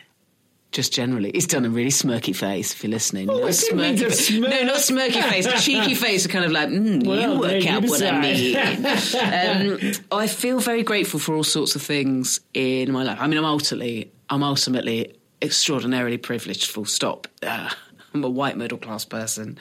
just 0.75 0.93
generally, 0.93 1.31
he's 1.33 1.47
done 1.47 1.65
a 1.65 1.71
really 1.71 1.91
smirky 1.91 2.35
face. 2.37 2.75
If 2.75 2.83
you're 2.83 2.91
listening, 2.91 3.31
Oh, 3.31 3.39
no, 3.39 3.47
I 3.47 3.51
didn't 3.53 3.77
mean 3.79 3.97
to 3.97 4.11
smirk. 4.11 4.51
no, 4.51 4.63
not 4.65 4.77
smirky 4.77 5.23
face, 5.23 5.65
cheeky 5.65 5.95
face. 6.05 6.27
Kind 6.27 6.45
of 6.45 6.51
like, 6.51 6.69
mm, 6.69 7.07
Well, 7.07 7.21
you 7.35 7.41
work 7.41 7.67
out 7.67 7.83
you 7.85 7.89
what 7.89 8.03
I 8.03 8.21
mean. 8.21 8.57
um, 9.87 9.93
I 10.13 10.27
feel 10.27 10.59
very 10.59 10.83
grateful 10.83 11.21
for 11.21 11.35
all 11.35 11.45
sorts 11.45 11.77
of 11.77 11.83
things 11.83 12.41
in 12.53 12.93
my 12.93 13.05
life. 13.05 13.19
I 13.21 13.27
mean, 13.29 13.39
I'm 13.39 13.45
ultimately, 13.45 14.13
I'm 14.29 14.43
ultimately 14.43 15.15
extraordinarily 15.41 16.19
privileged. 16.19 16.71
Full 16.73 16.85
stop. 16.87 17.29
Uh, 17.43 17.71
I'm 18.13 18.25
a 18.25 18.29
white 18.31 18.57
middle 18.57 18.79
class 18.79 19.05
person, 19.05 19.59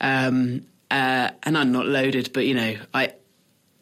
um, 0.00 0.66
uh, 0.90 1.30
and 1.44 1.56
I'm 1.56 1.72
not 1.72 1.86
loaded. 1.86 2.32
But 2.32 2.44
you 2.46 2.54
know, 2.54 2.76
I, 2.92 3.12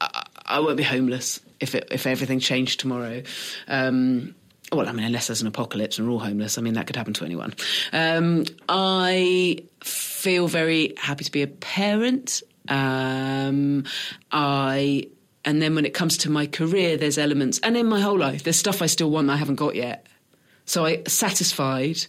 I, 0.01 0.27
I 0.45 0.61
won't 0.61 0.77
be 0.77 0.83
homeless 0.83 1.41
if 1.61 1.75
it, 1.75 1.89
if 1.91 2.07
everything 2.07 2.41
changed 2.41 2.81
tomorrow. 2.81 3.23
Um, 3.69 4.35
well, 4.73 4.89
I 4.89 4.93
mean, 4.93 5.05
unless 5.05 5.29
there's 5.29 5.41
an 5.41 5.47
apocalypse 5.47 5.99
and 5.99 6.07
we're 6.07 6.15
all 6.15 6.21
homeless. 6.21 6.59
I 6.59 6.63
mean, 6.63 6.75
that 6.75 6.87
could 6.87 6.97
happen 6.97 7.13
to 7.15 7.25
anyone. 7.25 7.55
Um, 7.93 8.45
I 8.69 9.65
feel 9.81 10.49
very 10.49 10.95
happy 10.97 11.25
to 11.25 11.33
be 11.33 11.43
a 11.43 11.47
parent. 11.47 12.43
Um, 12.69 13.85
I 14.33 15.09
and 15.45 15.61
then 15.61 15.75
when 15.75 15.85
it 15.85 15.93
comes 15.93 16.17
to 16.19 16.31
my 16.31 16.47
career, 16.47 16.97
there's 16.97 17.19
elements, 17.19 17.61
and 17.63 17.77
in 17.77 17.87
my 17.87 18.01
whole 18.01 18.19
life, 18.19 18.45
there's 18.45 18.57
stuff 18.57 18.81
I 18.81 18.87
still 18.87 19.11
want 19.11 19.27
that 19.27 19.35
I 19.35 19.37
haven't 19.37 19.57
got 19.57 19.75
yet. 19.75 20.07
So 20.65 20.87
I 20.87 21.03
satisfied, 21.07 22.07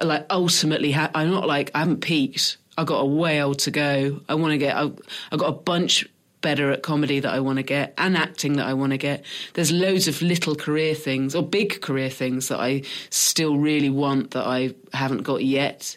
like 0.00 0.26
ultimately, 0.28 0.92
ha- 0.92 1.10
I'm 1.14 1.30
not 1.30 1.46
like 1.46 1.70
I 1.74 1.78
haven't 1.78 2.02
peaked. 2.02 2.58
I've 2.76 2.86
got 2.86 2.98
a 3.00 3.06
way 3.06 3.40
old 3.40 3.60
to 3.60 3.70
go. 3.70 4.20
I 4.28 4.34
want 4.34 4.52
to 4.52 4.58
get. 4.58 4.76
I've, 4.76 4.98
I've 5.32 5.38
got 5.38 5.48
a 5.48 5.52
bunch 5.52 6.06
better 6.44 6.70
at 6.70 6.82
comedy 6.82 7.20
that 7.20 7.32
I 7.32 7.40
want 7.40 7.56
to 7.56 7.62
get 7.62 7.94
and 7.96 8.16
acting 8.16 8.52
that 8.56 8.66
I 8.66 8.74
want 8.74 8.92
to 8.92 8.98
get. 8.98 9.24
There's 9.54 9.72
loads 9.72 10.06
of 10.06 10.20
little 10.20 10.54
career 10.54 10.94
things 10.94 11.34
or 11.34 11.42
big 11.42 11.80
career 11.80 12.10
things 12.10 12.48
that 12.48 12.60
I 12.60 12.82
still 13.08 13.56
really 13.56 13.88
want 13.88 14.32
that 14.32 14.46
I 14.46 14.74
haven't 14.92 15.22
got 15.22 15.42
yet. 15.42 15.96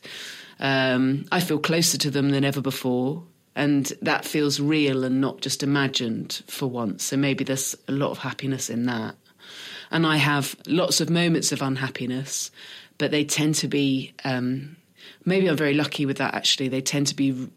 Um, 0.61 1.25
I 1.33 1.41
feel 1.41 1.59
closer 1.59 1.97
to 1.97 2.09
them 2.09 2.29
than 2.29 2.45
ever 2.45 2.61
before. 2.61 3.23
And 3.57 3.91
that 4.01 4.23
feels 4.23 4.59
real 4.61 5.03
and 5.03 5.19
not 5.19 5.41
just 5.41 5.63
imagined 5.63 6.41
for 6.47 6.67
once. 6.67 7.03
So 7.03 7.17
maybe 7.17 7.43
there's 7.43 7.75
a 7.89 7.91
lot 7.91 8.11
of 8.11 8.19
happiness 8.19 8.69
in 8.69 8.85
that. 8.85 9.15
And 9.91 10.07
I 10.07 10.15
have 10.15 10.55
lots 10.65 11.01
of 11.01 11.09
moments 11.09 11.51
of 11.51 11.61
unhappiness, 11.61 12.51
but 12.97 13.11
they 13.11 13.25
tend 13.25 13.55
to 13.55 13.67
be, 13.67 14.13
um, 14.23 14.77
maybe 15.25 15.49
I'm 15.49 15.57
very 15.57 15.73
lucky 15.73 16.05
with 16.05 16.19
that 16.19 16.35
actually. 16.35 16.69
They 16.69 16.81
tend 16.81 17.07
to 17.07 17.15
be 17.15 17.49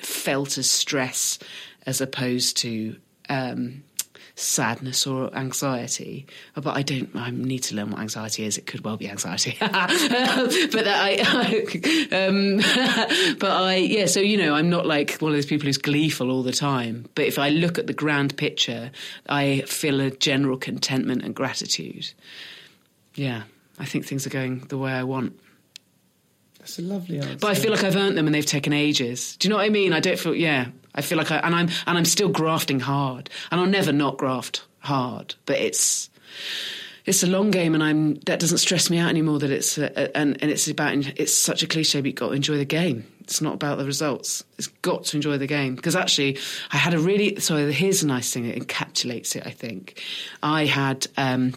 felt 0.00 0.58
as 0.58 0.68
stress 0.68 1.38
as 1.86 2.00
opposed 2.00 2.56
to 2.58 2.96
um, 3.28 3.82
sadness 4.34 5.06
or 5.06 5.34
anxiety. 5.36 6.26
But 6.54 6.76
I 6.76 6.82
don't. 6.82 7.10
I 7.14 7.30
need 7.30 7.60
to 7.64 7.74
learn 7.74 7.90
what 7.90 8.00
anxiety 8.00 8.44
is. 8.44 8.58
It 8.58 8.66
could 8.66 8.84
well 8.84 8.96
be 8.96 9.08
anxiety, 9.08 9.56
but 9.60 9.70
I, 9.70 11.18
I 11.20 12.08
um, 12.26 12.56
but 13.38 13.50
I, 13.50 13.76
yeah. 13.76 14.06
So 14.06 14.20
you 14.20 14.36
know, 14.36 14.54
I'm 14.54 14.70
not 14.70 14.86
like 14.86 15.18
one 15.18 15.32
of 15.32 15.36
those 15.36 15.46
people 15.46 15.66
who's 15.66 15.78
gleeful 15.78 16.30
all 16.30 16.42
the 16.42 16.52
time. 16.52 17.06
But 17.14 17.26
if 17.26 17.38
I 17.38 17.50
look 17.50 17.78
at 17.78 17.86
the 17.86 17.92
grand 17.92 18.36
picture, 18.36 18.90
I 19.28 19.62
feel 19.66 20.00
a 20.00 20.10
general 20.10 20.56
contentment 20.56 21.22
and 21.22 21.34
gratitude. 21.34 22.12
Yeah, 23.14 23.42
I 23.78 23.84
think 23.84 24.06
things 24.06 24.26
are 24.26 24.30
going 24.30 24.60
the 24.68 24.78
way 24.78 24.92
I 24.92 25.04
want. 25.04 25.38
That's 26.62 26.78
a 26.78 26.82
lovely 26.82 27.18
answer. 27.18 27.38
But 27.40 27.50
I 27.50 27.54
feel 27.54 27.72
like 27.72 27.82
I've 27.82 27.96
earned 27.96 28.16
them 28.16 28.26
and 28.26 28.34
they've 28.34 28.46
taken 28.46 28.72
ages. 28.72 29.36
Do 29.36 29.48
you 29.48 29.50
know 29.50 29.56
what 29.56 29.64
I 29.66 29.68
mean? 29.68 29.92
I 29.92 29.98
don't 29.98 30.16
feel 30.16 30.32
yeah. 30.32 30.68
I 30.94 31.02
feel 31.02 31.18
like 31.18 31.32
I 31.32 31.38
and 31.38 31.56
I'm 31.56 31.68
and 31.88 31.98
I'm 31.98 32.04
still 32.04 32.28
grafting 32.28 32.78
hard. 32.78 33.30
And 33.50 33.60
I'll 33.60 33.66
never 33.66 33.92
not 33.92 34.16
graft 34.16 34.64
hard. 34.78 35.34
But 35.44 35.58
it's 35.58 36.08
it's 37.04 37.24
a 37.24 37.26
long 37.26 37.50
game 37.50 37.74
and 37.74 37.82
I'm 37.82 38.14
that 38.26 38.38
doesn't 38.38 38.58
stress 38.58 38.90
me 38.90 38.98
out 38.98 39.08
anymore 39.08 39.40
that 39.40 39.50
it's 39.50 39.76
a, 39.76 40.16
and 40.16 40.40
and 40.40 40.52
it's 40.52 40.68
about 40.68 40.94
it's 40.94 41.36
such 41.36 41.64
a 41.64 41.66
cliche 41.66 42.00
but 42.00 42.06
you've 42.06 42.14
got 42.14 42.28
to 42.28 42.34
enjoy 42.34 42.58
the 42.58 42.64
game. 42.64 43.06
It's 43.22 43.40
not 43.40 43.54
about 43.54 43.78
the 43.78 43.84
results. 43.84 44.44
It's 44.56 44.68
got 44.68 45.02
to 45.06 45.16
enjoy 45.16 45.38
the 45.38 45.48
game 45.48 45.74
because 45.74 45.96
actually 45.96 46.38
I 46.70 46.76
had 46.76 46.94
a 46.94 47.00
really 47.00 47.40
so 47.40 47.72
here's 47.72 48.04
a 48.04 48.06
nice 48.06 48.32
thing 48.32 48.46
that 48.46 48.56
encapsulates 48.56 49.34
it 49.34 49.44
I 49.44 49.50
think. 49.50 50.00
I 50.44 50.66
had 50.66 51.08
um 51.16 51.54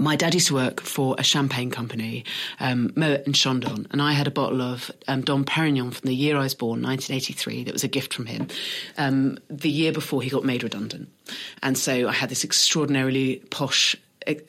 my 0.00 0.16
dad 0.16 0.34
used 0.34 0.48
to 0.48 0.54
work 0.54 0.80
for 0.80 1.14
a 1.18 1.22
champagne 1.22 1.70
company, 1.70 2.24
um, 2.58 2.92
Moet 2.96 3.26
and 3.26 3.34
Chandon, 3.34 3.86
and 3.90 4.00
I 4.00 4.12
had 4.12 4.26
a 4.26 4.30
bottle 4.30 4.62
of 4.62 4.90
um, 5.06 5.20
Dom 5.20 5.44
Perignon 5.44 5.92
from 5.92 6.06
the 6.06 6.14
year 6.14 6.36
I 6.36 6.42
was 6.42 6.54
born, 6.54 6.82
1983. 6.82 7.64
That 7.64 7.72
was 7.72 7.84
a 7.84 7.88
gift 7.88 8.14
from 8.14 8.26
him. 8.26 8.48
Um, 8.96 9.38
the 9.48 9.70
year 9.70 9.92
before 9.92 10.22
he 10.22 10.30
got 10.30 10.44
made 10.44 10.62
redundant, 10.62 11.08
and 11.62 11.76
so 11.76 12.08
I 12.08 12.12
had 12.12 12.30
this 12.30 12.44
extraordinarily 12.44 13.36
posh, 13.50 13.94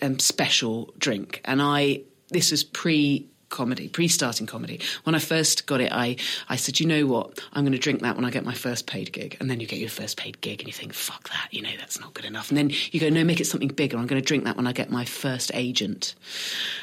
um, 0.01 0.19
special 0.19 0.93
drink, 0.97 1.41
and 1.45 1.61
I 1.61 2.01
this 2.29 2.51
was 2.51 2.63
pre 2.63 3.27
comedy, 3.51 3.87
pre-starting 3.87 4.47
comedy. 4.47 4.79
When 5.03 5.13
I 5.13 5.19
first 5.19 5.67
got 5.67 5.81
it, 5.81 5.91
I, 5.91 6.15
I 6.49 6.55
said, 6.55 6.79
you 6.79 6.87
know 6.87 7.05
what, 7.05 7.39
I'm 7.53 7.63
going 7.63 7.73
to 7.73 7.77
drink 7.77 8.01
that 8.01 8.15
when 8.15 8.25
I 8.25 8.31
get 8.31 8.43
my 8.43 8.55
first 8.55 8.87
paid 8.87 9.11
gig. 9.11 9.37
And 9.39 9.49
then 9.49 9.59
you 9.59 9.67
get 9.67 9.79
your 9.79 9.89
first 9.89 10.17
paid 10.17 10.41
gig 10.41 10.61
and 10.61 10.67
you 10.67 10.73
think, 10.73 10.93
fuck 10.93 11.29
that, 11.29 11.49
you 11.51 11.61
know, 11.61 11.69
that's 11.77 11.99
not 11.99 12.13
good 12.13 12.25
enough. 12.25 12.49
And 12.49 12.57
then 12.57 12.71
you 12.91 12.99
go, 12.99 13.09
no, 13.09 13.23
make 13.23 13.39
it 13.39 13.45
something 13.45 13.69
bigger. 13.69 13.97
I'm 13.97 14.07
going 14.07 14.21
to 14.21 14.25
drink 14.25 14.45
that 14.45 14.57
when 14.57 14.65
I 14.65 14.71
get 14.71 14.89
my 14.89 15.05
first 15.05 15.51
agent. 15.53 16.15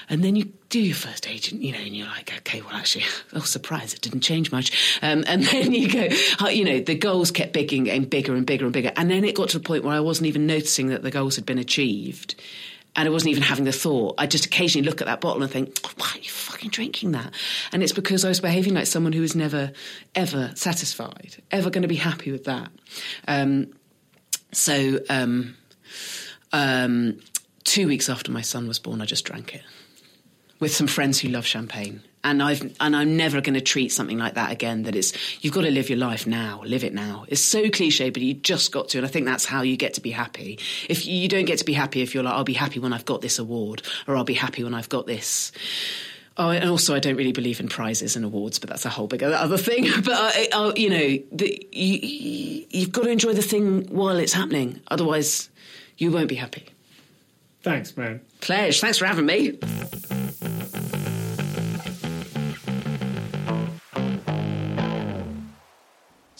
And 0.08 0.22
then 0.22 0.36
you 0.36 0.52
do 0.68 0.80
your 0.80 0.94
first 0.94 1.28
agent, 1.28 1.62
you 1.62 1.72
know, 1.72 1.78
and 1.78 1.96
you're 1.96 2.06
like, 2.06 2.32
okay, 2.38 2.60
well, 2.60 2.74
actually, 2.74 3.04
oh, 3.32 3.40
surprise, 3.40 3.94
it 3.94 4.00
didn't 4.00 4.20
change 4.20 4.52
much. 4.52 4.98
Um, 5.02 5.24
and 5.26 5.42
then 5.44 5.72
you 5.72 5.90
go, 5.90 6.08
oh, 6.40 6.48
you 6.48 6.64
know, 6.64 6.80
the 6.80 6.94
goals 6.94 7.30
kept 7.30 7.52
big 7.52 7.72
and 7.72 8.08
bigger 8.08 8.34
and 8.34 8.46
bigger 8.46 8.64
and 8.64 8.72
bigger. 8.72 8.92
And 8.96 9.10
then 9.10 9.24
it 9.24 9.34
got 9.34 9.50
to 9.50 9.58
the 9.58 9.64
point 9.64 9.84
where 9.84 9.94
I 9.94 10.00
wasn't 10.00 10.26
even 10.26 10.46
noticing 10.46 10.88
that 10.88 11.02
the 11.02 11.10
goals 11.10 11.36
had 11.36 11.46
been 11.46 11.58
achieved 11.58 12.34
and 12.98 13.06
I 13.06 13.12
wasn't 13.12 13.30
even 13.30 13.44
having 13.44 13.64
the 13.64 13.70
thought. 13.70 14.16
I 14.18 14.26
just 14.26 14.44
occasionally 14.44 14.84
look 14.84 15.00
at 15.00 15.06
that 15.06 15.20
bottle 15.20 15.40
and 15.40 15.50
think, 15.50 15.78
why 15.96 16.10
are 16.14 16.18
you 16.18 16.28
fucking 16.28 16.70
drinking 16.70 17.12
that? 17.12 17.32
And 17.70 17.80
it's 17.80 17.92
because 17.92 18.24
I 18.24 18.28
was 18.28 18.40
behaving 18.40 18.74
like 18.74 18.88
someone 18.88 19.12
who 19.12 19.20
was 19.20 19.36
never, 19.36 19.70
ever 20.16 20.50
satisfied, 20.56 21.36
ever 21.52 21.70
going 21.70 21.82
to 21.82 21.88
be 21.88 21.94
happy 21.94 22.32
with 22.32 22.42
that. 22.44 22.72
Um, 23.28 23.72
so, 24.50 24.98
um, 25.08 25.56
um, 26.52 27.20
two 27.62 27.86
weeks 27.86 28.08
after 28.08 28.32
my 28.32 28.42
son 28.42 28.66
was 28.66 28.80
born, 28.80 29.00
I 29.00 29.04
just 29.04 29.24
drank 29.24 29.54
it 29.54 29.62
with 30.58 30.74
some 30.74 30.88
friends 30.88 31.20
who 31.20 31.28
love 31.28 31.46
champagne. 31.46 32.02
And 32.28 32.42
I've 32.42 32.62
and 32.80 32.94
I'm 32.94 33.16
never 33.16 33.40
going 33.40 33.54
to 33.54 33.60
treat 33.60 33.90
something 33.90 34.18
like 34.18 34.34
that 34.34 34.52
again. 34.52 34.82
That 34.82 34.94
it's 34.94 35.12
you've 35.42 35.54
got 35.54 35.62
to 35.62 35.70
live 35.70 35.88
your 35.88 35.98
life 35.98 36.26
now, 36.26 36.62
live 36.64 36.84
it 36.84 36.92
now. 36.92 37.24
It's 37.28 37.40
so 37.40 37.70
cliche, 37.70 38.10
but 38.10 38.22
you 38.22 38.34
just 38.34 38.70
got 38.70 38.90
to, 38.90 38.98
and 38.98 39.06
I 39.06 39.10
think 39.10 39.26
that's 39.26 39.44
how 39.44 39.62
you 39.62 39.76
get 39.76 39.94
to 39.94 40.00
be 40.00 40.10
happy. 40.10 40.58
If 40.88 41.06
you 41.06 41.28
don't 41.28 41.46
get 41.46 41.58
to 41.58 41.64
be 41.64 41.72
happy, 41.72 42.02
if 42.02 42.14
you're 42.14 42.22
like, 42.22 42.34
I'll 42.34 42.44
be 42.44 42.52
happy 42.52 42.80
when 42.80 42.92
I've 42.92 43.04
got 43.04 43.22
this 43.22 43.38
award, 43.38 43.82
or 44.06 44.16
I'll 44.16 44.24
be 44.24 44.34
happy 44.34 44.62
when 44.62 44.74
I've 44.74 44.88
got 44.88 45.06
this. 45.06 45.52
Oh, 46.36 46.50
and 46.50 46.70
also, 46.70 46.94
I 46.94 47.00
don't 47.00 47.16
really 47.16 47.32
believe 47.32 47.58
in 47.58 47.68
prizes 47.68 48.14
and 48.14 48.24
awards, 48.24 48.60
but 48.60 48.70
that's 48.70 48.84
a 48.84 48.90
whole 48.90 49.08
big 49.08 49.24
other 49.24 49.58
thing. 49.58 49.86
But 50.04 50.52
uh, 50.52 50.68
uh, 50.68 50.72
you 50.76 50.90
know, 50.90 51.18
the, 51.32 51.68
you, 51.72 52.66
you've 52.70 52.92
got 52.92 53.04
to 53.04 53.10
enjoy 53.10 53.32
the 53.32 53.42
thing 53.42 53.86
while 53.88 54.18
it's 54.18 54.34
happening. 54.34 54.80
Otherwise, 54.88 55.50
you 55.96 56.12
won't 56.12 56.28
be 56.28 56.36
happy. 56.36 56.66
Thanks, 57.62 57.96
man. 57.96 58.20
Pledge. 58.40 58.80
Thanks 58.80 58.98
for 58.98 59.06
having 59.06 59.26
me. 59.26 59.58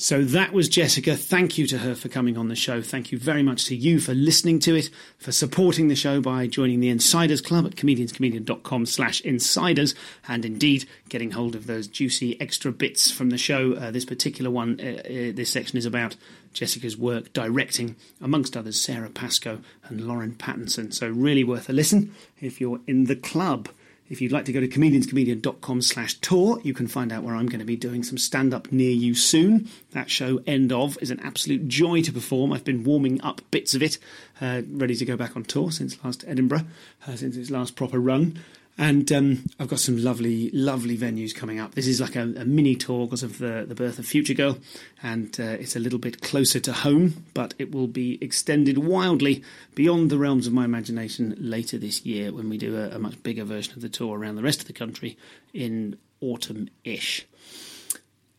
So 0.01 0.23
that 0.23 0.53
was 0.53 0.69
Jessica. 0.69 1.17
Thank 1.17 1.59
you 1.59 1.67
to 1.67 1.79
her 1.79 1.97
for 1.97 2.09
coming 2.09 2.39
on 2.39 2.47
the 2.47 2.55
show. 2.55 2.81
Thank 2.81 3.11
you 3.11 3.19
very 3.19 3.43
much 3.43 3.65
to 3.65 3.75
you 3.75 3.99
for 3.99 4.15
listening 4.15 4.61
to 4.61 4.77
it, 4.77 4.91
for 5.19 5.33
supporting 5.33 5.89
the 5.89 5.97
show 5.97 6.21
by 6.21 6.47
joining 6.47 6.79
the 6.79 6.89
Insiders 6.89 7.41
Club 7.41 7.67
at 7.67 7.75
comedianscomedian.com 7.75 8.87
slash 8.87 9.21
insiders, 9.23 9.97
and 10.29 10.45
indeed 10.45 10.89
getting 11.09 11.33
hold 11.33 11.57
of 11.57 11.67
those 11.67 11.89
juicy 11.89 12.41
extra 12.41 12.71
bits 12.71 13.11
from 13.11 13.31
the 13.31 13.39
show. 13.39 13.73
Uh, 13.73 13.91
this 13.91 14.05
particular 14.05 14.53
one, 14.53 14.79
uh, 14.81 15.01
uh, 15.05 15.33
this 15.35 15.51
section 15.51 15.77
is 15.77 15.85
about 15.85 16.15
Jessica's 16.53 16.97
work 16.97 17.33
directing, 17.33 17.97
amongst 18.21 18.57
others, 18.57 18.81
Sara 18.81 19.11
Pascoe 19.11 19.59
and 19.89 20.07
Lauren 20.07 20.37
Pattinson. 20.37 20.95
So 20.95 21.09
really 21.09 21.43
worth 21.43 21.69
a 21.69 21.73
listen 21.73 22.15
if 22.41 22.61
you're 22.61 22.81
in 22.87 23.07
the 23.07 23.17
club. 23.17 23.69
If 24.11 24.23
you'd 24.23 24.33
like 24.33 24.47
to 24.47 24.53
go 24.53 24.61
to 24.61 24.69
comedianscomedian.com 24.69 25.83
slash 25.83 26.15
tour, 26.15 26.61
you 26.65 26.73
can 26.73 26.87
find 26.87 27.13
out 27.13 27.23
where 27.23 27.35
I'm 27.35 27.47
going 27.47 27.59
to 27.59 27.67
be 27.67 27.77
doing 27.77 28.03
some 28.03 28.17
stand 28.17 28.55
up 28.55 28.73
near 28.73 28.91
you 28.91 29.15
soon. 29.15 29.69
That 29.93 30.11
show, 30.11 30.41
End 30.47 30.73
of, 30.73 30.97
is 31.03 31.11
an 31.11 31.21
absolute 31.21 31.69
joy 31.69 32.03
to 32.03 32.13
perform. 32.13 32.53
I've 32.53 32.65
been 32.65 32.85
warming 32.85 33.21
up 33.21 33.43
bits 33.51 33.75
of 33.75 33.83
it, 33.83 33.99
uh, 34.41 34.63
ready 34.71 34.95
to 34.95 35.05
go 35.05 35.17
back 35.17 35.37
on 35.37 35.45
tour 35.45 35.71
since 35.71 36.03
last 36.03 36.25
Edinburgh, 36.27 36.65
uh, 37.07 37.17
since 37.17 37.37
its 37.37 37.51
last 37.51 37.77
proper 37.77 37.99
run. 38.01 38.39
And 38.81 39.11
um, 39.11 39.45
I've 39.59 39.67
got 39.67 39.81
some 39.81 40.03
lovely, 40.03 40.51
lovely 40.53 40.97
venues 40.97 41.35
coming 41.35 41.59
up. 41.59 41.75
This 41.75 41.89
is 41.89 42.01
like 42.01 42.15
a, 42.15 42.23
a 42.23 42.45
mini 42.45 42.77
tour 42.77 43.07
because 43.07 43.25
of 43.25 43.39
the, 43.39 43.65
the 43.67 43.75
birth 43.75 43.99
of 43.99 44.07
Future 44.07 44.35
Girl, 44.35 44.57
and 45.03 45.39
uh, 45.41 45.43
it's 45.43 45.75
a 45.75 45.81
little 45.81 45.99
bit 45.99 46.23
closer 46.23 46.61
to 46.61 46.73
home, 46.73 47.25
but 47.35 47.55
it 47.59 47.73
will 47.73 47.89
be 47.89 48.19
extended 48.23 48.79
wildly 48.79 49.43
beyond 49.75 50.11
the 50.11 50.19
realms 50.19 50.47
of 50.47 50.53
my 50.53 50.65
imagination 50.65 51.35
later 51.39 51.77
this 51.77 52.07
year 52.07 52.33
when 52.33 52.49
we 52.49 52.57
do 52.57 52.77
a, 52.77 52.91
a 52.91 52.99
much 53.01 53.21
bigger 53.25 53.43
version 53.43 53.75
of 53.75 53.83
the 53.83 53.89
tour 53.89 54.17
around 54.17 54.37
the 54.37 54.45
rest 54.45 54.61
of 54.61 54.69
the 54.69 54.73
country 54.73 55.19
in 55.53 55.99
autumn 56.21 56.69
ish. 56.85 57.27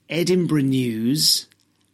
Edinburgh 0.10 0.62
news. 0.62 1.48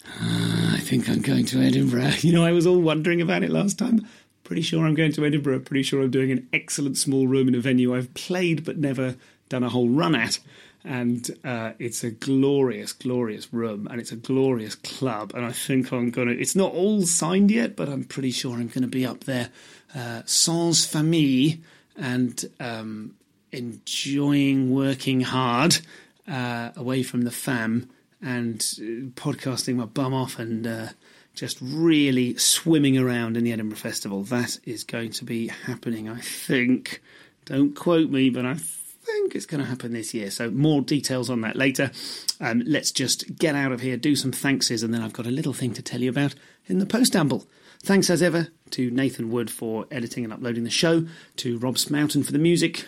Uh, 0.07 0.73
I 0.73 0.79
think 0.81 1.09
I'm 1.09 1.21
going 1.21 1.45
to 1.45 1.61
Edinburgh. 1.61 2.11
You 2.21 2.33
know, 2.33 2.45
I 2.45 2.51
was 2.51 2.67
all 2.67 2.79
wondering 2.79 3.21
about 3.21 3.41
it 3.41 3.49
last 3.49 3.79
time. 3.79 4.07
Pretty 4.45 4.61
sure 4.61 4.85
I'm 4.85 4.93
going 4.93 5.11
to 5.13 5.25
Edinburgh. 5.25 5.61
Pretty 5.61 5.83
sure 5.83 6.01
I'm 6.01 6.11
doing 6.11 6.31
an 6.31 6.47
excellent 6.53 6.97
small 6.97 7.27
room 7.27 7.47
in 7.47 7.55
a 7.55 7.59
venue 7.59 7.95
I've 7.95 8.13
played 8.13 8.63
but 8.63 8.77
never 8.77 9.15
done 9.49 9.63
a 9.63 9.69
whole 9.69 9.89
run 9.89 10.15
at. 10.15 10.39
And 10.83 11.27
uh, 11.43 11.71
it's 11.79 12.03
a 12.03 12.11
glorious, 12.11 12.93
glorious 12.93 13.51
room, 13.51 13.87
and 13.89 13.99
it's 13.99 14.11
a 14.11 14.15
glorious 14.15 14.75
club. 14.75 15.31
And 15.33 15.43
I 15.43 15.51
think 15.51 15.91
I'm 15.91 16.11
going 16.11 16.27
to. 16.27 16.39
It's 16.39 16.55
not 16.55 16.73
all 16.73 17.01
signed 17.01 17.49
yet, 17.49 17.75
but 17.75 17.89
I'm 17.89 18.03
pretty 18.03 18.29
sure 18.29 18.53
I'm 18.53 18.67
going 18.67 18.83
to 18.83 18.87
be 18.87 19.03
up 19.03 19.23
there, 19.23 19.49
uh, 19.95 20.21
sans 20.25 20.85
famille, 20.85 21.53
and 21.97 22.45
um, 22.59 23.15
enjoying 23.51 24.69
working 24.69 25.21
hard 25.21 25.79
uh, 26.27 26.69
away 26.75 27.01
from 27.01 27.23
the 27.23 27.31
fam 27.31 27.89
and 28.21 28.61
uh, 28.77 29.09
podcasting 29.19 29.77
my 29.77 29.85
bum 29.85 30.13
off 30.13 30.37
and 30.37 30.67
uh, 30.67 30.87
just 31.35 31.57
really 31.61 32.37
swimming 32.37 32.97
around 32.97 33.37
in 33.37 33.43
the 33.43 33.51
Edinburgh 33.51 33.77
Festival. 33.77 34.23
That 34.23 34.57
is 34.63 34.83
going 34.83 35.11
to 35.11 35.25
be 35.25 35.47
happening, 35.47 36.09
I 36.09 36.19
think. 36.19 37.01
Don't 37.45 37.75
quote 37.75 38.09
me, 38.09 38.29
but 38.29 38.45
I 38.45 38.55
think 38.55 39.35
it's 39.35 39.45
going 39.45 39.61
to 39.61 39.69
happen 39.69 39.93
this 39.93 40.13
year. 40.13 40.31
So 40.31 40.49
more 40.49 40.81
details 40.81 41.29
on 41.29 41.41
that 41.41 41.55
later. 41.55 41.91
Um, 42.39 42.63
let's 42.65 42.91
just 42.91 43.37
get 43.37 43.55
out 43.55 43.71
of 43.71 43.81
here, 43.81 43.97
do 43.97 44.15
some 44.15 44.31
thankses, 44.31 44.81
and 44.81 44.93
then 44.93 45.01
I've 45.01 45.13
got 45.13 45.27
a 45.27 45.31
little 45.31 45.53
thing 45.53 45.73
to 45.73 45.81
tell 45.81 46.01
you 46.01 46.09
about 46.09 46.33
in 46.65 46.79
the 46.79 46.85
postamble. 46.85 47.45
Thanks 47.83 48.09
as 48.09 48.23
ever 48.23 48.47
to 48.71 48.89
Nathan 48.89 49.29
Wood 49.29 49.51
for 49.51 49.85
editing 49.91 50.23
and 50.23 50.33
uploading 50.33 50.63
the 50.63 50.69
show, 50.71 51.05
to 51.37 51.59
Rob 51.59 51.75
Smoughton 51.75 52.25
for 52.25 52.31
the 52.31 52.39
music. 52.39 52.87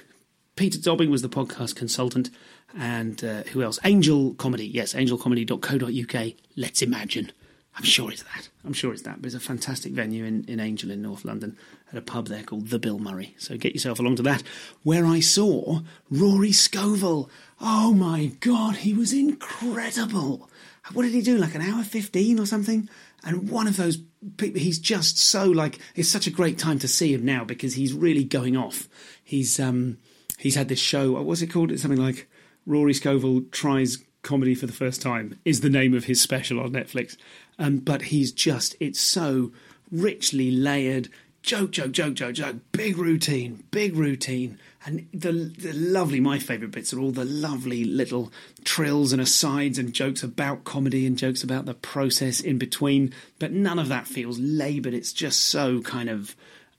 Peter 0.55 0.79
Dobbing 0.79 1.11
was 1.11 1.21
the 1.21 1.29
podcast 1.29 1.75
consultant, 1.75 2.31
and 2.75 3.23
uh, 3.23 3.43
who 3.43 3.61
else? 3.61 3.77
Angel 3.83 4.33
Comedy, 4.33 4.65
yes, 4.65 4.95
angelcomedy.co.uk. 4.95 6.33
Let's 6.55 6.81
imagine. 6.81 7.31
I'm 7.77 7.83
sure 7.83 8.11
it's 8.11 8.23
that. 8.23 8.49
I'm 8.65 8.73
sure 8.73 8.91
it's 8.91 9.03
that. 9.03 9.21
But 9.21 9.27
it's 9.27 9.35
a 9.35 9.39
fantastic 9.39 9.91
venue 9.93 10.25
in, 10.25 10.43
in 10.45 10.59
Angel 10.59 10.89
in 10.89 11.03
North 11.03 11.23
London 11.23 11.55
at 11.91 11.97
a 11.97 12.01
pub 12.01 12.27
there 12.27 12.41
called 12.41 12.69
The 12.69 12.79
Bill 12.79 12.97
Murray. 12.97 13.35
So 13.37 13.55
get 13.55 13.73
yourself 13.73 13.99
along 13.99 14.15
to 14.15 14.23
that, 14.23 14.41
where 14.81 15.05
I 15.05 15.19
saw 15.19 15.81
Rory 16.09 16.51
Scovel. 16.51 17.29
Oh 17.61 17.93
my 17.93 18.31
God, 18.39 18.77
he 18.77 18.93
was 18.93 19.13
incredible. 19.13 20.49
What 20.93 21.03
did 21.03 21.13
he 21.13 21.21
do? 21.21 21.37
Like 21.37 21.53
an 21.53 21.61
hour 21.61 21.83
15 21.83 22.39
or 22.39 22.47
something? 22.47 22.89
And 23.23 23.49
one 23.49 23.67
of 23.67 23.77
those 23.77 23.97
people, 24.37 24.59
he's 24.59 24.79
just 24.79 25.19
so 25.19 25.45
like, 25.45 25.77
it's 25.95 26.09
such 26.09 26.25
a 26.25 26.31
great 26.31 26.57
time 26.57 26.79
to 26.79 26.87
see 26.87 27.13
him 27.13 27.25
now 27.25 27.43
because 27.43 27.75
he's 27.75 27.93
really 27.93 28.23
going 28.23 28.57
off. 28.57 28.89
He's, 29.23 29.59
um, 29.59 29.97
he's 30.39 30.55
had 30.55 30.69
this 30.69 30.79
show, 30.79 31.11
what 31.11 31.25
was 31.25 31.43
it 31.43 31.47
called? 31.47 31.71
It's 31.71 31.83
something 31.83 32.01
like 32.01 32.27
Rory 32.65 32.93
Scovel 32.93 33.41
tries 33.51 34.03
comedy 34.27 34.55
for 34.55 34.65
the 34.65 34.73
first 34.73 35.01
time 35.01 35.39
is 35.45 35.61
the 35.61 35.69
name 35.69 35.93
of 35.93 36.03
his 36.05 36.19
special 36.19 36.59
on 36.59 36.71
Netflix. 36.71 37.15
Um, 37.59 37.77
but 37.77 38.03
he's 38.03 38.31
just, 38.31 38.75
it's 38.79 39.01
so 39.01 39.51
richly 39.91 40.51
layered. 40.51 41.09
Joke, 41.41 41.71
joke, 41.71 41.91
joke, 41.91 42.13
joke, 42.13 42.33
joke. 42.33 42.57
Big 42.71 42.97
routine, 42.97 43.63
big 43.71 43.95
routine. 43.95 44.59
And 44.85 45.07
the, 45.13 45.31
the 45.31 45.73
lovely, 45.73 46.19
my 46.19 46.39
favourite 46.39 46.71
bits 46.71 46.93
are 46.93 46.99
all 46.99 47.11
the 47.11 47.25
lovely 47.25 47.83
little 47.83 48.31
trills 48.63 49.11
and 49.11 49.21
asides 49.21 49.77
and 49.77 49.93
jokes 49.93 50.23
about 50.23 50.63
comedy 50.65 51.05
and 51.05 51.17
jokes 51.17 51.43
about 51.43 51.65
the 51.65 51.73
process 51.73 52.39
in 52.39 52.57
between. 52.57 53.13
But 53.39 53.51
none 53.51 53.79
of 53.79 53.89
that 53.89 54.07
feels 54.07 54.39
laboured. 54.39 54.93
It's 54.93 55.13
just 55.13 55.45
so 55.45 55.81
kind 55.81 56.09
of. 56.09 56.35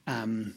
Um, 0.07 0.55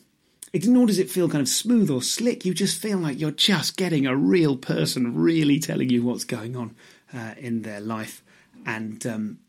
it, 0.54 0.68
nor 0.68 0.86
does 0.86 1.00
it 1.00 1.10
feel 1.10 1.30
kind 1.30 1.42
of 1.42 1.48
smooth 1.48 1.90
or 1.90 2.02
slick. 2.02 2.46
You 2.46 2.54
just 2.54 2.82
feel 2.82 2.98
like 2.98 3.20
you're 3.20 3.32
just 3.32 3.78
getting 3.78 4.06
a 4.06 4.16
real 4.16 4.58
person 4.58 5.16
really 5.16 5.60
telling 5.60 5.90
you 5.90 6.04
what's 6.04 6.26
going 6.26 6.56
on 6.56 6.76
uh, 7.14 7.34
in 7.38 7.62
their 7.62 7.80
life. 7.80 8.24
And 8.66 9.06
um, 9.08 9.40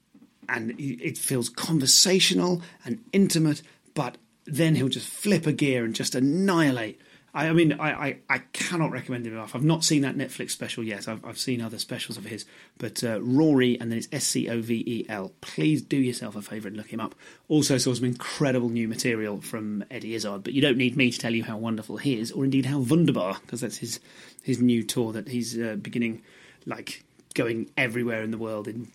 and 0.48 0.74
it 0.78 1.19
feels 1.19 1.48
conversational 1.48 2.62
and 2.85 3.02
intimate, 3.12 3.62
but 3.94 4.19
then 4.44 4.74
he'll 4.74 4.89
just 4.89 5.09
flip 5.09 5.47
a 5.47 5.52
gear 5.52 5.85
and 5.85 5.94
just 5.94 6.14
annihilate. 6.14 7.01
I, 7.35 7.48
I 7.48 7.52
mean, 7.52 7.73
I, 7.74 7.93
I, 7.93 8.16
I, 8.28 8.39
cannot 8.52 8.90
recommend 8.90 9.27
him 9.27 9.32
enough. 9.32 9.55
I've 9.55 9.64
not 9.64 9.85
seen 9.85 10.02
that 10.02 10.16
Netflix 10.16 10.51
special 10.51 10.85
yet. 10.85 11.09
I've, 11.09 11.24
I've 11.24 11.39
seen 11.39 11.62
other 11.62 11.78
specials 11.78 12.19
of 12.19 12.24
his, 12.24 12.44
but 12.78 13.02
uh, 13.02 13.20
Rory, 13.23 13.78
and 13.81 13.90
then 13.90 13.98
it's 13.98 14.09
S 14.12 14.24
C 14.24 14.48
O 14.48 14.60
V 14.60 14.85
E 14.86 15.06
L. 15.09 15.32
Please 15.40 15.81
do 15.81 15.97
yourself 15.97 16.36
a 16.36 16.43
favour 16.43 16.69
and 16.69 16.77
look 16.77 16.93
him 16.93 17.01
up. 17.01 17.14
Also, 17.48 17.78
saw 17.78 17.94
some 17.94 18.05
incredible 18.05 18.69
new 18.69 18.89
material 18.89 19.40
from 19.40 19.85
Eddie 19.90 20.14
Izzard, 20.14 20.44
but 20.44 20.52
you 20.52 20.60
don't 20.60 20.77
need 20.77 20.97
me 20.97 21.10
to 21.10 21.19
tell 21.19 21.35
you 21.35 21.44
how 21.44 21.56
wonderful 21.56 21.97
he 21.97 22.19
is, 22.19 22.32
or 22.32 22.44
indeed 22.44 22.66
how 22.66 22.78
wunderbar, 22.78 23.39
because 23.43 23.60
that's 23.62 23.78
his 23.78 24.01
his 24.43 24.60
new 24.60 24.82
tour 24.82 25.12
that 25.12 25.28
he's 25.28 25.59
uh, 25.59 25.77
beginning, 25.81 26.23
like 26.66 27.05
going 27.35 27.70
everywhere 27.78 28.23
in 28.23 28.31
the 28.31 28.39
world 28.39 28.69
in 28.69 28.89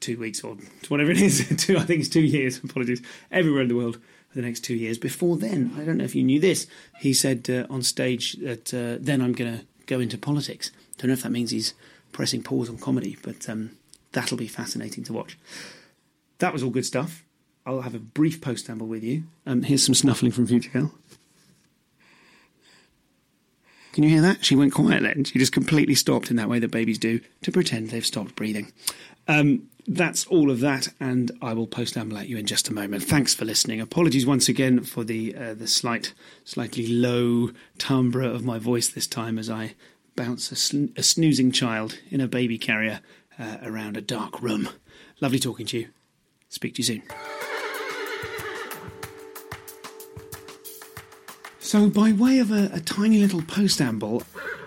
two 0.00 0.18
weeks 0.18 0.42
or 0.42 0.56
whatever 0.88 1.10
it 1.10 1.20
is. 1.20 1.46
two, 1.64 1.76
I 1.76 1.82
think 1.82 2.00
it's 2.00 2.08
two 2.08 2.22
years. 2.22 2.58
Apologies. 2.62 3.02
Everywhere 3.30 3.62
in 3.62 3.68
the 3.68 3.76
world 3.76 3.96
for 4.28 4.34
the 4.34 4.42
next 4.42 4.60
two 4.60 4.74
years. 4.74 4.98
Before 4.98 5.36
then, 5.36 5.72
I 5.78 5.84
don't 5.84 5.98
know 5.98 6.04
if 6.04 6.14
you 6.14 6.22
knew 6.22 6.40
this. 6.40 6.66
He 6.98 7.12
said 7.14 7.48
uh, 7.50 7.66
on 7.72 7.82
stage 7.82 8.34
that 8.34 8.72
uh, 8.72 8.98
then 9.00 9.20
I'm 9.20 9.32
going 9.32 9.58
to 9.58 9.64
go 9.86 10.00
into 10.00 10.18
politics. 10.18 10.70
Don't 10.98 11.08
know 11.08 11.14
if 11.14 11.22
that 11.22 11.30
means 11.30 11.50
he's 11.50 11.74
pressing 12.12 12.42
pause 12.42 12.68
on 12.68 12.78
comedy, 12.78 13.16
but 13.22 13.48
um, 13.48 13.72
that'll 14.12 14.36
be 14.36 14.46
fascinating 14.46 15.04
to 15.04 15.12
watch. 15.12 15.38
That 16.38 16.52
was 16.52 16.62
all 16.62 16.70
good 16.70 16.86
stuff. 16.86 17.24
I'll 17.64 17.82
have 17.82 17.94
a 17.94 18.00
brief 18.00 18.40
post 18.40 18.68
amble 18.68 18.88
with 18.88 19.04
you. 19.04 19.24
Um, 19.46 19.62
here's 19.62 19.84
some 19.84 19.94
snuffling 19.94 20.32
from 20.32 20.46
Future 20.46 20.70
Girl. 20.70 20.92
Can 23.92 24.04
you 24.04 24.10
hear 24.10 24.22
that? 24.22 24.44
She 24.44 24.56
went 24.56 24.72
quiet 24.72 25.02
then. 25.02 25.24
She 25.24 25.38
just 25.38 25.52
completely 25.52 25.94
stopped 25.94 26.30
in 26.30 26.36
that 26.36 26.48
way 26.48 26.58
that 26.58 26.70
babies 26.70 26.98
do 26.98 27.20
to 27.42 27.52
pretend 27.52 27.90
they've 27.90 28.04
stopped 28.04 28.34
breathing. 28.34 28.72
Um, 29.28 29.68
that's 29.86 30.26
all 30.26 30.50
of 30.50 30.60
that, 30.60 30.88
and 31.00 31.30
I 31.42 31.54
will 31.54 31.66
post 31.66 31.96
amble 31.96 32.18
at 32.18 32.28
you 32.28 32.38
in 32.38 32.46
just 32.46 32.68
a 32.68 32.72
moment. 32.72 33.02
Thanks 33.02 33.34
for 33.34 33.44
listening. 33.44 33.80
Apologies 33.80 34.24
once 34.24 34.48
again 34.48 34.84
for 34.84 35.04
the 35.04 35.34
uh, 35.34 35.54
the 35.54 35.66
slight, 35.66 36.14
slightly 36.44 36.86
low 36.86 37.50
timbre 37.78 38.22
of 38.22 38.44
my 38.44 38.58
voice 38.58 38.88
this 38.88 39.06
time 39.06 39.38
as 39.38 39.50
I 39.50 39.74
bounce 40.14 40.52
a, 40.52 40.56
sn- 40.56 40.92
a 40.96 41.02
snoozing 41.02 41.52
child 41.52 41.98
in 42.10 42.20
a 42.20 42.28
baby 42.28 42.58
carrier 42.58 43.00
uh, 43.38 43.58
around 43.62 43.96
a 43.96 44.02
dark 44.02 44.40
room. 44.40 44.68
Lovely 45.20 45.38
talking 45.38 45.66
to 45.66 45.78
you. 45.78 45.88
Speak 46.48 46.74
to 46.74 46.78
you 46.78 46.84
soon. 46.84 47.02
So, 51.72 51.88
by 51.88 52.12
way 52.12 52.38
of 52.38 52.50
a, 52.50 52.68
a 52.74 52.80
tiny 52.80 53.16
little 53.16 53.40
postamble, 53.40 54.24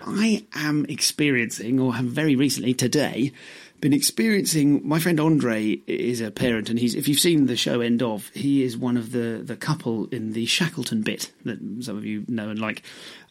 I 0.08 0.44
am 0.56 0.88
experiencing, 0.90 1.80
or 1.80 1.94
have 1.94 2.06
very 2.06 2.36
recently 2.36 2.74
today, 2.74 3.32
been 3.80 3.94
experiencing. 3.94 4.82
My 4.84 4.98
friend 4.98 5.20
Andre 5.20 5.82
is 5.86 6.20
a 6.20 6.32
parent, 6.32 6.68
and 6.68 6.80
he's 6.80 6.96
if 6.96 7.08
you've 7.08 7.20
seen 7.20 7.46
the 7.46 7.56
show 7.56 7.80
End 7.80 8.02
of, 8.02 8.30
he 8.30 8.64
is 8.64 8.76
one 8.76 8.98
of 8.98 9.12
the 9.12 9.44
the 9.44 9.56
couple 9.56 10.08
in 10.08 10.34
the 10.34 10.48
Shackleton 10.48 11.04
bit 11.04 11.32
that 11.44 11.60
some 11.82 11.96
of 11.96 12.06
you 12.06 12.26
know 12.28 12.50
and 12.50 12.58
like. 12.58 12.82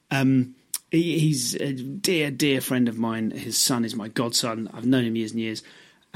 Um, 0.09 0.55
he, 0.92 1.18
he's 1.18 1.56
a 1.56 1.72
dear, 1.72 2.30
dear 2.30 2.60
friend 2.60 2.88
of 2.88 2.96
mine. 2.96 3.32
His 3.32 3.59
son 3.59 3.84
is 3.84 3.96
my 3.96 4.06
godson. 4.06 4.70
I've 4.72 4.86
known 4.86 5.05
him 5.05 5.16
years 5.16 5.32
and 5.32 5.40
years. 5.40 5.64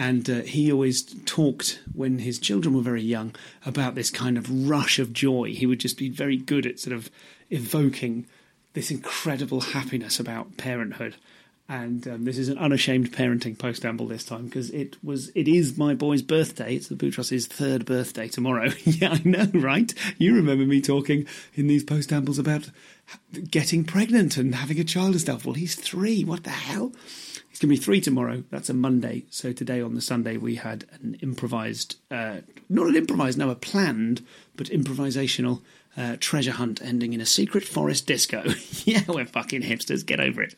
And 0.01 0.31
uh, 0.31 0.43
he 0.43 0.71
always 0.71 1.03
talked 1.25 1.81
when 1.93 2.21
his 2.21 2.39
children 2.39 2.77
were 2.77 2.83
very 2.83 3.03
young 3.03 3.35
about 3.67 3.97
this 3.97 4.13
kind 4.13 4.39
of 4.39 4.71
rush 4.71 5.01
of 5.01 5.13
joy. 5.13 5.55
He 5.55 5.67
would 5.67 5.81
just 5.81 5.99
be 5.99 6.09
very 6.09 6.37
good 6.37 6.67
at 6.67 6.79
sort 6.79 6.95
of 6.95 7.11
evoking 7.51 8.27
this 8.75 8.91
incredible 8.91 9.61
happiness 9.61 10.21
about 10.21 10.57
parenthood. 10.57 11.17
And 11.71 12.09
um, 12.09 12.25
this 12.25 12.39
is 12.39 12.49
an 12.49 12.57
unashamed 12.57 13.13
parenting 13.13 13.55
postamble 13.55 14.09
this 14.09 14.25
time 14.25 14.47
because 14.47 14.71
it 14.71 14.97
was 15.05 15.31
it 15.35 15.47
is 15.47 15.77
my 15.77 15.95
boy's 15.95 16.23
birthday. 16.23 16.77
It's 16.77 16.89
the 16.89 16.95
Boutros' 16.95 17.47
third 17.47 17.85
birthday 17.85 18.27
tomorrow. 18.27 18.71
yeah, 18.85 19.13
I 19.13 19.21
know, 19.23 19.51
right? 19.53 19.93
You 20.17 20.35
remember 20.35 20.65
me 20.65 20.81
talking 20.81 21.27
in 21.55 21.67
these 21.67 21.85
postambles 21.85 22.39
about 22.39 22.71
getting 23.51 23.85
pregnant 23.85 24.39
and 24.39 24.55
having 24.55 24.81
a 24.81 24.85
child 24.85 25.11
and 25.11 25.21
stuff. 25.21 25.45
Well, 25.45 25.55
he's 25.55 25.75
three. 25.75 26.25
What 26.25 26.45
the 26.45 26.51
hell? 26.51 26.93
He's 27.59 27.59
going 27.59 27.75
to 27.75 27.81
be 27.81 27.85
three 27.85 28.01
tomorrow. 28.01 28.45
That's 28.51 28.71
a 28.71 28.75
Monday. 28.75 29.25
So 29.29 29.53
today 29.53 29.83
on 29.83 29.95
the 29.95 30.01
Sunday 30.01 30.39
we 30.39 30.55
had 30.55 30.85
an 31.03 31.19
improvised, 31.21 31.97
uh, 32.11 32.39
not 32.71 32.87
an 32.87 32.97
improvised, 32.97 33.37
no, 33.37 33.51
a 33.51 33.55
planned, 33.55 34.25
but 34.57 34.69
improvisational 34.69 35.61
uh, 35.99 36.17
treasure 36.21 36.53
hunt 36.53 36.81
ending 36.81 37.13
in 37.13 37.21
a 37.21 37.27
secret 37.27 37.65
forest 37.65 38.07
disco. 38.07 38.45
yeah, 38.85 39.03
we're 39.09 39.27
fucking 39.27 39.63
hipsters. 39.63 40.07
Get 40.07 40.21
over 40.21 40.43
it. 40.43 40.55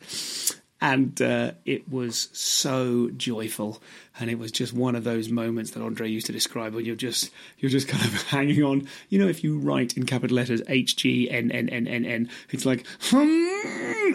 And 0.83 1.19
uh, 1.21 1.53
it 1.65 1.89
was 1.89 2.29
so 2.33 3.09
joyful. 3.15 3.81
And 4.19 4.29
it 4.29 4.37
was 4.37 4.51
just 4.51 4.73
one 4.73 4.95
of 4.95 5.03
those 5.03 5.29
moments 5.29 5.71
that 5.71 5.81
andre 5.81 6.09
used 6.09 6.27
to 6.27 6.31
describe 6.31 6.73
when 6.75 6.85
you're 6.85 6.95
just 6.95 7.31
you're 7.57 7.71
just 7.71 7.87
kind 7.87 8.03
of 8.05 8.21
hanging 8.27 8.63
on. 8.63 8.87
You 9.09 9.19
know 9.19 9.27
if 9.27 9.43
you 9.43 9.57
write 9.57 9.97
in 9.97 10.05
capital 10.05 10.37
letters 10.37 10.61
h 10.67 10.95
g 10.95 11.29
n 11.29 11.51
n 11.51 11.69
n 11.69 11.87
n 11.87 12.05
n 12.05 12.29
it's 12.49 12.65
like 12.65 12.85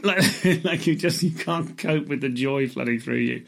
like, 0.05 0.65
like 0.65 0.87
you 0.87 0.95
just 0.95 1.23
you 1.23 1.33
can't 1.33 1.77
cope 1.77 2.07
with 2.07 2.21
the 2.21 2.29
joy 2.29 2.69
flooding 2.69 3.01
through 3.01 3.17
you. 3.17 3.45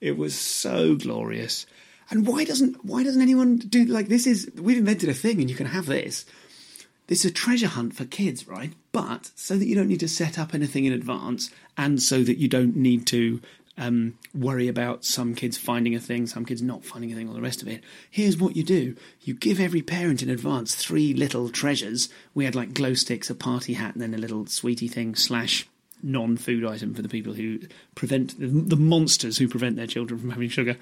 It 0.00 0.18
was 0.18 0.34
so 0.34 0.96
glorious. 0.96 1.66
And 2.10 2.26
why 2.26 2.44
doesn't 2.44 2.84
why 2.84 3.04
doesn't 3.04 3.22
anyone 3.22 3.56
do 3.56 3.84
like 3.84 4.08
this 4.08 4.26
is 4.26 4.50
we've 4.56 4.78
invented 4.78 5.08
a 5.08 5.14
thing 5.14 5.40
and 5.40 5.48
you 5.48 5.56
can 5.56 5.66
have 5.66 5.86
this 5.86 6.26
this 7.06 7.24
is 7.24 7.30
a 7.30 7.34
treasure 7.34 7.68
hunt 7.68 7.94
for 7.94 8.04
kids, 8.04 8.46
right? 8.46 8.72
But 8.92 9.30
so 9.34 9.56
that 9.56 9.66
you 9.66 9.74
don't 9.74 9.88
need 9.88 10.00
to 10.00 10.08
set 10.08 10.38
up 10.38 10.54
anything 10.54 10.84
in 10.84 10.92
advance, 10.92 11.50
and 11.76 12.02
so 12.02 12.22
that 12.22 12.38
you 12.38 12.48
don't 12.48 12.76
need 12.76 13.06
to 13.08 13.40
um, 13.78 14.18
worry 14.34 14.68
about 14.68 15.04
some 15.04 15.34
kids 15.34 15.56
finding 15.56 15.94
a 15.94 16.00
thing, 16.00 16.26
some 16.26 16.44
kids 16.44 16.62
not 16.62 16.84
finding 16.84 17.12
a 17.12 17.14
thing, 17.14 17.28
all 17.28 17.34
the 17.34 17.40
rest 17.40 17.62
of 17.62 17.68
it. 17.68 17.82
Here's 18.10 18.36
what 18.36 18.56
you 18.56 18.62
do 18.62 18.96
you 19.22 19.34
give 19.34 19.60
every 19.60 19.82
parent 19.82 20.22
in 20.22 20.30
advance 20.30 20.74
three 20.74 21.14
little 21.14 21.48
treasures. 21.48 22.08
We 22.34 22.44
had 22.44 22.54
like 22.54 22.74
glow 22.74 22.94
sticks, 22.94 23.30
a 23.30 23.34
party 23.34 23.74
hat, 23.74 23.94
and 23.94 24.02
then 24.02 24.14
a 24.14 24.18
little 24.18 24.46
sweetie 24.46 24.88
thing, 24.88 25.14
slash 25.14 25.66
non 26.02 26.36
food 26.36 26.64
item 26.64 26.94
for 26.94 27.02
the 27.02 27.08
people 27.08 27.32
who 27.32 27.60
prevent 27.94 28.38
the, 28.38 28.46
the, 28.46 28.76
monsters 28.76 29.38
who 29.38 29.48
prevent 29.48 29.76
their 29.76 29.86
children 29.86 30.18
from 30.18 30.30
having 30.30 30.48
sugar. 30.48 30.76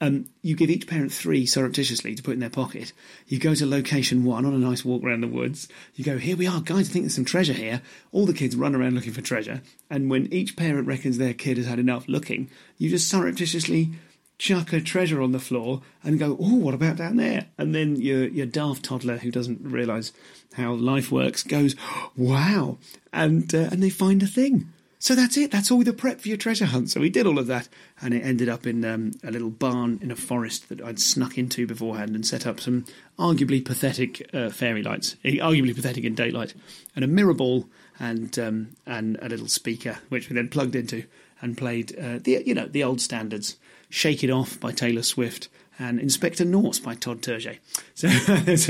Um, 0.00 0.26
you 0.42 0.54
give 0.54 0.68
each 0.68 0.86
parent 0.86 1.12
three 1.12 1.46
surreptitiously 1.46 2.14
to 2.14 2.22
put 2.22 2.34
in 2.34 2.40
their 2.40 2.50
pocket. 2.50 2.92
You 3.26 3.38
go 3.38 3.54
to 3.54 3.66
location 3.66 4.24
one 4.24 4.44
on 4.44 4.52
a 4.52 4.58
nice 4.58 4.84
walk 4.84 5.02
around 5.02 5.22
the 5.22 5.28
woods. 5.28 5.68
You 5.94 6.04
go, 6.04 6.18
Here 6.18 6.36
we 6.36 6.46
are, 6.46 6.60
guys, 6.60 6.90
I 6.90 6.92
think 6.92 7.04
there's 7.04 7.14
some 7.14 7.24
treasure 7.24 7.54
here. 7.54 7.80
All 8.12 8.26
the 8.26 8.34
kids 8.34 8.56
run 8.56 8.74
around 8.74 8.94
looking 8.94 9.12
for 9.12 9.22
treasure. 9.22 9.62
And 9.90 10.10
when 10.10 10.32
each 10.32 10.56
parent 10.56 10.86
reckons 10.86 11.18
their 11.18 11.34
kid 11.34 11.56
has 11.56 11.66
had 11.66 11.78
enough 11.78 12.06
looking, 12.08 12.50
you 12.78 12.90
just 12.90 13.08
surreptitiously 13.08 13.92
chuck 14.38 14.72
a 14.72 14.80
treasure 14.80 15.22
on 15.22 15.32
the 15.32 15.38
floor 15.38 15.82
and 16.02 16.18
go, 16.18 16.36
oh, 16.40 16.56
what 16.56 16.74
about 16.74 16.96
down 16.96 17.16
there? 17.16 17.46
And 17.58 17.74
then 17.74 17.96
your 17.96 18.26
your 18.28 18.46
daft 18.46 18.84
toddler 18.84 19.18
who 19.18 19.30
doesn't 19.30 19.60
realise 19.62 20.12
how 20.54 20.72
life 20.74 21.10
works 21.10 21.42
goes, 21.42 21.76
wow, 22.16 22.78
and 23.12 23.54
uh, 23.54 23.68
and 23.70 23.82
they 23.82 23.90
find 23.90 24.22
a 24.22 24.26
thing. 24.26 24.72
So 24.98 25.14
that's 25.14 25.36
it. 25.36 25.50
That's 25.50 25.70
all 25.70 25.84
the 25.84 25.92
prep 25.92 26.20
for 26.20 26.28
your 26.28 26.38
treasure 26.38 26.64
hunt. 26.64 26.90
So 26.90 27.00
we 27.00 27.10
did 27.10 27.26
all 27.26 27.38
of 27.38 27.46
that, 27.48 27.68
and 28.00 28.14
it 28.14 28.24
ended 28.24 28.48
up 28.48 28.66
in 28.66 28.84
um, 28.84 29.12
a 29.22 29.30
little 29.30 29.50
barn 29.50 29.98
in 30.02 30.10
a 30.10 30.16
forest 30.16 30.68
that 30.70 30.80
I'd 30.80 30.98
snuck 30.98 31.36
into 31.36 31.66
beforehand 31.66 32.14
and 32.14 32.26
set 32.26 32.46
up 32.46 32.60
some 32.60 32.86
arguably 33.18 33.64
pathetic 33.64 34.28
uh, 34.34 34.48
fairy 34.48 34.82
lights, 34.82 35.16
eh, 35.22 35.34
arguably 35.34 35.74
pathetic 35.74 36.04
in 36.04 36.14
daylight, 36.14 36.54
and 36.94 37.04
a 37.04 37.08
mirror 37.08 37.34
ball 37.34 37.68
and 37.98 38.38
um, 38.38 38.68
and 38.86 39.18
a 39.20 39.28
little 39.28 39.48
speaker, 39.48 39.98
which 40.08 40.28
we 40.28 40.34
then 40.34 40.48
plugged 40.48 40.74
into 40.74 41.04
and 41.40 41.58
played 41.58 41.96
uh, 41.98 42.18
the 42.22 42.42
you 42.44 42.54
know 42.54 42.66
the 42.66 42.82
old 42.82 43.00
standards, 43.00 43.56
"Shake 43.88 44.24
It 44.24 44.30
Off" 44.30 44.58
by 44.58 44.72
Taylor 44.72 45.02
Swift 45.02 45.48
and 45.78 46.00
Inspector 46.00 46.44
Norse 46.44 46.78
by 46.78 46.94
Todd 46.94 47.22
Terje. 47.22 47.58
So 47.94 48.08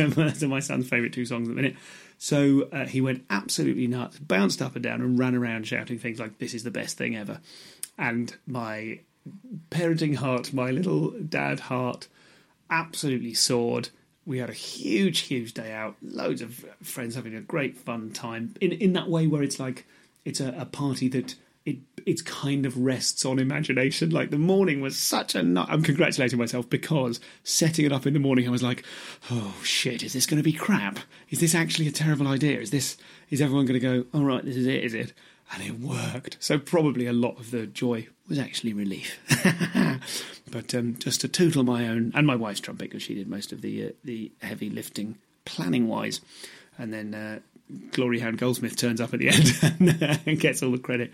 those 0.08 0.42
are 0.42 0.48
my 0.48 0.60
son's 0.60 0.88
favourite 0.88 1.12
two 1.12 1.26
songs 1.26 1.48
at 1.48 1.54
the 1.54 1.62
minute. 1.62 1.76
So 2.18 2.68
uh, 2.72 2.86
he 2.86 3.00
went 3.00 3.24
absolutely 3.28 3.86
nuts, 3.86 4.18
bounced 4.18 4.62
up 4.62 4.74
and 4.74 4.82
down, 4.82 5.00
and 5.00 5.18
ran 5.18 5.34
around 5.34 5.66
shouting 5.66 5.98
things 5.98 6.18
like, 6.18 6.38
This 6.38 6.54
is 6.54 6.64
the 6.64 6.70
best 6.70 6.96
thing 6.96 7.16
ever. 7.16 7.40
And 7.98 8.34
my 8.46 9.00
parenting 9.70 10.16
heart, 10.16 10.52
my 10.52 10.70
little 10.70 11.10
dad 11.10 11.60
heart, 11.60 12.08
absolutely 12.70 13.34
soared. 13.34 13.90
We 14.24 14.38
had 14.38 14.50
a 14.50 14.54
huge, 14.54 15.20
huge 15.20 15.54
day 15.54 15.72
out. 15.72 15.96
Loads 16.02 16.42
of 16.42 16.64
friends 16.82 17.14
having 17.14 17.34
a 17.34 17.40
great 17.40 17.76
fun 17.76 18.10
time 18.10 18.54
in 18.60 18.72
in 18.72 18.92
that 18.94 19.08
way 19.08 19.26
where 19.26 19.42
it's 19.42 19.60
like 19.60 19.86
it's 20.24 20.40
a, 20.40 20.54
a 20.58 20.64
party 20.64 21.08
that 21.08 21.36
it 21.66 21.78
it 22.06 22.24
kind 22.24 22.64
of 22.64 22.78
rests 22.78 23.24
on 23.24 23.40
imagination. 23.40 24.10
Like 24.10 24.30
the 24.30 24.38
morning 24.38 24.80
was 24.80 24.96
such 24.96 25.34
a. 25.34 25.42
Nut- 25.42 25.66
I'm 25.68 25.82
congratulating 25.82 26.38
myself 26.38 26.70
because 26.70 27.20
setting 27.42 27.84
it 27.84 27.92
up 27.92 28.06
in 28.06 28.14
the 28.14 28.20
morning, 28.20 28.46
I 28.46 28.50
was 28.50 28.62
like, 28.62 28.84
oh 29.30 29.56
shit, 29.64 30.04
is 30.04 30.12
this 30.12 30.24
going 30.24 30.38
to 30.38 30.44
be 30.44 30.52
crap? 30.52 31.00
Is 31.28 31.40
this 31.40 31.54
actually 31.54 31.88
a 31.88 31.92
terrible 31.92 32.28
idea? 32.28 32.60
Is 32.60 32.70
this 32.70 32.96
is 33.28 33.42
everyone 33.42 33.66
going 33.66 33.80
to 33.80 33.86
go? 34.02 34.06
All 34.16 34.24
right, 34.24 34.44
this 34.44 34.56
is 34.56 34.66
it, 34.66 34.84
is 34.84 34.94
it? 34.94 35.12
And 35.52 35.62
it 35.62 35.80
worked. 35.80 36.36
So 36.40 36.58
probably 36.58 37.06
a 37.06 37.12
lot 37.12 37.38
of 37.38 37.50
the 37.50 37.66
joy 37.66 38.08
was 38.28 38.38
actually 38.38 38.72
relief. 38.72 39.18
but 40.50 40.74
um, 40.74 40.96
just 40.98 41.20
to 41.20 41.28
tootle 41.28 41.62
my 41.64 41.88
own 41.88 42.12
and 42.14 42.26
my 42.26 42.34
wife's 42.36 42.60
trumpet 42.60 42.90
because 42.90 43.02
she 43.02 43.14
did 43.14 43.28
most 43.28 43.52
of 43.52 43.60
the 43.60 43.86
uh, 43.86 43.90
the 44.04 44.30
heavy 44.40 44.70
lifting 44.70 45.18
planning 45.44 45.88
wise, 45.88 46.20
and 46.78 46.94
then. 46.94 47.14
Uh, 47.14 47.40
Glory 47.90 48.20
Hound 48.20 48.38
Goldsmith 48.38 48.76
turns 48.76 49.00
up 49.00 49.12
at 49.12 49.18
the 49.18 49.28
end 50.00 50.20
and 50.24 50.38
gets 50.38 50.62
all 50.62 50.70
the 50.70 50.78
credit 50.78 51.12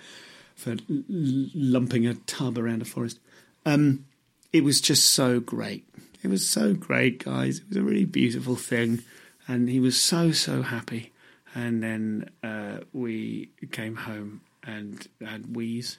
for 0.62 0.76
lumping 0.88 2.06
a 2.06 2.14
tub 2.14 2.56
around 2.56 2.82
a 2.82 2.84
forest. 2.84 3.18
Um, 3.66 4.06
it 4.52 4.62
was 4.62 4.80
just 4.80 5.08
so 5.08 5.40
great. 5.40 5.84
It 6.22 6.28
was 6.28 6.48
so 6.48 6.72
great, 6.72 7.24
guys. 7.24 7.58
It 7.58 7.68
was 7.68 7.76
a 7.76 7.82
really 7.82 8.04
beautiful 8.04 8.54
thing, 8.54 9.02
and 9.48 9.68
he 9.68 9.80
was 9.80 10.00
so 10.00 10.30
so 10.30 10.62
happy. 10.62 11.12
And 11.54 11.82
then 11.82 12.30
uh, 12.42 12.78
we 12.92 13.50
came 13.72 13.96
home 13.96 14.40
and 14.62 15.06
had 15.20 15.54
wheeze. 15.54 15.98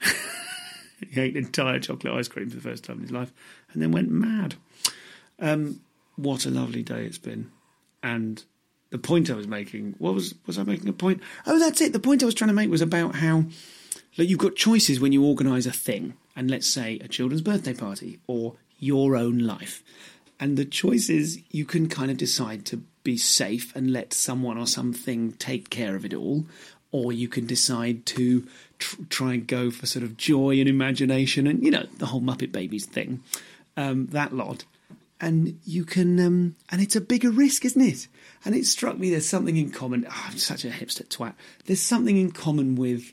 he 1.10 1.20
ate 1.20 1.36
entire 1.36 1.80
chocolate 1.80 2.14
ice 2.14 2.28
cream 2.28 2.50
for 2.50 2.56
the 2.56 2.62
first 2.62 2.84
time 2.84 2.96
in 2.96 3.02
his 3.02 3.12
life, 3.12 3.32
and 3.72 3.82
then 3.82 3.92
went 3.92 4.10
mad. 4.10 4.56
Um, 5.38 5.80
what 6.16 6.44
a 6.44 6.50
lovely 6.50 6.82
day 6.82 7.06
it's 7.06 7.18
been, 7.18 7.50
and 8.02 8.44
the 8.90 8.98
point 8.98 9.30
I 9.30 9.34
was 9.34 9.48
making. 9.48 9.94
What 9.98 10.14
was 10.14 10.34
was 10.46 10.58
I 10.58 10.64
making 10.64 10.88
a 10.88 10.92
point? 10.92 11.22
Oh, 11.46 11.58
that's 11.58 11.80
it. 11.80 11.94
The 11.94 11.98
point 11.98 12.22
I 12.22 12.26
was 12.26 12.34
trying 12.34 12.48
to 12.48 12.54
make 12.54 12.70
was 12.70 12.82
about 12.82 13.14
how 13.14 13.46
like 14.16 14.28
you've 14.28 14.38
got 14.38 14.56
choices 14.56 15.00
when 15.00 15.12
you 15.12 15.24
organise 15.24 15.66
a 15.66 15.72
thing, 15.72 16.14
and 16.36 16.50
let's 16.50 16.68
say 16.68 16.98
a 16.98 17.08
children's 17.08 17.42
birthday 17.42 17.74
party 17.74 18.18
or 18.26 18.54
your 18.78 19.16
own 19.16 19.38
life. 19.38 19.82
And 20.40 20.56
the 20.56 20.64
choice 20.64 21.08
is 21.08 21.40
you 21.50 21.64
can 21.64 21.88
kind 21.88 22.10
of 22.10 22.16
decide 22.16 22.66
to 22.66 22.82
be 23.04 23.16
safe 23.16 23.74
and 23.76 23.92
let 23.92 24.12
someone 24.12 24.58
or 24.58 24.66
something 24.66 25.32
take 25.32 25.70
care 25.70 25.94
of 25.94 26.04
it 26.04 26.14
all, 26.14 26.46
or 26.90 27.12
you 27.12 27.28
can 27.28 27.46
decide 27.46 28.04
to 28.06 28.46
tr- 28.78 28.96
try 29.08 29.34
and 29.34 29.46
go 29.46 29.70
for 29.70 29.86
sort 29.86 30.04
of 30.04 30.16
joy 30.16 30.58
and 30.58 30.68
imagination 30.68 31.46
and, 31.46 31.62
you 31.64 31.70
know, 31.70 31.86
the 31.98 32.06
whole 32.06 32.20
Muppet 32.20 32.52
Babies 32.52 32.86
thing, 32.86 33.22
um, 33.76 34.06
that 34.08 34.34
lot. 34.34 34.64
And 35.20 35.60
you 35.64 35.84
can, 35.84 36.18
um, 36.18 36.56
and 36.70 36.82
it's 36.82 36.96
a 36.96 37.00
bigger 37.00 37.30
risk, 37.30 37.64
isn't 37.64 37.80
it? 37.80 38.08
And 38.44 38.56
it 38.56 38.66
struck 38.66 38.98
me 38.98 39.10
there's 39.10 39.28
something 39.28 39.56
in 39.56 39.70
common. 39.70 40.04
Oh, 40.10 40.24
I'm 40.26 40.38
such 40.38 40.64
a 40.64 40.70
hipster 40.70 41.06
twat. 41.06 41.34
There's 41.66 41.80
something 41.80 42.16
in 42.16 42.32
common 42.32 42.74
with 42.74 43.12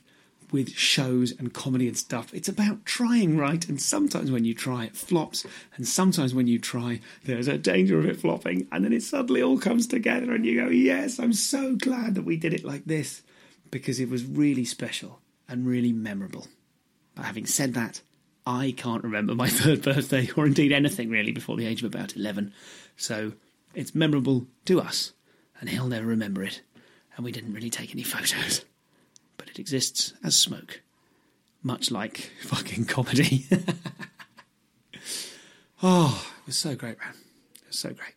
with 0.52 0.70
shows 0.70 1.32
and 1.38 1.52
comedy 1.52 1.88
and 1.88 1.96
stuff. 1.96 2.32
It's 2.34 2.48
about 2.48 2.84
trying, 2.84 3.36
right? 3.36 3.66
And 3.68 3.80
sometimes 3.80 4.30
when 4.30 4.44
you 4.44 4.54
try, 4.54 4.84
it 4.84 4.96
flops. 4.96 5.46
And 5.76 5.86
sometimes 5.86 6.34
when 6.34 6.46
you 6.46 6.58
try, 6.58 7.00
there's 7.24 7.48
a 7.48 7.58
danger 7.58 7.98
of 7.98 8.06
it 8.06 8.20
flopping. 8.20 8.66
And 8.72 8.84
then 8.84 8.92
it 8.92 9.02
suddenly 9.02 9.42
all 9.42 9.58
comes 9.58 9.86
together 9.86 10.32
and 10.32 10.44
you 10.44 10.60
go, 10.60 10.68
yes, 10.68 11.18
I'm 11.18 11.32
so 11.32 11.76
glad 11.76 12.14
that 12.14 12.24
we 12.24 12.36
did 12.36 12.54
it 12.54 12.64
like 12.64 12.84
this 12.84 13.22
because 13.70 14.00
it 14.00 14.10
was 14.10 14.24
really 14.24 14.64
special 14.64 15.20
and 15.48 15.66
really 15.66 15.92
memorable. 15.92 16.46
But 17.14 17.26
having 17.26 17.46
said 17.46 17.74
that, 17.74 18.00
I 18.46 18.74
can't 18.76 19.04
remember 19.04 19.34
my 19.34 19.48
third 19.50 19.82
birthday 19.82 20.30
or 20.36 20.46
indeed 20.46 20.72
anything 20.72 21.10
really 21.10 21.32
before 21.32 21.56
the 21.56 21.66
age 21.66 21.82
of 21.82 21.92
about 21.92 22.16
11. 22.16 22.52
So 22.96 23.32
it's 23.74 23.94
memorable 23.94 24.46
to 24.66 24.80
us 24.80 25.12
and 25.60 25.68
he'll 25.68 25.88
never 25.88 26.06
remember 26.06 26.42
it. 26.42 26.62
And 27.16 27.24
we 27.24 27.32
didn't 27.32 27.52
really 27.52 27.70
take 27.70 27.92
any 27.92 28.02
photos 28.02 28.64
but 29.40 29.48
it 29.48 29.58
exists 29.58 30.12
as 30.22 30.36
smoke 30.36 30.82
much 31.62 31.90
like 31.90 32.30
fucking 32.42 32.84
comedy. 32.84 33.46
oh, 35.82 36.26
it 36.40 36.46
was 36.46 36.56
so 36.56 36.74
great, 36.74 36.98
man. 36.98 37.14
It 37.54 37.68
was 37.68 37.78
so 37.78 37.90
great. 37.90 38.14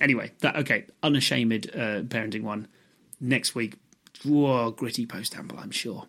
Anyway, 0.00 0.32
that 0.40 0.56
okay, 0.56 0.86
unashamed 1.02 1.70
uh, 1.74 2.02
parenting 2.02 2.42
one 2.42 2.68
next 3.20 3.54
week. 3.54 3.76
Whoa, 4.24 4.70
gritty 4.70 5.06
post 5.06 5.36
amble, 5.36 5.58
I'm 5.58 5.70
sure. 5.70 6.06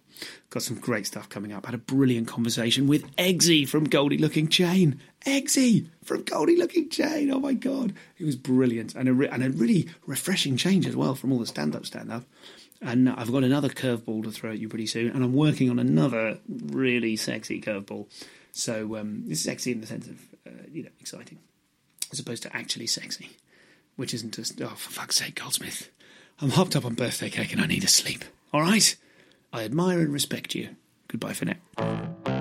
Got 0.50 0.64
some 0.64 0.78
great 0.78 1.08
stuff 1.08 1.30
coming 1.30 1.54
up. 1.54 1.66
Had 1.66 1.76
a 1.76 1.78
brilliant 1.78 2.28
conversation 2.28 2.88
with 2.88 3.16
Eggsy 3.16 3.68
from 3.68 3.86
Goldie 3.86 4.18
Lookin 4.18 4.50
Chain. 4.50 5.00
Eggsy 5.26 5.88
from 6.04 6.24
Goldie 6.24 6.58
Lookin 6.58 6.90
Chain. 6.90 7.32
Oh 7.32 7.40
my 7.40 7.54
god, 7.54 7.94
it 8.18 8.26
was 8.26 8.36
brilliant 8.36 8.96
and 8.96 9.08
a 9.08 9.14
re- 9.14 9.30
and 9.30 9.44
a 9.44 9.50
really 9.50 9.88
refreshing 10.06 10.58
change 10.58 10.86
as 10.86 10.96
well 10.96 11.16
from 11.16 11.32
all 11.32 11.40
the 11.40 11.48
stand 11.48 11.74
up 11.74 11.86
stand 11.86 12.12
up. 12.12 12.26
And 12.82 13.10
I've 13.10 13.32
got 13.32 13.44
another 13.44 13.70
curveball 13.70 14.24
to 14.24 14.32
throw 14.32 14.52
at 14.52 14.60
you 14.60 14.68
pretty 14.68 14.88
soon, 14.88 15.12
and 15.12 15.24
I'm 15.24 15.34
working 15.34 15.70
on 15.70 15.78
another 15.78 16.40
really 16.50 17.16
sexy 17.16 17.62
curveball. 17.62 18.08
So 18.52 18.98
um, 18.98 19.26
it's 19.28 19.42
sexy 19.42 19.72
in 19.72 19.82
the 19.82 19.88
sense 19.88 20.08
of 20.08 20.20
uh, 20.48 20.64
you 20.72 20.84
know 20.84 20.90
exciting, 21.00 21.38
as 22.12 22.20
opposed 22.20 22.44
to 22.44 22.56
actually 22.56 22.88
sexy, 22.88 23.30
which 23.98 24.14
isn't 24.14 24.34
just 24.34 24.60
oh 24.62 24.70
for 24.70 24.92
fuck's 24.92 25.18
sake, 25.18 25.36
Goldsmith. 25.36 25.90
I'm 26.42 26.50
hopped 26.50 26.76
up 26.76 26.86
on 26.86 26.96
birthday 26.96 27.30
cake 27.30 27.54
and 27.54 27.62
I 27.62 27.68
need 27.68 27.84
a 27.84 27.88
sleep. 27.88 28.26
All 28.52 28.62
right, 28.62 28.96
I 29.54 29.64
admire 29.64 30.00
and 30.00 30.12
respect 30.12 30.56
you. 30.56 30.70
Goodbye 31.08 31.34
for 31.34 31.46
now. 31.46 32.41